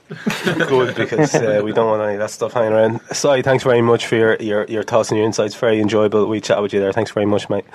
Good 0.43 0.95
because 0.95 1.33
uh, 1.33 1.61
we 1.63 1.71
don't 1.73 1.87
want 1.89 2.03
any 2.03 2.13
of 2.13 2.19
that 2.19 2.29
stuff 2.29 2.53
hanging 2.53 2.73
around. 2.73 3.01
Si, 3.11 3.41
thanks 3.41 3.63
very 3.63 3.81
much 3.81 4.05
for 4.05 4.15
your, 4.15 4.35
your, 4.35 4.65
your 4.65 4.83
thoughts 4.83 5.09
and 5.09 5.17
your 5.17 5.25
insights. 5.25 5.55
Very 5.55 5.79
enjoyable. 5.79 6.27
We 6.27 6.39
chat 6.39 6.61
with 6.61 6.73
you 6.73 6.79
there. 6.79 6.93
Thanks 6.93 7.11
very 7.11 7.25
much, 7.25 7.49
mate. 7.49 7.65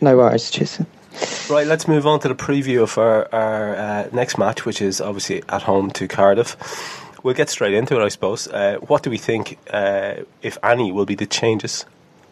No 0.00 0.16
worries, 0.16 0.50
cheers. 0.50 0.80
Right, 1.48 1.66
let's 1.66 1.88
move 1.88 2.06
on 2.06 2.20
to 2.20 2.28
the 2.28 2.34
preview 2.34 2.82
of 2.82 2.98
our, 2.98 3.32
our 3.34 3.76
uh, 3.76 4.08
next 4.12 4.36
match, 4.36 4.66
which 4.66 4.82
is 4.82 5.00
obviously 5.00 5.42
at 5.48 5.62
home 5.62 5.90
to 5.92 6.06
Cardiff. 6.06 6.56
We'll 7.22 7.34
get 7.34 7.48
straight 7.48 7.72
into 7.72 7.98
it, 7.98 8.04
I 8.04 8.08
suppose. 8.08 8.48
Uh, 8.48 8.76
what 8.86 9.02
do 9.02 9.10
we 9.10 9.16
think, 9.16 9.58
uh, 9.70 10.16
if 10.42 10.58
any, 10.62 10.92
will 10.92 11.06
be 11.06 11.14
the 11.14 11.26
changes 11.26 11.86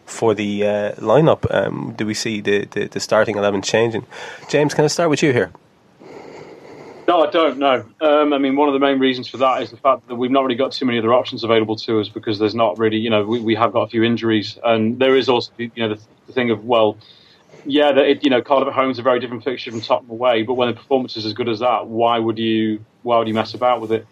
for 0.05 0.33
the 0.33 0.65
uh, 0.65 0.91
lineup? 0.93 1.45
Um, 1.53 1.93
do 1.97 2.05
we 2.05 2.13
see 2.13 2.41
the, 2.41 2.65
the, 2.65 2.87
the 2.87 2.99
starting 2.99 3.37
11 3.37 3.61
changing? 3.61 4.05
James, 4.49 4.73
can 4.73 4.85
I 4.85 4.87
start 4.87 5.09
with 5.09 5.21
you 5.23 5.33
here? 5.33 5.51
No, 7.07 7.21
I 7.21 7.29
don't 7.29 7.59
know. 7.59 7.85
Um, 8.01 8.33
I 8.33 8.39
mean, 8.39 8.55
one 8.55 8.67
of 8.67 8.73
the 8.73 8.79
main 8.79 8.97
reasons 8.97 9.27
for 9.27 9.37
that 9.37 9.61
is 9.61 9.69
the 9.69 9.77
fact 9.77 10.07
that 10.07 10.15
we've 10.15 10.31
not 10.31 10.41
really 10.41 10.55
got 10.55 10.71
too 10.71 10.85
many 10.85 10.97
other 10.97 11.13
options 11.13 11.43
available 11.43 11.75
to 11.77 11.99
us 11.99 12.09
because 12.09 12.39
there's 12.39 12.55
not 12.55 12.79
really, 12.79 12.97
you 12.97 13.11
know, 13.11 13.23
we, 13.23 13.39
we 13.39 13.55
have 13.55 13.73
got 13.73 13.83
a 13.83 13.87
few 13.87 14.03
injuries, 14.03 14.57
and 14.63 14.97
there 14.97 15.15
is 15.15 15.29
also, 15.29 15.51
you 15.57 15.69
know, 15.77 15.89
the, 15.89 16.01
the 16.25 16.33
thing 16.33 16.49
of 16.49 16.65
well, 16.65 16.97
yeah, 17.63 17.91
that 17.91 18.05
it, 18.05 18.23
you 18.23 18.29
know, 18.31 18.41
Cardiff 18.41 18.69
at 18.69 18.73
home 18.73 18.89
is 18.89 18.97
a 18.97 19.03
very 19.03 19.19
different 19.19 19.43
fixture 19.43 19.69
from 19.69 19.81
Tottenham 19.81 20.11
away, 20.11 20.41
but 20.41 20.55
when 20.55 20.67
the 20.67 20.73
performance 20.73 21.15
is 21.15 21.25
as 21.25 21.33
good 21.33 21.49
as 21.49 21.59
that, 21.59 21.87
why 21.87 22.17
would 22.17 22.39
you 22.39 22.83
why 23.03 23.19
would 23.19 23.27
you 23.27 23.33
mess 23.35 23.53
about 23.53 23.81
with 23.81 23.91
it? 23.91 24.07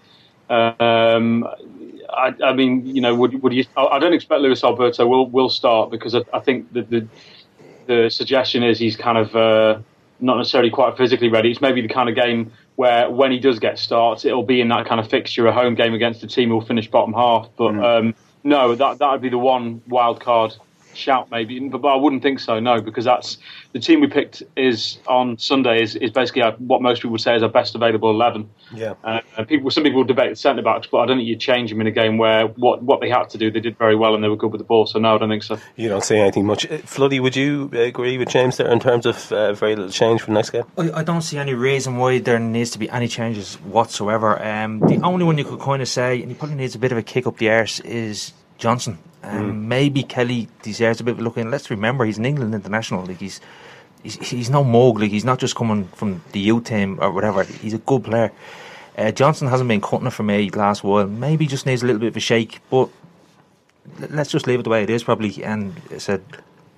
Um, 0.50 1.48
I, 2.14 2.34
I 2.44 2.54
mean, 2.54 2.86
you 2.86 3.02
know, 3.02 3.16
would 3.16 3.42
would 3.42 3.54
you? 3.54 3.66
I 3.76 4.00
don't 4.00 4.14
expect 4.14 4.42
Luis 4.42 4.64
Alberto 4.64 5.06
will 5.08 5.30
will 5.30 5.50
start 5.50 5.92
because 5.92 6.16
I, 6.16 6.22
I 6.34 6.40
think 6.40 6.72
that 6.74 6.90
the 6.90 7.08
the 7.88 8.10
suggestion 8.10 8.64
is 8.64 8.80
he's 8.80 8.96
kind 8.96 9.18
of 9.18 9.36
uh, 9.36 9.80
not 10.20 10.38
necessarily 10.38 10.70
quite 10.70 10.98
physically 10.98 11.30
ready. 11.30 11.52
It's 11.52 11.62
maybe 11.62 11.82
the 11.82 11.94
kind 11.94 12.10
of 12.10 12.16
game 12.16 12.52
where 12.76 13.10
when 13.10 13.32
he 13.32 13.40
does 13.40 13.60
get 13.60 13.78
starts, 13.78 14.26
it'll 14.26 14.44
be 14.44 14.62
in 14.62 14.70
that 14.70 14.86
kind 14.86 15.00
of 15.00 15.10
fixture, 15.10 15.46
a 15.48 15.54
home 15.54 15.76
game 15.76 15.94
against 15.94 16.24
a 16.24 16.28
team 16.28 16.50
who'll 16.50 16.62
finish 16.62 16.90
bottom 16.90 17.14
half. 17.14 17.50
But 17.58 17.78
um, 17.84 18.16
no, 18.44 18.76
that 18.76 19.00
that 19.00 19.12
would 19.12 19.22
be 19.22 19.30
the 19.30 19.38
one 19.38 19.82
wild 19.88 20.22
card 20.22 20.56
shout 20.96 21.32
maybe, 21.32 21.60
but, 21.60 21.82
but 21.82 21.88
I 21.90 21.96
wouldn't 21.96 22.22
think 22.22 22.40
so. 22.40 22.60
No, 22.60 22.82
because 22.82 23.06
that's 23.06 23.38
the 23.72 23.80
team 23.80 24.02
we 24.02 24.08
picked 24.08 24.44
is 24.56 25.00
on 25.08 25.38
Sunday 25.38 25.82
is, 25.82 25.96
is 25.96 26.12
basically 26.12 26.42
our, 26.42 26.52
what 26.54 26.82
most 26.82 27.00
people 27.00 27.12
would 27.12 27.22
say 27.22 27.36
is 27.36 27.44
our 27.44 27.50
best 27.50 27.76
available 27.76 28.10
eleven. 28.10 28.50
Yeah. 28.74 28.94
Uh, 29.04 29.22
and 29.38 29.48
people, 29.48 29.72
some 29.72 29.84
people 29.84 30.04
debate 30.04 30.30
the 30.30 30.36
centre 30.36 30.62
backs, 30.62 30.88
but 30.92 31.00
I 31.00 31.06
don't 31.06 31.18
think 31.18 31.28
you'd 31.28 31.40
change 31.40 31.70
them 31.70 31.82
in 31.82 31.88
a 31.88 31.92
game 31.92 32.18
where 32.18 32.48
what, 32.48 32.82
what 32.84 33.02
they 33.02 33.10
had 33.10 33.30
to 33.32 33.38
do, 33.38 33.52
they 33.52 33.60
did 33.60 33.78
very 33.78 33.96
well 33.96 34.16
and 34.16 34.24
they 34.24 34.30
were 34.30 34.36
good 34.36 34.52
with 34.52 34.60
the 34.60 34.66
ball. 34.66 34.86
So 34.86 35.00
no, 35.00 35.16
I 35.16 35.18
don't 35.18 35.30
think 35.30 35.44
so. 35.44 35.58
You 35.76 35.90
don't 35.90 36.04
say 36.04 36.20
anything 36.20 36.46
much. 36.46 36.66
Uh, 36.66 36.78
Floody, 36.80 37.22
would 37.22 37.36
you 37.36 37.70
agree 37.74 38.18
with 38.18 38.30
James 38.30 38.58
there 38.58 38.72
in 38.72 38.80
terms 38.80 39.06
of 39.06 39.32
uh, 39.32 39.54
very 39.54 39.76
little 39.76 39.92
change 39.92 40.22
for 40.22 40.28
the 40.28 40.34
next 40.34 40.52
game? 40.52 40.64
I, 40.78 40.92
I 40.92 41.04
don't 41.04 41.22
see 41.22 41.38
any 41.38 41.54
reason 41.54 41.98
why 41.98 42.20
there 42.20 42.40
needs 42.40 42.72
to 42.72 42.80
be 42.80 42.90
any 42.90 43.08
changes 43.08 43.56
whatsoever. 43.56 44.44
Um, 44.44 44.80
the 44.80 45.00
only 45.04 45.26
one 45.26 45.38
you 45.38 45.46
could 45.46 45.60
kind 45.60 45.82
of 45.82 45.88
say, 45.88 46.22
and 46.22 46.30
he 46.30 46.36
probably 46.36 46.56
needs 46.56 46.76
a 46.76 46.80
bit 46.80 46.92
of 46.92 46.98
a 46.98 47.04
kick 47.04 47.28
up 47.28 47.38
the 47.38 47.50
arse, 47.50 47.80
is 47.82 48.34
Johnson. 48.58 48.98
Um, 49.24 49.68
Maybe 49.68 50.04
Kelly 50.04 50.50
deserves 50.62 51.00
a 51.00 51.04
bit 51.04 51.14
of 51.14 51.20
a 51.20 51.24
look 51.24 51.38
in. 51.38 51.50
Let's 51.50 51.70
remember 51.70 52.06
he's 52.06 52.18
an 52.18 52.26
England 52.26 52.54
international. 52.54 53.06
Like 53.06 53.20
he's 53.20 53.40
he's, 54.04 54.16
he's 54.16 54.50
no 54.50 54.64
mug. 54.64 55.00
Like 55.00 55.12
he's 55.12 55.26
not 55.26 55.40
just 55.40 55.56
coming 55.56 55.88
from 55.90 56.22
the 56.32 56.40
youth 56.40 56.66
team 56.66 57.00
or 57.02 57.12
whatever. 57.12 57.44
He's 57.44 57.74
a 57.74 57.80
good 57.80 58.04
player. 58.04 58.32
Uh, 58.98 59.12
Johnson 59.12 59.48
hasn't 59.48 59.68
been 59.68 59.82
cutting 59.82 60.08
it 60.08 60.12
for 60.12 60.24
me 60.24 60.50
last 60.52 60.84
while. 60.84 61.08
Maybe 61.08 61.48
just 61.48 61.66
needs 61.66 61.82
a 61.82 61.86
little 61.86 62.00
bit 62.00 62.10
of 62.10 62.18
a 62.18 62.20
shake. 62.20 62.60
But 62.70 62.90
let's 64.10 64.30
just 64.30 64.46
leave 64.46 64.60
it 64.60 64.64
the 64.64 64.70
way 64.70 64.84
it 64.84 64.90
is, 64.90 65.04
probably. 65.04 65.44
And 65.44 65.82
I 65.90 65.98
said, 65.98 66.24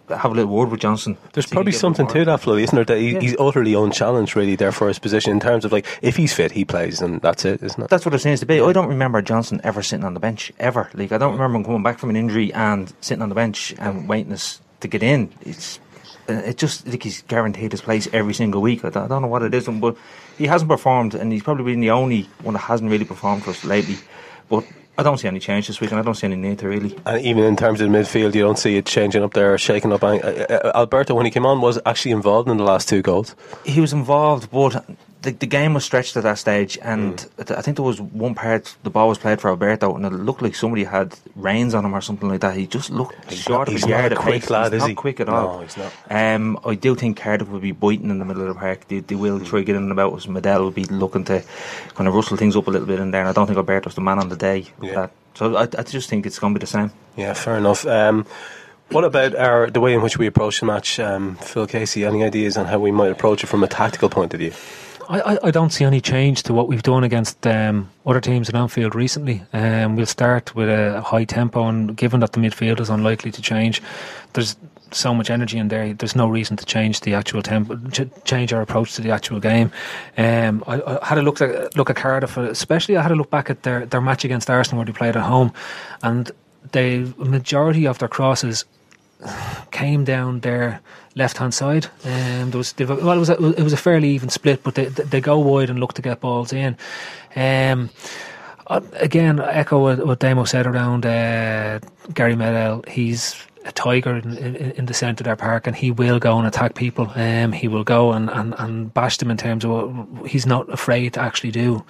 have 0.09 0.25
a 0.31 0.35
little 0.35 0.53
word 0.53 0.69
with 0.69 0.79
Johnson. 0.79 1.17
There's 1.33 1.45
See 1.45 1.49
if 1.49 1.51
he 1.51 1.55
probably 1.55 1.71
something 1.71 2.07
to 2.07 2.25
that, 2.25 2.41
Floody, 2.41 2.63
isn't 2.63 2.75
there? 2.75 2.85
That 2.85 2.97
he, 2.97 3.13
Yeah. 3.13 3.19
he's 3.19 3.35
utterly 3.39 3.73
unchallenged, 3.73 4.35
really, 4.35 4.55
there 4.55 4.71
for 4.71 4.87
his 4.87 4.99
position 4.99 5.31
in 5.31 5.39
terms 5.39 5.65
of 5.65 5.71
like 5.71 5.85
if 6.01 6.15
he's 6.15 6.33
fit, 6.33 6.51
he 6.51 6.65
plays, 6.65 7.01
and 7.01 7.21
that's 7.21 7.45
it, 7.45 7.61
isn't 7.63 7.81
it? 7.83 7.89
That's 7.89 8.05
what 8.05 8.13
it 8.13 8.19
seems 8.19 8.39
to 8.41 8.45
be. 8.45 8.61
I 8.61 8.71
don't 8.73 8.87
remember 8.87 9.21
Johnson 9.21 9.61
ever 9.63 9.81
sitting 9.81 10.05
on 10.05 10.13
the 10.13 10.19
bench 10.19 10.51
ever. 10.59 10.89
Like 10.93 11.11
I 11.11 11.17
don't 11.17 11.33
remember 11.33 11.57
him 11.57 11.63
coming 11.65 11.83
back 11.83 11.99
from 11.99 12.09
an 12.09 12.15
injury 12.15 12.53
and 12.53 12.93
sitting 13.01 13.21
on 13.21 13.29
the 13.29 13.35
bench 13.35 13.73
and 13.79 14.07
waiting 14.07 14.33
us 14.33 14.61
to 14.81 14.87
get 14.87 15.01
in. 15.03 15.31
It's 15.41 15.79
uh, 16.27 16.33
it 16.33 16.57
just 16.57 16.87
like 16.87 17.03
he's 17.03 17.21
guaranteed 17.23 17.71
his 17.71 17.81
place 17.81 18.07
every 18.13 18.33
single 18.33 18.61
week. 18.61 18.83
I 18.83 18.89
don't, 18.89 19.03
I 19.05 19.07
don't 19.07 19.21
know 19.21 19.27
what 19.27 19.43
it 19.43 19.53
is, 19.53 19.67
but 19.67 19.95
he 20.37 20.47
hasn't 20.47 20.69
performed, 20.69 21.13
and 21.15 21.31
he's 21.31 21.43
probably 21.43 21.65
been 21.65 21.81
the 21.81 21.91
only 21.91 22.23
one 22.41 22.53
that 22.53 22.59
hasn't 22.61 22.89
really 22.89 23.05
performed 23.05 23.43
for 23.43 23.51
us 23.51 23.63
lately. 23.63 23.97
But 24.49 24.65
I 24.97 25.03
don't 25.03 25.17
see 25.17 25.27
any 25.27 25.39
change 25.39 25.67
this 25.67 25.81
weekend. 25.81 25.99
I 25.99 26.03
don't 26.03 26.15
see 26.15 26.27
any 26.27 26.37
need 26.37 26.59
to 26.59 26.67
really. 26.67 26.97
And 27.05 27.21
even 27.21 27.43
in 27.43 27.55
terms 27.55 27.81
of 27.81 27.91
the 27.91 27.97
midfield, 27.97 28.33
you 28.33 28.41
don't 28.41 28.57
see 28.57 28.77
it 28.77 28.85
changing 28.85 29.23
up 29.23 29.33
there, 29.33 29.53
or 29.53 29.57
shaking 29.57 29.91
up. 29.91 30.03
Uh, 30.03 30.15
uh, 30.15 30.71
Alberto, 30.75 31.13
when 31.13 31.25
he 31.25 31.31
came 31.31 31.45
on, 31.45 31.59
was 31.61 31.79
actually 31.85 32.11
involved 32.11 32.49
in 32.49 32.57
the 32.57 32.63
last 32.63 32.87
two 32.87 33.01
goals. 33.01 33.35
He 33.65 33.81
was 33.81 33.91
involved, 33.91 34.49
but 34.51 34.85
the, 35.25 35.31
the 35.31 35.47
game 35.47 35.73
was 35.73 35.83
stretched 35.83 36.15
at 36.15 36.23
that 36.23 36.37
stage, 36.37 36.77
and 36.81 37.17
mm. 37.17 37.57
I 37.57 37.61
think 37.61 37.77
there 37.77 37.85
was 37.85 37.99
one 37.99 38.35
part 38.35 38.75
the 38.83 38.89
ball 38.89 39.09
was 39.09 39.17
played 39.17 39.41
for 39.41 39.49
Alberto, 39.49 39.95
and 39.95 40.05
it 40.05 40.11
looked 40.13 40.41
like 40.41 40.55
somebody 40.55 40.83
had 40.83 41.17
reins 41.35 41.73
on 41.73 41.83
him 41.83 41.95
or 41.95 42.01
something 42.01 42.29
like 42.29 42.41
that. 42.41 42.55
He 42.55 42.67
just 42.67 42.91
looked 42.91 43.15
he's 43.29 43.39
short 43.39 43.67
not, 43.67 43.75
of 43.75 43.83
a 43.83 43.87
yard 43.87 44.11
of 44.11 44.19
quick 44.19 44.41
pace. 44.41 44.49
Lad, 44.49 44.71
he's 44.71 44.77
is 44.77 44.81
not 44.81 44.89
he? 44.89 44.95
quick 44.95 45.19
at 45.19 45.27
all. 45.27 45.57
no, 45.57 45.63
he's 45.63 45.75
not. 45.75 45.91
Um, 46.09 46.59
I 46.63 46.75
do 46.75 46.95
think 46.95 47.17
Cardiff 47.17 47.49
will 47.49 47.59
be 47.59 47.71
biting 47.71 48.11
in 48.11 48.19
the 48.19 48.25
middle 48.25 48.43
of 48.43 48.49
the 48.49 48.55
park. 48.55 48.87
They, 48.87 48.99
they 48.99 49.15
will 49.15 49.39
try 49.39 49.61
getting 49.63 49.91
about 49.91 50.13
us. 50.13 50.27
Medel 50.27 50.59
will 50.59 50.71
be 50.71 50.85
looking 50.85 51.25
to 51.25 51.43
kind 51.95 52.07
of 52.07 52.13
rustle 52.13 52.37
things 52.37 52.55
up 52.55 52.67
a 52.67 52.71
little 52.71 52.87
bit 52.87 52.99
in 52.99 53.11
there. 53.11 53.21
And 53.21 53.29
I 53.29 53.33
don't 53.33 53.47
think 53.47 53.57
Alberto's 53.57 53.95
the 53.95 54.01
man 54.01 54.19
on 54.19 54.29
the 54.29 54.37
day. 54.37 54.67
Yeah. 54.81 55.09
So 55.33 55.55
I, 55.57 55.63
I 55.63 55.83
just 55.83 56.09
think 56.09 56.25
it's 56.25 56.39
going 56.39 56.53
to 56.53 56.59
be 56.59 56.63
the 56.63 56.67
same. 56.67 56.91
Yeah, 57.17 57.33
fair 57.33 57.57
enough. 57.57 57.85
Um, 57.85 58.25
what 58.89 59.03
about 59.03 59.35
our 59.35 59.69
the 59.69 59.81
way 59.81 59.95
in 59.95 60.01
which 60.01 60.17
we 60.17 60.27
approach 60.27 60.59
the 60.59 60.67
match, 60.67 60.99
um, 60.99 61.35
Phil 61.35 61.65
Casey? 61.65 62.05
Any 62.05 62.23
ideas 62.23 62.55
on 62.55 62.67
how 62.67 62.79
we 62.79 62.91
might 62.91 63.11
approach 63.11 63.43
it 63.43 63.47
from 63.47 63.63
a 63.63 63.67
tactical 63.67 64.09
point 64.09 64.33
of 64.33 64.39
view? 64.39 64.53
I, 65.09 65.37
I, 65.43 65.51
don't 65.51 65.71
see 65.71 65.85
any 65.85 66.01
change 66.01 66.43
to 66.43 66.53
what 66.53 66.67
we've 66.67 66.83
done 66.83 67.03
against 67.03 67.45
um, 67.45 67.89
other 68.05 68.21
teams 68.21 68.49
in 68.49 68.55
Anfield 68.55 68.95
recently. 68.95 69.43
Um, 69.53 69.95
we'll 69.95 70.05
start 70.05 70.55
with 70.55 70.69
a 70.69 71.01
high 71.01 71.25
tempo, 71.25 71.67
and 71.67 71.95
given 71.95 72.19
that 72.21 72.33
the 72.33 72.39
midfield 72.39 72.79
is 72.79 72.89
unlikely 72.89 73.31
to 73.31 73.41
change, 73.41 73.81
there's 74.33 74.55
so 74.91 75.13
much 75.13 75.29
energy 75.29 75.57
in 75.57 75.67
there. 75.67 75.93
There's 75.93 76.15
no 76.15 76.27
reason 76.27 76.57
to 76.57 76.65
change 76.65 77.01
the 77.01 77.13
actual 77.13 77.41
tempo, 77.41 77.75
ch- 77.89 78.09
change 78.23 78.53
our 78.53 78.61
approach 78.61 78.93
to 78.95 79.01
the 79.01 79.11
actual 79.11 79.39
game. 79.39 79.71
Um, 80.17 80.63
I, 80.67 80.81
I, 80.81 81.05
had 81.05 81.17
a 81.17 81.21
look 81.21 81.41
at 81.41 81.75
look 81.75 81.89
at 81.89 81.95
Cardiff, 81.95 82.37
especially 82.37 82.97
I 82.97 83.01
had 83.01 83.11
a 83.11 83.15
look 83.15 83.29
back 83.29 83.49
at 83.49 83.63
their, 83.63 83.85
their 83.85 84.01
match 84.01 84.25
against 84.25 84.49
Arsenal 84.49 84.79
where 84.79 84.85
they 84.85 84.93
played 84.93 85.15
at 85.15 85.23
home, 85.23 85.53
and 86.01 86.31
the 86.71 87.13
majority 87.17 87.85
of 87.85 87.99
their 87.99 88.09
crosses 88.09 88.65
came 89.71 90.03
down 90.03 90.39
their 90.41 90.81
left 91.15 91.37
hand 91.37 91.53
side. 91.53 91.87
Um, 92.03 92.51
there 92.51 92.57
was 92.57 92.73
well, 92.77 93.11
it 93.11 93.19
was 93.19 93.29
a, 93.29 93.53
it 93.53 93.63
was 93.63 93.73
a 93.73 93.77
fairly 93.77 94.09
even 94.09 94.29
split, 94.29 94.63
but 94.63 94.75
they 94.75 94.85
they 94.85 95.21
go 95.21 95.39
wide 95.39 95.69
and 95.69 95.79
look 95.79 95.93
to 95.93 96.01
get 96.01 96.19
balls 96.19 96.53
in. 96.53 96.77
Um, 97.35 97.89
again, 98.67 99.39
echo 99.39 99.79
what, 99.79 100.05
what 100.05 100.47
said 100.47 100.67
around 100.67 101.05
uh, 101.05 101.79
Gary 102.13 102.35
Medel. 102.35 102.87
He's 102.87 103.35
a 103.65 103.71
tiger 103.71 104.15
in, 104.15 104.37
in, 104.37 104.55
in, 104.55 104.85
the 104.85 104.93
centre 104.93 105.23
of 105.23 105.25
their 105.25 105.35
park, 105.35 105.65
and 105.65 105.75
he 105.75 105.89
will 105.89 106.19
go 106.19 106.37
and 106.37 106.47
attack 106.47 106.75
people. 106.75 107.11
Um, 107.15 107.51
he 107.51 107.67
will 107.67 107.83
go 107.83 108.11
and, 108.11 108.29
and, 108.29 108.53
and 108.59 108.93
bash 108.93 109.17
them 109.17 109.31
in 109.31 109.37
terms 109.37 109.65
of 109.65 109.71
what 109.71 110.29
he's 110.29 110.45
not 110.45 110.71
afraid 110.71 111.13
to 111.13 111.21
actually 111.21 111.51
do 111.51 111.83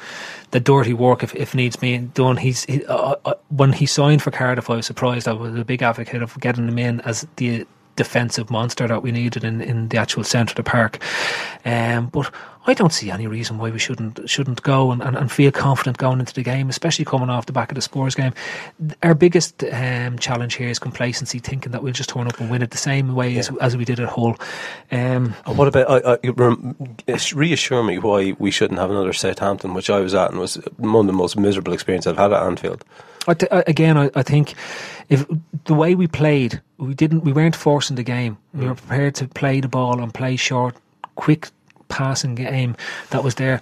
the 0.52 0.60
dirty 0.62 0.94
work 0.94 1.22
if, 1.22 1.36
if 1.36 1.54
needs 1.54 1.76
be 1.76 1.98
done. 1.98 2.38
He's 2.38 2.64
he, 2.66 2.86
uh, 2.86 3.16
uh, 3.26 3.34
when 3.50 3.74
he 3.74 3.86
signed 3.86 4.24
for 4.24 4.32
Cardiff, 4.32 4.70
I 4.70 4.78
was 4.78 4.86
surprised. 4.86 5.28
I 5.28 5.34
was 5.34 5.54
a 5.56 5.66
big 5.66 5.82
advocate 5.82 6.22
of 6.22 6.40
getting 6.40 6.68
him 6.68 6.80
in 6.80 7.02
as 7.02 7.28
the 7.36 7.68
defensive 7.96 8.50
monster 8.50 8.88
that 8.88 9.02
we 9.02 9.12
needed 9.12 9.44
in, 9.44 9.62
in 9.62 9.90
the 9.90 9.98
actual 9.98 10.24
centre 10.24 10.52
of 10.52 10.56
the 10.58 10.64
park. 10.64 11.00
Um, 11.64 12.08
but 12.08 12.32
I 12.68 12.74
don't 12.74 12.92
see 12.92 13.12
any 13.12 13.28
reason 13.28 13.58
why 13.58 13.70
we 13.70 13.78
shouldn't 13.78 14.28
shouldn't 14.28 14.64
go 14.64 14.92
and, 14.92 15.02
and, 15.02 15.16
and, 15.16 15.32
feel 15.32 15.52
confident 15.52 15.98
going 15.98 16.20
into 16.20 16.34
the 16.34 16.42
game, 16.42 16.68
especially 16.70 17.06
coming 17.06 17.30
off 17.30 17.46
the 17.46 17.54
back 17.54 17.70
of 17.70 17.76
the 17.76 17.82
Spurs 17.82 18.16
game. 18.16 18.34
Our 19.04 19.14
biggest 19.14 19.64
um, 19.72 20.18
challenge 20.18 20.56
here 20.56 20.70
is 20.70 20.80
complacency, 20.80 21.40
thinking 21.40 21.72
that 21.74 21.84
we'll 21.84 21.94
just 21.94 22.10
turn 22.10 22.28
up 22.28 22.40
and 22.40 22.50
win 22.50 22.64
it 22.64 22.72
the 22.72 22.78
same 22.78 23.14
way 23.14 23.30
yeah. 23.30 23.40
as, 23.40 23.52
as 23.58 23.78
we 23.78 23.86
did 23.86 24.00
at 24.00 24.10
Hull. 24.10 24.36
Um, 24.92 25.34
what 25.46 25.68
about 25.68 25.90
I, 25.90 26.14
I, 26.14 27.18
reassure 27.34 27.84
me 27.84 28.00
why 28.00 28.36
we 28.40 28.50
shouldn't 28.50 28.80
have 28.80 28.90
another 28.90 29.14
Southampton, 29.14 29.74
which 29.76 29.90
I 29.90 30.00
was 30.00 30.16
at 30.16 30.32
and 30.32 30.40
was 30.40 30.56
one 30.78 31.02
of 31.02 31.08
the 31.08 31.14
most 31.14 31.38
miserable 31.38 31.74
experiences 31.74 32.12
I've 32.12 32.18
had 32.18 32.34
at 32.34 32.44
Anfield. 32.44 32.84
I 33.28 33.34
th- 33.34 33.52
again, 33.68 33.98
I, 33.98 34.10
I, 34.16 34.24
think 34.24 34.54
if 35.10 35.26
the 35.66 35.74
way 35.74 35.96
we 35.96 36.08
played, 36.08 36.62
we 36.78 36.94
didn't, 36.94 37.24
we 37.24 37.34
weren't 37.34 37.56
forcing 37.56 37.96
the 37.96 38.04
game. 38.04 38.38
We 38.54 38.68
were 38.68 38.76
prepared 38.76 39.16
to 39.16 39.28
play 39.28 39.62
the 39.62 39.68
ball 39.68 40.02
and 40.02 40.14
play 40.14 40.36
short, 40.36 40.76
quick 41.16 41.50
passing 41.88 42.36
game 42.36 42.76
that 43.10 43.24
was 43.24 43.36
there. 43.36 43.62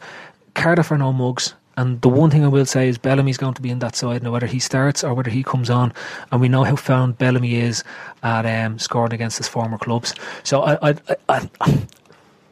Cardiff 0.54 0.92
are 0.92 0.98
no 0.98 1.14
mugs. 1.14 1.54
And 1.76 2.00
the 2.02 2.10
one 2.10 2.30
thing 2.30 2.46
I 2.46 2.50
will 2.50 2.68
say 2.68 2.88
is 2.88 3.00
Bellamy's 3.00 3.38
going 3.38 3.56
to 3.56 3.62
be 3.62 3.72
in 3.72 3.80
that 3.80 3.96
side 3.96 4.22
now, 4.22 4.32
whether 4.32 4.46
he 4.46 4.60
starts 4.60 5.04
or 5.04 5.16
whether 5.16 5.32
he 5.32 5.42
comes 5.42 5.72
on. 5.72 5.92
And 6.32 6.40
we 6.40 6.48
know 6.48 6.64
how 6.64 6.76
found 6.76 7.18
Bellamy 7.18 7.56
is 7.56 7.84
at 8.22 8.46
um, 8.46 8.78
scoring 8.78 9.14
against 9.14 9.40
his 9.40 9.48
former 9.48 9.80
clubs. 9.80 10.14
So 10.44 10.62
I, 10.62 10.92
I, 10.92 10.96
I 11.30 11.50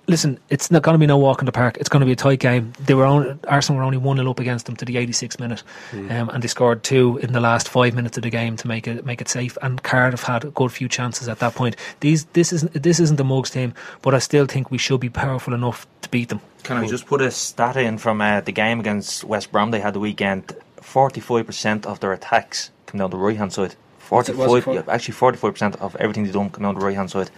listen, 0.08 0.40
it's 0.50 0.72
not 0.72 0.84
going 0.84 0.94
to 0.94 1.00
be 1.00 1.08
no 1.08 1.18
walk 1.18 1.42
in 1.42 1.46
the 1.46 1.52
park. 1.52 1.78
It's 1.78 1.90
going 1.90 2.02
to 2.02 2.06
be 2.06 2.12
a 2.12 2.16
tight 2.16 2.40
game. 2.40 2.74
They 2.80 2.94
were 2.94 3.06
only, 3.06 3.38
Arsenal 3.48 3.80
were 3.80 3.84
only 3.84 3.98
one 3.98 4.18
0 4.18 4.30
up 4.30 4.40
against 4.40 4.66
them 4.66 4.76
to 4.78 4.86
the 4.86 4.96
86th 4.96 5.40
minute, 5.40 5.64
mm. 5.92 6.12
um, 6.12 6.30
and 6.30 6.44
they 6.44 6.48
scored 6.48 6.84
two 6.84 7.18
in 7.18 7.34
the 7.34 7.40
last 7.40 7.70
five 7.70 7.94
minutes 7.94 8.18
of 8.18 8.24
the 8.24 8.30
game 8.30 8.56
to 8.58 8.68
make 8.68 8.88
it 8.88 9.06
make 9.06 9.22
it 9.22 9.30
safe. 9.30 9.58
And 9.62 9.82
Cardiff 9.82 10.24
had 10.24 10.46
a 10.46 10.52
good 10.52 10.72
few 10.72 10.88
chances 10.88 11.28
at 11.28 11.40
that 11.40 11.56
point. 11.56 11.76
These 12.00 12.26
this 12.26 12.54
isn't 12.54 12.74
this 12.74 13.00
isn't 13.00 13.18
the 13.18 13.24
Mugs 13.24 13.52
team, 13.52 13.74
but 14.02 14.14
I 14.14 14.20
still 14.20 14.46
think 14.46 14.72
we 14.72 14.78
should 14.78 15.00
be 15.00 15.10
powerful 15.10 15.54
enough 15.54 15.88
to 16.02 16.10
beat 16.10 16.30
them. 16.30 16.42
Can 16.64 16.78
I 16.78 16.88
just 16.88 17.08
put 17.08 17.22
a 17.22 17.32
stat 17.32 17.78
in 17.78 17.98
from 17.98 18.22
uh, 18.22 18.42
the 18.42 18.52
game 18.52 18.80
against 18.80 19.24
West 19.24 19.52
Brom 19.52 19.72
they 19.72 19.80
had 19.80 19.94
the 19.94 20.00
weekend? 20.00 20.56
Forty-five 20.78 21.46
percent 21.46 21.86
of 21.86 22.00
their 22.00 22.14
attacks 22.14 22.72
come 22.86 23.00
down 23.00 23.10
the 23.10 23.18
right 23.18 23.38
hand 23.38 23.54
side. 23.54 23.76
Forty-five, 24.00 24.90
actually, 24.90 25.14
forty-five 25.14 25.54
percent 25.54 25.76
of 25.78 25.96
everything 25.96 26.26
they 26.26 26.32
do 26.32 26.50
come 26.50 26.64
down 26.64 26.76
the 26.76 26.86
right 26.86 26.96
hand 26.96 27.10
side. 27.10 27.32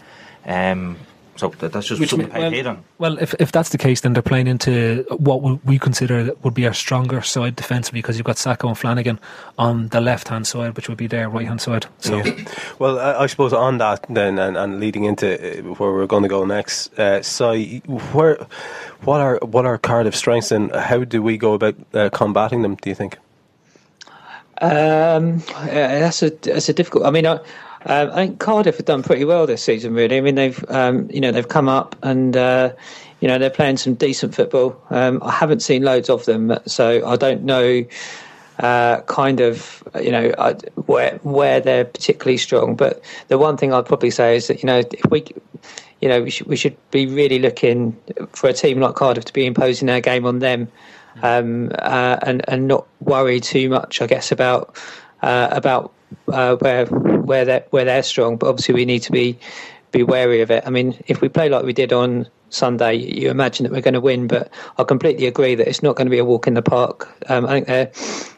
Um, 0.45 0.97
so 1.35 1.49
that's 1.49 1.87
just 1.87 1.99
Which 1.99 2.11
something 2.11 2.29
well, 2.29 2.51
to 2.51 2.69
on. 2.69 2.83
Well, 2.99 3.17
if 3.17 3.33
if 3.39 3.51
that's 3.51 3.69
the 3.69 3.77
case, 3.77 4.01
then 4.01 4.13
they're 4.13 4.21
playing 4.21 4.47
into 4.47 5.03
what 5.09 5.41
we 5.65 5.79
consider 5.79 6.31
would 6.43 6.53
be 6.53 6.67
our 6.67 6.73
stronger 6.73 7.21
side 7.21 7.55
defensively 7.55 8.01
because 8.01 8.17
you've 8.17 8.25
got 8.25 8.35
Sakho 8.35 8.67
and 8.67 8.77
Flanagan 8.77 9.19
on 9.57 9.87
the 9.87 9.99
left 9.99 10.27
hand 10.27 10.45
side, 10.45 10.75
which 10.75 10.89
would 10.89 10.97
be 10.97 11.07
their 11.07 11.29
right 11.29 11.47
hand 11.47 11.59
side. 11.59 11.87
So, 11.99 12.17
yeah. 12.17 12.45
well, 12.79 12.99
I, 12.99 13.23
I, 13.23 13.25
suppose 13.25 13.51
on 13.51 13.79
that 13.79 14.05
then, 14.09 14.37
and, 14.37 14.55
and 14.55 14.79
leading 14.79 15.05
into 15.05 15.33
uh, 15.33 15.73
where 15.75 15.91
we're 15.91 16.05
going 16.05 16.23
to 16.23 16.29
go 16.29 16.45
next, 16.45 16.97
uh, 16.99 17.23
so 17.23 17.55
where 18.13 18.45
what 19.01 19.19
are 19.19 19.39
what 19.41 19.65
are 19.65 19.79
Cardiff 19.79 20.15
strengths 20.15 20.51
and 20.51 20.73
how 20.75 21.03
do 21.03 21.23
we 21.23 21.37
go 21.37 21.53
about 21.53 21.75
uh, 21.93 22.09
combating 22.11 22.61
them? 22.61 22.75
Do 22.75 22.89
you 22.89 22.95
think? 22.95 23.17
Um, 24.61 25.39
that's 25.65 26.21
a 26.21 26.29
that's 26.29 26.69
a 26.69 26.73
difficult. 26.73 27.05
I 27.05 27.09
mean, 27.09 27.25
I, 27.25 27.39
um, 27.85 28.11
I 28.11 28.15
think 28.15 28.39
Cardiff 28.39 28.77
have 28.77 28.85
done 28.85 29.03
pretty 29.03 29.25
well 29.25 29.45
this 29.45 29.63
season. 29.63 29.93
Really, 29.93 30.17
I 30.17 30.21
mean 30.21 30.35
they've 30.35 30.63
um, 30.69 31.09
you 31.11 31.19
know 31.19 31.31
they've 31.31 31.47
come 31.47 31.67
up 31.67 31.95
and 32.03 32.35
uh, 32.35 32.73
you 33.19 33.27
know 33.27 33.37
they're 33.37 33.49
playing 33.49 33.77
some 33.77 33.95
decent 33.95 34.35
football. 34.35 34.81
Um, 34.89 35.21
I 35.23 35.31
haven't 35.31 35.61
seen 35.61 35.83
loads 35.83 36.09
of 36.09 36.25
them, 36.25 36.57
so 36.65 37.05
I 37.07 37.15
don't 37.15 37.43
know. 37.43 37.85
Uh, 38.59 39.01
kind 39.07 39.39
of, 39.39 39.83
you 39.99 40.11
know, 40.11 40.29
uh, 40.37 40.53
where 40.85 41.17
where 41.23 41.59
they're 41.59 41.85
particularly 41.85 42.37
strong. 42.37 42.75
But 42.75 43.03
the 43.27 43.39
one 43.39 43.57
thing 43.57 43.73
I'd 43.73 43.87
probably 43.87 44.11
say 44.11 44.35
is 44.35 44.47
that 44.47 44.61
you 44.61 44.67
know, 44.67 44.79
if 44.79 45.09
we, 45.09 45.25
you 46.01 46.07
know, 46.07 46.21
we 46.21 46.29
should 46.29 46.45
we 46.45 46.55
should 46.55 46.77
be 46.91 47.07
really 47.07 47.39
looking 47.39 47.97
for 48.33 48.47
a 48.47 48.53
team 48.53 48.79
like 48.79 48.93
Cardiff 48.93 49.25
to 49.25 49.33
be 49.33 49.47
imposing 49.47 49.87
their 49.87 50.01
game 50.01 50.27
on 50.27 50.37
them, 50.37 50.67
um, 51.23 51.71
uh, 51.79 52.19
and 52.21 52.47
and 52.47 52.67
not 52.67 52.85
worry 52.99 53.39
too 53.39 53.69
much, 53.69 54.03
I 54.03 54.07
guess, 54.07 54.31
about 54.31 54.77
uh, 55.23 55.47
about 55.51 55.91
uh, 56.27 56.55
where 56.57 56.85
where 56.85 57.45
they're 57.45 57.65
where 57.69 57.85
they're 57.85 58.03
strong. 58.03 58.37
But 58.37 58.49
obviously, 58.49 58.75
we 58.75 58.85
need 58.85 58.99
to 59.03 59.11
be 59.11 59.39
be 59.91 60.03
wary 60.03 60.41
of 60.41 60.51
it. 60.51 60.63
I 60.65 60.69
mean, 60.69 61.01
if 61.07 61.21
we 61.21 61.29
play 61.29 61.49
like 61.49 61.63
we 61.63 61.73
did 61.73 61.93
on 61.93 62.27
Sunday, 62.49 62.95
you 62.95 63.29
imagine 63.29 63.63
that 63.63 63.71
we're 63.71 63.81
going 63.81 63.93
to 63.93 64.01
win. 64.01 64.27
But 64.27 64.51
I 64.77 64.83
completely 64.83 65.27
agree 65.27 65.55
that 65.55 65.67
it's 65.67 65.83
not 65.83 65.95
going 65.95 66.07
to 66.07 66.11
be 66.11 66.19
a 66.19 66.25
walk 66.25 66.47
in 66.47 66.55
the 66.55 66.61
park. 66.61 67.07
Um, 67.29 67.45
I 67.45 67.49
think 67.49 67.67
they're, 67.67 67.91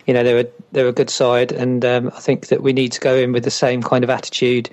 you 0.06 0.14
know, 0.14 0.24
they're 0.24 0.40
a, 0.40 0.48
they're 0.72 0.88
a 0.88 0.94
good 0.94 1.10
side, 1.10 1.52
and 1.52 1.84
um, 1.84 2.12
I 2.16 2.20
think 2.20 2.48
that 2.48 2.62
we 2.62 2.74
need 2.74 2.92
to 2.92 3.00
go 3.00 3.16
in 3.16 3.32
with 3.32 3.44
the 3.44 3.52
same 3.52 3.82
kind 3.82 4.04
of 4.04 4.10
attitude. 4.10 4.70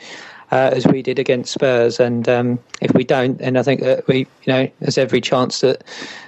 Uh, 0.51 0.71
as 0.75 0.87
we 0.87 1.01
did 1.01 1.19
against 1.19 1.51
Spurs, 1.51 1.99
and 1.99 2.29
um, 2.29 2.59
if 2.83 2.93
we 2.93 3.05
don't, 3.05 3.39
then 3.39 3.57
I 3.57 3.63
think 3.63 3.81
that 3.81 4.07
we, 4.07 4.19
you 4.19 4.53
know, 4.53 4.71
there's 4.81 4.99
every 4.99 5.23
chance 5.23 5.63
that 5.63 5.83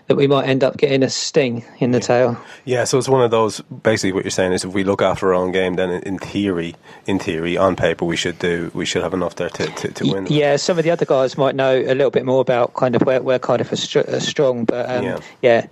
that 0.07 0.17
we 0.17 0.27
might 0.27 0.47
end 0.47 0.63
up 0.63 0.77
getting 0.77 1.03
a 1.03 1.11
sting 1.11 1.65
in 1.79 1.93
the 1.93 1.99
yeah. 1.99 2.07
tail. 2.07 2.41
Yeah, 2.65 2.85
so 2.85 2.99
it's 2.99 3.09
one 3.09 3.23
of 3.23 3.31
those. 3.31 3.61
Basically, 3.63 4.13
what 4.13 4.25
you're 4.25 4.31
saying 4.31 4.53
is, 4.53 4.65
if 4.65 4.73
we 4.73 4.85
look 4.85 5.03
after 5.03 5.29
our 5.29 5.35
own 5.35 5.53
game, 5.53 5.75
then 5.75 5.91
in 5.91 6.19
theory, 6.19 6.77
in 7.07 7.19
theory, 7.19 7.57
on 7.57 7.77
paper, 7.77 8.05
we 8.05 8.17
should 8.17 8.39
do. 8.39 8.71
We 8.75 8.85
should 8.85 9.03
have 9.03 9.15
enough 9.15 9.37
there 9.37 9.51
to, 9.51 9.67
to, 9.67 9.93
to 9.93 10.13
win. 10.13 10.27
Yeah, 10.27 10.57
some 10.57 10.79
of 10.79 10.85
the 10.85 10.91
other 10.91 11.07
guys 11.07 11.39
might 11.39 11.55
know 11.55 11.75
a 11.75 11.95
little 11.95 12.11
bit 12.11 12.25
more 12.25 12.41
about 12.41 12.75
kind 12.75 12.95
of 12.95 13.03
where, 13.03 13.23
where 13.23 13.39
Cardiff 13.39 13.73
are, 13.73 13.77
str- 13.77 14.09
are 14.09 14.21
strong, 14.21 14.65
but 14.65 14.89
um, 14.91 15.05
yeah. 15.05 15.21
yeah. 15.43 15.67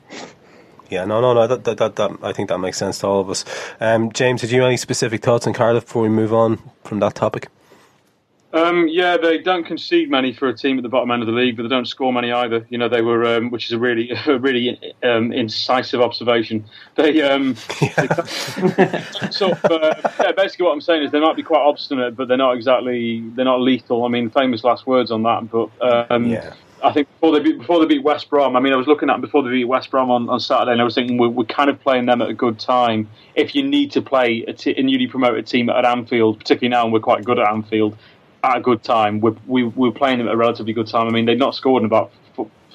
Yeah, 0.90 1.06
no, 1.06 1.22
no, 1.22 1.32
no. 1.32 1.46
That, 1.46 1.64
that, 1.64 1.78
that, 1.78 1.96
that, 1.96 2.10
I 2.22 2.34
think 2.34 2.50
that 2.50 2.58
makes 2.58 2.76
sense 2.76 2.98
to 2.98 3.06
all 3.06 3.20
of 3.20 3.30
us. 3.30 3.46
Um, 3.80 4.12
James, 4.12 4.42
did 4.42 4.50
you 4.50 4.60
have 4.60 4.68
any 4.68 4.76
specific 4.76 5.22
thoughts 5.22 5.46
on 5.46 5.54
Cardiff 5.54 5.86
before 5.86 6.02
we 6.02 6.10
move 6.10 6.34
on 6.34 6.58
from 6.84 7.00
that 7.00 7.14
topic? 7.14 7.48
Um, 8.52 8.86
yeah, 8.86 9.16
they 9.16 9.38
don't 9.38 9.64
concede 9.64 10.10
many 10.10 10.32
for 10.32 10.48
a 10.48 10.54
team 10.54 10.78
at 10.78 10.82
the 10.82 10.88
bottom 10.88 11.10
end 11.10 11.22
of 11.22 11.26
the 11.26 11.32
league, 11.32 11.56
but 11.56 11.62
they 11.62 11.70
don't 11.70 11.86
score 11.86 12.12
many 12.12 12.30
either. 12.30 12.66
You 12.68 12.76
know, 12.76 12.88
they 12.88 13.00
were, 13.00 13.24
um, 13.36 13.50
which 13.50 13.66
is 13.66 13.72
a 13.72 13.78
really, 13.78 14.10
a 14.26 14.38
really 14.38 14.94
um, 15.02 15.32
incisive 15.32 16.00
observation. 16.00 16.64
They, 16.96 17.22
um, 17.22 17.56
they 17.80 17.96
sort 19.30 19.52
of, 19.52 19.64
uh, 19.64 19.94
yeah, 20.20 20.32
basically 20.32 20.66
what 20.66 20.72
I'm 20.72 20.82
saying 20.82 21.04
is 21.04 21.12
they 21.12 21.20
might 21.20 21.36
be 21.36 21.42
quite 21.42 21.62
obstinate, 21.62 22.14
but 22.14 22.28
they're 22.28 22.36
not 22.36 22.54
exactly, 22.54 23.20
they're 23.30 23.46
not 23.46 23.60
lethal. 23.60 24.04
I 24.04 24.08
mean, 24.08 24.28
famous 24.28 24.64
last 24.64 24.86
words 24.86 25.10
on 25.10 25.22
that, 25.22 25.50
but 25.50 25.70
um, 26.10 26.26
yeah. 26.26 26.52
I 26.84 26.92
think 26.92 27.08
before 27.08 27.32
they 27.32 27.40
beat 27.40 27.58
before 27.58 27.78
they 27.78 27.86
beat 27.86 28.02
West 28.02 28.28
Brom, 28.28 28.56
I 28.56 28.60
mean, 28.60 28.72
I 28.72 28.76
was 28.76 28.88
looking 28.88 29.08
at 29.08 29.14
them 29.14 29.20
before 29.20 29.42
they 29.42 29.50
beat 29.50 29.66
West 29.66 29.90
Brom 29.90 30.10
on, 30.10 30.28
on 30.28 30.40
Saturday, 30.40 30.72
and 30.72 30.80
I 30.80 30.84
was 30.84 30.94
thinking 30.94 31.16
we're, 31.16 31.28
we're 31.28 31.44
kind 31.44 31.70
of 31.70 31.80
playing 31.80 32.06
them 32.06 32.20
at 32.20 32.28
a 32.28 32.34
good 32.34 32.58
time. 32.58 33.08
If 33.34 33.54
you 33.54 33.62
need 33.62 33.92
to 33.92 34.02
play 34.02 34.44
a, 34.48 34.52
t- 34.52 34.74
a 34.76 34.82
newly 34.82 35.06
promoted 35.06 35.46
team 35.46 35.70
at 35.70 35.84
Anfield, 35.84 36.38
particularly 36.38 36.70
now, 36.70 36.84
and 36.84 36.92
we're 36.92 37.00
quite 37.00 37.24
good 37.24 37.38
at 37.38 37.48
Anfield, 37.48 37.96
at 38.44 38.56
a 38.56 38.60
good 38.60 38.82
time. 38.82 39.20
We're, 39.20 39.36
we, 39.46 39.64
we're 39.64 39.92
playing 39.92 40.18
them 40.18 40.28
at 40.28 40.34
a 40.34 40.36
relatively 40.36 40.72
good 40.72 40.86
time. 40.88 41.06
I 41.06 41.10
mean, 41.10 41.26
they'd 41.26 41.38
not 41.38 41.54
scored 41.54 41.82
in 41.82 41.86
about 41.86 42.10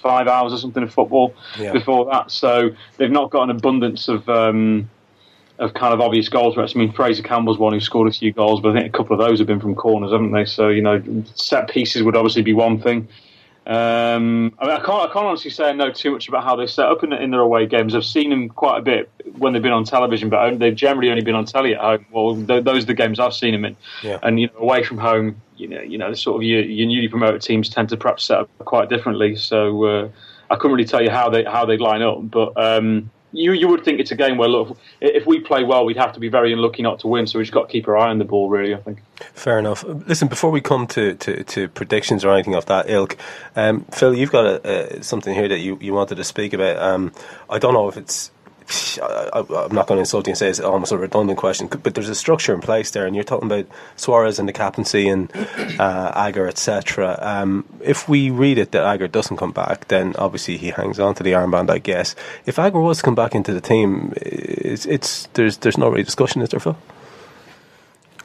five 0.01 0.27
hours 0.27 0.53
or 0.53 0.57
something 0.57 0.83
of 0.83 0.93
football 0.93 1.33
Yeah. 1.59 1.73
before 1.73 2.05
that. 2.11 2.31
So 2.31 2.69
they've 2.97 3.11
not 3.11 3.31
got 3.31 3.43
an 3.43 3.49
abundance 3.49 4.07
of 4.07 4.27
um, 4.29 4.89
of 5.59 5.73
kind 5.73 5.93
of 5.93 5.99
obvious 5.99 6.29
goals 6.29 6.53
threats. 6.53 6.73
I 6.75 6.79
mean, 6.79 6.91
Fraser 6.93 7.23
Campbell's 7.23 7.57
one 7.57 7.73
who 7.73 7.79
scored 7.79 8.07
a 8.07 8.11
few 8.11 8.31
goals, 8.31 8.61
but 8.61 8.75
I 8.75 8.79
think 8.81 8.93
a 8.93 8.97
couple 8.97 9.19
of 9.19 9.27
those 9.27 9.39
have 9.39 9.47
been 9.47 9.59
from 9.59 9.73
corners, 9.75 10.11
haven't 10.11 10.31
they? 10.31 10.45
So 10.45 10.69
you 10.69 10.81
know, 10.81 11.01
set 11.35 11.69
pieces 11.69 12.03
would 12.03 12.15
obviously 12.15 12.43
be 12.43 12.53
one 12.53 12.79
thing. 12.79 13.07
Um, 13.67 14.55
I, 14.59 14.65
mean, 14.65 14.75
I 14.75 14.79
can't. 14.79 15.09
I 15.09 15.11
can't 15.11 15.25
honestly 15.25 15.51
say 15.51 15.65
I 15.65 15.73
know 15.73 15.91
too 15.91 16.11
much 16.11 16.29
about 16.29 16.45
how 16.45 16.55
they 16.55 16.67
set 16.67 16.85
up 16.85 17.03
in, 17.03 17.11
in 17.11 17.31
their 17.31 17.41
away 17.41 17.65
games. 17.65 17.95
I've 17.95 18.05
seen 18.05 18.29
them 18.29 18.47
quite 18.47 18.77
a 18.77 18.81
bit 18.81 19.11
when 19.37 19.51
they've 19.51 19.61
been 19.61 19.73
on 19.73 19.83
television, 19.83 20.29
but 20.29 20.57
they've 20.57 20.73
generally 20.73 21.09
only 21.09 21.21
been 21.21 21.35
on 21.35 21.43
telly 21.43 21.75
at 21.75 21.81
home. 21.81 22.05
Well, 22.09 22.35
th- 22.35 22.63
those 22.63 22.83
are 22.83 22.87
the 22.87 22.93
games 22.93 23.19
I've 23.19 23.33
seen 23.33 23.51
them 23.51 23.65
in. 23.65 23.75
Yeah. 24.03 24.19
And 24.23 24.39
you 24.39 24.47
know, 24.47 24.53
away 24.59 24.83
from 24.83 24.97
home, 24.97 25.41
you 25.57 25.67
know, 25.67 25.81
you 25.81 25.97
know, 25.97 26.09
the 26.09 26.15
sort 26.15 26.37
of 26.37 26.43
your, 26.43 26.61
your 26.61 26.87
newly 26.87 27.09
promoted 27.09 27.41
teams 27.41 27.67
tend 27.67 27.89
to 27.89 27.97
perhaps 27.97 28.23
set 28.23 28.39
up 28.39 28.49
quite 28.59 28.87
differently. 28.87 29.35
So 29.35 29.83
uh, 29.83 30.09
I 30.49 30.55
couldn't 30.55 30.71
really 30.71 30.87
tell 30.87 31.03
you 31.03 31.09
how 31.09 31.29
they 31.29 31.43
how 31.43 31.65
they 31.65 31.77
line 31.77 32.01
up, 32.01 32.31
but. 32.31 32.53
Um, 32.55 33.11
you, 33.31 33.51
you 33.51 33.67
would 33.67 33.83
think 33.83 33.99
it's 33.99 34.11
a 34.11 34.15
game 34.15 34.37
where 34.37 34.49
look 34.49 34.77
if 35.01 35.25
we 35.25 35.39
play 35.39 35.63
well 35.63 35.85
we'd 35.85 35.97
have 35.97 36.13
to 36.13 36.19
be 36.19 36.29
very 36.29 36.53
unlucky 36.53 36.81
not 36.81 36.99
to 36.99 37.07
win 37.07 37.27
so 37.27 37.37
we've 37.37 37.45
just 37.45 37.53
got 37.53 37.67
to 37.67 37.71
keep 37.71 37.87
our 37.87 37.97
eye 37.97 38.09
on 38.09 38.19
the 38.19 38.25
ball 38.25 38.49
really 38.49 38.73
I 38.73 38.77
think 38.77 38.99
Fair 39.33 39.57
enough. 39.57 39.83
Listen, 39.83 40.27
before 40.27 40.51
we 40.51 40.61
come 40.61 40.85
to, 40.87 41.15
to, 41.15 41.43
to 41.43 41.67
predictions 41.69 42.23
or 42.23 42.33
anything 42.33 42.55
of 42.55 42.65
that 42.67 42.89
ilk, 42.89 43.17
um, 43.55 43.81
Phil, 43.85 44.13
you've 44.13 44.31
got 44.31 44.45
a, 44.45 44.97
uh, 44.97 45.01
something 45.01 45.33
here 45.33 45.47
that 45.47 45.59
you, 45.59 45.77
you 45.81 45.93
wanted 45.93 46.15
to 46.15 46.23
speak 46.23 46.53
about. 46.53 46.77
Um, 46.77 47.11
I 47.49 47.59
don't 47.59 47.73
know 47.73 47.87
if 47.87 47.97
it's. 47.97 48.31
I, 49.01 49.39
I'm 49.39 49.73
not 49.73 49.87
going 49.87 49.97
to 49.97 49.99
insult 49.99 50.27
you 50.27 50.31
and 50.31 50.37
say 50.37 50.49
it's 50.49 50.59
almost 50.59 50.91
a 50.91 50.97
redundant 50.97 51.37
question, 51.37 51.67
but 51.67 51.93
there's 51.93 52.09
a 52.09 52.15
structure 52.15 52.53
in 52.53 52.61
place 52.61 52.91
there, 52.91 53.05
and 53.05 53.15
you're 53.15 53.23
talking 53.23 53.51
about 53.51 53.65
Suarez 53.95 54.39
and 54.39 54.47
the 54.47 54.53
captaincy 54.53 55.07
and 55.07 55.31
uh, 55.79 56.11
Agger, 56.15 56.47
etc. 56.47 57.17
Um, 57.21 57.65
if 57.81 58.09
we 58.09 58.29
read 58.29 58.57
it 58.57 58.71
that 58.71 58.83
Agger 58.83 59.07
doesn't 59.07 59.37
come 59.37 59.51
back, 59.51 59.87
then 59.87 60.15
obviously 60.17 60.57
he 60.57 60.69
hangs 60.69 60.99
on 60.99 61.15
to 61.15 61.23
the 61.23 61.31
armband, 61.31 61.69
I 61.69 61.79
guess. 61.79 62.15
If 62.45 62.59
Agger 62.59 62.79
was 62.79 62.97
to 62.97 63.03
come 63.03 63.15
back 63.15 63.35
into 63.35 63.53
the 63.53 63.61
team, 63.61 64.13
it's, 64.17 64.85
it's 64.85 65.27
there's 65.33 65.57
there's 65.57 65.77
no 65.77 65.89
really 65.89 66.03
discussion, 66.03 66.41
is 66.41 66.49
there, 66.49 66.59
Phil? 66.59 66.77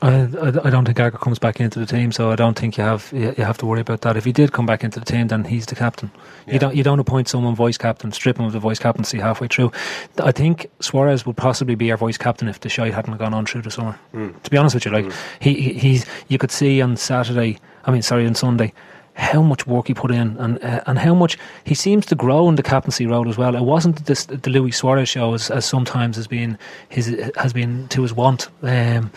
I, 0.02 0.22
I, 0.64 0.70
don't 0.70 0.84
think 0.84 0.98
Agger 0.98 1.16
comes 1.16 1.38
back 1.38 1.60
into 1.60 1.78
the 1.78 1.86
team, 1.86 2.10
so 2.10 2.32
I 2.32 2.36
don't 2.36 2.58
think 2.58 2.76
you 2.76 2.82
have 2.82 3.08
you, 3.12 3.32
have 3.38 3.56
to 3.58 3.66
worry 3.66 3.80
about 3.80 4.00
that. 4.00 4.16
If 4.16 4.24
he 4.24 4.32
did 4.32 4.50
come 4.50 4.66
back 4.66 4.82
into 4.82 4.98
the 4.98 5.06
team, 5.06 5.28
then 5.28 5.44
he's 5.44 5.66
the 5.66 5.76
captain. 5.76 6.10
Yeah. 6.46 6.54
You 6.54 6.58
don't 6.58 6.74
you 6.74 6.82
don't 6.82 6.98
appoint 6.98 7.28
someone 7.28 7.54
vice 7.54 7.78
captain, 7.78 8.10
strip 8.10 8.38
him 8.38 8.46
of 8.46 8.52
the 8.52 8.58
vice 8.58 8.80
captaincy 8.80 9.18
halfway 9.18 9.46
through. 9.46 9.70
I 10.18 10.32
think 10.32 10.68
Suarez 10.80 11.24
would 11.24 11.36
possibly 11.36 11.76
be 11.76 11.92
our 11.92 11.96
vice 11.96 12.18
captain 12.18 12.48
if 12.48 12.58
the 12.58 12.68
shite 12.68 12.92
hadn't 12.92 13.16
gone 13.18 13.32
on 13.32 13.46
through 13.46 13.62
the 13.62 13.70
summer. 13.70 13.92
Hmm. 14.10 14.30
To 14.42 14.50
be 14.50 14.56
honest 14.56 14.74
with 14.74 14.86
you, 14.86 14.90
like 14.90 15.04
hmm. 15.04 15.12
he, 15.38 15.54
he 15.54 15.72
he's 15.74 16.06
you 16.26 16.36
could 16.36 16.50
see 16.50 16.82
on 16.82 16.96
Saturday, 16.96 17.58
I 17.84 17.92
mean 17.92 18.02
sorry 18.02 18.26
on 18.26 18.34
Sunday. 18.34 18.72
How 19.14 19.42
much 19.42 19.66
work 19.66 19.88
he 19.88 19.94
put 19.94 20.10
in, 20.10 20.36
and 20.38 20.62
uh, 20.64 20.80
and 20.86 20.98
how 20.98 21.14
much 21.14 21.36
he 21.64 21.74
seems 21.74 22.06
to 22.06 22.14
grow 22.14 22.48
in 22.48 22.54
the 22.54 22.62
captaincy 22.62 23.06
role 23.06 23.28
as 23.28 23.36
well. 23.36 23.54
It 23.54 23.62
wasn't 23.62 24.06
this, 24.06 24.24
the 24.24 24.50
Luis 24.50 24.78
Suarez 24.78 25.08
show 25.08 25.34
as, 25.34 25.50
as 25.50 25.66
sometimes 25.66 26.16
has 26.16 26.26
been 26.26 26.58
his 26.88 27.14
has 27.36 27.52
been 27.52 27.88
to 27.88 28.02
his 28.02 28.14
want, 28.14 28.48
um, 28.62 29.10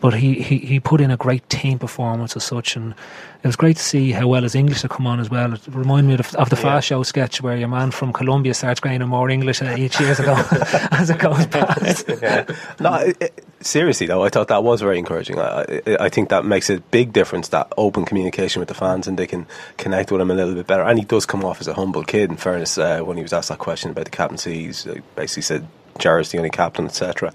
but 0.00 0.14
he, 0.14 0.34
he, 0.34 0.58
he 0.58 0.80
put 0.80 1.00
in 1.00 1.10
a 1.10 1.16
great 1.16 1.48
team 1.48 1.78
performance 1.78 2.36
as 2.36 2.44
such, 2.44 2.76
and 2.76 2.94
it 3.42 3.46
was 3.46 3.56
great 3.56 3.76
to 3.76 3.82
see 3.82 4.12
how 4.12 4.26
well 4.26 4.42
his 4.42 4.54
English 4.54 4.82
had 4.82 4.90
come 4.90 5.06
on 5.06 5.18
as 5.18 5.30
well. 5.30 5.54
It 5.54 5.66
reminded 5.68 6.08
me 6.08 6.14
of, 6.14 6.34
of 6.34 6.50
the 6.50 6.56
Fast 6.56 6.86
Show 6.86 7.02
sketch 7.02 7.40
where 7.40 7.56
your 7.56 7.68
man 7.68 7.90
from 7.90 8.12
Colombia 8.12 8.52
starts 8.52 8.80
growing 8.80 9.00
more 9.06 9.30
English 9.30 9.62
each 9.62 9.98
year 9.98 10.10
as 10.10 10.20
it 10.20 10.26
goes, 10.26 10.46
as 10.90 11.08
it 11.08 11.18
goes 11.18 11.46
past. 11.46 12.04
yeah. 12.22 12.44
No, 12.78 12.96
it, 12.96 13.44
seriously 13.60 14.06
though, 14.06 14.22
I 14.22 14.28
thought 14.28 14.48
that 14.48 14.62
was 14.62 14.82
very 14.82 14.98
encouraging. 14.98 15.38
I, 15.38 15.80
I, 15.86 15.96
I 16.00 16.08
think 16.10 16.28
that 16.28 16.44
makes 16.44 16.68
a 16.68 16.80
big 16.80 17.14
difference. 17.14 17.48
That 17.48 17.72
open 17.78 18.04
communication 18.04 18.60
with 18.60 18.68
the 18.68 18.74
fans, 18.74 19.08
and 19.08 19.18
they 19.18 19.26
can 19.26 19.46
connect 19.78 20.12
with 20.12 20.20
him 20.20 20.30
a 20.30 20.34
little 20.34 20.54
bit 20.54 20.66
better. 20.66 20.82
And 20.82 20.98
he 20.98 21.04
does 21.06 21.24
come 21.24 21.42
off 21.42 21.62
as 21.62 21.68
a 21.68 21.74
humble 21.74 22.04
kid. 22.04 22.30
In 22.30 22.36
fairness, 22.36 22.76
uh, 22.76 23.00
when 23.00 23.16
he 23.16 23.22
was 23.22 23.32
asked 23.32 23.48
that 23.48 23.58
question 23.58 23.90
about 23.90 24.04
the 24.04 24.10
captaincy, 24.10 24.68
uh, 24.68 25.00
basically 25.16 25.42
said 25.42 25.66
Gerrard's 25.98 26.30
the 26.30 26.38
only 26.38 26.50
captain, 26.50 26.84
etc. 26.84 27.32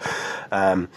Um, 0.51 0.87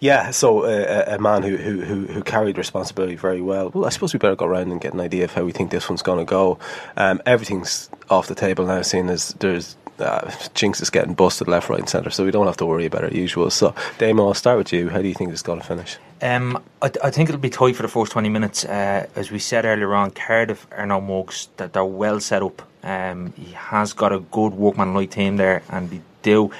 yeah, 0.00 0.30
so 0.30 0.64
uh, 0.64 1.04
a 1.08 1.16
a 1.16 1.18
man 1.18 1.42
who, 1.42 1.56
who, 1.56 2.06
who, 2.06 2.22
carried 2.22 2.58
responsibility 2.58 3.16
very 3.16 3.40
well. 3.40 3.70
Well, 3.70 3.84
I 3.84 3.88
suppose 3.88 4.12
we 4.12 4.18
better 4.18 4.36
go 4.36 4.46
around 4.46 4.70
and 4.70 4.80
get 4.80 4.94
an 4.94 5.00
idea 5.00 5.24
of 5.24 5.32
how 5.32 5.44
we 5.44 5.52
think 5.52 5.70
this 5.70 5.88
one's 5.88 6.02
going 6.02 6.18
to 6.18 6.28
go. 6.28 6.58
Um, 6.96 7.20
everything's 7.26 7.90
off 8.10 8.28
the 8.28 8.34
table 8.34 8.66
now, 8.66 8.82
seeing 8.82 9.08
as 9.08 9.34
there's 9.40 9.76
uh, 10.00 10.30
Jinx 10.54 10.80
is 10.80 10.90
getting 10.90 11.14
busted 11.14 11.48
left, 11.48 11.68
right, 11.68 11.80
and 11.80 11.88
centre, 11.88 12.10
so 12.10 12.24
we 12.24 12.30
don't 12.30 12.46
have 12.46 12.56
to 12.58 12.66
worry 12.66 12.86
about 12.86 13.04
it 13.04 13.12
usual. 13.12 13.50
So, 13.50 13.74
Damo, 13.98 14.28
I'll 14.28 14.34
start 14.34 14.58
with 14.58 14.72
you. 14.72 14.88
How 14.88 15.02
do 15.02 15.08
you 15.08 15.14
think 15.14 15.32
it's 15.32 15.42
going 15.42 15.60
to 15.60 15.66
finish? 15.66 15.96
Um, 16.22 16.62
I, 16.82 16.90
I 17.02 17.10
think 17.10 17.28
it'll 17.28 17.40
be 17.40 17.50
tight 17.50 17.76
for 17.76 17.82
the 17.82 17.88
first 17.88 18.12
20 18.12 18.28
minutes. 18.28 18.64
Uh, 18.64 19.06
as 19.16 19.30
we 19.30 19.38
said 19.38 19.64
earlier 19.64 19.94
on, 19.94 20.10
Cardiff 20.10 20.66
are 20.72 20.86
no 20.86 21.00
mugs. 21.00 21.48
That 21.56 21.72
they're 21.72 21.84
well 21.84 22.20
set 22.20 22.42
up. 22.42 22.62
Um, 22.82 23.32
he 23.32 23.52
has 23.52 23.92
got 23.92 24.12
a 24.12 24.20
good 24.20 24.54
workmanlike 24.54 25.10
team 25.10 25.36
there, 25.36 25.62
and 25.68 25.90
they 25.90 26.00
do. 26.22 26.52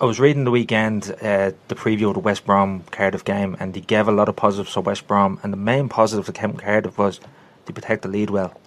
I 0.00 0.04
was 0.06 0.18
reading 0.18 0.44
the 0.44 0.50
weekend 0.50 1.14
uh, 1.20 1.52
the 1.68 1.74
preview 1.74 2.08
of 2.08 2.14
the 2.14 2.20
West 2.20 2.46
Brom 2.46 2.84
Cardiff 2.90 3.24
game, 3.24 3.56
and 3.60 3.74
they 3.74 3.80
gave 3.80 4.08
a 4.08 4.12
lot 4.12 4.28
of 4.28 4.36
positives 4.36 4.72
for 4.72 4.80
West 4.80 5.06
Brom. 5.06 5.38
And 5.42 5.52
the 5.52 5.58
main 5.58 5.88
positive 5.90 6.24
that 6.26 6.34
came 6.34 6.50
from 6.50 6.60
Cardiff 6.60 6.96
was 6.96 7.20
they 7.66 7.72
protect 7.74 8.02
the 8.02 8.08
lead 8.08 8.30
well. 8.30 8.58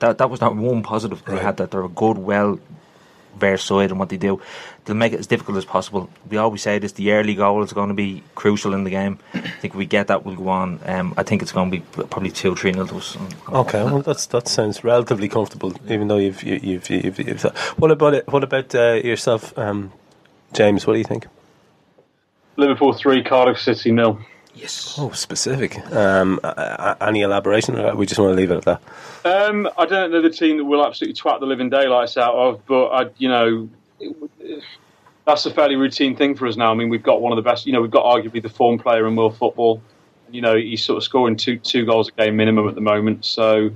That 0.00 0.18
that 0.18 0.28
was 0.30 0.40
not 0.40 0.56
one 0.56 0.82
positive 0.82 1.24
they 1.24 1.34
Right. 1.34 1.42
had. 1.42 1.56
That 1.58 1.70
they're 1.70 1.84
a 1.84 1.88
good, 1.88 2.18
well 2.18 2.58
versed 3.38 3.66
side 3.66 3.90
in 3.90 3.98
what 3.98 4.08
they 4.08 4.16
do. 4.16 4.42
They'll 4.84 4.96
make 4.96 5.12
it 5.12 5.20
as 5.20 5.26
difficult 5.28 5.56
as 5.56 5.64
possible. 5.64 6.10
We 6.28 6.36
always 6.36 6.62
say 6.62 6.80
this: 6.80 6.92
the 6.92 7.12
early 7.12 7.34
goal 7.36 7.62
is 7.62 7.72
going 7.72 7.88
to 7.88 7.94
be 7.94 8.24
crucial 8.34 8.74
in 8.74 8.82
the 8.82 8.90
game. 8.90 9.20
I 9.34 9.38
think 9.38 9.74
if 9.74 9.76
we 9.76 9.86
get 9.86 10.08
that, 10.08 10.24
we'll 10.26 10.34
go 10.34 10.48
on. 10.48 10.80
Um, 10.84 11.14
I 11.16 11.22
think 11.22 11.42
it's 11.42 11.52
going 11.52 11.70
to 11.70 11.76
be 11.78 11.84
probably 12.08 12.30
two, 12.32 12.56
three 12.56 12.72
nil 12.72 12.88
to 12.88 12.96
us. 12.96 13.16
Okay, 13.48 13.84
well 13.84 14.02
that's 14.02 14.26
that 14.26 14.48
sounds 14.48 14.82
relatively 14.82 15.28
comfortable, 15.28 15.72
even 15.88 16.08
though 16.08 16.16
you've 16.18 16.42
you, 16.42 16.58
you've, 16.60 16.90
you've, 16.90 17.18
you've 17.20 17.42
what 17.76 17.92
about 17.92 18.14
it? 18.14 18.26
What 18.26 18.42
about 18.42 18.74
uh, 18.74 18.94
yourself, 18.94 19.56
um, 19.56 19.92
James? 20.52 20.86
What 20.86 20.94
do 20.94 20.98
you 20.98 21.04
think? 21.04 21.26
Liverpool 22.56 22.92
3 22.92 23.22
Cardiff 23.24 23.58
City 23.58 23.90
nil 23.92 24.18
Yes. 24.54 24.96
Oh, 24.98 25.10
specific. 25.12 25.78
Um, 25.92 26.38
uh, 26.44 26.48
uh, 26.48 26.94
any 27.00 27.22
elaboration? 27.22 27.78
Or 27.78 27.96
we 27.96 28.04
just 28.04 28.20
want 28.20 28.32
to 28.32 28.36
leave 28.36 28.50
it 28.50 28.58
at 28.58 28.64
that. 28.64 28.82
Um, 29.24 29.66
I 29.78 29.86
don't 29.86 30.10
know 30.12 30.20
the 30.20 30.28
team 30.28 30.58
that 30.58 30.64
will 30.64 30.84
absolutely 30.84 31.14
twat 31.18 31.40
the 31.40 31.46
living 31.46 31.70
daylights 31.70 32.18
out 32.18 32.34
of, 32.34 32.66
but 32.66 32.88
I, 32.88 33.06
you 33.16 33.28
know, 33.28 33.68
it- 33.98 34.62
that's 35.24 35.46
a 35.46 35.54
fairly 35.54 35.76
routine 35.76 36.16
thing 36.16 36.34
for 36.34 36.46
us 36.48 36.56
now. 36.56 36.70
I 36.70 36.74
mean, 36.74 36.88
we've 36.90 37.02
got 37.02 37.22
one 37.22 37.32
of 37.32 37.36
the 37.36 37.48
best. 37.48 37.64
You 37.64 37.72
know, 37.72 37.80
we've 37.80 37.90
got 37.90 38.04
arguably 38.04 38.42
the 38.42 38.48
form 38.50 38.78
player 38.78 39.06
in 39.06 39.14
world 39.16 39.36
football. 39.38 39.80
You 40.30 40.42
know, 40.42 40.56
he's 40.56 40.84
sort 40.84 40.96
of 40.98 41.04
scoring 41.04 41.36
two 41.36 41.58
two 41.58 41.86
goals 41.86 42.08
a 42.08 42.12
game 42.12 42.36
minimum 42.36 42.68
at 42.68 42.74
the 42.74 42.80
moment. 42.82 43.24
So 43.24 43.70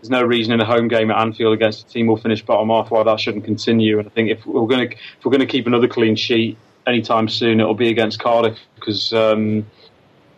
there's 0.00 0.10
no 0.10 0.22
reason 0.22 0.52
in 0.52 0.60
a 0.60 0.64
home 0.64 0.88
game 0.88 1.10
at 1.10 1.18
Anfield 1.18 1.52
against 1.52 1.86
a 1.86 1.90
team 1.90 2.06
we'll 2.06 2.16
finish 2.16 2.42
bottom 2.44 2.68
half 2.68 2.90
why 2.90 3.02
that 3.02 3.20
shouldn't 3.20 3.44
continue. 3.44 3.98
And 3.98 4.06
I 4.06 4.10
think 4.10 4.30
if 4.30 4.46
we're 4.46 4.66
going 4.66 4.88
to 4.88 4.96
if 4.96 5.24
we're 5.24 5.30
going 5.30 5.40
to 5.40 5.46
keep 5.46 5.66
another 5.66 5.88
clean 5.88 6.16
sheet 6.16 6.56
anytime 6.86 7.28
soon, 7.28 7.60
it'll 7.60 7.74
be 7.74 7.88
against 7.88 8.18
Cardiff 8.20 8.58
because. 8.76 9.12
Um, 9.12 9.66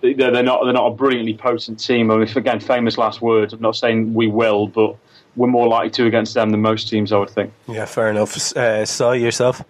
they're 0.02 0.14
they're 0.14 0.42
not 0.42 0.64
they're 0.64 0.72
not 0.72 0.88
a 0.88 0.94
brilliantly 0.94 1.34
potent 1.34 1.78
team. 1.78 2.10
I 2.10 2.16
mean, 2.16 2.28
again, 2.36 2.58
famous 2.58 2.98
last 2.98 3.22
words. 3.22 3.52
I'm 3.52 3.60
not 3.60 3.76
saying 3.76 4.14
we 4.14 4.26
will, 4.26 4.66
but 4.66 4.96
we're 5.36 5.46
more 5.46 5.68
likely 5.68 5.90
to 5.90 6.06
against 6.06 6.34
them 6.34 6.50
than 6.50 6.60
most 6.60 6.88
teams. 6.88 7.12
I 7.12 7.18
would 7.18 7.30
think. 7.30 7.52
Yeah, 7.68 7.84
fair 7.84 8.08
enough. 8.08 8.56
Uh, 8.56 8.84
yourself? 9.12 9.62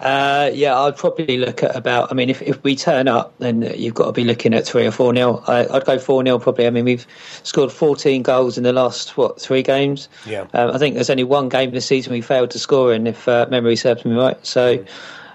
Uh, 0.00 0.50
yeah, 0.54 0.78
I'd 0.78 0.96
probably 0.96 1.36
look 1.36 1.62
at 1.62 1.76
about. 1.76 2.10
I 2.10 2.14
mean, 2.14 2.30
if, 2.30 2.40
if 2.40 2.62
we 2.64 2.74
turn 2.74 3.06
up, 3.06 3.34
then 3.38 3.62
you've 3.76 3.94
got 3.94 4.06
to 4.06 4.12
be 4.12 4.24
looking 4.24 4.54
at 4.54 4.66
three 4.66 4.86
or 4.86 4.90
four 4.90 5.12
nil. 5.12 5.44
I, 5.46 5.66
I'd 5.68 5.84
go 5.84 5.98
four 5.98 6.22
nil 6.22 6.40
probably. 6.40 6.66
I 6.66 6.70
mean, 6.70 6.86
we've 6.86 7.06
scored 7.42 7.70
14 7.70 8.22
goals 8.22 8.56
in 8.56 8.64
the 8.64 8.72
last 8.72 9.18
what 9.18 9.38
three 9.40 9.62
games. 9.62 10.08
Yeah. 10.26 10.46
Um, 10.54 10.70
I 10.70 10.78
think 10.78 10.94
there's 10.94 11.10
only 11.10 11.24
one 11.24 11.50
game 11.50 11.70
this 11.72 11.84
season 11.84 12.14
we 12.14 12.22
failed 12.22 12.50
to 12.52 12.58
score 12.58 12.94
in, 12.94 13.06
if 13.06 13.28
uh, 13.28 13.46
memory 13.50 13.76
serves 13.76 14.06
me 14.06 14.14
right. 14.16 14.38
So, 14.44 14.82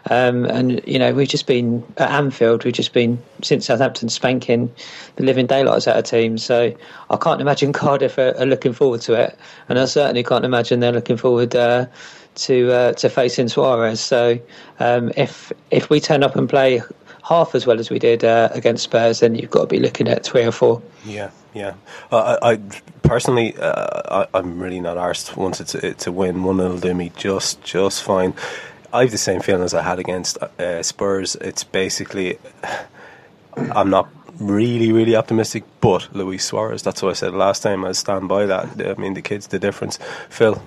um, 0.09 0.45
and 0.45 0.82
you 0.88 0.97
know, 0.97 1.13
we've 1.13 1.30
just 1.30 1.45
been 1.45 1.84
at 1.97 2.09
Anfield. 2.09 2.66
We've 2.66 2.74
just 2.74 2.93
been 2.93 3.22
since 3.43 3.68
Southampton 3.68 4.09
spanking 4.09 4.74
the 5.18 5.26
living 5.26 5.45
daylights 5.45 5.88
out 5.88 5.97
of 5.97 6.05
teams. 6.05 6.43
So 6.43 6.76
I 7.11 7.18
can't 7.18 7.39
imagine 7.39 7.72
Cardiff 7.82 8.18
are, 8.18 8.36
are 8.39 8.47
looking 8.47 8.74
forward 8.74 9.01
to 9.01 9.13
it, 9.13 9.38
and 9.70 9.78
I 9.78 9.86
certainly 9.86 10.24
can't 10.24 10.43
imagine 10.43 10.80
they're 10.80 10.91
looking 10.91 11.18
forward. 11.18 11.55
Uh, 11.55 11.86
to 12.36 12.72
uh, 12.72 12.94
to 12.94 13.10
facing 13.10 13.48
Suarez. 13.48 14.00
So 14.00 14.40
um, 14.80 15.12
if 15.18 15.52
if 15.72 15.90
we 15.90 16.00
turn 16.00 16.24
up 16.24 16.36
and 16.36 16.50
play 16.50 16.82
half 17.24 17.56
as 17.56 17.66
well 17.66 17.80
as 17.80 17.90
we 17.90 18.00
did 18.00 18.24
uh, 18.24 18.50
against 18.52 18.84
Spurs, 18.84 19.20
then 19.20 19.36
you've 19.36 19.50
got 19.50 19.62
to 19.62 19.68
be 19.68 19.80
looking 19.80 20.08
at 20.08 20.24
three 20.24 20.44
or 20.44 20.52
four. 20.52 20.82
Yeah, 21.06 21.32
yeah. 21.54 21.74
Uh, 22.12 22.38
I, 22.42 22.52
I 22.52 22.60
personally, 23.02 23.56
uh, 23.58 24.26
I, 24.34 24.38
I'm 24.38 24.60
really 24.60 24.80
not 24.80 24.98
arsed 24.98 25.36
once 25.36 25.60
it's 25.60 25.76
it's 25.76 26.08
a 26.08 26.12
win. 26.12 26.44
One 26.44 26.58
will 26.58 26.78
do 26.78 26.94
me 26.94 27.12
just 27.16 27.64
just 27.64 28.04
fine. 28.04 28.34
I 28.94 29.02
have 29.02 29.12
the 29.12 29.18
same 29.18 29.42
feeling 29.42 29.64
as 29.64 29.74
I 29.74 29.82
had 29.82 30.00
against 30.00 30.38
uh, 30.38 30.82
Spurs. 30.84 31.36
It's 31.38 31.64
basically, 31.64 32.38
I'm 33.56 33.90
not 33.90 34.08
really 34.40 34.92
really 34.92 35.16
optimistic, 35.16 35.64
but 35.82 36.14
Luis 36.16 36.46
Suarez. 36.46 36.84
That's 36.84 37.02
what 37.02 37.10
I 37.10 37.14
said 37.14 37.34
last 37.34 37.64
time. 37.64 37.84
I 37.84 37.94
stand 37.94 38.28
by 38.28 38.46
that. 38.46 38.68
I 38.86 38.94
mean, 39.02 39.16
the 39.16 39.22
kid's 39.22 39.48
the 39.48 39.60
difference. 39.60 40.00
Phil. 40.30 40.62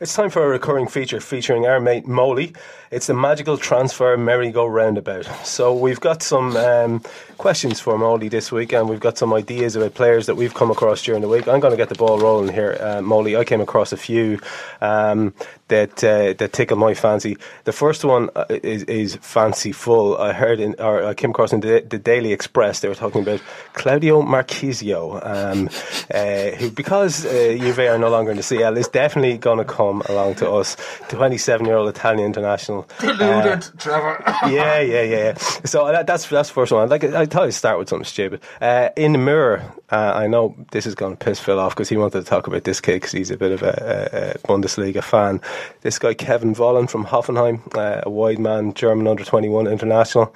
It's 0.00 0.14
time 0.14 0.30
for 0.30 0.44
a 0.44 0.48
recurring 0.48 0.86
feature 0.86 1.20
featuring 1.20 1.66
our 1.66 1.80
mate 1.80 2.06
Moley. 2.06 2.52
It's 2.90 3.06
the 3.06 3.14
magical 3.14 3.58
transfer 3.58 4.16
merry-go-roundabout. 4.16 5.28
So 5.58 5.74
we've 5.74 5.98
got 5.98 6.22
some 6.22 6.56
um, 6.56 7.02
questions 7.36 7.80
for 7.80 7.98
Molly 7.98 8.28
this 8.28 8.52
week, 8.52 8.72
and 8.72 8.88
we've 8.88 9.00
got 9.00 9.18
some 9.18 9.32
ideas 9.32 9.74
about 9.74 9.94
players 9.94 10.26
that 10.26 10.36
we've 10.36 10.54
come 10.54 10.70
across 10.70 11.02
during 11.02 11.22
the 11.22 11.28
week. 11.28 11.48
I'm 11.48 11.58
going 11.58 11.72
to 11.72 11.76
get 11.76 11.88
the 11.88 11.96
ball 11.96 12.18
rolling 12.18 12.52
here, 12.52 12.76
uh, 12.80 13.00
Molly. 13.02 13.36
I 13.36 13.44
came 13.44 13.60
across 13.60 13.92
a 13.92 13.96
few 13.96 14.38
um, 14.80 15.34
that 15.68 16.04
uh, 16.04 16.34
that 16.34 16.52
tickle 16.52 16.76
my 16.76 16.94
fancy. 16.94 17.36
The 17.64 17.72
first 17.72 18.04
one 18.04 18.30
uh, 18.36 18.44
is, 18.48 18.84
is 18.84 19.16
fanciful. 19.16 20.16
I 20.18 20.32
heard 20.32 20.60
in, 20.60 20.74
or 20.78 21.04
I 21.04 21.14
came 21.14 21.30
across 21.30 21.52
in 21.52 21.60
the, 21.60 21.84
the 21.88 21.98
Daily 21.98 22.32
Express. 22.32 22.80
They 22.80 22.88
were 22.88 22.94
talking 22.94 23.22
about 23.22 23.40
Claudio 23.72 24.22
Marchisio, 24.22 25.20
um, 25.24 25.68
uh, 26.14 26.56
who 26.56 26.70
because 26.70 27.24
uh, 27.24 27.56
Juve 27.58 27.80
are 27.80 27.98
no 27.98 28.10
longer 28.10 28.30
in 28.30 28.36
the 28.36 28.42
CL, 28.42 28.76
is 28.76 28.88
definitely 28.88 29.38
going 29.38 29.58
to 29.58 29.64
come 29.64 30.02
along 30.08 30.36
to 30.36 30.50
us. 30.50 30.76
27 31.08 31.66
year 31.66 31.76
old 31.76 31.88
Italian 31.88 32.26
international. 32.26 32.77
Deluded, 33.00 33.68
Trevor. 33.78 34.22
yeah, 34.48 34.80
yeah, 34.80 35.02
yeah. 35.02 35.34
So 35.34 35.86
that, 35.90 36.06
that's 36.06 36.28
that's 36.28 36.48
the 36.48 36.54
first 36.54 36.72
one. 36.72 36.88
Like 36.88 37.04
I 37.04 37.26
thought 37.26 37.44
I'd 37.44 37.54
start 37.54 37.78
with 37.78 37.88
something 37.88 38.04
stupid. 38.04 38.40
Uh, 38.60 38.90
in 38.96 39.12
the 39.12 39.18
mirror, 39.18 39.62
uh, 39.90 40.12
I 40.14 40.26
know 40.26 40.54
this 40.72 40.86
is 40.86 40.94
going 40.94 41.16
to 41.16 41.24
piss 41.24 41.40
Phil 41.40 41.58
off 41.58 41.74
because 41.74 41.88
he 41.88 41.96
wanted 41.96 42.20
to 42.20 42.24
talk 42.24 42.46
about 42.46 42.64
this 42.64 42.80
kid 42.80 42.94
because 42.94 43.12
he's 43.12 43.30
a 43.30 43.36
bit 43.36 43.52
of 43.52 43.62
a, 43.62 44.36
a, 44.36 44.48
Bundesliga 44.48 45.02
fan. 45.02 45.40
This 45.82 45.98
guy 45.98 46.14
Kevin 46.14 46.54
Volland 46.54 46.90
from 46.90 47.04
Hoffenheim, 47.04 47.60
uh, 47.76 48.02
a 48.04 48.10
wide 48.10 48.38
man, 48.38 48.74
German 48.74 49.06
under 49.06 49.24
twenty 49.24 49.48
one 49.48 49.66
international. 49.66 50.34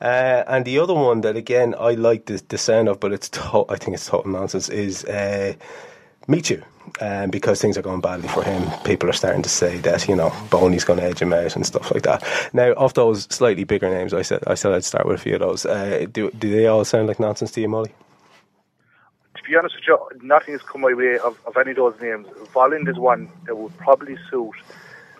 Uh, 0.00 0.44
and 0.48 0.64
the 0.64 0.78
other 0.78 0.94
one 0.94 1.22
that 1.22 1.36
again 1.36 1.74
I 1.78 1.92
like 1.92 2.26
the, 2.26 2.42
the 2.48 2.58
sound 2.58 2.88
of, 2.88 3.00
but 3.00 3.12
it's 3.12 3.28
to- 3.30 3.64
I 3.68 3.76
think 3.76 3.94
it's 3.94 4.06
total 4.06 4.32
nonsense. 4.32 4.68
Is 4.68 5.04
uh, 5.04 5.54
Michu. 6.26 6.62
Um, 7.00 7.30
because 7.30 7.60
things 7.60 7.76
are 7.76 7.82
going 7.82 8.00
badly 8.00 8.28
for 8.28 8.44
him, 8.44 8.70
people 8.84 9.08
are 9.08 9.14
starting 9.14 9.42
to 9.42 9.48
say 9.48 9.78
that 9.78 10.06
you 10.06 10.14
know 10.14 10.32
Bony's 10.50 10.84
going 10.84 10.98
to 10.98 11.04
edge 11.04 11.20
him 11.20 11.32
out 11.32 11.56
and 11.56 11.66
stuff 11.66 11.90
like 11.90 12.02
that. 12.02 12.22
Now, 12.52 12.72
of 12.74 12.94
those 12.94 13.24
slightly 13.24 13.64
bigger 13.64 13.88
names, 13.88 14.14
I 14.14 14.22
said 14.22 14.44
I 14.46 14.54
said 14.54 14.72
I'd 14.72 14.84
start 14.84 15.06
with 15.06 15.18
a 15.18 15.22
few 15.22 15.34
of 15.34 15.40
those. 15.40 15.66
Uh, 15.66 16.06
do 16.12 16.30
do 16.32 16.50
they 16.50 16.66
all 16.66 16.84
sound 16.84 17.08
like 17.08 17.18
nonsense 17.18 17.50
to 17.52 17.60
you, 17.60 17.68
Molly? 17.68 17.92
To 19.36 19.42
be 19.42 19.56
honest 19.56 19.74
with 19.76 19.84
you, 19.88 19.98
nothing 20.22 20.54
has 20.54 20.62
come 20.62 20.82
my 20.82 20.94
way 20.94 21.18
of, 21.18 21.38
of 21.46 21.56
any 21.56 21.72
of 21.72 21.76
those 21.76 22.00
names. 22.00 22.26
Volland 22.54 22.88
is 22.88 22.98
one 22.98 23.28
that 23.46 23.56
would 23.56 23.76
probably 23.78 24.16
suit 24.30 24.54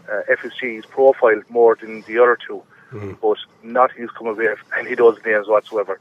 uh, 0.08 0.20
FSG's 0.30 0.86
profile 0.86 1.40
more 1.48 1.76
than 1.80 2.02
the 2.02 2.18
other 2.18 2.38
two, 2.46 2.62
mm. 2.92 3.18
but 3.20 3.38
nothing 3.62 4.02
has 4.02 4.10
come 4.10 4.28
my 4.28 4.32
way 4.32 4.46
of 4.46 4.58
any 4.78 4.92
of 4.92 4.98
those 4.98 5.18
names 5.24 5.48
whatsoever. 5.48 5.98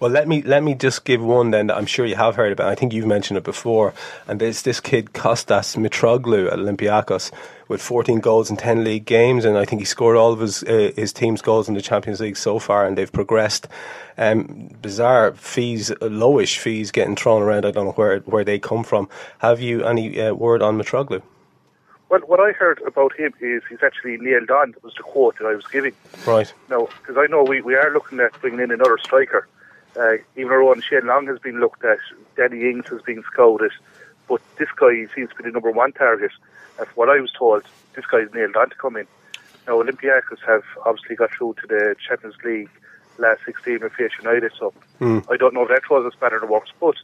Well, 0.00 0.10
let 0.10 0.26
me 0.26 0.40
let 0.40 0.62
me 0.62 0.74
just 0.74 1.04
give 1.04 1.22
one 1.22 1.50
then 1.50 1.66
that 1.66 1.76
I'm 1.76 1.84
sure 1.84 2.06
you 2.06 2.16
have 2.16 2.34
heard 2.34 2.52
about. 2.52 2.68
I 2.68 2.74
think 2.74 2.94
you've 2.94 3.06
mentioned 3.06 3.36
it 3.36 3.44
before, 3.44 3.92
and 4.26 4.40
it's 4.40 4.62
this 4.62 4.80
kid 4.80 5.12
Kostas 5.12 5.76
Mitroglou 5.76 6.50
at 6.50 6.58
Olympiacos 6.58 7.30
with 7.68 7.82
14 7.82 8.18
goals 8.20 8.48
in 8.48 8.56
10 8.56 8.82
league 8.82 9.04
games, 9.04 9.44
and 9.44 9.58
I 9.58 9.66
think 9.66 9.80
he 9.80 9.84
scored 9.84 10.16
all 10.16 10.32
of 10.32 10.40
his 10.40 10.62
uh, 10.62 10.92
his 10.96 11.12
team's 11.12 11.42
goals 11.42 11.68
in 11.68 11.74
the 11.74 11.82
Champions 11.82 12.18
League 12.18 12.38
so 12.38 12.58
far, 12.58 12.86
and 12.86 12.96
they've 12.96 13.12
progressed. 13.12 13.68
Um, 14.16 14.70
bizarre 14.80 15.34
fees, 15.34 15.90
lowish 16.00 16.56
fees 16.56 16.90
getting 16.90 17.14
thrown 17.14 17.42
around. 17.42 17.66
I 17.66 17.70
don't 17.70 17.84
know 17.84 17.92
where 17.92 18.20
where 18.20 18.44
they 18.44 18.58
come 18.58 18.84
from. 18.84 19.06
Have 19.40 19.60
you 19.60 19.84
any 19.84 20.18
uh, 20.18 20.32
word 20.32 20.62
on 20.62 20.78
Mitroglou? 20.78 21.20
Well, 22.08 22.20
what 22.20 22.40
I 22.40 22.52
heard 22.52 22.80
about 22.86 23.14
him 23.16 23.34
is 23.40 23.62
he's 23.68 23.82
actually 23.82 24.16
nailed 24.16 24.50
on. 24.50 24.72
That 24.72 24.82
was 24.82 24.94
the 24.94 25.02
quote 25.02 25.38
that 25.38 25.46
I 25.46 25.54
was 25.54 25.66
giving. 25.66 25.92
Right. 26.26 26.52
Now, 26.70 26.88
because 27.00 27.18
I 27.18 27.26
know 27.26 27.44
we, 27.44 27.60
we 27.60 27.74
are 27.74 27.92
looking 27.92 28.18
at 28.18 28.32
bringing 28.40 28.60
in 28.60 28.70
another 28.70 28.98
striker. 28.98 29.46
Uh, 30.00 30.16
even 30.36 30.50
our 30.50 30.62
own 30.62 30.80
Shane 30.80 31.06
Long 31.06 31.26
has 31.26 31.38
been 31.40 31.60
looked 31.60 31.84
at, 31.84 31.98
Danny 32.34 32.70
Ings 32.70 32.88
has 32.88 33.02
been 33.02 33.22
scouted, 33.30 33.72
but 34.28 34.40
this 34.58 34.68
guy 34.74 35.06
seems 35.14 35.28
to 35.28 35.36
be 35.36 35.44
the 35.44 35.50
number 35.50 35.70
one 35.70 35.92
target. 35.92 36.30
And 36.78 36.86
from 36.86 36.94
what 36.94 37.10
I 37.10 37.20
was 37.20 37.30
told, 37.38 37.64
this 37.94 38.06
guy's 38.06 38.32
nailed 38.32 38.56
on 38.56 38.70
to 38.70 38.76
come 38.76 38.96
in. 38.96 39.06
Now, 39.66 39.82
Olympiacos 39.82 40.40
have 40.46 40.62
obviously 40.86 41.16
got 41.16 41.30
through 41.32 41.54
to 41.60 41.66
the 41.66 41.94
Champions 42.08 42.36
League 42.42 42.70
last 43.18 43.40
16 43.44 43.80
with 43.80 43.92
Face 43.92 44.12
United, 44.22 44.52
so 44.58 44.72
mm. 45.00 45.22
I 45.30 45.36
don't 45.36 45.52
know 45.52 45.64
if 45.64 45.68
that 45.68 45.82
was 45.90 46.10
a 46.10 46.16
spanner 46.16 46.36
in 46.36 46.40
the 46.40 46.46
works, 46.46 46.70
but 46.80 46.94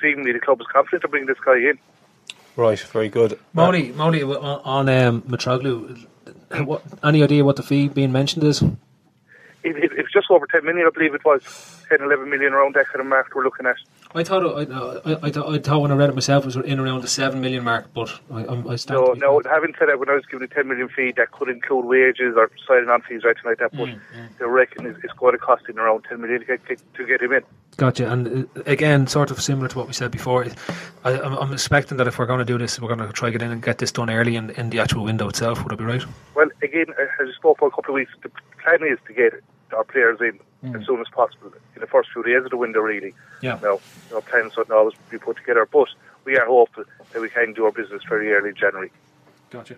seemingly 0.00 0.32
the 0.32 0.40
club 0.40 0.60
is 0.60 0.66
confident 0.70 1.02
to 1.02 1.08
bring 1.08 1.24
this 1.24 1.38
guy 1.42 1.56
in. 1.56 1.78
Right, 2.56 2.78
very 2.78 3.08
good. 3.08 3.38
Molly, 3.54 3.92
Molly, 3.92 4.22
on, 4.22 4.36
on 4.36 4.88
um, 4.90 5.22
Mitroglou, 5.22 6.06
what, 6.66 6.82
any 7.02 7.22
idea 7.22 7.44
what 7.44 7.56
the 7.56 7.62
fee 7.62 7.88
being 7.88 8.12
mentioned 8.12 8.44
is? 8.44 8.60
It, 8.62 8.76
it, 9.64 9.92
it's 9.96 10.03
just 10.24 10.30
over 10.30 10.46
10 10.46 10.64
million, 10.64 10.86
I 10.86 10.90
believe 10.90 11.14
it 11.14 11.24
was. 11.24 11.42
10, 11.90 12.00
11 12.00 12.30
million 12.30 12.54
around 12.54 12.74
that 12.74 12.86
kind 12.86 13.00
of 13.00 13.06
mark 13.06 13.30
we're 13.34 13.44
looking 13.44 13.66
at. 13.66 13.76
I 14.14 14.24
thought 14.24 14.42
I, 14.42 15.10
I, 15.10 15.12
I, 15.28 15.54
I 15.54 15.58
thought 15.58 15.82
when 15.82 15.90
I 15.92 15.94
read 15.96 16.08
it 16.08 16.14
myself 16.14 16.44
it 16.44 16.46
was 16.46 16.56
in 16.56 16.80
around 16.80 17.02
the 17.02 17.08
7 17.08 17.40
million 17.40 17.62
mark, 17.62 17.92
but 17.92 18.08
I, 18.32 18.44
I 18.68 18.76
stand 18.76 19.00
No, 19.00 19.12
no, 19.12 19.42
having 19.50 19.74
said 19.78 19.88
that, 19.88 19.98
when 19.98 20.08
I 20.08 20.14
was 20.14 20.24
given 20.24 20.44
a 20.44 20.48
10 20.48 20.66
million 20.66 20.88
fee, 20.88 21.12
that 21.18 21.32
could 21.32 21.48
include 21.50 21.84
wages 21.84 22.34
or 22.36 22.50
signing 22.66 22.88
on 22.88 23.02
fees 23.02 23.22
or 23.24 23.28
anything 23.30 23.50
like 23.50 23.58
that, 23.58 23.72
but 23.72 23.84
Mm, 23.88 24.00
yeah. 24.14 24.26
they 24.38 24.46
reckon 24.46 24.86
it's, 24.86 24.98
it's 25.04 25.12
going 25.14 25.32
to 25.32 25.38
cost 25.38 25.68
him 25.68 25.78
around 25.78 26.04
10 26.08 26.20
million 26.22 26.40
to 26.40 26.46
get, 26.46 26.60
to 26.94 27.06
get 27.06 27.20
him 27.20 27.32
in. 27.32 27.42
Gotcha. 27.76 28.10
And 28.10 28.44
uh, 28.56 28.62
again, 28.66 29.06
sort 29.06 29.30
of 29.30 29.42
similar 29.42 29.68
to 29.68 29.76
what 29.78 29.86
we 29.88 29.92
said 29.92 30.10
before, 30.10 30.46
I, 31.04 31.20
I'm, 31.20 31.34
I'm 31.34 31.52
expecting 31.52 31.98
that 31.98 32.06
if 32.06 32.18
we're 32.18 32.26
going 32.26 32.38
to 32.38 32.44
do 32.46 32.56
this, 32.56 32.80
we're 32.80 32.94
going 32.94 33.06
to 33.06 33.12
try 33.12 33.28
to 33.28 33.32
get 33.32 33.42
in 33.44 33.50
and 33.50 33.62
get 33.62 33.78
this 33.78 33.92
done 33.92 34.08
early 34.08 34.36
in, 34.36 34.50
in 34.50 34.70
the 34.70 34.78
actual 34.80 35.04
window 35.04 35.28
itself. 35.28 35.62
Would 35.64 35.72
I 35.72 35.76
be 35.76 35.84
right? 35.84 36.04
Well, 36.34 36.48
again, 36.62 36.86
as 36.98 37.08
I 37.28 37.32
spoke 37.36 37.58
for 37.58 37.68
a 37.68 37.70
couple 37.72 37.90
of 37.90 37.96
weeks, 37.96 38.12
the 38.22 38.30
plan 38.62 38.78
is 38.90 38.98
to 39.06 39.12
get 39.12 39.34
our 39.72 39.84
players 39.84 40.20
in 40.20 40.38
Mm. 40.64 40.80
as 40.80 40.86
soon 40.86 40.98
as 40.98 41.06
possible 41.12 41.52
in 41.74 41.80
the 41.82 41.86
first 41.86 42.08
few 42.10 42.22
days 42.22 42.42
of 42.42 42.48
the 42.50 42.56
window, 42.56 42.80
really. 42.80 43.12
Yeah. 43.42 43.58
Now, 43.62 43.80
our 44.14 44.22
plans 44.22 44.54
don't 44.54 44.70
always 44.70 44.94
be 45.10 45.18
put 45.18 45.36
together, 45.36 45.68
but 45.70 45.88
we 46.24 46.38
are 46.38 46.46
hopeful 46.46 46.84
that 47.12 47.20
we 47.20 47.28
can 47.28 47.52
do 47.52 47.66
our 47.66 47.70
business 47.70 48.02
very 48.08 48.32
early 48.32 48.48
in 48.48 48.54
January. 48.54 48.90
Gotcha. 49.50 49.76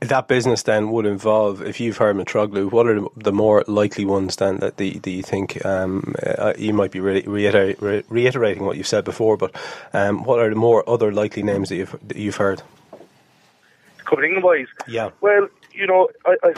That 0.00 0.28
business 0.28 0.62
then 0.64 0.90
would 0.90 1.06
involve, 1.06 1.62
if 1.62 1.80
you've 1.80 1.96
heard 1.96 2.16
Mitroglou, 2.16 2.70
what 2.70 2.86
are 2.86 3.00
the 3.16 3.32
more 3.32 3.64
likely 3.66 4.04
ones 4.04 4.36
then 4.36 4.58
that 4.58 4.76
the, 4.76 4.98
the 4.98 5.10
you 5.10 5.22
think 5.22 5.64
um, 5.64 6.14
uh, 6.22 6.52
you 6.58 6.74
might 6.74 6.90
be 6.90 7.00
re- 7.00 7.24
reiter- 7.26 7.74
re- 7.80 8.04
reiterating 8.10 8.66
what 8.66 8.76
you've 8.76 8.86
said 8.86 9.04
before, 9.04 9.38
but 9.38 9.56
um, 9.94 10.22
what 10.24 10.38
are 10.38 10.50
the 10.50 10.54
more 10.54 10.86
other 10.86 11.10
likely 11.12 11.42
names 11.42 11.70
that 11.70 11.76
you've 11.76 11.96
that 12.06 12.18
you've 12.18 12.36
heard? 12.36 12.60
Coming 14.04 14.34
in 14.36 14.42
wise, 14.42 14.66
Yeah. 14.86 15.10
Well, 15.22 15.48
you 15.72 15.86
know, 15.86 16.08
I, 16.26 16.36
I, 16.44 16.54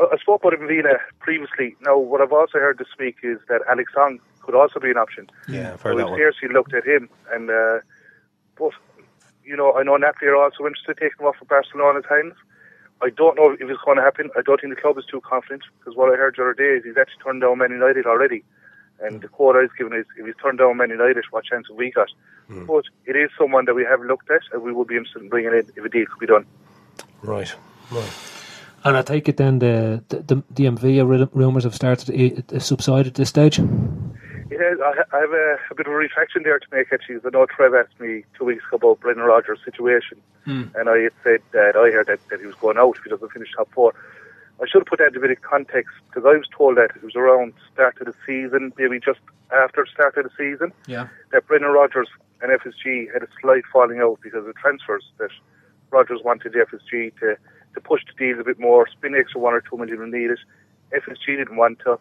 I 0.00 0.16
spoke 0.18 0.42
about 0.42 0.54
him 0.54 0.66
Vina 0.66 0.98
previously. 1.20 1.76
Now, 1.80 1.96
what 1.98 2.20
I've 2.20 2.32
also 2.32 2.58
heard 2.58 2.78
this 2.78 2.88
week 2.98 3.16
is 3.22 3.38
that 3.48 3.62
Alex 3.70 3.92
Song 3.94 4.18
could 4.42 4.54
also 4.54 4.80
be 4.80 4.90
an 4.90 4.96
option. 4.96 5.30
Yeah, 5.48 5.72
I've 5.74 5.80
So 5.80 5.88
heard 5.88 5.96
we've 5.96 6.04
that 6.06 6.10
one. 6.10 6.18
seriously 6.18 6.48
looked 6.48 6.74
at 6.74 6.84
him, 6.86 7.08
and 7.32 7.50
uh, 7.50 7.78
but 8.58 8.72
you 9.44 9.56
know, 9.56 9.72
I 9.74 9.82
know 9.82 9.96
Napoli 9.96 10.28
are 10.28 10.36
also 10.36 10.66
interested 10.66 10.90
in 11.00 11.08
taking 11.08 11.20
him 11.20 11.26
off 11.26 11.40
of 11.40 11.48
Barcelona's 11.48 12.04
hands. 12.08 12.34
I 13.02 13.10
don't 13.10 13.36
know 13.36 13.50
if 13.52 13.60
it's 13.60 13.80
going 13.84 13.98
to 13.98 14.02
happen. 14.02 14.30
I 14.36 14.42
don't 14.42 14.60
think 14.60 14.74
the 14.74 14.80
club 14.80 14.96
is 14.98 15.04
too 15.04 15.20
confident 15.20 15.62
because 15.78 15.96
what 15.96 16.12
I 16.12 16.16
heard 16.16 16.34
the 16.36 16.42
other 16.42 16.54
day 16.54 16.78
is 16.78 16.84
he's 16.84 16.96
actually 16.96 17.22
turned 17.22 17.40
down 17.42 17.58
Man 17.58 17.70
United 17.70 18.06
already, 18.06 18.42
and 19.00 19.20
the 19.20 19.28
quote 19.28 19.56
I 19.56 19.60
was 19.62 19.70
given 19.76 19.92
is 19.98 20.06
if 20.18 20.26
he's 20.26 20.34
turned 20.42 20.58
down 20.58 20.76
Man 20.76 20.90
United, 20.90 21.24
what 21.30 21.44
chance 21.44 21.66
have 21.68 21.76
we 21.76 21.90
got? 21.90 22.08
Hmm. 22.48 22.64
But 22.66 22.84
it 23.06 23.16
is 23.16 23.30
someone 23.38 23.64
that 23.66 23.74
we 23.74 23.84
have 23.84 24.00
looked 24.02 24.30
at, 24.30 24.42
and 24.52 24.62
we 24.62 24.72
will 24.72 24.84
be 24.84 24.96
interested 24.96 25.22
in 25.22 25.28
bringing 25.28 25.52
in 25.52 25.70
if 25.76 25.84
a 25.84 25.88
deal 25.88 26.06
could 26.06 26.20
be 26.20 26.26
done. 26.26 26.46
Right. 27.22 27.52
Right. 27.90 28.12
And 28.84 28.96
I 28.96 29.02
take 29.02 29.28
it 29.28 29.36
then 29.38 29.58
the 29.60 30.02
the, 30.08 30.16
the 30.22 30.36
DMV 30.54 31.28
rumours 31.32 31.64
have 31.64 31.74
started 31.74 32.46
to 32.48 32.60
subside 32.60 33.06
at 33.06 33.14
this 33.14 33.28
stage. 33.30 33.58
It 34.50 34.60
is, 34.60 34.78
I 35.12 35.18
have 35.18 35.30
a, 35.32 35.58
a 35.70 35.74
bit 35.74 35.86
of 35.86 35.92
a 35.92 35.96
retraction 35.96 36.42
there 36.44 36.58
to 36.58 36.66
make 36.70 36.92
actually. 36.92 37.16
'cause 37.18 37.24
I 37.32 37.36
know 37.36 37.46
Trev 37.46 37.74
asked 37.74 37.98
me 37.98 38.24
two 38.38 38.44
weeks 38.44 38.62
ago 38.66 38.76
about 38.76 39.00
Brendan 39.00 39.24
Rodgers' 39.24 39.58
situation, 39.64 40.18
Hmm. 40.44 40.64
and 40.74 40.88
I 40.90 40.98
had 40.98 41.12
said 41.24 41.40
that 41.52 41.76
I 41.76 41.90
heard 41.90 42.06
that, 42.08 42.20
that 42.28 42.40
he 42.40 42.46
was 42.46 42.54
going 42.56 42.76
out 42.76 42.96
if 42.98 43.04
he 43.04 43.10
doesn't 43.10 43.32
finish 43.32 43.50
top 43.56 43.70
four. 43.72 43.94
I 44.62 44.66
should 44.68 44.82
have 44.82 44.86
put 44.86 44.98
that 45.00 45.08
in 45.12 45.16
a 45.16 45.20
bit 45.20 45.30
of 45.32 45.40
context 45.42 45.94
because 46.08 46.24
I 46.26 46.36
was 46.36 46.46
told 46.56 46.76
that 46.76 46.90
it 46.94 47.02
was 47.02 47.16
around 47.16 47.54
start 47.72 47.96
of 48.00 48.06
the 48.06 48.14
season, 48.26 48.72
maybe 48.78 49.00
just 49.00 49.18
after 49.50 49.82
the 49.84 49.90
start 49.90 50.16
of 50.18 50.24
the 50.24 50.30
season, 50.38 50.72
Yeah. 50.86 51.08
that 51.32 51.46
Brendan 51.48 51.72
Rodgers 51.72 52.08
and 52.42 52.52
FSG 52.52 53.08
had 53.12 53.22
a 53.22 53.28
slight 53.40 53.64
falling 53.72 53.98
out 54.00 54.18
because 54.22 54.46
of 54.46 54.54
transfers 54.56 55.10
that 55.18 55.30
Rodgers 55.90 56.20
wanted 56.22 56.52
the 56.52 56.60
FSG 56.60 57.10
to, 57.20 57.36
to 57.74 57.80
push 57.80 58.02
the 58.06 58.12
deal 58.18 58.40
a 58.40 58.44
bit 58.44 58.58
more, 58.58 58.88
spend 58.88 59.16
extra 59.16 59.40
one 59.40 59.54
or 59.54 59.60
two 59.60 59.76
million 59.76 59.98
when 59.98 60.10
needed. 60.10 60.38
FSG 60.92 61.36
didn't 61.38 61.56
want 61.56 61.78
to, 61.80 61.98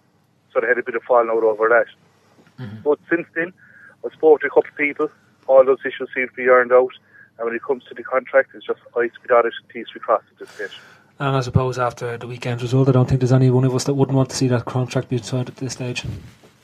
so 0.53 0.59
they 0.59 0.67
had 0.67 0.77
a 0.77 0.83
bit 0.83 0.95
of 0.95 1.03
falling 1.03 1.29
out 1.29 1.43
over 1.43 1.67
that. 1.69 2.63
Mm-hmm. 2.63 2.81
But 2.83 2.99
since 3.09 3.27
then, 3.35 3.53
I 4.05 4.13
spoke 4.13 4.41
to 4.41 4.47
a 4.47 4.49
couple 4.49 4.69
of 4.69 4.77
people. 4.77 5.09
All 5.47 5.65
those 5.65 5.79
issues 5.85 6.09
seem 6.13 6.27
to 6.27 6.33
be 6.33 6.49
ironed 6.49 6.71
out. 6.71 6.93
And 7.37 7.45
when 7.45 7.55
it 7.55 7.63
comes 7.63 7.83
to 7.85 7.95
the 7.95 8.03
contract, 8.03 8.51
it's 8.53 8.65
just 8.65 8.79
to 8.79 9.01
be 9.01 9.27
dotted, 9.27 9.53
T's 9.71 9.87
to 9.87 9.93
be 9.95 9.99
crossed 9.99 10.25
at 10.31 10.37
this 10.37 10.49
stage. 10.51 10.79
And 11.19 11.35
I 11.35 11.41
suppose 11.41 11.79
after 11.79 12.17
the 12.17 12.27
weekend's 12.27 12.63
result, 12.63 12.89
I 12.89 12.91
don't 12.91 13.07
think 13.07 13.21
there's 13.21 13.31
any 13.31 13.49
one 13.49 13.63
of 13.63 13.73
us 13.73 13.85
that 13.85 13.93
wouldn't 13.93 14.15
want 14.15 14.29
to 14.29 14.35
see 14.35 14.47
that 14.49 14.65
contract 14.65 15.09
being 15.09 15.23
signed 15.23 15.49
at 15.49 15.57
this 15.57 15.73
stage. 15.73 16.03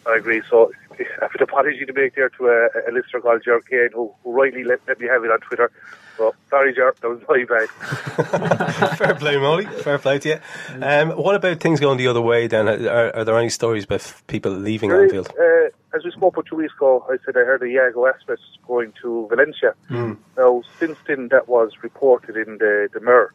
I 0.05 0.16
agree. 0.16 0.41
So, 0.49 0.72
I 0.99 1.23
have 1.23 1.31
an 1.35 1.43
apology 1.43 1.85
to 1.85 1.93
make 1.93 2.15
there 2.15 2.29
to 2.29 2.47
a, 2.47 2.89
a 2.89 2.91
listener 2.91 3.21
called 3.21 3.41
Ger 3.43 3.61
Kane, 3.61 3.89
who, 3.93 4.13
who 4.23 4.31
rightly 4.31 4.63
let, 4.63 4.79
let 4.87 4.99
me 4.99 5.07
have 5.07 5.23
it 5.23 5.31
on 5.31 5.39
Twitter. 5.39 5.71
So, 6.17 6.33
sorry, 6.49 6.73
Ger, 6.73 6.93
that 7.01 7.07
was 7.07 7.21
my 7.29 7.45
bad. 7.45 8.97
Fair 8.97 9.15
play, 9.15 9.37
Molly. 9.37 9.65
Fair 9.65 9.97
play 9.97 10.19
to 10.19 10.29
you. 10.29 10.39
Um, 10.81 11.11
what 11.11 11.35
about 11.35 11.59
things 11.59 11.79
going 11.79 11.97
the 11.97 12.07
other 12.07 12.21
way 12.21 12.47
then? 12.47 12.67
Are, 12.67 13.15
are 13.15 13.23
there 13.23 13.37
any 13.37 13.49
stories 13.49 13.85
about 13.85 14.13
people 14.27 14.51
leaving 14.51 14.89
There 14.89 15.05
is, 15.05 15.13
Anfield? 15.13 15.29
Uh, 15.39 15.95
as 15.95 16.03
we 16.03 16.11
spoke 16.11 16.33
about 16.33 16.45
two 16.45 16.57
weeks 16.57 16.73
ago, 16.73 17.05
I 17.09 17.17
said 17.25 17.35
I 17.37 17.45
heard 17.45 17.61
of 17.61 17.69
Iago 17.69 18.05
Aspas 18.05 18.39
going 18.67 18.93
to 19.01 19.27
Valencia. 19.29 19.73
Mm. 19.89 20.17
Now, 20.37 20.61
since 20.79 20.97
then, 21.07 21.29
that 21.29 21.47
was 21.47 21.71
reported 21.81 22.35
in 22.35 22.57
the, 22.57 22.89
the 22.93 22.99
Mirror. 22.99 23.33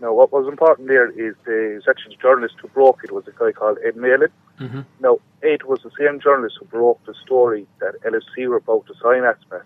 Now, 0.00 0.12
what 0.12 0.30
was 0.32 0.46
important 0.46 0.88
there 0.88 1.08
is 1.10 1.34
the 1.44 1.80
section 1.84 2.12
journalist 2.20 2.56
who 2.60 2.68
broke 2.68 3.00
it 3.02 3.12
was 3.12 3.26
a 3.26 3.32
guy 3.32 3.52
called 3.52 3.78
Ed 3.84 3.94
Malyon. 3.96 4.28
Mm-hmm. 4.60 4.80
Now, 5.00 5.18
Ed 5.42 5.62
was 5.62 5.82
the 5.82 5.90
same 5.98 6.20
journalist 6.20 6.56
who 6.60 6.66
broke 6.66 7.04
the 7.06 7.14
story 7.24 7.66
that 7.80 7.94
LFC 8.02 8.46
were 8.46 8.56
about 8.56 8.86
to 8.88 8.94
sign 9.02 9.22
Aspas. 9.22 9.62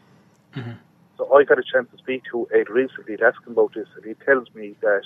Mm-hmm. 0.55 0.73
So 1.19 1.35
I 1.35 1.45
got 1.45 1.59
a 1.59 1.63
chance 1.63 1.89
to 1.91 1.99
speak 1.99 2.23
to 2.31 2.49
Ed 2.55 2.71
recently 2.71 3.17
to 3.17 3.25
ask 3.25 3.45
him 3.45 3.53
about 3.53 3.75
this, 3.75 3.89
and 3.97 4.05
he 4.05 4.15
tells 4.25 4.47
me 4.55 4.77
that 4.81 5.03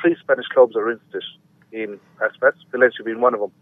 three 0.00 0.16
Spanish 0.20 0.46
clubs 0.48 0.76
are 0.76 0.90
interested 0.90 1.24
in 1.72 1.98
Aspas, 2.20 2.54
Valencia 2.70 3.04
being 3.04 3.20
one 3.20 3.34
of 3.34 3.40
them. 3.40 3.52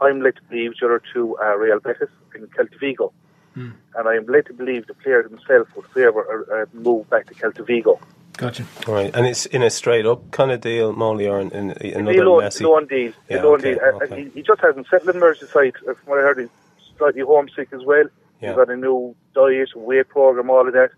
I'm 0.00 0.22
led 0.22 0.36
to 0.36 0.42
believe 0.48 0.72
the 0.80 0.86
other 0.86 1.02
two 1.12 1.36
are 1.36 1.58
Real 1.58 1.80
Betis 1.80 2.08
and 2.34 2.50
Celta 2.52 2.78
Vigo. 2.80 3.12
Mm. 3.56 3.74
And 3.96 4.08
I'm 4.08 4.26
led 4.26 4.46
to 4.46 4.54
believe 4.54 4.86
the 4.86 4.94
player 4.94 5.22
himself 5.22 5.68
would 5.76 5.86
favour 5.86 6.46
a, 6.50 6.62
a 6.62 6.66
move 6.72 7.10
back 7.10 7.26
to 7.26 7.34
Celta 7.34 7.66
Vigo. 7.66 8.00
Gotcha. 8.40 8.64
All 8.86 8.94
right, 8.94 9.14
and 9.14 9.26
it's 9.26 9.44
in 9.46 9.62
a 9.62 9.68
straight 9.68 10.06
up 10.06 10.30
kind 10.30 10.50
of 10.50 10.62
deal, 10.62 10.94
Molly, 10.94 11.26
or 11.28 11.40
in, 11.40 11.50
in, 11.50 11.72
in 11.72 12.08
another 12.08 12.10
It's 12.12 12.20
a 12.20 12.24
loan, 12.24 12.42
messy. 12.42 12.64
loan 12.64 12.86
deal. 12.86 13.12
Yeah, 13.28 13.42
loan 13.42 13.60
okay, 13.60 13.74
deal. 13.74 13.80
Uh, 13.82 14.04
okay. 14.04 14.24
He, 14.24 14.30
he 14.30 14.42
just 14.42 14.60
hasn't 14.62 14.86
settled 14.88 15.14
in 15.14 15.20
Merseyside. 15.20 15.74
Uh, 15.86 15.92
From 15.92 16.06
what 16.06 16.18
I 16.20 16.22
heard, 16.22 16.38
he's 16.38 16.48
slightly 16.96 17.20
homesick 17.20 17.68
as 17.72 17.84
well. 17.84 18.04
Yeah. 18.40 18.48
He's 18.48 18.56
got 18.56 18.70
a 18.70 18.76
new 18.76 19.14
diet, 19.34 19.68
weight 19.76 20.08
program, 20.08 20.48
all 20.48 20.66
of 20.66 20.72
that. 20.72 20.90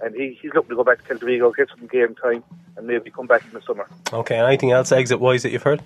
And 0.00 0.14
he, 0.16 0.36
he's 0.42 0.52
looking 0.54 0.70
to 0.70 0.74
go 0.76 0.82
back 0.84 1.06
to 1.06 1.14
Celta 1.14 1.24
Vigo, 1.26 1.52
get 1.52 1.68
some 1.70 1.86
game 1.86 2.16
time, 2.16 2.42
and 2.76 2.86
maybe 2.86 3.10
come 3.12 3.28
back 3.28 3.44
in 3.44 3.52
the 3.52 3.62
summer. 3.62 3.88
Okay, 4.12 4.36
anything 4.36 4.72
else 4.72 4.90
exit 4.90 5.20
wise 5.20 5.44
that 5.44 5.50
you've 5.52 5.62
heard? 5.62 5.82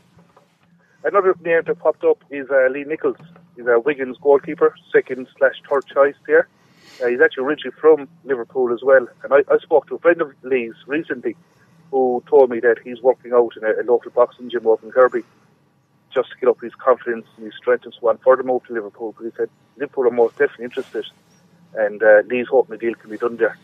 Another 1.05 1.35
name 1.45 1.63
that 1.67 1.79
popped 1.79 2.05
up 2.05 2.19
is 2.31 2.49
uh, 2.51 2.69
Lee 2.71 2.85
Nicholls. 2.85 3.17
He's 3.57 3.67
a 3.67 3.79
Wigan's 3.79 4.17
goalkeeper, 4.19 4.75
second 4.93 5.29
slash 5.37 5.55
third 5.69 5.85
choice 5.87 6.15
there. 6.27 6.49
Uh, 7.01 7.07
he's 7.07 7.21
actually 7.21 7.45
originally 7.45 7.77
from 7.81 8.09
Liverpool 8.25 8.73
as 8.73 8.81
well. 8.83 9.07
And 9.23 9.33
I, 9.33 9.39
I 9.53 9.59
spoke 9.59 9.87
to 9.89 9.97
a 9.97 9.99
friend 9.99 10.21
of 10.21 10.33
Lee's 10.43 10.75
recently 10.87 11.37
who 11.91 12.23
told 12.29 12.51
me 12.51 12.61
that 12.61 12.77
he's 12.83 13.01
working 13.03 13.33
out 13.33 13.53
in 13.57 13.65
a, 13.65 13.83
a 13.83 13.85
local 13.85 14.11
boxing 14.11 14.51
gym 14.51 14.67
over 14.67 14.85
in 14.85 14.93
Kirkby 14.93 15.23
just 16.13 16.31
to 16.31 16.37
get 16.39 16.49
up 16.49 16.61
his 16.61 16.75
confidence 16.75 17.27
and 17.37 17.47
his 17.47 17.55
strength 17.57 17.85
and 17.85 17.95
so 17.99 18.09
on 18.09 18.19
for 18.19 18.37
the 18.37 18.43
move 18.43 18.65
to 18.67 18.73
Liverpool. 18.73 19.13
Because 19.13 19.33
he 19.33 19.37
said 19.37 19.51
Liverpool 19.77 20.07
are 20.07 20.11
most 20.11 20.37
definitely 20.39 20.67
interested. 20.67 21.07
And 21.75 22.03
uh, 22.03 22.23
Lee's 22.27 22.49
hoping 22.49 22.77
the 22.77 22.79
deal 22.79 22.95
can 22.95 23.11
be 23.11 23.19
done 23.19 23.37
there. 23.37 23.57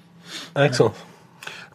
Excellent. 0.57 0.97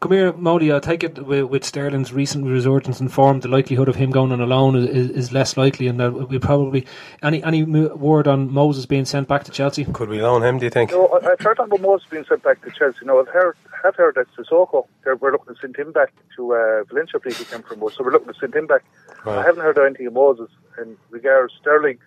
Come 0.03 0.11
here, 0.11 0.33
Modi. 0.33 0.69
I'll 0.69 0.81
take 0.81 1.01
it 1.01 1.25
with, 1.25 1.45
with 1.45 1.63
Sterling's 1.63 2.11
recent 2.11 2.45
resurgence 2.45 2.99
in 2.99 3.07
form, 3.07 3.39
the 3.39 3.47
likelihood 3.47 3.87
of 3.87 3.95
him 3.95 4.11
going 4.11 4.33
on 4.33 4.41
a 4.41 4.45
loan 4.45 4.75
is, 4.75 4.89
is, 4.89 5.09
is 5.11 5.31
less 5.31 5.55
likely, 5.55 5.87
and 5.87 5.97
that 5.97 6.11
we 6.27 6.37
probably 6.39 6.85
any 7.21 7.41
any 7.41 7.63
word 7.63 8.27
on 8.27 8.51
Moses 8.51 8.85
being 8.85 9.05
sent 9.05 9.29
back 9.29 9.45
to 9.45 9.51
Chelsea. 9.51 9.85
Could 9.85 10.09
we 10.09 10.21
loan 10.21 10.43
him? 10.43 10.59
Do 10.59 10.65
you 10.65 10.69
think? 10.69 10.91
No, 10.91 11.07
I- 11.07 11.31
I've 11.31 11.39
heard 11.39 11.57
about 11.57 11.79
Moses 11.79 12.05
being 12.11 12.25
sent 12.25 12.43
back 12.43 12.61
to 12.63 12.71
Chelsea. 12.71 13.05
No, 13.05 13.21
I've 13.21 13.29
heard 13.29 13.55
have 13.81 13.95
heard 13.95 14.15
that 14.15 14.27
Cissokho. 14.35 14.87
They're, 15.05 15.15
we're 15.15 15.31
looking 15.31 15.55
to 15.55 15.61
send 15.61 15.77
him 15.77 15.93
back 15.93 16.11
to 16.35 16.53
uh, 16.53 16.83
Valencia. 16.89 17.15
I 17.15 17.23
believe 17.23 17.37
he 17.37 17.45
came 17.45 17.63
from 17.63 17.81
us, 17.83 17.95
so 17.95 18.03
we're 18.03 18.11
looking 18.11 18.33
to 18.33 18.37
send 18.41 18.53
him 18.53 18.67
back. 18.67 18.83
Right. 19.23 19.37
I 19.37 19.43
haven't 19.43 19.63
heard 19.63 19.77
anything 19.77 20.07
of 20.07 20.13
Moses. 20.13 20.49
And 20.77 20.97
regards 21.11 21.53
Sterling, 21.61 21.97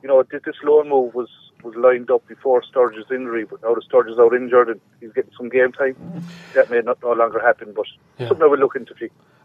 you 0.00 0.08
know, 0.08 0.22
this, 0.22 0.42
this 0.44 0.62
loan 0.62 0.88
move 0.88 1.12
was 1.12 1.28
was 1.62 1.74
lined 1.76 2.10
up 2.10 2.26
before 2.26 2.62
Sturridge's 2.62 3.10
injury, 3.10 3.44
but 3.44 3.62
now 3.62 3.74
that 3.74 3.84
Sturridge's 3.88 4.18
out 4.18 4.34
injured 4.34 4.68
and 4.68 4.80
he's 5.00 5.12
getting 5.12 5.32
some 5.36 5.48
game 5.48 5.72
time, 5.72 5.94
mm. 5.94 6.22
that 6.54 6.70
may 6.70 6.80
not 6.80 6.98
no 7.02 7.12
longer 7.12 7.40
happen. 7.40 7.72
But 7.74 7.86
Yeah. 8.18 8.28
something 8.28 8.44
I 8.44 8.48
will 8.48 8.58
look 8.58 8.76
into. 8.76 8.94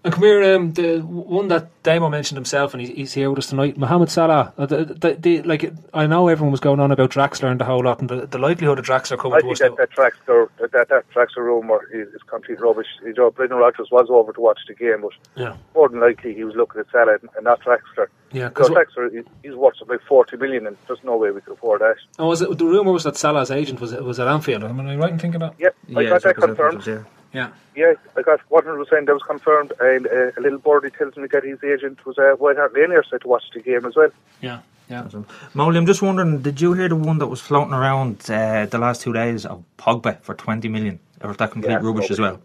And 0.04 0.14
come 0.14 0.24
here, 0.24 0.56
um, 0.56 0.74
the 0.74 1.00
one 1.00 1.48
that 1.50 1.70
Damo 1.84 2.08
mentioned 2.10 2.38
himself, 2.38 2.74
and 2.74 2.82
he, 2.82 2.94
he's 2.94 3.14
here 3.14 3.30
with 3.30 3.40
us 3.40 3.48
tonight, 3.48 3.78
Mohamed 3.78 4.10
Salah. 4.10 4.54
Uh, 4.58 4.66
the, 4.66 4.86
the, 4.86 5.14
the, 5.20 5.42
like, 5.42 5.74
I 5.94 6.06
know 6.08 6.28
everyone 6.28 6.52
was 6.52 6.60
going 6.60 6.80
on 6.80 6.92
about 6.92 7.10
Draxler 7.12 7.50
and 7.52 7.60
the 7.60 7.66
whole 7.66 7.84
lot, 7.84 8.00
and 8.00 8.10
the, 8.10 8.26
the 8.28 8.38
likelihood 8.38 8.80
of 8.80 8.86
Draxler 8.86 9.18
coming 9.18 9.38
I 9.38 9.42
to 9.42 9.48
think 9.48 9.54
us. 9.54 9.60
that 9.60 9.76
that 9.78 9.90
Draxler 9.92 10.48
that 10.60 10.72
that, 10.72 10.90
that 10.90 11.10
Draxler 11.12 11.38
rumour 11.44 11.88
is, 11.92 12.08
is 12.10 12.22
complete 12.28 12.60
rubbish. 12.62 12.88
You 13.04 13.14
know, 13.14 13.32
Brendan 13.32 13.58
Rodgers 13.58 13.90
was 13.92 14.08
over 14.10 14.32
to 14.34 14.40
watch 14.42 14.60
the 14.68 14.76
game, 14.76 15.02
but 15.02 15.12
Yeah. 15.36 15.56
more 15.76 15.90
than 15.90 16.00
likely 16.00 16.34
he 16.34 16.44
was 16.44 16.56
looking 16.56 16.80
at 16.80 16.88
Salah 16.92 17.18
and 17.36 17.44
not 17.44 17.60
Draxler. 17.62 18.08
Yeah, 18.32 18.50
because 18.50 18.70
'cause 18.70 18.78
Draxler 18.78 19.12
he- 19.12 19.48
he's 19.48 19.56
worth 19.56 19.82
about 19.82 20.02
forty 20.08 20.38
million, 20.38 20.68
and 20.68 20.78
there's 20.88 21.04
no 21.04 21.18
way 21.18 21.32
we 21.32 21.42
could 21.42 21.54
afford 21.54 21.82
that. 21.82 21.96
Oh, 22.20 22.28
was 22.28 22.42
it, 22.42 22.58
the 22.58 22.66
rumour 22.66 22.92
was 22.92 23.04
that 23.06 23.18
Salah's 23.18 23.52
agent 23.52 23.82
was 23.82 23.94
was 23.94 24.20
at 24.20 24.28
Anfield. 24.28 24.64
Am 24.64 24.80
I 24.80 24.96
right 24.96 25.12
in 25.12 25.20
thinking 25.20 25.40
that? 25.40 25.54
Yep, 25.60 25.76
I 25.96 26.04
got 26.06 26.22
that 26.24 26.36
confirmed. 26.36 27.06
Yeah. 27.34 27.50
Yeah, 27.76 27.94
I 28.16 28.22
got 28.24 28.40
100% 28.50 28.90
that 29.06 29.14
was 29.14 29.22
confirmed, 29.24 29.72
and 29.80 30.08
uh, 30.08 30.32
a 30.38 30.42
little 30.42 30.58
birdie 30.58 30.90
tells 30.90 31.16
me 31.18 31.28
that 31.32 31.44
his 31.44 31.64
agent 31.64 32.04
was 32.06 32.18
uh, 32.18 32.32
White 32.38 32.58
Hart 32.58 32.74
Lane 32.74 32.92
said 33.10 33.22
to 33.22 33.28
watch 33.28 33.44
the 33.54 33.60
game 33.62 33.86
as 33.86 33.96
well. 33.96 34.10
Yeah, 34.42 34.60
yeah. 34.90 35.08
Molly, 35.54 35.78
I'm 35.78 35.86
just 35.86 36.02
wondering, 36.02 36.42
did 36.42 36.60
you 36.60 36.74
hear 36.74 36.90
the 36.90 36.96
one 36.96 37.20
that 37.20 37.28
was 37.28 37.40
floating 37.42 37.74
around 37.74 38.30
uh, 38.32 38.66
the 38.66 38.80
last 38.80 39.02
two 39.02 39.14
days 39.14 39.46
of 39.46 39.64
Pogba 39.78 40.20
for 40.22 40.34
20 40.34 40.68
million? 40.70 41.00
Or 41.22 41.32
is 41.32 41.38
that 41.38 41.52
complete 41.52 41.72
Yeah, 41.74 41.80
rubbish 41.82 42.10
as 42.10 42.20
well? 42.20 42.40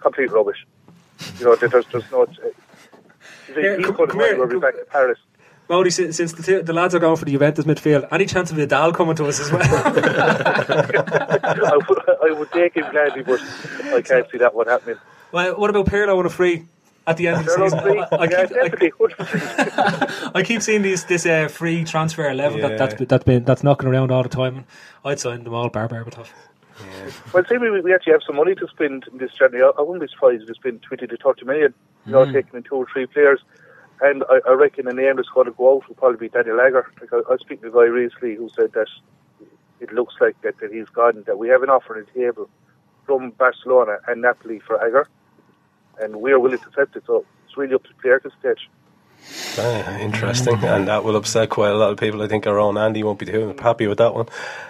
Complete 0.00 0.30
rubbish. 0.32 0.66
You 1.38 1.46
know, 1.46 1.56
there- 1.56 1.68
there's, 1.70 1.86
there's 1.86 2.10
no. 2.10 2.22
Uh, 2.22 2.26
he's 3.46 3.56
Here, 3.56 3.76
he's 3.78 3.86
come- 3.86 3.94
putting 3.94 4.08
come 4.10 4.18
money 4.18 4.30
here, 4.30 4.38
where 4.38 4.48
we're 4.48 4.58
back 4.60 4.74
to 4.74 4.84
Paris. 4.86 5.18
Modi, 5.68 5.88
since, 5.90 6.16
since 6.18 6.32
the, 6.32 6.62
the 6.62 6.72
lads 6.74 6.94
are 6.94 6.98
going 6.98 7.16
for 7.16 7.24
the 7.24 7.32
Juventus 7.32 7.64
midfield, 7.64 8.06
any 8.12 8.26
chance 8.26 8.50
of 8.50 8.58
Vidal 8.58 8.92
coming 8.92 9.16
to 9.16 9.24
us 9.26 9.40
as 9.40 9.50
well? 9.50 9.62
I, 10.84 11.78
would, 11.88 11.98
I 12.22 12.32
would 12.38 12.52
take 12.52 12.74
him 12.76 12.84
gladly, 12.90 13.22
but 13.22 13.40
I 13.94 14.02
can't 14.02 14.30
see 14.30 14.38
that 14.38 14.54
one 14.54 14.66
happening. 14.66 14.96
well, 15.32 15.58
what 15.58 15.70
about 15.70 15.86
Pirlo 15.86 16.18
on 16.18 16.26
a 16.26 16.30
free 16.30 16.66
at 17.06 17.16
the 17.16 17.28
end 17.28 17.40
of 17.40 17.46
the 17.46 17.52
season? 17.52 17.80
free? 17.80 17.98
I, 17.98 18.08
I 18.16 18.24
Yeah, 18.24 18.68
keep, 18.68 18.92
I. 19.00 20.30
I 20.38 20.42
keep 20.42 20.60
seeing 20.62 20.82
these 20.82 21.04
this 21.04 21.24
uh, 21.26 21.48
free 21.48 21.84
transfer 21.84 22.28
eleven 22.28 22.58
Yeah. 22.58 22.68
that, 22.68 22.78
that's 22.78 22.94
been- 22.94 23.06
that's 23.08 23.24
been 23.24 23.44
that's 23.44 23.62
knocking 23.62 23.88
around 23.88 24.10
all 24.10 24.22
the 24.22 24.28
time. 24.28 24.64
I'd 25.04 25.20
sign 25.20 25.44
them 25.44 25.54
all, 25.54 25.68
bar 25.70 25.88
Berbatov. 25.88 26.28
Well, 27.32 27.44
see, 27.48 27.56
we, 27.56 27.80
we 27.80 27.94
actually 27.94 28.12
have 28.14 28.22
some 28.26 28.36
money 28.36 28.54
to 28.56 28.66
spend 28.68 29.04
in 29.12 29.18
this 29.18 29.32
journey. 29.32 29.60
I, 29.62 29.70
I 29.78 29.82
wouldn't 29.82 30.00
be 30.00 30.08
surprised 30.12 30.42
if 30.42 30.48
we 30.48 30.54
spend 30.54 30.82
20 30.82 31.06
to 31.06 31.16
30 31.16 31.44
million, 31.46 31.72
you 32.04 32.12
know, 32.12 32.24
Mm. 32.26 32.32
taking 32.32 32.54
in 32.54 32.62
two 32.64 32.74
or 32.76 32.86
three 32.92 33.06
players. 33.06 33.40
And 34.00 34.24
I, 34.28 34.40
I 34.48 34.52
reckon 34.52 34.88
a 34.88 34.92
name 34.92 35.16
that's 35.16 35.28
going 35.28 35.46
to 35.46 35.52
go 35.52 35.76
out 35.76 35.88
will 35.88 35.94
probably 35.94 36.18
be 36.18 36.28
Daniel 36.28 36.60
Agger. 36.60 36.90
Like 37.00 37.12
I, 37.12 37.32
I 37.32 37.36
speaking 37.36 37.70
to 37.70 37.78
a 37.78 37.82
guy 37.82 37.88
recently 37.90 38.34
who 38.34 38.50
said 38.56 38.72
that 38.72 38.88
it 39.80 39.92
looks 39.92 40.14
like 40.20 40.40
that, 40.42 40.58
that 40.60 40.72
he's 40.72 40.88
gone, 40.88 41.24
that 41.26 41.38
we 41.38 41.48
have 41.48 41.62
an 41.62 41.70
offer 41.70 41.96
on 41.96 42.06
the 42.06 42.20
table 42.20 42.48
from 43.06 43.30
Barcelona 43.30 43.98
and 44.08 44.22
Napoli 44.22 44.60
for 44.60 44.84
Agger. 44.84 45.06
And 46.00 46.16
we're 46.16 46.38
willing 46.38 46.58
to 46.58 46.68
accept 46.68 46.96
it. 46.96 47.04
So 47.06 47.24
it's 47.46 47.56
really 47.56 47.74
up 47.74 47.84
to 47.84 47.90
the 47.90 48.02
player 48.02 48.20
this 48.22 48.32
stage. 48.40 48.68
Ah, 49.58 49.98
interesting, 49.98 50.56
and 50.64 50.88
that 50.88 51.04
will 51.04 51.16
upset 51.16 51.48
quite 51.48 51.70
a 51.70 51.76
lot 51.76 51.90
of 51.90 51.98
people. 51.98 52.22
I 52.22 52.28
think 52.28 52.46
our 52.46 52.58
own 52.58 52.76
Andy 52.76 53.02
won't 53.02 53.18
be 53.18 53.26
too 53.26 53.54
happy 53.58 53.86
with 53.86 53.98
that 53.98 54.12
one. 54.14 54.26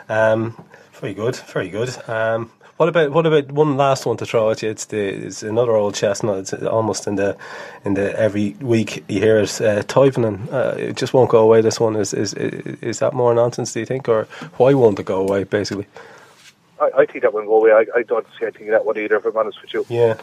Um, 0.09 0.63
very 0.93 1.15
good, 1.15 1.37
very 1.37 1.71
good. 1.71 1.97
Um, 2.09 2.51
what 2.77 2.89
about 2.89 3.13
what 3.13 3.27
about 3.27 3.53
one 3.53 3.77
last 3.77 4.05
one 4.05 4.17
to 4.17 4.27
throw 4.27 4.51
at 4.51 4.63
you? 4.63 4.71
It's 4.71 4.87
the 4.87 4.99
it's 4.99 5.43
another 5.43 5.73
old 5.73 5.95
chestnut. 5.95 6.39
It's 6.39 6.53
almost 6.65 7.07
in 7.07 7.15
the 7.15 7.37
in 7.85 7.95
the 7.95 8.19
every 8.19 8.57
week 8.61 9.05
you 9.09 9.21
hear 9.21 9.39
it. 9.39 9.61
Uh, 9.61 9.83
Toivonen, 9.83 10.53
uh, 10.53 10.75
it 10.77 10.97
just 10.97 11.15
won't 11.15 11.31
go 11.31 11.39
away. 11.39 11.61
This 11.61 11.79
one 11.79 11.95
is 11.95 12.13
is 12.13 12.35
is 12.35 12.99
that 12.99 13.13
more 13.13 13.33
nonsense? 13.35 13.73
Do 13.73 13.81
you 13.81 13.87
think, 13.87 14.09
or 14.09 14.25
why 14.57 14.75
won't 14.75 14.99
it 14.99 15.07
go 15.07 15.21
away? 15.21 15.45
Basically, 15.45 15.87
I, 16.81 16.91
I 16.99 17.07
think 17.07 17.23
that 17.23 17.33
won't 17.33 17.47
go 17.47 17.61
away. 17.61 17.71
I, 17.73 17.99
I 17.99 18.03
don't 18.03 18.27
see 18.39 18.47
anything 18.47 18.67
in 18.67 18.73
that 18.73 18.85
one 18.85 18.99
either, 18.99 19.17
if 19.17 19.25
I'm 19.25 19.37
honest 19.37 19.63
with 19.63 19.73
you. 19.73 19.87
yeah, 19.89 20.17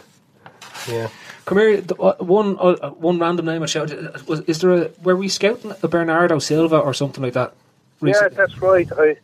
yeah. 0.88 1.08
Come 1.46 1.58
here, 1.58 1.80
the, 1.80 1.96
uh, 1.96 2.16
one 2.22 2.58
uh, 2.60 2.90
one 2.90 3.18
random 3.18 3.46
name 3.46 3.62
I 3.62 3.66
shouted. 3.66 4.26
Was 4.28 4.40
is 4.40 4.60
there 4.60 4.72
a 4.72 4.90
were 5.02 5.16
we 5.16 5.28
scouting 5.28 5.72
a 5.82 5.88
Bernardo 5.88 6.38
Silva 6.38 6.78
or 6.78 6.92
something 6.92 7.22
like 7.22 7.32
that? 7.32 7.54
Yeah, 8.02 8.28
that's 8.28 8.60
right. 8.60 8.88
I 8.98 9.16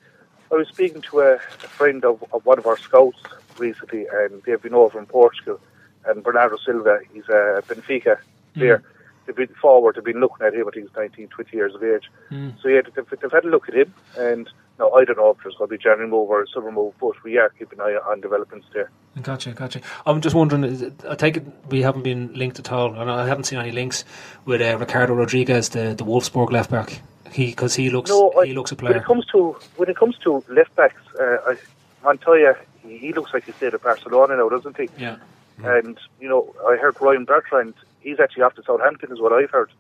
I 0.50 0.54
was 0.54 0.68
speaking 0.68 1.02
to 1.02 1.20
a, 1.20 1.34
a 1.34 1.38
friend 1.38 2.04
of, 2.04 2.22
of 2.32 2.44
one 2.46 2.58
of 2.58 2.66
our 2.66 2.78
scouts 2.78 3.18
recently, 3.58 4.06
and 4.12 4.42
they've 4.44 4.60
been 4.62 4.74
over 4.74 4.98
in 4.98 5.06
Portugal. 5.06 5.60
And 6.06 6.22
Bernardo 6.22 6.56
Silva, 6.56 7.00
he's 7.12 7.28
a 7.28 7.62
Benfica 7.66 8.18
player. 8.54 8.82
They've 9.26 9.36
been 9.36 9.54
forward, 9.60 9.96
they've 9.96 10.04
been 10.04 10.20
looking 10.20 10.46
at 10.46 10.54
him. 10.54 10.66
I 10.66 10.70
think 10.70 10.86
he's 10.88 10.96
19, 10.96 11.28
20 11.28 11.54
years 11.56 11.74
of 11.74 11.82
age. 11.84 12.04
Mm. 12.30 12.54
So 12.62 12.68
yeah, 12.68 12.80
they've, 12.94 13.04
they've 13.20 13.30
had 13.30 13.44
a 13.44 13.48
look 13.48 13.68
at 13.68 13.74
him. 13.74 13.92
And 14.16 14.48
no, 14.78 14.90
I 14.92 15.04
don't 15.04 15.18
know 15.18 15.30
if 15.30 15.36
there's 15.42 15.54
going 15.56 15.68
to 15.68 15.72
be 15.72 15.74
a 15.76 15.78
January 15.78 16.08
move 16.08 16.30
or 16.30 16.42
a 16.42 16.46
summer 16.48 16.72
move, 16.72 16.94
but 16.98 17.22
we 17.22 17.36
are 17.36 17.50
keeping 17.50 17.78
an 17.78 17.84
eye 17.86 17.98
on 18.10 18.22
developments 18.22 18.68
there. 18.72 18.90
Gotcha, 19.20 19.50
gotcha. 19.52 19.82
I'm 20.06 20.22
just 20.22 20.34
wondering. 20.34 20.64
is 20.64 20.80
it- 20.80 21.04
I 21.06 21.14
take 21.14 21.36
it 21.36 21.44
we 21.68 21.82
haven't 21.82 22.04
been 22.04 22.32
linked 22.32 22.58
at 22.58 22.72
all, 22.72 22.94
and 22.94 23.10
I 23.10 23.26
haven't 23.26 23.44
seen 23.44 23.58
any 23.58 23.72
links 23.72 24.04
with 24.46 24.62
uh, 24.62 24.78
Ricardo 24.78 25.12
Rodriguez, 25.14 25.70
the 25.70 25.94
the 25.94 26.04
Wolfsburg 26.04 26.50
left 26.50 26.70
back. 26.70 27.02
He 27.32 27.46
because 27.46 27.74
he 27.74 27.90
looks 27.90 28.10
No, 28.10 28.32
I- 28.38 28.46
he 28.46 28.52
looks 28.54 28.72
a 28.72 28.76
player. 28.76 28.94
When 28.94 29.02
it 29.02 29.06
comes 29.06 29.26
to 29.26 29.56
when 29.76 29.88
it 29.88 29.96
comes 29.96 30.16
to 30.18 30.42
left 30.48 30.74
backs, 30.76 31.00
uh, 31.20 31.36
I, 31.46 31.56
Montoya, 32.04 32.56
he, 32.82 32.98
he 32.98 33.12
looks 33.12 33.32
like 33.34 33.44
he 33.44 33.52
stayed 33.52 33.74
at 33.74 33.82
Barcelona 33.82 34.36
now, 34.36 34.48
doesn't 34.48 34.76
he? 34.76 34.88
Yeah. 34.98 35.16
And 35.64 35.98
you 36.20 36.28
know, 36.28 36.54
I 36.68 36.76
heard 36.76 36.96
Ryan 37.00 37.24
Bertrand. 37.24 37.74
He's 38.00 38.20
actually 38.20 38.42
off 38.42 38.54
to 38.54 38.62
Southampton, 38.62 39.12
is 39.12 39.20
what 39.20 39.32
I've 39.32 39.50
heard. 39.50 39.70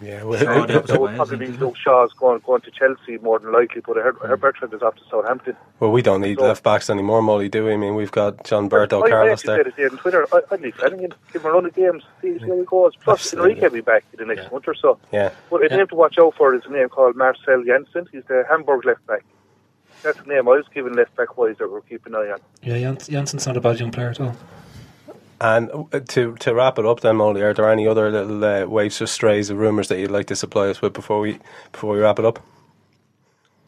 Yeah, 0.00 0.24
well, 0.24 0.38
Shaw, 0.38 0.64
uh, 0.64 0.86
so 0.86 0.94
it 0.94 1.00
would 1.00 1.16
probably 1.16 1.36
be 1.38 1.46
Luke 1.48 1.76
Shaw's 1.76 2.12
going 2.12 2.40
going 2.40 2.60
to 2.62 2.70
Chelsea 2.70 3.18
more 3.18 3.38
than 3.38 3.52
likely, 3.52 3.80
but 3.80 3.96
I 3.96 4.00
hmm. 4.00 4.04
heard, 4.04 4.16
I 4.22 4.26
heard 4.28 4.40
Bertrand 4.40 4.74
is 4.74 4.82
off 4.82 4.96
to 4.96 5.02
Southampton. 5.10 5.56
Well, 5.80 5.90
we 5.90 6.02
don't 6.02 6.20
need 6.20 6.38
So- 6.38 6.44
left 6.44 6.62
backs 6.62 6.90
anymore, 6.90 7.22
Molly, 7.22 7.48
do 7.48 7.64
we? 7.64 7.72
I 7.72 7.76
mean, 7.76 7.94
we've 7.94 8.10
got 8.10 8.44
John 8.44 8.68
Berto 8.68 9.02
I, 9.02 9.06
I 9.06 9.10
Carlos 9.10 9.32
actually 9.32 9.54
there. 9.54 9.56
said 9.56 9.66
it 9.66 9.76
there 9.76 9.90
on 9.90 9.98
Twitter. 9.98 10.26
I, 10.32 10.40
I'd 10.50 10.60
leave 10.60 10.74
Flanagan, 10.74 11.14
give 11.32 11.42
him 11.42 11.50
a 11.50 11.54
run 11.54 11.66
of 11.66 11.74
games, 11.74 12.02
see, 12.20 12.38
see 12.38 12.46
how 12.46 12.58
he 12.58 12.64
goes. 12.64 12.94
Plus, 12.96 13.20
Absolutely. 13.20 13.50
Enrique 13.52 13.68
will 13.68 13.74
be 13.74 13.80
back 13.80 14.04
in 14.12 14.26
the 14.26 14.34
next 14.34 14.52
month 14.52 14.68
or 14.68 14.74
so. 14.74 14.98
Yeah. 15.12 15.30
But 15.50 15.70
a 15.70 15.76
name 15.76 15.86
to 15.88 15.94
watch 15.94 16.18
out 16.18 16.34
for 16.36 16.54
is 16.54 16.62
a 16.66 16.70
name 16.70 16.88
called 16.88 17.16
Marcell 17.16 17.64
Jansen. 17.64 18.08
He's 18.12 18.24
the 18.24 18.44
Hamburg 18.48 18.84
left 18.84 19.06
back. 19.06 19.24
That's 20.02 20.18
the 20.18 20.26
name 20.26 20.46
I 20.46 20.52
was 20.52 20.66
given 20.72 20.92
left 20.92 21.16
back 21.16 21.36
wise 21.36 21.56
that 21.58 21.70
we're 21.70 21.80
keeping 21.80 22.14
an 22.14 22.20
eye 22.20 22.32
on. 22.32 22.40
Yeah, 22.62 22.78
Jans- 22.78 23.08
Jansen's 23.08 23.46
not 23.46 23.56
a 23.56 23.60
bad 23.60 23.80
young 23.80 23.90
player 23.90 24.10
at 24.10 24.20
all. 24.20 24.36
And 25.40 25.70
uh, 25.92 26.00
to 26.00 26.34
to 26.36 26.54
wrap 26.54 26.78
it 26.78 26.86
up, 26.86 27.00
then, 27.00 27.16
Molly, 27.16 27.42
are 27.42 27.52
there 27.52 27.70
any 27.70 27.86
other 27.86 28.10
little 28.10 28.42
uh, 28.44 28.64
waves 28.66 29.02
or 29.02 29.06
strays 29.06 29.50
of 29.50 29.58
rumours 29.58 29.88
that 29.88 29.98
you'd 29.98 30.10
like 30.10 30.26
to 30.28 30.36
supply 30.36 30.68
us 30.68 30.80
with 30.80 30.92
before 30.94 31.20
we 31.20 31.38
before 31.72 31.92
we 31.94 32.00
wrap 32.00 32.18
it 32.18 32.24
up? 32.24 32.38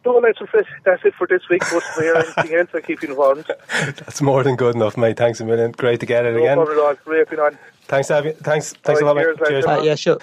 No, 0.05 0.19
that's 0.21 0.39
it. 0.53 0.65
That's 0.85 1.03
it 1.05 1.13
for 1.15 1.27
this 1.27 1.41
week. 1.49 1.61
But 1.69 1.77
if 1.83 1.97
I 1.97 2.01
hear 2.01 2.15
anything 2.15 2.57
else, 2.57 2.69
I 2.73 2.79
keep 2.81 3.03
you 3.03 3.09
informed. 3.09 3.45
That's 3.69 4.21
more 4.21 4.43
than 4.43 4.55
good 4.55 4.73
enough, 4.75 4.95
mate. 4.97 5.17
Thanks 5.17 5.41
a 5.41 5.45
million. 5.45 5.71
Great 5.73 5.99
to 5.99 6.05
get 6.05 6.25
it 6.25 6.31
No 6.33 6.39
again. 6.39 6.55
problem 6.57 6.77
at 6.79 6.83
all. 6.83 6.95
Great 7.03 7.29
being 7.29 7.41
on. 7.41 7.57
Thanks, 7.83 8.09
Avi. 8.09 8.31
Thanks, 8.31 8.73
thanks 8.81 9.01
a 9.01 9.05
lot, 9.05 9.17
right, 9.17 9.27
mate. 9.27 9.37
cheers, 9.37 9.49
Cheers. 9.49 9.65
Uh, 9.65 9.81
yeah, 9.83 9.95
sure. 9.95 10.17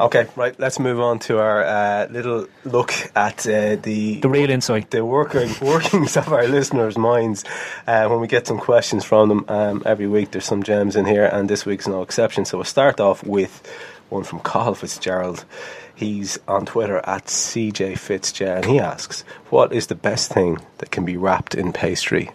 Okay, 0.00 0.26
right. 0.36 0.58
Let's 0.58 0.78
move 0.80 0.98
on 1.00 1.18
to 1.20 1.38
our 1.38 1.62
uh, 1.64 2.06
little 2.10 2.46
look 2.64 2.92
at 3.14 3.46
uh, 3.46 3.76
the 3.76 4.20
The 4.20 4.28
real 4.28 4.50
insight. 4.50 4.90
the 4.90 5.04
working, 5.04 5.50
workings 5.62 6.16
of 6.16 6.32
our 6.32 6.46
listeners' 6.48 6.98
minds 6.98 7.44
uh, 7.86 8.08
when 8.08 8.20
we 8.20 8.26
get 8.26 8.46
some 8.46 8.58
questions 8.58 9.04
from 9.04 9.28
them. 9.28 9.44
Um, 9.48 9.82
every 9.86 10.08
week 10.08 10.32
there's 10.32 10.44
some 10.44 10.62
gems 10.62 10.96
in 10.96 11.06
here, 11.06 11.24
and 11.26 11.48
this 11.48 11.64
week's 11.64 11.86
no 11.86 12.02
exception. 12.02 12.44
So 12.44 12.58
we'll 12.58 12.64
start 12.64 12.98
off 13.00 13.22
with 13.24 13.62
one 14.08 14.24
from 14.24 14.40
Carl 14.40 14.74
Fitzgerald. 14.74 15.44
He's 15.94 16.38
on 16.48 16.66
Twitter 16.66 16.98
at 17.04 17.26
CJ 17.26 17.96
Fitzgerald, 17.98 18.64
and 18.64 18.72
he 18.72 18.80
asks, 18.80 19.22
What 19.50 19.72
is 19.72 19.86
the 19.86 19.94
best 19.94 20.32
thing 20.32 20.58
that 20.78 20.90
can 20.90 21.04
be 21.04 21.16
wrapped 21.16 21.54
in 21.54 21.72
pastry? 21.72 22.30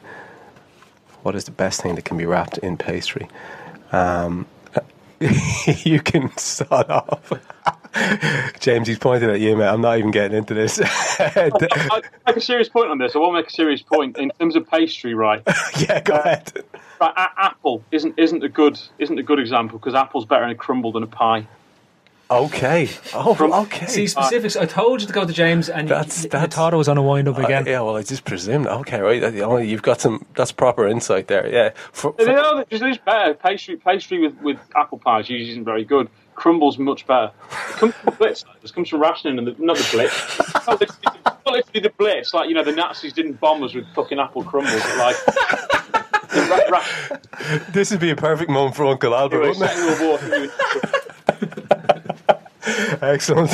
What 1.23 1.35
is 1.35 1.43
the 1.45 1.51
best 1.51 1.81
thing 1.81 1.95
that 1.95 2.05
can 2.05 2.17
be 2.17 2.25
wrapped 2.25 2.59
in 2.59 2.77
pastry? 2.77 3.27
Um, 3.91 4.45
you 5.83 5.99
can 5.99 6.35
start 6.37 6.89
off. 6.89 7.33
James, 8.59 8.87
he's 8.87 8.99
pointing 8.99 9.29
at 9.29 9.39
you, 9.39 9.55
mate. 9.55 9.67
I'm 9.67 9.81
not 9.81 9.97
even 9.97 10.11
getting 10.11 10.37
into 10.37 10.53
this. 10.53 10.79
I, 11.19 11.49
I 11.59 12.01
make 12.27 12.37
a 12.37 12.41
serious 12.41 12.69
point 12.69 12.89
on 12.89 12.97
this. 12.97 13.15
I 13.15 13.19
want 13.19 13.31
to 13.31 13.41
make 13.41 13.47
a 13.47 13.51
serious 13.51 13.81
point 13.81 14.17
in 14.17 14.31
terms 14.39 14.55
of 14.55 14.69
pastry, 14.69 15.13
right? 15.13 15.41
yeah, 15.79 16.01
go 16.01 16.15
uh, 16.15 16.19
ahead. 16.19 16.51
Right, 17.01 17.13
a- 17.15 17.41
apple 17.41 17.83
isn't 17.91 18.17
isn't 18.17 18.43
a 18.43 18.49
good 18.49 18.79
isn't 18.99 19.17
a 19.17 19.23
good 19.23 19.39
example 19.39 19.79
because 19.79 19.95
apple's 19.95 20.25
better 20.25 20.43
in 20.43 20.51
a 20.51 20.55
crumble 20.55 20.91
than 20.91 21.03
a 21.03 21.07
pie. 21.07 21.47
Okay. 22.29 22.89
Oh, 23.13 23.33
From- 23.33 23.53
okay. 23.53 23.85
See 23.85 24.07
specifics. 24.07 24.55
I 24.57 24.65
told 24.65 24.99
you 25.01 25.07
to 25.07 25.13
go 25.13 25.25
to 25.25 25.31
James, 25.31 25.69
and 25.69 25.87
That's- 25.87 26.17
you, 26.19 26.23
you 26.25 26.29
that's- 26.29 26.53
thought 26.53 26.73
I 26.73 26.77
was 26.77 26.89
on 26.89 26.97
a 26.97 27.01
wind 27.01 27.27
up 27.29 27.37
again. 27.37 27.65
Uh, 27.67 27.71
yeah, 27.71 27.81
well, 27.81 27.95
I 27.95 28.03
just 28.03 28.25
presumed. 28.25 28.67
Okay, 28.67 28.99
right. 28.99 29.23
uh, 29.23 29.31
oh, 29.45 29.57
You've 29.57 29.81
got 29.81 30.01
some. 30.01 30.25
That's 30.35 30.51
proper 30.51 30.87
insight 30.87 31.27
there. 31.27 31.47
Yeah. 31.47 31.69
For, 31.93 32.13
You 32.19 32.25
for- 32.25 32.31
know, 32.33 32.65
there's, 32.69 32.81
there's 32.81 32.97
better 32.97 33.33
pastry. 33.33 33.77
Pastry 33.77 34.19
with, 34.19 34.35
with 34.41 34.57
apple 34.75 34.97
pies 34.99 35.29
usually 35.29 35.51
isn't 35.51 35.63
very 35.65 35.85
good. 35.85 36.09
Crumble's 36.35 36.77
much 36.77 37.07
better. 37.07 37.31
It 37.69 37.75
comes 37.77 37.93
from 37.95 38.13
Blitz. 38.15 38.45
This 38.61 38.71
comes 38.71 38.89
from 38.89 39.01
rationing 39.01 39.39
and 39.39 39.47
the, 39.47 39.55
not 39.57 39.77
the 39.77 39.87
Blitz. 39.91 40.39
Not 40.67 40.79
literally, 40.81 41.19
not 41.25 41.45
literally 41.45 41.79
the 41.79 41.93
Blitz. 41.97 42.33
Like 42.33 42.49
you 42.49 42.55
know, 42.55 42.63
the 42.63 42.73
Nazis 42.73 43.13
didn't 43.13 43.39
bomb 43.39 43.63
us 43.63 43.73
with 43.73 43.87
fucking 43.95 44.19
apple 44.19 44.43
crumbles. 44.43 44.81
But 44.83 44.97
like, 44.97 45.15
the 46.29 46.69
ra- 46.69 46.77
ra- 46.79 47.17
this 47.71 47.89
would 47.89 48.01
be 48.01 48.11
a 48.11 48.15
perfect 48.15 48.51
moment 48.51 48.75
for 48.75 48.85
Uncle 48.85 49.15
Albert, 49.15 49.43
anyway, 49.45 49.67
wouldn't 49.99 50.51
it? 50.51 51.13
Excellent. 53.01 53.51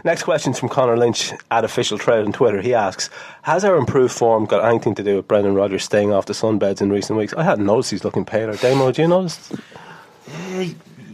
Next 0.04 0.22
question's 0.22 0.58
from 0.58 0.70
Connor 0.70 0.96
Lynch 0.96 1.32
at 1.50 1.64
Official 1.64 1.98
Trade 1.98 2.24
on 2.24 2.32
Twitter. 2.32 2.62
He 2.62 2.72
asks, 2.72 3.10
"Has 3.42 3.64
our 3.64 3.76
improved 3.76 4.14
form 4.14 4.46
got 4.46 4.64
anything 4.64 4.94
to 4.94 5.02
do 5.02 5.16
with 5.16 5.28
Brendan 5.28 5.54
Rodgers 5.54 5.84
staying 5.84 6.12
off 6.12 6.26
the 6.26 6.32
sunbeds 6.32 6.80
in 6.80 6.90
recent 6.90 7.18
weeks?" 7.18 7.34
I 7.34 7.42
hadn't 7.42 7.66
noticed 7.66 7.90
he's 7.90 8.04
looking 8.04 8.24
paler. 8.24 8.56
Damo, 8.56 8.90
do 8.90 9.02
you 9.02 9.08
notice? 9.08 9.52
Yeah, 10.50 10.68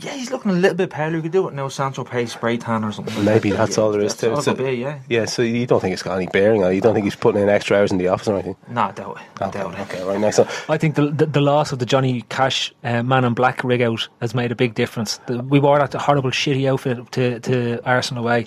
yeah, 0.05 0.13
he's 0.15 0.31
looking 0.31 0.51
a 0.51 0.55
little 0.55 0.77
bit 0.77 0.91
paler. 0.91 1.17
You 1.17 1.23
could 1.23 1.33
do 1.33 1.49
it 1.49 1.55
now, 1.55 1.69
Sancho 1.69 2.05
Pace 2.05 2.33
spray 2.33 2.57
tan 2.57 2.85
or 2.85 2.93
something. 2.93 3.15
like 3.17 3.25
Maybe 3.25 3.51
that. 3.51 3.57
that's 3.59 3.79
all 3.79 3.91
there 3.91 4.01
is 4.03 4.15
to 4.17 4.27
it. 4.27 4.35
That's 4.35 4.45
So- 4.45 4.51
all 4.53 4.55
it 4.57 4.59
could 4.59 4.67
be, 4.67 4.77
yeah. 4.77 4.99
Yeah. 5.09 5.25
So 5.25 5.43
you 5.43 5.67
don't 5.67 5.81
think 5.81 5.93
it's 5.95 6.03
got 6.03 6.17
any 6.17 6.27
bearing 6.27 6.63
on 6.63 6.73
it? 6.73 6.75
You 6.75 6.81
don't 6.81 6.95
think 6.95 7.05
he's 7.05 7.17
putting 7.17 7.43
in 7.43 7.49
extra 7.49 7.79
hours 7.79 7.91
in 7.93 7.99
the 7.99 8.09
office 8.09 8.29
or 8.29 8.35
anything? 8.35 8.57
No, 8.69 8.83
I 8.83 8.93
doubt 8.93 9.17
it. 9.19 9.43
I 9.43 9.51
doubt 9.51 9.75
it. 9.75 9.81
Okay, 9.81 10.03
right. 10.05 10.21
Next 10.21 10.39
one. 10.39 10.49
I 10.69 10.77
think 10.79 10.95
the, 10.97 11.11
the 11.11 11.27
the 11.27 11.41
loss 11.41 11.73
of 11.73 11.79
the 11.79 11.87
Johnny 11.87 12.23
Cash 12.29 12.73
uh, 12.85 13.03
Man 13.03 13.25
in 13.25 13.35
Black 13.35 13.65
rig 13.65 13.83
out 13.83 14.09
has 14.21 14.35
made 14.35 14.53
a 14.53 14.57
big 14.57 14.75
difference. 14.75 15.19
The, 15.27 15.39
we 15.43 15.59
wore 15.61 15.79
that 15.79 15.93
horrible 15.95 16.31
shitty 16.31 16.69
outfit 16.71 17.11
to 17.13 17.41
to 17.41 17.81
Arsenal 17.85 18.25
away. 18.25 18.47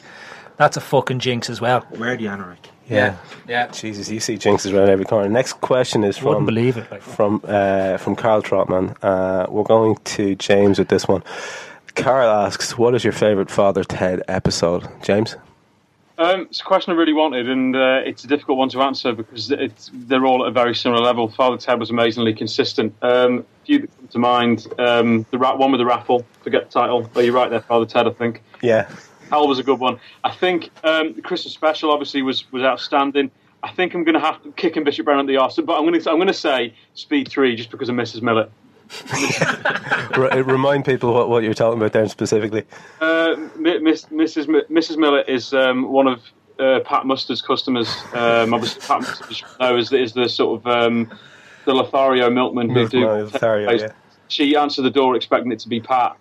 That's 0.57 0.77
a 0.77 0.81
fucking 0.81 1.19
jinx 1.19 1.49
as 1.49 1.59
well. 1.61 1.85
Wear 1.99 2.17
the 2.17 2.25
anorak. 2.25 2.57
Yeah. 2.89 3.17
Yeah. 3.47 3.67
Jesus, 3.67 4.09
you 4.09 4.19
see 4.19 4.35
jinxes 4.35 4.73
around 4.73 4.89
every 4.89 5.05
corner. 5.05 5.29
Next 5.29 5.53
question 5.61 6.03
is 6.03 6.17
from 6.17 6.27
Wouldn't 6.27 6.45
believe 6.47 6.77
it. 6.77 6.89
Like. 6.91 7.01
from 7.01 7.41
uh, 7.45 7.97
from 7.97 8.15
Carl 8.15 8.41
Trotman. 8.41 8.95
Uh, 9.01 9.45
we're 9.49 9.63
going 9.63 9.95
to 9.95 10.35
James 10.35 10.79
with 10.79 10.87
this 10.87 11.07
one. 11.07 11.23
Carl 11.95 12.29
asks, 12.29 12.77
"What 12.77 12.95
is 12.95 13.03
your 13.03 13.13
favourite 13.13 13.49
Father 13.49 13.83
Ted 13.83 14.23
episode?" 14.27 14.87
James. 15.03 15.35
Um, 16.19 16.41
it's 16.41 16.61
a 16.61 16.63
question 16.63 16.93
I 16.93 16.95
really 16.95 17.13
wanted, 17.13 17.47
and 17.47 17.75
uh, 17.75 18.01
it's 18.03 18.23
a 18.23 18.27
difficult 18.27 18.57
one 18.57 18.69
to 18.69 18.81
answer 18.81 19.13
because 19.13 19.51
it's, 19.51 19.91
they're 19.93 20.25
all 20.25 20.43
at 20.45 20.49
a 20.49 20.51
very 20.51 20.73
similar 20.73 20.99
level. 20.99 21.27
Father 21.29 21.57
Ted 21.57 21.79
was 21.79 21.91
amazingly 21.91 22.33
consistent. 22.33 22.95
Um, 23.03 23.39
a 23.61 23.65
few 23.65 23.79
that 23.81 23.97
come 23.97 24.07
to 24.07 24.19
mind: 24.19 24.67
um, 24.79 25.25
the 25.29 25.37
ra- 25.37 25.55
one 25.55 25.71
with 25.71 25.79
the 25.79 25.85
raffle, 25.85 26.25
forget 26.41 26.65
the 26.65 26.71
title. 26.71 27.07
Oh, 27.15 27.19
you're 27.19 27.33
right 27.35 27.51
there, 27.51 27.61
Father 27.61 27.85
Ted. 27.85 28.07
I 28.07 28.11
think 28.11 28.41
Yeah. 28.63 28.89
Hell 29.29 29.47
was 29.47 29.59
a 29.59 29.63
good 29.63 29.79
one. 29.79 29.99
I 30.23 30.31
think 30.31 30.69
um, 30.83 31.13
the 31.13 31.21
Christmas 31.21 31.53
special 31.53 31.91
obviously 31.91 32.21
was, 32.21 32.49
was 32.51 32.63
outstanding. 32.63 33.31
I 33.63 33.71
think 33.71 33.93
I'm 33.93 34.03
going 34.03 34.13
to 34.13 34.19
have 34.19 34.41
to 34.43 34.51
kick 34.53 34.77
him 34.77 34.83
Bishop 34.83 35.05
Brennan 35.05 35.25
at 35.25 35.27
the 35.27 35.37
arse, 35.37 35.55
but 35.57 35.77
I'm 35.77 35.85
going 35.85 35.99
to 35.99 36.09
I'm 36.09 36.17
going 36.17 36.27
to 36.27 36.33
say 36.33 36.73
Speed 36.93 37.29
Three 37.29 37.55
just 37.55 37.71
because 37.71 37.89
of 37.89 37.95
Mrs. 37.95 38.21
Millett. 38.21 38.51
R- 40.17 40.43
remind 40.43 40.85
people 40.85 41.13
what, 41.13 41.29
what 41.29 41.43
you're 41.43 41.53
talking 41.53 41.77
about 41.77 41.91
there 41.91 42.07
specifically. 42.07 42.63
Uh, 43.01 43.35
Miss, 43.57 44.05
Mrs. 44.05 44.45
Mrs. 44.69 44.97
Millett 44.97 45.27
is 45.27 45.53
um, 45.53 45.91
one 45.91 46.07
of 46.07 46.21
uh, 46.59 46.79
Pat 46.85 47.05
Mustard's 47.05 47.41
customers. 47.41 47.89
Um, 48.13 48.53
obviously, 48.53 48.81
Pat 48.81 49.01
Mustard 49.01 49.29
as 49.29 49.41
you 49.41 49.47
know, 49.59 49.77
is, 49.77 49.91
is 49.91 50.13
the 50.13 50.29
sort 50.29 50.61
of 50.61 50.67
um, 50.67 51.11
the 51.65 51.73
Lothario 51.73 52.29
milkman 52.29 52.69
who 52.69 52.87
do. 52.87 53.05
Lothario, 53.05 53.71
yeah. 53.71 53.91
She 54.29 54.55
answered 54.55 54.83
the 54.83 54.91
door 54.91 55.15
expecting 55.15 55.51
it 55.51 55.59
to 55.59 55.69
be 55.69 55.79
Pat. 55.79 56.17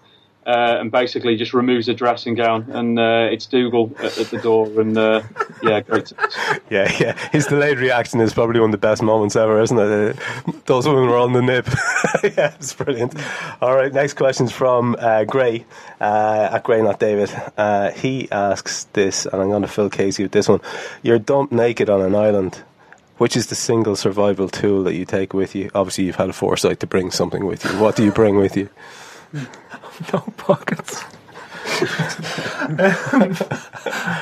Uh, 0.46 0.76
and 0.78 0.92
basically 0.92 1.34
just 1.34 1.52
removes 1.52 1.86
the 1.86 1.94
dressing 1.94 2.36
gown, 2.36 2.64
and 2.70 3.00
uh, 3.00 3.26
it's 3.28 3.46
Dougal 3.46 3.92
at, 3.98 4.16
at 4.16 4.28
the 4.28 4.38
door, 4.38 4.66
and 4.80 4.96
uh, 4.96 5.20
yeah, 5.60 5.80
great. 5.80 6.12
Yeah, 6.70 6.90
yeah. 7.00 7.30
His 7.30 7.46
delayed 7.46 7.78
reaction 7.78 8.20
is 8.20 8.32
probably 8.32 8.60
one 8.60 8.70
of 8.70 8.72
the 8.72 8.78
best 8.78 9.02
moments 9.02 9.34
ever, 9.36 9.60
isn't 9.60 9.78
it? 9.78 10.16
Uh, 10.16 10.52
those 10.66 10.86
women 10.86 11.08
were 11.08 11.16
on 11.16 11.32
the 11.32 11.42
nip. 11.42 11.66
yeah, 12.36 12.54
it's 12.54 12.72
brilliant. 12.74 13.14
All 13.60 13.74
right, 13.74 13.92
next 13.92 14.14
question's 14.14 14.52
from 14.52 14.96
uh, 15.00 15.24
Gray, 15.24 15.64
uh, 16.00 16.50
at 16.52 16.62
Gray, 16.62 16.80
not 16.80 17.00
David. 17.00 17.30
He 17.96 18.30
asks 18.30 18.84
this, 18.92 19.26
and 19.26 19.42
I'm 19.42 19.50
going 19.50 19.62
to 19.62 19.68
Phil 19.68 19.90
Casey 19.90 20.22
with 20.22 20.32
this 20.32 20.48
one. 20.48 20.60
You're 21.02 21.18
dumped 21.18 21.52
naked 21.52 21.90
on 21.90 22.00
an 22.02 22.14
island. 22.14 22.62
Which 23.18 23.34
is 23.34 23.46
the 23.46 23.54
single 23.54 23.96
survival 23.96 24.46
tool 24.50 24.84
that 24.84 24.94
you 24.94 25.06
take 25.06 25.32
with 25.32 25.54
you? 25.54 25.70
Obviously, 25.74 26.04
you've 26.04 26.16
had 26.16 26.28
a 26.28 26.34
foresight 26.34 26.80
to 26.80 26.86
bring 26.86 27.10
something 27.10 27.46
with 27.46 27.64
you. 27.64 27.70
What 27.80 27.96
do 27.96 28.04
you 28.04 28.12
bring 28.12 28.36
with 28.36 28.58
you? 28.58 28.68
No 30.12 30.20
pockets. 30.36 31.02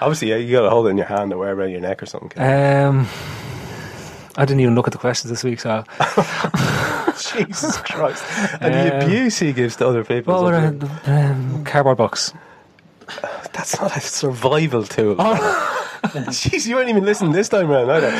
Obviously, 0.00 0.30
yeah, 0.30 0.36
you 0.36 0.52
got 0.52 0.62
to 0.62 0.70
hold 0.70 0.86
it 0.86 0.90
in 0.90 0.98
your 0.98 1.06
hand 1.06 1.32
or 1.32 1.38
wear 1.38 1.50
it 1.50 1.54
around 1.54 1.70
your 1.70 1.80
neck 1.80 2.02
or 2.02 2.06
something. 2.06 2.32
Um, 2.40 3.06
I 4.36 4.44
didn't 4.44 4.60
even 4.60 4.74
look 4.74 4.86
at 4.86 4.92
the 4.92 4.98
questions 4.98 5.30
this 5.30 5.44
week, 5.44 5.60
so 5.60 5.84
Jesus 7.34 7.76
Christ. 7.78 8.24
And 8.60 8.74
the 8.74 8.96
Um, 8.96 9.02
abuse 9.02 9.38
he 9.38 9.52
gives 9.52 9.76
to 9.76 9.88
other 9.88 10.04
people. 10.04 10.34
what 10.34 10.54
is 10.54 10.60
were 10.60 10.66
unbelievable. 10.68 11.00
the 11.04 11.30
um, 11.30 11.64
cardboard 11.64 11.98
box? 11.98 12.32
That's 13.52 13.80
not 13.80 13.96
a 13.96 14.00
survival 14.00 14.84
tool. 14.84 15.16
Jeez, 15.16 16.66
you 16.66 16.76
weren't 16.76 16.88
even 16.88 17.04
listening 17.04 17.32
this 17.32 17.48
time 17.48 17.70
around 17.70 17.90
either. 17.90 18.10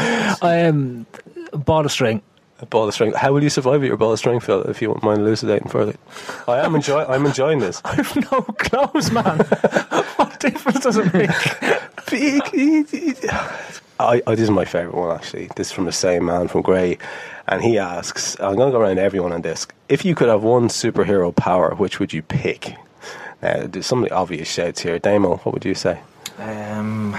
I 0.43 0.62
um, 0.66 1.07
ball 1.53 1.85
of 1.85 1.93
string. 1.93 2.22
A 2.61 2.66
ball 2.66 2.86
of 2.86 2.94
string. 2.94 3.12
How 3.12 3.32
will 3.32 3.42
you 3.42 3.50
survive 3.50 3.80
with 3.80 3.88
your 3.88 3.96
ball 3.96 4.12
of 4.12 4.18
string, 4.18 4.38
Phil? 4.38 4.62
If 4.62 4.80
you 4.80 4.88
won't 4.88 5.02
mind 5.02 5.20
elucidating 5.20 5.68
further, 5.68 5.94
I 6.46 6.61
am 6.61 6.74
enjoy. 6.76 7.05
I'm 7.05 7.26
enjoying 7.26 7.59
this. 7.59 7.82
I've 7.84 8.14
no 8.30 8.42
clothes, 8.42 9.11
man. 9.11 9.38
what 10.16 10.38
difference 10.38 10.80
does 10.80 10.96
it 10.96 11.12
make? 11.12 11.30
I, 13.98 14.22
I, 14.26 14.34
this 14.34 14.44
is 14.44 14.50
my 14.50 14.64
favourite 14.64 14.96
one 14.96 15.16
actually. 15.16 15.48
This 15.57 15.68
is 15.68 15.72
from 15.72 15.84
the 15.86 15.92
same 15.92 16.26
man 16.26 16.46
from 16.48 16.62
Grey, 16.62 16.98
and 17.48 17.62
he 17.62 17.78
asks, 17.78 18.38
"I'm 18.38 18.55
going 18.55 18.72
to 18.72 18.78
go 18.78 18.80
around 18.80 18.98
everyone 18.98 19.32
on 19.32 19.42
this. 19.42 19.66
If 19.88 20.05
you 20.05 20.14
could 20.14 20.28
have 20.28 20.42
one 20.44 20.68
superhero 20.68 21.34
power, 21.34 21.74
which 21.74 21.98
would 21.98 22.12
you 22.12 22.22
pick?" 22.22 22.76
Now, 23.42 23.66
there's 23.66 23.86
some 23.86 24.02
of 24.02 24.09
the 24.09 24.14
obvious 24.14 24.48
shouts 24.48 24.80
here. 24.80 24.98
Damo, 24.98 25.36
what 25.38 25.52
would 25.52 25.64
you 25.64 25.74
say? 25.74 26.00
Um, 26.38 27.16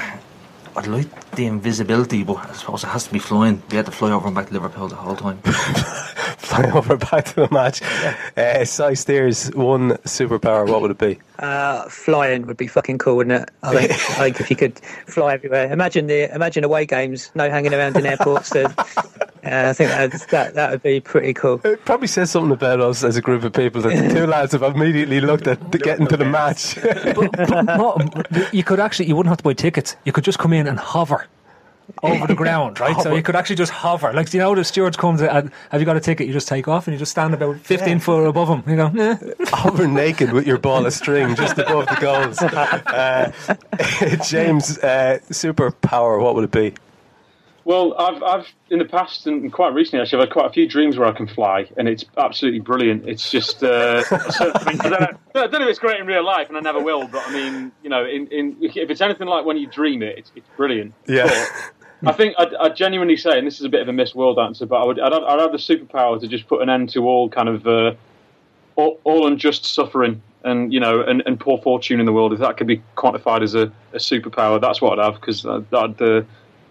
I'd 0.78 0.88
like 0.88 1.32
the 1.32 1.45
invisibility, 1.45 2.23
but 2.23 2.38
I 2.38 2.53
suppose 2.53 2.84
it 2.84 2.88
has 2.88 3.05
to 3.05 3.13
be 3.13 3.19
flying. 3.19 3.61
We 3.71 3.78
had 3.78 3.86
to 3.86 3.91
fly 3.91 4.11
over 4.11 4.28
and 4.28 4.36
back 4.36 4.47
to 4.47 4.53
Liverpool 4.53 4.89
the 4.89 4.95
whole 4.95 5.15
time. 5.15 5.38
fly 6.38 6.69
over 6.71 6.97
back 6.97 7.26
to 7.26 7.36
the 7.36 7.47
match. 7.49 7.82
Uh, 8.36 8.65
Si 8.65 8.95
Steers, 8.95 9.53
one 9.55 9.91
superpower. 10.03 10.67
What 10.67 10.82
would 10.82 10.91
it 10.91 10.97
be? 10.97 11.17
Uh, 11.39 11.88
flying 11.88 12.45
would 12.47 12.57
be 12.57 12.67
fucking 12.67 12.97
cool, 12.97 13.17
wouldn't 13.17 13.43
it? 13.43 13.49
I 13.63 13.73
think, 13.73 13.91
I 13.91 13.95
think 13.95 14.39
if 14.41 14.49
you 14.49 14.55
could 14.57 14.78
fly 15.07 15.34
everywhere. 15.34 15.71
Imagine 15.71 16.07
the 16.07 16.34
imagine 16.34 16.63
away 16.65 16.86
games, 16.86 17.31
no 17.35 17.49
hanging 17.49 17.73
around 17.73 17.95
in 17.95 18.06
airports. 18.06 18.49
To, 18.49 18.73
uh, 19.45 19.69
I 19.69 19.73
think 19.73 19.89
that 19.91 20.11
that 20.30 20.53
that 20.55 20.72
would 20.72 20.84
be 20.84 20.99
pretty 20.99 21.34
cool. 21.34 21.61
It 21.63 21.85
probably 21.85 22.07
says 22.07 22.31
something 22.31 22.51
about 22.51 22.81
us 22.81 23.03
as 23.03 23.15
a 23.15 23.22
group 23.22 23.43
of 23.43 23.53
people 23.53 23.81
that 23.84 23.95
the 23.95 24.13
two 24.13 24.26
lads 24.26 24.53
have 24.53 24.63
immediately 24.63 25.22
looked 25.22 25.47
at 25.47 25.72
getting 25.72 26.07
to 26.07 26.17
the 26.17 26.26
match. 26.26 26.76
but, 26.84 27.31
but 27.31 27.63
no, 27.63 27.97
you 28.51 28.63
could 28.63 28.80
actually, 28.80 29.07
you 29.07 29.15
wouldn't 29.15 29.30
have 29.30 29.38
to 29.38 29.43
buy 29.43 29.53
tickets. 29.53 29.95
You 30.03 30.11
could 30.11 30.23
just 30.23 30.39
come 30.39 30.53
in 30.53 30.67
and 30.67 30.80
hover. 30.80 31.27
over 32.01 32.26
the 32.26 32.34
ground, 32.34 32.80
right? 32.80 32.99
So 33.01 33.13
you 33.13 33.22
could 33.22 33.35
actually 33.35 33.57
just 33.57 33.72
hover. 33.72 34.11
Like, 34.11 34.34
you 34.34 34.39
know, 34.39 34.55
the 34.55 34.63
stewards 34.63 34.97
comes 34.97 35.22
and 35.22 35.51
have 35.69 35.80
you 35.80 35.85
got 35.85 35.95
a 35.95 35.99
ticket? 35.99 36.26
You 36.26 36.34
just 36.34 36.47
take 36.47 36.67
off 36.67 36.88
and 36.88 36.93
you 36.93 36.97
just 36.97 37.11
stand 37.11 37.35
about 37.35 37.57
15 37.57 37.88
yeah. 37.88 37.99
foot 37.99 38.26
above 38.26 38.49
him. 38.49 38.63
You 38.67 38.76
go, 38.76 38.88
eh. 38.99 39.17
hover 39.49 39.88
naked 39.88 40.34
with 40.34 40.47
your 40.47 40.57
ball 40.57 40.85
of 40.85 40.93
string 40.93 41.35
just 41.35 41.59
above 41.59 41.85
the 41.85 41.97
goals. 42.01 42.41
Uh, 42.95 43.31
James, 44.26 44.80
uh, 44.80 45.19
superpower, 45.30 46.22
what 46.22 46.34
would 46.35 46.45
it 46.45 46.51
be? 46.51 46.73
Well, 47.65 47.95
I've, 47.97 48.21
I've 48.21 48.47
in 48.69 48.77
the 48.77 48.85
past 48.85 49.25
and 49.25 49.51
quite 49.51 49.73
recently 49.73 49.99
actually, 49.99 50.21
I've 50.21 50.27
had 50.27 50.33
quite 50.33 50.45
a 50.45 50.53
few 50.53 50.69
dreams 50.69 50.99
where 50.99 51.07
I 51.07 51.11
can 51.11 51.25
fly, 51.25 51.67
and 51.75 51.87
it's 51.89 52.05
absolutely 52.15 52.59
brilliant. 52.59 53.09
It's 53.09 53.31
just 53.31 53.63
uh, 53.63 54.03
I, 54.11 54.75
don't 54.75 54.91
know, 54.91 55.07
I 55.33 55.47
don't 55.47 55.51
know 55.51 55.61
if 55.63 55.69
it's 55.69 55.79
great 55.79 55.99
in 55.99 56.05
real 56.05 56.23
life, 56.23 56.47
and 56.47 56.57
I 56.57 56.61
never 56.61 56.79
will. 56.79 57.07
But 57.07 57.27
I 57.27 57.33
mean, 57.33 57.71
you 57.81 57.89
know, 57.89 58.05
in, 58.05 58.27
in 58.27 58.55
if 58.61 58.91
it's 58.91 59.01
anything 59.01 59.27
like 59.27 59.45
when 59.45 59.57
you 59.57 59.65
dream 59.65 60.03
it, 60.03 60.19
it's, 60.19 60.31
it's 60.35 60.47
brilliant. 60.55 60.93
Yeah. 61.07 61.25
But 61.25 62.09
I 62.09 62.11
think 62.11 62.35
I'd, 62.37 62.53
I'd, 62.53 62.75
genuinely 62.75 63.17
say, 63.17 63.35
and 63.35 63.47
this 63.47 63.59
is 63.59 63.65
a 63.65 63.69
bit 63.69 63.81
of 63.81 63.87
a 63.87 63.93
Miss 63.93 64.13
World 64.13 64.37
answer, 64.37 64.67
but 64.67 64.75
I 64.75 64.85
would 64.85 64.99
I'd, 64.99 65.11
I'd 65.11 65.39
have 65.39 65.51
the 65.51 65.57
superpower 65.57 66.21
to 66.21 66.27
just 66.27 66.47
put 66.47 66.61
an 66.61 66.69
end 66.69 66.89
to 66.89 67.07
all 67.07 67.29
kind 67.29 67.49
of 67.49 67.65
uh, 67.65 67.95
all, 68.75 68.99
all 69.03 69.25
unjust 69.25 69.65
suffering 69.65 70.21
and 70.43 70.71
you 70.71 70.79
know 70.79 71.01
and, 71.01 71.23
and 71.25 71.39
poor 71.39 71.57
fortune 71.63 71.99
in 71.99 72.05
the 72.05 72.13
world. 72.13 72.31
If 72.31 72.39
that 72.39 72.57
could 72.57 72.67
be 72.67 72.83
quantified 72.95 73.41
as 73.41 73.55
a, 73.55 73.71
a 73.93 73.97
superpower, 73.97 74.61
that's 74.61 74.83
what 74.83 74.99
I'd 74.99 75.03
have 75.03 75.15
because 75.15 75.41
that'd. 75.71 75.99
Uh, 75.99 76.21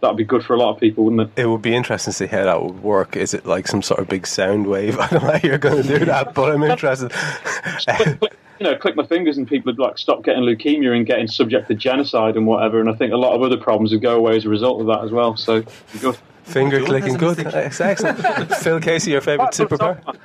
that'd 0.04 0.16
be 0.16 0.24
good 0.24 0.44
for 0.44 0.54
a 0.54 0.58
lot 0.58 0.70
of 0.74 0.80
people, 0.80 1.04
wouldn't 1.04 1.22
it? 1.22 1.42
It 1.42 1.46
would 1.46 1.62
be 1.62 1.74
interesting 1.74 2.12
to 2.12 2.16
see 2.16 2.26
how 2.26 2.44
that 2.44 2.62
would 2.62 2.82
work. 2.82 3.16
Is 3.16 3.34
it 3.34 3.46
like 3.46 3.66
some 3.66 3.82
sort 3.82 4.00
of 4.00 4.08
big 4.08 4.26
sound 4.26 4.66
wave? 4.66 4.98
I 5.00 5.08
don't 5.08 5.22
know 5.24 5.32
how 5.32 5.40
you're 5.42 5.58
going 5.58 5.82
to 5.82 5.98
do 5.98 6.04
that, 6.04 6.34
but 6.34 6.52
I'm 6.52 6.62
interested. 6.62 7.10
click, 7.10 8.20
click, 8.20 8.36
you 8.60 8.64
know, 8.64 8.76
click 8.76 8.96
my 8.96 9.06
fingers 9.06 9.36
and 9.38 9.48
people 9.48 9.72
would 9.72 9.78
like 9.78 9.98
stop 9.98 10.22
getting 10.22 10.42
leukemia 10.42 10.96
and 10.96 11.06
getting 11.06 11.26
subject 11.26 11.68
to 11.68 11.74
genocide 11.74 12.36
and 12.36 12.46
whatever. 12.46 12.80
And 12.80 12.88
I 12.88 12.94
think 12.94 13.12
a 13.12 13.16
lot 13.16 13.34
of 13.34 13.42
other 13.42 13.56
problems 13.56 13.92
would 13.92 14.02
go 14.02 14.16
away 14.16 14.36
as 14.36 14.44
a 14.44 14.48
result 14.48 14.80
of 14.80 14.86
that 14.88 15.02
as 15.02 15.10
well. 15.10 15.36
So 15.36 15.64
good. 16.00 16.16
Finger 16.44 16.84
clicking, 16.84 17.16
good. 17.16 17.40
Excellent. 17.46 18.54
Phil 18.56 18.78
Casey, 18.78 19.12
your 19.12 19.22
favourite 19.22 19.52
superpower? 19.52 20.18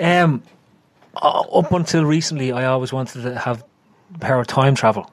Um, 0.00 0.42
uh, 1.16 1.40
up 1.40 1.70
until 1.70 2.06
recently, 2.06 2.50
I 2.50 2.64
always 2.64 2.92
wanted 2.92 3.22
to 3.22 3.38
have 3.38 3.62
power 4.20 4.40
of 4.40 4.46
time 4.46 4.74
travel. 4.74 5.10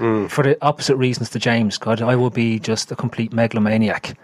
Mm. 0.00 0.30
For 0.30 0.42
the 0.42 0.56
opposite 0.64 0.96
reasons 0.96 1.30
to 1.30 1.38
James, 1.38 1.78
God, 1.78 2.00
I 2.00 2.16
would 2.16 2.32
be 2.32 2.58
just 2.58 2.90
a 2.90 2.96
complete 2.96 3.32
megalomaniac. 3.32 4.16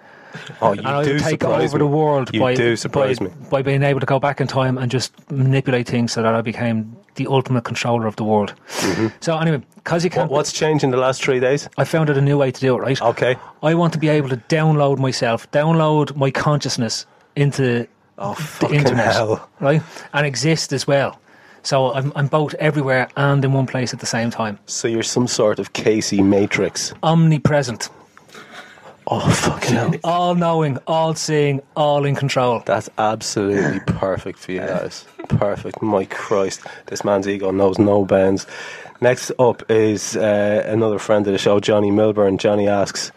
Oh, 0.61 0.73
you 0.73 0.82
and 0.82 1.07
do 1.07 1.19
take 1.19 1.44
over 1.44 1.77
me. 1.77 1.78
the 1.78 1.86
world 1.86 2.31
you 2.32 2.40
by, 2.40 2.55
do 2.55 2.77
surprise 2.77 3.19
by, 3.19 3.27
me. 3.27 3.32
by 3.51 3.62
being 3.62 3.82
able 3.82 4.01
to 4.01 4.07
go 4.07 4.19
back 4.19 4.40
in 4.40 4.47
time 4.47 4.78
and 4.78 4.90
just 4.90 5.12
manipulate 5.31 5.86
things 5.86 6.12
so 6.12 6.23
that 6.23 6.35
I 6.35 6.40
became 6.43 6.97
the 7.15 7.27
ultimate 7.27 7.65
controller 7.65 8.07
of 8.07 8.16
the 8.16 8.24
world. 8.24 8.55
Mm-hmm. 8.78 9.09
So 9.20 9.39
anyway, 9.39 9.62
because 9.77 10.05
you 10.05 10.11
can't. 10.11 10.31
What's 10.31 10.53
changed 10.53 10.85
in 10.85 10.90
the 10.90 10.97
last 10.97 11.23
three 11.23 11.40
days? 11.40 11.69
I 11.78 11.85
found 11.85 12.11
out 12.11 12.16
a 12.16 12.20
new 12.20 12.39
way 12.39 12.51
to 12.51 12.61
do 12.61 12.77
it. 12.77 12.81
Right. 12.81 13.01
Okay. 13.01 13.36
I 13.62 13.74
want 13.74 13.93
to 13.94 13.98
be 13.98 14.09
able 14.09 14.28
to 14.28 14.36
download 14.36 14.98
myself, 14.98 15.51
download 15.51 16.15
my 16.16 16.31
consciousness 16.31 17.07
into 17.35 17.86
oh, 18.19 18.35
the 18.61 18.70
internet, 18.70 19.12
hell. 19.12 19.48
right, 19.61 19.82
and 20.12 20.27
exist 20.27 20.73
as 20.73 20.86
well. 20.86 21.19
So 21.66 21.93
I'm, 21.93 22.12
I'm 22.14 22.28
both 22.28 22.55
everywhere 22.55 23.09
and 23.16 23.44
in 23.44 23.52
one 23.52 23.66
place 23.66 23.93
at 23.93 23.98
the 23.98 24.06
same 24.06 24.30
time. 24.30 24.56
So 24.66 24.86
you're 24.86 25.02
some 25.02 25.26
sort 25.26 25.59
of 25.59 25.72
Casey 25.72 26.22
Matrix. 26.22 26.94
Omnipresent. 27.02 27.88
Oh, 29.09 29.28
fucking 29.28 29.74
hell. 29.74 29.94
All 30.05 30.36
knowing, 30.36 30.78
all 30.86 31.14
seeing, 31.14 31.60
all 31.76 32.05
in 32.05 32.14
control. 32.14 32.62
That's 32.66 32.88
absolutely 32.98 33.80
perfect 33.80 34.38
for 34.38 34.52
you 34.52 34.60
guys. 34.60 35.05
Perfect. 35.28 35.82
My 35.82 36.05
Christ. 36.05 36.60
This 36.86 37.05
man's 37.05 37.26
ego 37.26 37.51
knows 37.51 37.78
no 37.80 38.05
bounds. 38.05 38.47
Next 39.01 39.32
up 39.40 39.68
is 39.68 40.16
uh, 40.16 40.62
another 40.66 41.01
friend 41.01 41.26
of 41.26 41.32
the 41.32 41.38
show, 41.38 41.59
Johnny 41.59 41.90
Milburn. 41.90 42.38
Johnny 42.38 42.68
asks, 42.68 43.10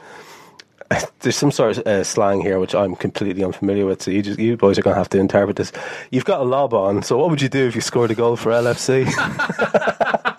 there's 1.20 1.36
some 1.36 1.52
sort 1.52 1.78
of 1.78 1.88
uh, 1.88 2.04
slang 2.04 2.42
here 2.42 2.60
which 2.60 2.74
I'm 2.74 2.96
completely 2.96 3.44
unfamiliar 3.44 3.86
with, 3.86 4.02
so 4.02 4.12
you 4.12 4.22
just 4.22 4.40
you 4.40 4.58
boys 4.58 4.78
are 4.78 4.82
going 4.82 4.96
to 4.96 5.00
have 5.00 5.10
to 5.10 5.20
interpret 5.20 5.56
this. 5.56 5.72
You've 6.12 6.26
got 6.26 6.42
a 6.42 6.44
lob 6.44 6.74
on, 6.74 7.04
so 7.04 7.18
what 7.18 7.30
would 7.30 7.42
you 7.42 7.50
do 7.50 7.68
if 7.68 7.76
you 7.76 7.82
scored 7.82 8.12
a 8.12 8.16
goal 8.16 8.36
for 8.36 8.52
LFC? 8.52 9.08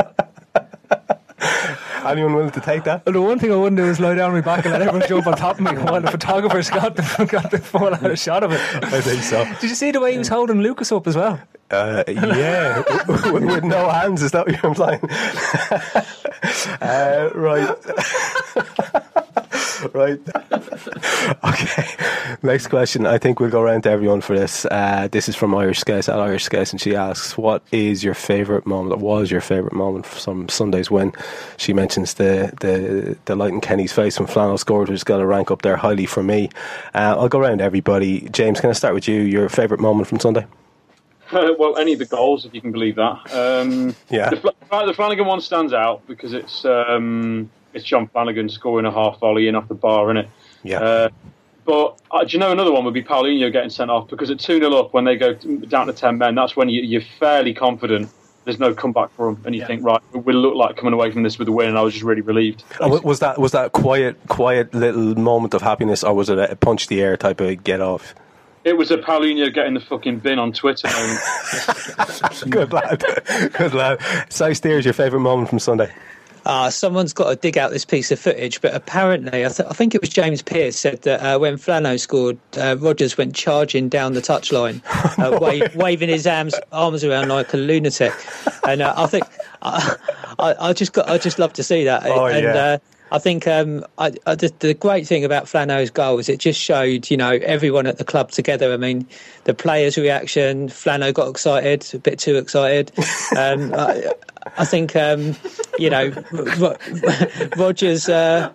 Anyone 2.05 2.35
willing 2.35 2.51
to 2.51 2.61
take 2.61 2.85
that? 2.85 3.07
Well, 3.07 3.13
The 3.13 3.23
one 3.23 3.39
thing 3.39 3.53
I 3.53 3.57
wouldn't 3.57 3.77
do 3.77 3.85
is 3.85 4.01
lie 4.01 4.15
down 4.15 4.31
on 4.31 4.35
my 4.35 4.41
back 4.41 4.65
and 4.65 4.73
let 4.73 4.83
everyone 4.83 5.07
jump 5.09 5.29
on 5.29 5.35
top 5.35 5.61
of 5.61 5.65
me 5.65 5.73
while 5.83 6.01
the 6.01 6.11
photographer's 6.11 6.69
got 6.69 6.97
the, 6.97 7.27
got 7.31 7.51
the 7.53 7.59
full 7.59 7.95
out 7.95 8.05
of 8.05 8.19
shot 8.19 8.43
of 8.43 8.53
it. 8.53 8.61
I 8.83 9.01
think 9.01 9.23
so. 9.23 9.45
Did 9.61 9.71
you 9.71 9.77
see 9.77 9.93
the 9.93 10.01
way 10.01 10.13
he 10.13 10.19
was 10.19 10.27
holding 10.27 10.61
Lucas 10.61 10.91
up 10.91 11.07
as 11.07 11.15
well? 11.15 11.39
Uh, 11.71 12.03
yeah, 12.09 12.83
with, 13.07 13.45
with, 13.45 13.65
no 13.65 13.89
hands. 13.89 14.23
Is 14.23 14.33
that 14.33 14.45
what 14.45 14.57
you're 14.57 14.71
implying? 14.71 15.01
uh, 16.81 17.31
right. 17.33 17.77
right. 19.93 20.21
okay. 21.45 22.37
Next 22.43 22.69
question. 22.69 23.07
I 23.07 23.19
think 23.19 23.41
we'll 23.41 23.51
go 23.51 23.61
around 23.61 23.83
to 23.83 23.91
everyone 23.91 24.21
for 24.21 24.39
this. 24.39 24.65
Uh, 24.67 25.09
this 25.11 25.29
is 25.29 25.37
from 25.37 25.55
Irish 25.55 25.81
Scouts 25.81 26.09
at 26.09 26.19
Irish 26.19 26.45
Scouts, 26.45 26.73
and 26.73 26.81
she 26.81 26.95
asks, 26.95 27.37
"What 27.37 27.63
is 27.73 28.05
your 28.05 28.15
favourite 28.15 28.67
moment? 28.67 29.01
What 29.01 29.21
was 29.21 29.31
your 29.31 29.41
favourite 29.41 29.73
moment 29.73 30.07
from 30.07 30.49
Sunday's 30.49 30.91
win?" 30.91 31.13
She 31.57 31.73
mentions 31.73 32.15
the 32.15 32.53
the 32.61 33.17
the 33.25 33.37
light 33.37 33.53
in 33.53 33.61
Kenny's 33.61 33.93
face 33.93 34.19
when 34.19 34.27
Flannel 34.29 34.59
scored, 34.59 34.89
which 34.89 35.05
got 35.05 35.21
a 35.21 35.27
rank 35.27 35.51
up 35.51 35.63
there 35.63 35.77
highly 35.77 36.07
for 36.07 36.23
me. 36.23 36.51
Uh, 36.95 37.17
I'll 37.19 37.29
go 37.29 37.39
around 37.39 37.61
everybody. 37.61 38.29
James, 38.31 38.61
can 38.61 38.71
I 38.71 38.75
start 38.75 38.95
with 38.95 39.09
you? 39.09 39.21
Your 39.21 39.49
favourite 39.49 39.81
moment 39.81 40.09
from 40.09 40.21
Sunday? 40.21 40.47
Uh, 41.33 41.53
well, 41.59 41.77
any 41.77 41.93
of 41.93 41.99
the 41.99 42.07
goals, 42.07 42.45
if 42.45 42.55
you 42.55 42.61
can 42.61 42.73
believe 42.73 42.97
that. 42.97 43.33
Um, 43.33 43.95
yeah. 44.09 44.31
The, 44.31 44.55
the 44.87 44.95
Flanagan 44.95 45.27
one 45.27 45.41
stands 45.41 45.73
out 45.73 46.07
because 46.07 46.33
it's 46.33 46.65
um, 46.65 47.51
it's 47.73 47.85
John 47.85 48.09
Flanagan 48.09 48.49
scoring 48.49 48.87
a 48.87 48.91
half 48.91 49.19
volley 49.21 49.49
in 49.49 49.55
off 49.55 49.69
the 49.69 49.75
bar, 49.75 50.11
isn't 50.11 50.25
it? 50.25 50.31
Yeah. 50.63 50.81
Uh, 50.81 51.09
but 51.65 52.01
uh, 52.11 52.25
do 52.25 52.33
you 52.33 52.39
know 52.39 52.51
another 52.51 52.73
one 52.73 52.85
would 52.85 52.95
be 52.95 53.03
Paulinho 53.03 53.53
getting 53.53 53.71
sent 53.71 53.91
off 53.91 54.09
because 54.09 54.31
at 54.31 54.41
2 54.41 54.59
0 54.59 54.75
up, 54.75 54.93
when 54.93 55.05
they 55.05 55.17
go 55.17 55.35
down 55.35 55.87
to 55.87 55.93
10 55.93 56.19
men, 56.19 56.35
that's 56.35 56.57
when 56.57 56.69
you, 56.69 56.99
are 56.99 57.05
fairly 57.19 57.55
confident 57.55 58.11
there's 58.45 58.59
no 58.59 58.75
comeback 58.75 59.11
for 59.11 59.27
them, 59.27 59.43
and 59.45 59.55
you 59.55 59.61
yeah. 59.61 59.67
think, 59.67 59.85
right, 59.85 60.01
we'll 60.13 60.37
look 60.37 60.55
like 60.55 60.77
coming 60.77 60.95
away 60.95 61.11
from 61.11 61.23
this 61.23 61.39
with 61.39 61.47
a 61.49 61.53
win. 61.53 61.69
And 61.69 61.79
I 61.79 61.83
was 61.83 61.93
just 61.93 62.05
really 62.05 62.23
relieved. 62.23 62.65
Oh, 62.81 63.01
was 63.03 63.21
that 63.21 63.39
was 63.39 63.53
that 63.53 63.73
quiet, 63.73 64.17
quiet 64.29 64.73
little 64.75 65.15
moment 65.15 65.55
of 65.55 65.63
happiness, 65.63 66.03
or 66.03 66.15
was 66.15 66.31
it 66.31 66.39
a 66.39 66.57
punch 66.57 66.89
the 66.89 67.03
air 67.03 67.17
type 67.17 67.41
of 67.41 67.63
get 67.63 67.81
off? 67.81 68.15
It 68.65 68.77
was 68.77 68.91
a 68.91 68.99
Paulinho 68.99 69.53
getting 69.53 69.75
the 69.75 69.81
fucking 69.81 70.19
bin 70.19 70.39
on 70.39 70.53
Twitter. 70.53 70.89
Good 72.49 72.73
lad, 72.73 73.03
good 73.53 73.73
lad. 73.73 74.01
Si 74.29 74.45
is 74.45 74.85
your 74.85 74.93
favourite 74.93 75.23
moment 75.23 75.49
from 75.49 75.59
Sunday? 75.59 75.91
Uh, 76.51 76.69
someone's 76.69 77.13
got 77.13 77.31
to 77.31 77.37
dig 77.37 77.57
out 77.57 77.71
this 77.71 77.85
piece 77.85 78.11
of 78.11 78.19
footage. 78.19 78.61
But 78.61 78.75
apparently, 78.75 79.47
I, 79.47 79.49
th- 79.49 79.69
I 79.69 79.73
think 79.73 79.95
it 79.95 80.01
was 80.01 80.11
James 80.11 80.43
Pearce 80.43 80.77
said 80.77 81.03
that 81.03 81.21
uh, 81.23 81.39
when 81.39 81.55
Flano 81.55 81.99
scored, 81.99 82.39
uh, 82.59 82.77
Rodgers 82.77 83.17
went 83.17 83.37
charging 83.37 83.89
down 83.89 84.15
the 84.15 84.21
touchline, 84.21 84.83
uh, 85.19 85.39
wave, 85.39 85.77
waving 85.77 86.09
his 86.09 86.27
arms, 86.27 86.57
arms 86.73 87.05
around 87.05 87.29
like 87.29 87.55
a 87.55 87.57
lunatic. 87.57 88.13
And 88.67 88.83
uh, 88.83 88.93
I 88.97 89.07
think 89.07 89.27
I, 89.63 89.97
I, 90.41 90.73
just 90.73 90.93
got, 90.93 91.09
I 91.09 91.19
just 91.19 91.39
love 91.39 91.53
to 91.53 91.63
see 91.63 91.85
that. 91.85 92.05
Oh, 92.05 92.27
and, 92.27 92.43
yeah. 92.43 92.55
Uh, 92.57 92.79
I 93.13 93.19
think 93.19 93.47
um, 93.47 93.85
I, 93.99 94.13
I, 94.27 94.35
the, 94.35 94.53
the, 94.61 94.75
great 94.75 95.07
thing 95.07 95.25
about 95.25 95.45
Flano's 95.45 95.91
goal 95.91 96.19
is 96.19 96.29
it 96.29 96.39
just 96.39 96.61
showed, 96.61 97.11
you 97.11 97.17
know, 97.17 97.31
everyone 97.31 97.87
at 97.87 97.99
the 97.99 98.05
club 98.05 98.31
together. 98.31 98.73
I 98.73 98.77
mean, 98.77 99.07
the 99.45 99.55
players' 99.55 99.97
reaction. 99.97 100.69
Flano 100.69 101.13
got 101.13 101.29
excited, 101.29 101.93
a 101.93 101.99
bit 101.99 102.19
too 102.19 102.37
excited. 102.37 102.93
Um, 103.37 103.73
I, 103.75 104.13
I, 104.57 104.65
think, 104.65 104.97
um, 104.97 105.37
you 105.79 105.91
know, 105.91 106.13
Rodgers. 107.57 108.09
Uh, 108.09 108.53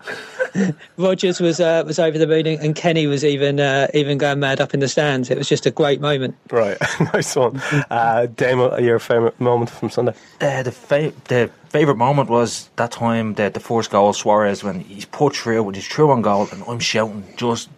Rodgers 0.97 1.39
was 1.39 1.59
uh, 1.59 1.83
was 1.85 1.99
over 1.99 2.17
the 2.17 2.27
moon, 2.27 2.47
and 2.47 2.75
Kenny 2.75 3.07
was 3.07 3.25
even 3.25 3.59
uh, 3.59 3.87
even 3.93 4.17
going 4.17 4.39
mad 4.39 4.61
up 4.61 4.73
in 4.73 4.79
the 4.79 4.87
stands. 4.87 5.29
It 5.29 5.37
was 5.37 5.49
just 5.49 5.65
a 5.65 5.71
great 5.71 5.99
moment. 6.01 6.35
Right, 6.51 6.77
nice 7.13 7.35
one. 7.35 7.61
Uh, 7.89 8.27
Damo, 8.35 8.77
your 8.77 8.99
favourite 8.99 9.39
moment 9.39 9.69
from 9.69 9.89
Sunday? 9.89 10.13
Uh, 10.39 10.63
the 10.63 10.71
fa- 10.71 11.13
the 11.25 11.49
favourite 11.69 11.97
moment 11.97 12.29
was 12.29 12.69
that 12.77 12.91
time 12.91 13.33
that 13.35 13.53
the 13.53 13.59
first 13.59 13.91
goal 13.91 14.13
Suarez 14.13 14.63
when 14.63 14.79
he's 14.81 15.05
put 15.05 15.35
through 15.35 15.63
when 15.63 15.75
he's 15.75 15.87
through 15.87 16.11
on 16.11 16.21
goal, 16.21 16.47
and 16.51 16.63
I'm 16.67 16.79
shouting 16.79 17.25
just. 17.37 17.69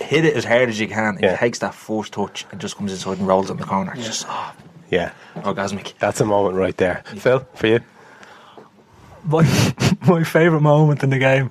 Hit 0.00 0.26
it 0.26 0.36
as 0.36 0.44
hard 0.44 0.68
as 0.68 0.78
you 0.78 0.88
can. 0.88 1.18
Yeah. 1.22 1.32
He 1.32 1.38
takes 1.38 1.60
that 1.60 1.74
first 1.74 2.12
touch 2.12 2.44
and 2.52 2.60
just 2.60 2.76
comes 2.76 2.92
inside 2.92 3.16
and 3.16 3.26
rolls 3.26 3.48
in 3.48 3.56
the 3.56 3.64
corner. 3.64 3.94
Yeah. 3.96 4.04
Just 4.04 4.26
oh, 4.28 4.52
yeah, 4.90 5.12
orgasmic. 5.36 5.94
That's 5.98 6.20
a 6.20 6.24
moment 6.24 6.56
right 6.56 6.76
there. 6.76 7.02
Yeah. 7.12 7.20
Phil, 7.20 7.48
for 7.54 7.66
you 7.66 7.80
my 9.26 9.42
my 10.06 10.24
favourite 10.24 10.62
moment 10.62 11.02
in 11.02 11.10
the 11.10 11.18
game. 11.18 11.50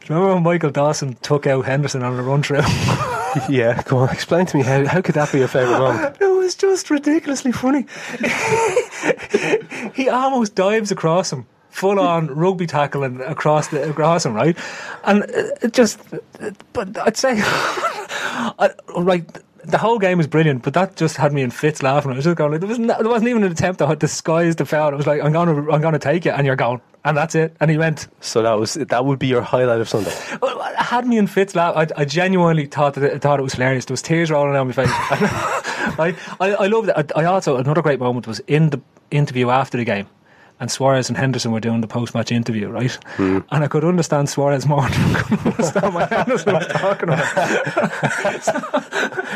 Do 0.00 0.12
you 0.12 0.20
remember 0.20 0.34
when 0.34 0.42
Michael 0.44 0.70
Dawson 0.70 1.14
took 1.22 1.46
out 1.46 1.64
Henderson 1.64 2.02
on 2.02 2.16
the 2.16 2.22
run 2.22 2.42
through? 2.42 2.58
yeah, 3.48 3.82
come 3.82 3.98
on, 3.98 4.10
explain 4.10 4.46
to 4.46 4.56
me 4.56 4.62
how 4.62 4.86
how 4.86 5.00
could 5.00 5.14
that 5.14 5.32
be 5.32 5.38
your 5.38 5.48
favourite 5.48 5.78
moment? 5.78 6.16
It 6.46 6.48
was 6.48 6.54
just 6.54 6.90
ridiculously 6.90 7.50
funny. 7.50 7.86
he 9.94 10.08
almost 10.08 10.54
dives 10.54 10.92
across 10.92 11.32
him 11.32 11.44
full 11.70 11.98
on 11.98 12.28
rugby 12.28 12.68
tackling 12.68 13.20
across 13.20 13.68
the 13.68 13.90
across 13.90 14.24
him, 14.24 14.32
right? 14.32 14.56
And 15.02 15.24
uh, 15.24 15.50
it 15.60 15.72
just, 15.72 15.98
but 16.72 16.96
I'd 16.98 17.16
say, 17.16 17.34
I, 17.36 18.70
right, 18.96 19.28
the 19.66 19.78
whole 19.78 19.98
game 19.98 20.18
was 20.18 20.26
brilliant, 20.26 20.62
but 20.62 20.74
that 20.74 20.96
just 20.96 21.16
had 21.16 21.32
me 21.32 21.42
in 21.42 21.50
fits 21.50 21.82
laughing. 21.82 22.12
I 22.12 22.14
was 22.14 22.24
just 22.24 22.36
going, 22.36 22.52
like, 22.52 22.60
there, 22.60 22.68
was 22.68 22.78
no, 22.78 22.96
there 23.00 23.08
wasn't 23.08 23.28
even 23.28 23.44
an 23.44 23.52
attempt 23.52 23.80
to 23.80 23.96
disguise 23.96 24.56
the 24.56 24.64
foul. 24.64 24.92
It 24.92 24.96
was 24.96 25.06
like, 25.06 25.22
I'm 25.22 25.32
going 25.32 25.48
to, 25.48 25.72
I'm 25.72 25.80
going 25.80 25.92
to 25.92 25.98
take 25.98 26.26
it, 26.26 26.30
and 26.30 26.46
you're 26.46 26.56
going, 26.56 26.80
and 27.04 27.16
that's 27.16 27.34
it. 27.34 27.56
And 27.60 27.70
he 27.70 27.78
went. 27.78 28.08
So 28.20 28.42
that 28.42 28.58
was 28.58 28.74
that 28.74 29.04
would 29.04 29.18
be 29.18 29.26
your 29.26 29.42
highlight 29.42 29.80
of 29.80 29.88
Sunday. 29.88 30.14
Well, 30.42 30.60
it 30.60 30.76
had 30.76 31.06
me 31.06 31.18
in 31.18 31.26
fits 31.26 31.54
laughing. 31.54 31.92
I, 31.96 32.02
I 32.02 32.04
genuinely 32.04 32.66
thought 32.66 32.94
that 32.94 33.04
it, 33.04 33.22
thought 33.22 33.40
it 33.40 33.42
was 33.42 33.54
hilarious. 33.54 33.86
There 33.86 33.94
was 33.94 34.02
tears 34.02 34.30
rolling 34.30 34.52
down 34.52 34.66
my 34.66 34.72
face. 34.72 34.88
I, 34.90 36.14
I, 36.40 36.50
I 36.54 36.66
loved 36.66 36.88
it. 36.88 37.12
I, 37.14 37.22
I 37.22 37.24
also 37.24 37.56
another 37.56 37.82
great 37.82 38.00
moment 38.00 38.26
was 38.26 38.40
in 38.40 38.70
the 38.70 38.80
interview 39.10 39.50
after 39.50 39.78
the 39.78 39.84
game 39.84 40.08
and 40.58 40.70
Suarez 40.70 41.08
and 41.08 41.16
Henderson 41.18 41.52
were 41.52 41.60
doing 41.60 41.80
the 41.80 41.86
post 41.86 42.14
match 42.14 42.32
interview, 42.32 42.68
right? 42.68 42.92
Hmm. 43.16 43.40
And 43.50 43.64
I 43.64 43.68
could 43.68 43.84
understand 43.84 44.28
Suarez 44.28 44.66
more 44.66 44.88
than 44.88 45.16
I 45.16 45.22
could 45.22 45.38
understand 45.46 45.94
what 45.94 46.10
Henderson 46.12 46.54
was 46.54 46.66
talking 46.68 47.08
about. 47.10 47.26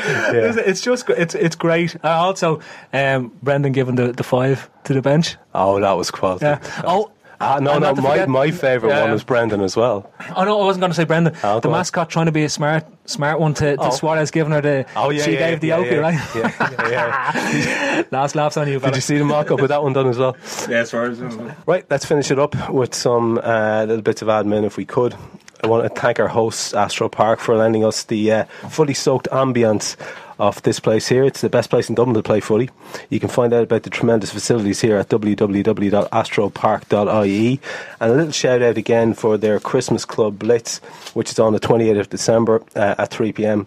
it's, 0.34 0.56
it's 0.56 0.80
just 0.80 1.08
it's 1.10 1.34
it's 1.34 1.56
great. 1.56 1.96
Uh, 2.04 2.08
also, 2.08 2.60
um, 2.92 3.32
Brendan 3.42 3.72
giving 3.72 3.94
the, 3.96 4.12
the 4.12 4.22
five 4.24 4.70
to 4.84 4.94
the 4.94 5.02
bench. 5.02 5.36
Oh, 5.54 5.80
that 5.80 5.92
was 5.92 6.10
quality. 6.10 6.46
Yeah. 6.46 6.60
Oh. 6.84 7.12
Ah, 7.42 7.58
no, 7.58 7.78
no, 7.78 7.94
my, 7.94 8.10
forget- 8.10 8.28
my 8.28 8.50
favourite 8.50 8.94
Yeah. 8.94 9.00
one 9.04 9.12
was 9.12 9.24
Brendan 9.24 9.62
as 9.62 9.74
well. 9.74 10.12
Oh 10.36 10.44
no, 10.44 10.60
I 10.60 10.64
wasn't 10.66 10.82
going 10.82 10.90
to 10.90 10.94
say 10.94 11.04
Brendan. 11.04 11.34
Oh, 11.42 11.54
the 11.54 11.60
go 11.68 11.70
on. 11.72 11.78
mascot 11.78 12.10
trying 12.10 12.26
to 12.26 12.32
be 12.32 12.44
a 12.44 12.50
smart, 12.50 12.84
smart 13.06 13.40
one 13.40 13.54
to, 13.54 13.76
to 13.78 13.82
Oh. 13.82 13.88
Suarez, 13.88 14.30
giving 14.30 14.52
her 14.52 14.60
the. 14.60 14.84
Oh, 14.94 15.08
yeah, 15.08 15.22
she 15.22 15.32
yeah, 15.32 15.48
gave 15.48 15.60
the 15.60 15.68
yeah, 15.68 15.76
Oakley, 15.76 15.94
yeah, 15.96 16.00
right? 16.00 16.34
Yeah, 16.34 16.88
yeah, 16.90 16.90
yeah. 16.90 18.02
Last 18.10 18.34
laughs 18.34 18.58
on 18.58 18.68
you, 18.68 18.78
Did 18.78 18.94
you 18.94 19.00
see 19.00 19.16
the 19.16 19.24
mock 19.24 19.50
up 19.50 19.58
with 19.58 19.70
that 19.70 19.82
one 19.82 19.94
done 19.94 20.08
as 20.08 20.18
well? 20.18 20.36
Yeah, 20.68 20.80
as 20.80 20.90
far 20.90 21.04
as 21.04 21.18
Right, 21.66 21.86
let's 21.88 22.04
finish 22.04 22.30
it 22.30 22.38
up 22.38 22.68
with 22.70 22.94
some 22.94 23.38
uh, 23.42 23.86
little 23.88 24.02
bits 24.02 24.20
of 24.20 24.28
admin 24.28 24.64
if 24.64 24.76
we 24.76 24.84
could. 24.84 25.16
I 25.62 25.66
want 25.66 25.84
to 25.84 25.90
thank 26.00 26.18
our 26.18 26.28
hosts, 26.28 26.72
Astro 26.72 27.08
Park, 27.08 27.38
for 27.38 27.54
lending 27.56 27.84
us 27.84 28.04
the 28.04 28.32
uh, 28.32 28.44
fully 28.70 28.94
soaked 28.94 29.28
ambience 29.30 29.94
of 30.38 30.62
this 30.62 30.80
place 30.80 31.08
here. 31.08 31.22
It's 31.22 31.42
the 31.42 31.50
best 31.50 31.68
place 31.68 31.90
in 31.90 31.94
Dublin 31.94 32.14
to 32.14 32.22
play 32.22 32.40
footy. 32.40 32.70
You 33.10 33.20
can 33.20 33.28
find 33.28 33.52
out 33.52 33.64
about 33.64 33.82
the 33.82 33.90
tremendous 33.90 34.30
facilities 34.30 34.80
here 34.80 34.96
at 34.96 35.10
www.astropark.ie. 35.10 37.60
And 38.00 38.10
a 38.10 38.14
little 38.14 38.32
shout 38.32 38.62
out 38.62 38.78
again 38.78 39.12
for 39.12 39.36
their 39.36 39.60
Christmas 39.60 40.06
Club 40.06 40.38
Blitz, 40.38 40.78
which 41.12 41.30
is 41.30 41.38
on 41.38 41.52
the 41.52 41.60
28th 41.60 42.00
of 42.00 42.08
December 42.08 42.62
uh, 42.74 42.94
at 42.96 43.10
3 43.10 43.32
pm. 43.32 43.66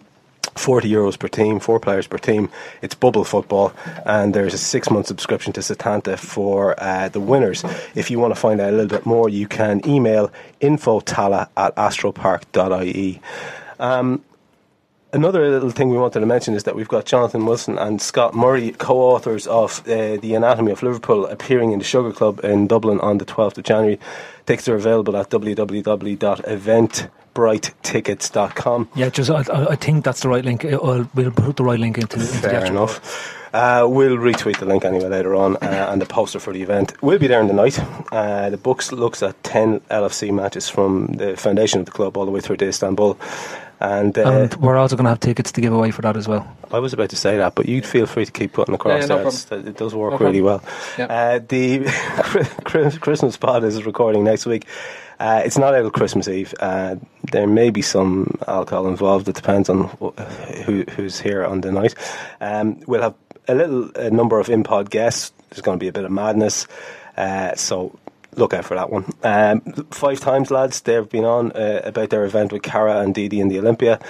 40 0.56 0.88
euros 0.88 1.18
per 1.18 1.28
team, 1.28 1.60
four 1.60 1.80
players 1.80 2.06
per 2.06 2.18
team. 2.18 2.50
It's 2.82 2.94
bubble 2.94 3.24
football, 3.24 3.72
and 4.06 4.34
there's 4.34 4.54
a 4.54 4.58
six 4.58 4.90
month 4.90 5.06
subscription 5.06 5.52
to 5.54 5.60
Setanta 5.60 6.18
for 6.18 6.74
uh, 6.78 7.08
the 7.08 7.20
winners. 7.20 7.64
If 7.94 8.10
you 8.10 8.18
want 8.18 8.34
to 8.34 8.40
find 8.40 8.60
out 8.60 8.70
a 8.70 8.72
little 8.72 8.88
bit 8.88 9.06
more, 9.06 9.28
you 9.28 9.46
can 9.46 9.86
email 9.88 10.30
infotala 10.60 11.48
at 11.56 11.74
astropark.ie. 11.76 13.20
Um, 13.78 14.22
Another 15.14 15.48
little 15.48 15.70
thing 15.70 15.90
we 15.90 15.96
wanted 15.96 16.18
to 16.18 16.26
mention 16.26 16.54
is 16.54 16.64
that 16.64 16.74
we've 16.74 16.88
got 16.88 17.04
Jonathan 17.04 17.46
Wilson 17.46 17.78
and 17.78 18.02
Scott 18.02 18.34
Murray, 18.34 18.72
co 18.72 18.98
authors 18.98 19.46
of 19.46 19.78
uh, 19.86 20.16
The 20.16 20.34
Anatomy 20.34 20.72
of 20.72 20.82
Liverpool, 20.82 21.26
appearing 21.26 21.70
in 21.70 21.78
the 21.78 21.84
Sugar 21.84 22.10
Club 22.10 22.40
in 22.42 22.66
Dublin 22.66 22.98
on 22.98 23.18
the 23.18 23.24
12th 23.24 23.56
of 23.56 23.62
January. 23.62 24.00
Tickets 24.44 24.68
are 24.68 24.74
available 24.74 25.16
at 25.16 25.30
www.eventbrighttickets.com. 27.34 28.88
Yeah, 28.94 29.08
just 29.10 29.30
I, 29.30 29.42
I- 29.52 29.70
I 29.72 29.76
think 29.76 30.04
that's 30.04 30.20
the 30.20 30.28
right 30.28 30.44
link. 30.44 30.64
Uh, 30.64 30.78
I'll, 30.82 31.08
we'll 31.14 31.30
put 31.30 31.56
the 31.56 31.64
right 31.64 31.78
link 31.78 31.98
into, 31.98 32.16
into 32.18 32.26
the 32.32 32.38
Fair 32.38 32.54
actual- 32.56 32.76
enough. 32.76 33.40
Uh, 33.54 33.86
we'll 33.88 34.16
retweet 34.16 34.58
the 34.58 34.66
link 34.66 34.84
anyway 34.84 35.06
later 35.08 35.32
on 35.36 35.56
uh, 35.58 35.86
and 35.90 36.02
the 36.02 36.06
poster 36.06 36.40
for 36.40 36.52
the 36.52 36.60
event. 36.60 36.92
We'll 37.04 37.20
be 37.20 37.28
there 37.28 37.40
in 37.40 37.46
the 37.46 37.52
night. 37.52 37.78
Uh, 38.10 38.50
the 38.50 38.56
books 38.56 38.90
looks 38.90 39.22
at 39.22 39.40
10 39.44 39.78
LFC 39.82 40.32
matches 40.34 40.68
from 40.68 41.06
the 41.06 41.36
foundation 41.36 41.78
of 41.78 41.86
the 41.86 41.92
club 41.92 42.16
all 42.16 42.24
the 42.24 42.32
way 42.32 42.40
through 42.40 42.56
to 42.56 42.66
Istanbul. 42.66 43.16
And, 43.78 44.18
uh, 44.18 44.22
And 44.28 44.54
we're 44.56 44.76
also 44.76 44.96
going 44.96 45.04
to 45.04 45.10
have 45.10 45.20
tickets 45.20 45.52
to 45.52 45.60
give 45.60 45.72
away 45.72 45.92
for 45.92 46.02
that 46.02 46.16
as 46.16 46.26
well. 46.26 46.48
I 46.72 46.80
was 46.80 46.92
about 46.92 47.10
to 47.10 47.16
say 47.16 47.36
that, 47.36 47.54
but 47.54 47.66
you'd 47.68 47.86
feel 47.86 48.06
free 48.06 48.24
to 48.24 48.32
keep 48.32 48.54
putting 48.54 48.74
across 48.74 49.02
Yeah, 49.02 49.06
no 49.06 49.16
there. 49.18 49.26
It's- 49.28 49.52
It 49.52 49.76
does 49.76 49.94
work 49.94 50.18
No 50.20 50.26
really 50.26 50.40
well. 50.42 50.58
problem. 50.58 51.08
Uh, 51.16 51.38
the 51.46 52.98
Christmas 53.00 53.36
pod 53.36 53.62
is 53.62 53.84
recording 53.84 54.24
next 54.24 54.46
week. 54.46 54.66
Uh, 55.18 55.42
it's 55.44 55.58
not 55.58 55.74
out 55.74 55.92
Christmas 55.92 56.28
Eve. 56.28 56.54
Uh, 56.60 56.96
there 57.30 57.46
may 57.46 57.70
be 57.70 57.82
some 57.82 58.38
alcohol 58.46 58.88
involved. 58.88 59.28
It 59.28 59.36
depends 59.36 59.68
on 59.68 59.84
wh- 59.84 60.18
who, 60.64 60.82
who's 60.82 61.20
here 61.20 61.44
on 61.44 61.60
the 61.60 61.72
night. 61.72 61.94
Um, 62.40 62.80
we'll 62.86 63.02
have 63.02 63.14
a 63.48 63.54
little 63.54 63.90
a 63.96 64.10
number 64.10 64.40
of 64.40 64.48
in-pod 64.48 64.90
guests. 64.90 65.32
There's 65.50 65.62
going 65.62 65.78
to 65.78 65.82
be 65.82 65.88
a 65.88 65.92
bit 65.92 66.04
of 66.04 66.10
madness. 66.10 66.66
Uh, 67.16 67.54
so 67.54 67.96
look 68.34 68.52
out 68.54 68.64
for 68.64 68.74
that 68.74 68.90
one. 68.90 69.04
Um, 69.22 69.60
five 69.90 70.20
times, 70.20 70.50
lads, 70.50 70.80
they've 70.80 71.08
been 71.08 71.24
on 71.24 71.52
uh, 71.52 71.82
about 71.84 72.10
their 72.10 72.24
event 72.24 72.52
with 72.52 72.62
Carra 72.62 73.00
and 73.00 73.14
Didi 73.14 73.40
in 73.40 73.48
the 73.48 73.58
Olympia. 73.58 74.00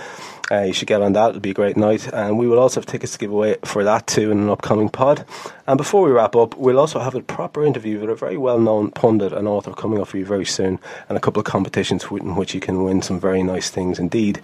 Uh, 0.50 0.60
you 0.62 0.72
should 0.72 0.88
get 0.88 1.00
on 1.00 1.14
that. 1.14 1.30
It'll 1.30 1.40
be 1.40 1.50
a 1.50 1.54
great 1.54 1.76
night. 1.76 2.12
And 2.12 2.38
we 2.38 2.46
will 2.46 2.58
also 2.58 2.80
have 2.80 2.86
tickets 2.86 3.12
to 3.12 3.18
give 3.18 3.30
away 3.30 3.56
for 3.64 3.82
that 3.84 4.06
too 4.06 4.30
in 4.30 4.40
an 4.40 4.50
upcoming 4.50 4.88
pod. 4.88 5.24
And 5.66 5.78
before 5.78 6.02
we 6.02 6.10
wrap 6.10 6.36
up, 6.36 6.56
we'll 6.56 6.78
also 6.78 7.00
have 7.00 7.14
a 7.14 7.22
proper 7.22 7.64
interview 7.64 8.00
with 8.00 8.10
a 8.10 8.14
very 8.14 8.36
well 8.36 8.58
known 8.58 8.90
pundit 8.90 9.32
and 9.32 9.48
author 9.48 9.72
coming 9.72 10.00
up 10.00 10.08
for 10.08 10.18
you 10.18 10.26
very 10.26 10.44
soon, 10.44 10.78
and 11.08 11.16
a 11.16 11.20
couple 11.20 11.40
of 11.40 11.46
competitions 11.46 12.04
in 12.10 12.36
which 12.36 12.54
you 12.54 12.60
can 12.60 12.84
win 12.84 13.00
some 13.00 13.18
very 13.18 13.42
nice 13.42 13.70
things 13.70 13.98
indeed. 13.98 14.40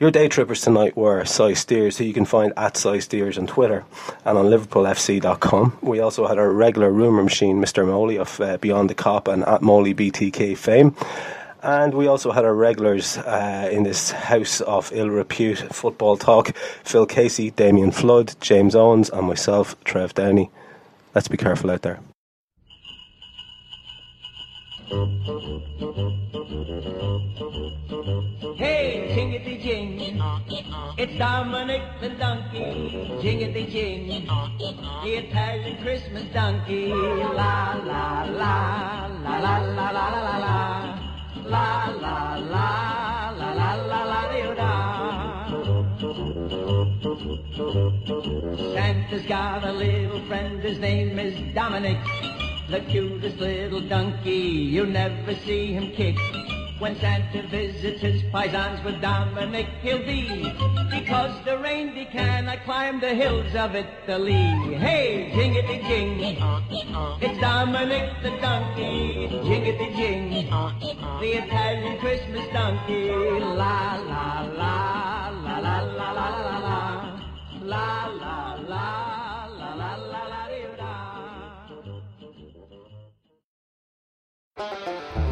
Your 0.00 0.10
day 0.10 0.26
trippers 0.26 0.60
tonight 0.60 0.96
were 0.96 1.24
Si 1.24 1.54
Steers, 1.54 1.98
who 1.98 2.04
you 2.04 2.12
can 2.12 2.24
find 2.24 2.52
at 2.56 2.76
Si 2.76 3.00
Steers 3.00 3.38
on 3.38 3.46
Twitter 3.46 3.84
and 4.24 4.36
on 4.36 4.46
liverpoolfc.com. 4.46 5.78
We 5.82 6.00
also 6.00 6.26
had 6.26 6.36
our 6.36 6.50
regular 6.50 6.90
rumour 6.90 7.22
machine, 7.22 7.60
Mr. 7.60 7.86
Moley 7.86 8.18
of 8.18 8.40
uh, 8.40 8.58
Beyond 8.58 8.90
the 8.90 8.96
Kop 8.96 9.32
and 9.32 9.44
at 9.44 9.62
Moley 9.62 9.94
BTK 9.94 10.58
fame. 10.58 10.96
And 11.64 11.94
we 11.94 12.08
also 12.08 12.30
had 12.30 12.44
our 12.44 12.54
regulars 12.54 13.16
uh, 13.16 13.70
in 13.72 13.84
this 13.84 14.10
house 14.10 14.60
of 14.60 14.92
ill 14.92 15.08
repute 15.08 15.60
football 15.72 16.18
talk. 16.18 16.54
Phil 16.84 17.06
Casey, 17.06 17.52
Damien 17.52 17.90
Flood, 17.90 18.34
James 18.38 18.76
Owens, 18.76 19.08
and 19.08 19.26
myself, 19.26 19.74
Trev 19.84 20.12
Downey. 20.12 20.50
Let's 21.14 21.26
be 21.26 21.38
careful 21.38 21.70
out 21.70 21.80
there. 21.80 22.00
Hey, 28.58 29.08
jingity 29.16 29.62
jing, 29.62 30.20
it's 30.98 31.16
Dominic 31.16 31.80
the 32.02 32.10
donkey, 32.10 32.58
jingity 33.22 33.70
jing, 33.70 34.26
the 35.02 35.16
Italian 35.16 35.82
Christmas 35.82 36.24
donkey, 36.34 36.88
la 36.88 37.72
la 37.86 38.24
la, 38.24 39.06
la 39.16 39.38
la 39.38 39.58
la 39.58 39.90
la 39.90 40.08
la 40.10 40.20
la 40.20 41.13
la, 41.44 41.90
la 42.00 42.36
la 42.36 43.30
la, 43.38 43.52
la 43.54 43.74
la 43.74 44.04
la 44.04 44.54
da. 44.54 45.46
Santa's 48.74 49.26
got 49.26 49.64
a 49.64 49.72
little 49.72 50.20
friend, 50.26 50.60
his 50.60 50.78
name 50.78 51.18
is 51.18 51.34
Dominic, 51.54 51.98
the 52.70 52.80
cutest 52.80 53.38
little 53.38 53.80
donkey, 53.80 54.30
you 54.30 54.86
never 54.86 55.34
see 55.34 55.72
him 55.72 55.92
kick. 55.92 56.16
When 56.80 56.98
Santa 56.98 57.46
visits 57.48 58.00
his 58.00 58.22
paisans 58.32 58.84
with 58.84 59.00
Dominic, 59.00 59.66
he'll 59.80 60.04
be 60.04 60.26
because 60.90 61.32
the 61.44 61.56
reindeer 61.58 62.06
cannot 62.06 62.64
climb 62.64 62.98
the 62.98 63.14
hills 63.14 63.54
of 63.54 63.76
Italy. 63.76 64.50
Hey, 64.76 65.30
jingity 65.32 65.86
jing, 65.86 66.20
it's 67.22 67.40
Dominic 67.40 68.10
the 68.22 68.30
donkey, 68.40 69.28
jingity 69.44 69.96
jing, 69.96 70.50
the 71.20 71.44
Italian 71.44 71.98
Christmas 72.00 72.46
donkey. 72.52 73.10
La 73.10 73.94
la 73.94 74.40
la 74.42 75.30
la 75.30 75.58
la 75.58 75.80
la 75.80 76.10
la 76.10 76.28
la 76.28 76.64
la 77.62 78.06
la 78.06 78.54
la 78.56 78.84
la 79.46 79.74
la 79.76 80.24
la 85.16 85.23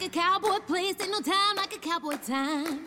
like 0.00 0.16
a 0.16 0.18
cowboy 0.18 0.58
place, 0.66 0.94
ain't 1.00 1.10
no 1.10 1.20
time 1.20 1.56
like 1.56 1.74
a 1.74 1.78
cowboy 1.78 2.16
time. 2.16 2.86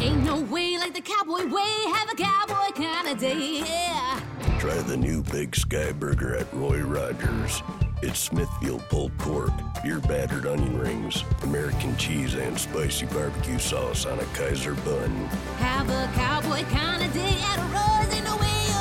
Ain't 0.00 0.24
no 0.24 0.40
way 0.40 0.78
like 0.78 0.94
the 0.94 1.00
cowboy 1.00 1.46
way, 1.46 1.84
have 1.92 2.10
a 2.10 2.14
cowboy 2.14 2.72
kind 2.74 3.08
of 3.08 3.18
day, 3.18 3.62
yeah. 3.66 4.20
Try 4.58 4.76
the 4.82 4.96
new 4.96 5.22
Big 5.24 5.54
Sky 5.54 5.92
Burger 5.92 6.36
at 6.36 6.46
Roy 6.54 6.80
Rogers. 6.80 7.62
It's 8.00 8.18
Smithfield 8.18 8.82
pulled 8.88 9.16
pork, 9.18 9.50
beer 9.82 10.00
battered 10.00 10.46
onion 10.46 10.78
rings, 10.78 11.22
American 11.42 11.96
cheese, 11.96 12.34
and 12.34 12.58
spicy 12.58 13.06
barbecue 13.06 13.58
sauce 13.58 14.06
on 14.06 14.18
a 14.18 14.24
Kaiser 14.26 14.74
bun. 14.74 15.10
Have 15.58 15.90
a 15.90 16.10
cowboy 16.14 16.62
kind 16.70 17.02
of 17.02 17.12
day 17.12 17.36
at 17.40 17.58
Roy's, 17.72 18.14
ain't 18.14 18.24
no 18.24 18.36
way 18.36 18.77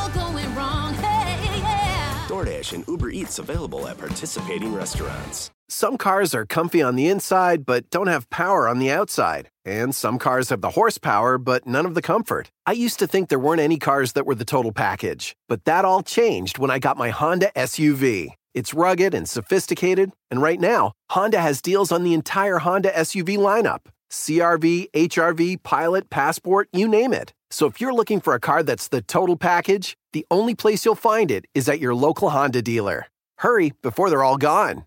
DoorDash 2.28 2.74
and 2.74 2.86
Uber 2.88 3.10
Eats 3.10 3.40
available 3.40 3.88
at 3.88 3.98
participating 3.98 4.74
restaurants. 4.74 5.49
Some 5.70 5.98
cars 5.98 6.36
are 6.36 6.45
comfy 6.45 6.82
on 6.82 6.98
the 6.98 7.08
inside 7.08 7.66
but 7.66 7.90
don't 7.90 8.08
have 8.08 8.30
power 8.30 8.68
on 8.68 8.80
the 8.80 8.91
outside. 8.91 9.49
And 9.64 9.95
some 9.95 10.20
cars 10.20 10.49
have 10.49 10.60
the 10.60 10.72
horsepower 10.72 11.38
but 11.38 11.66
none 11.66 11.86
of 11.86 11.94
the 11.94 12.02
comfort. 12.02 12.52
I 12.66 12.74
used 12.74 12.99
to 12.99 13.08
think 13.08 13.30
there 13.30 13.40
weren't 13.40 13.62
any 13.62 13.78
cars 13.78 14.12
that 14.14 14.26
were 14.26 14.36
the 14.36 14.45
total 14.45 14.74
package. 14.74 15.36
But 15.48 15.64
that 15.66 15.86
all 15.86 16.04
changed 16.04 16.58
when 16.58 16.70
I 16.70 16.80
got 16.80 16.98
my 16.98 17.10
Honda 17.12 17.52
SUV. 17.56 18.34
It's 18.54 18.74
rugged 18.74 19.14
and 19.14 19.30
sophisticated, 19.30 20.12
and 20.32 20.41
right 20.41 20.60
now, 20.60 20.94
Honda 21.12 21.40
has 21.40 21.62
deals 21.62 21.91
on 21.91 22.04
the 22.04 22.14
entire 22.14 22.58
Honda 22.58 22.91
SUV 22.91 23.38
lineup 23.38 23.86
CRV, 24.10 24.90
HRV, 24.91 25.62
Pilot, 25.64 26.10
Passport, 26.10 26.70
you 26.74 26.88
name 26.88 27.14
it. 27.14 27.34
So 27.49 27.68
if 27.68 27.80
you're 27.80 27.94
looking 27.94 28.19
for 28.19 28.34
a 28.34 28.40
car 28.40 28.64
that's 28.64 28.90
the 28.90 29.02
total 29.02 29.38
package, 29.38 29.98
the 30.14 30.26
only 30.30 30.56
place 30.56 30.84
you'll 30.86 30.95
find 30.95 31.32
it 31.32 31.45
is 31.53 31.69
at 31.69 31.80
your 31.80 31.95
local 31.95 32.30
Honda 32.30 32.61
dealer. 32.61 33.07
Hurry 33.38 33.74
before 33.82 34.10
they're 34.10 34.24
all 34.24 34.38
gone. 34.38 34.86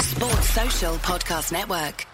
Sports 0.00 0.50
Social 0.50 0.94
Podcast 0.96 1.52
Network. 1.52 2.06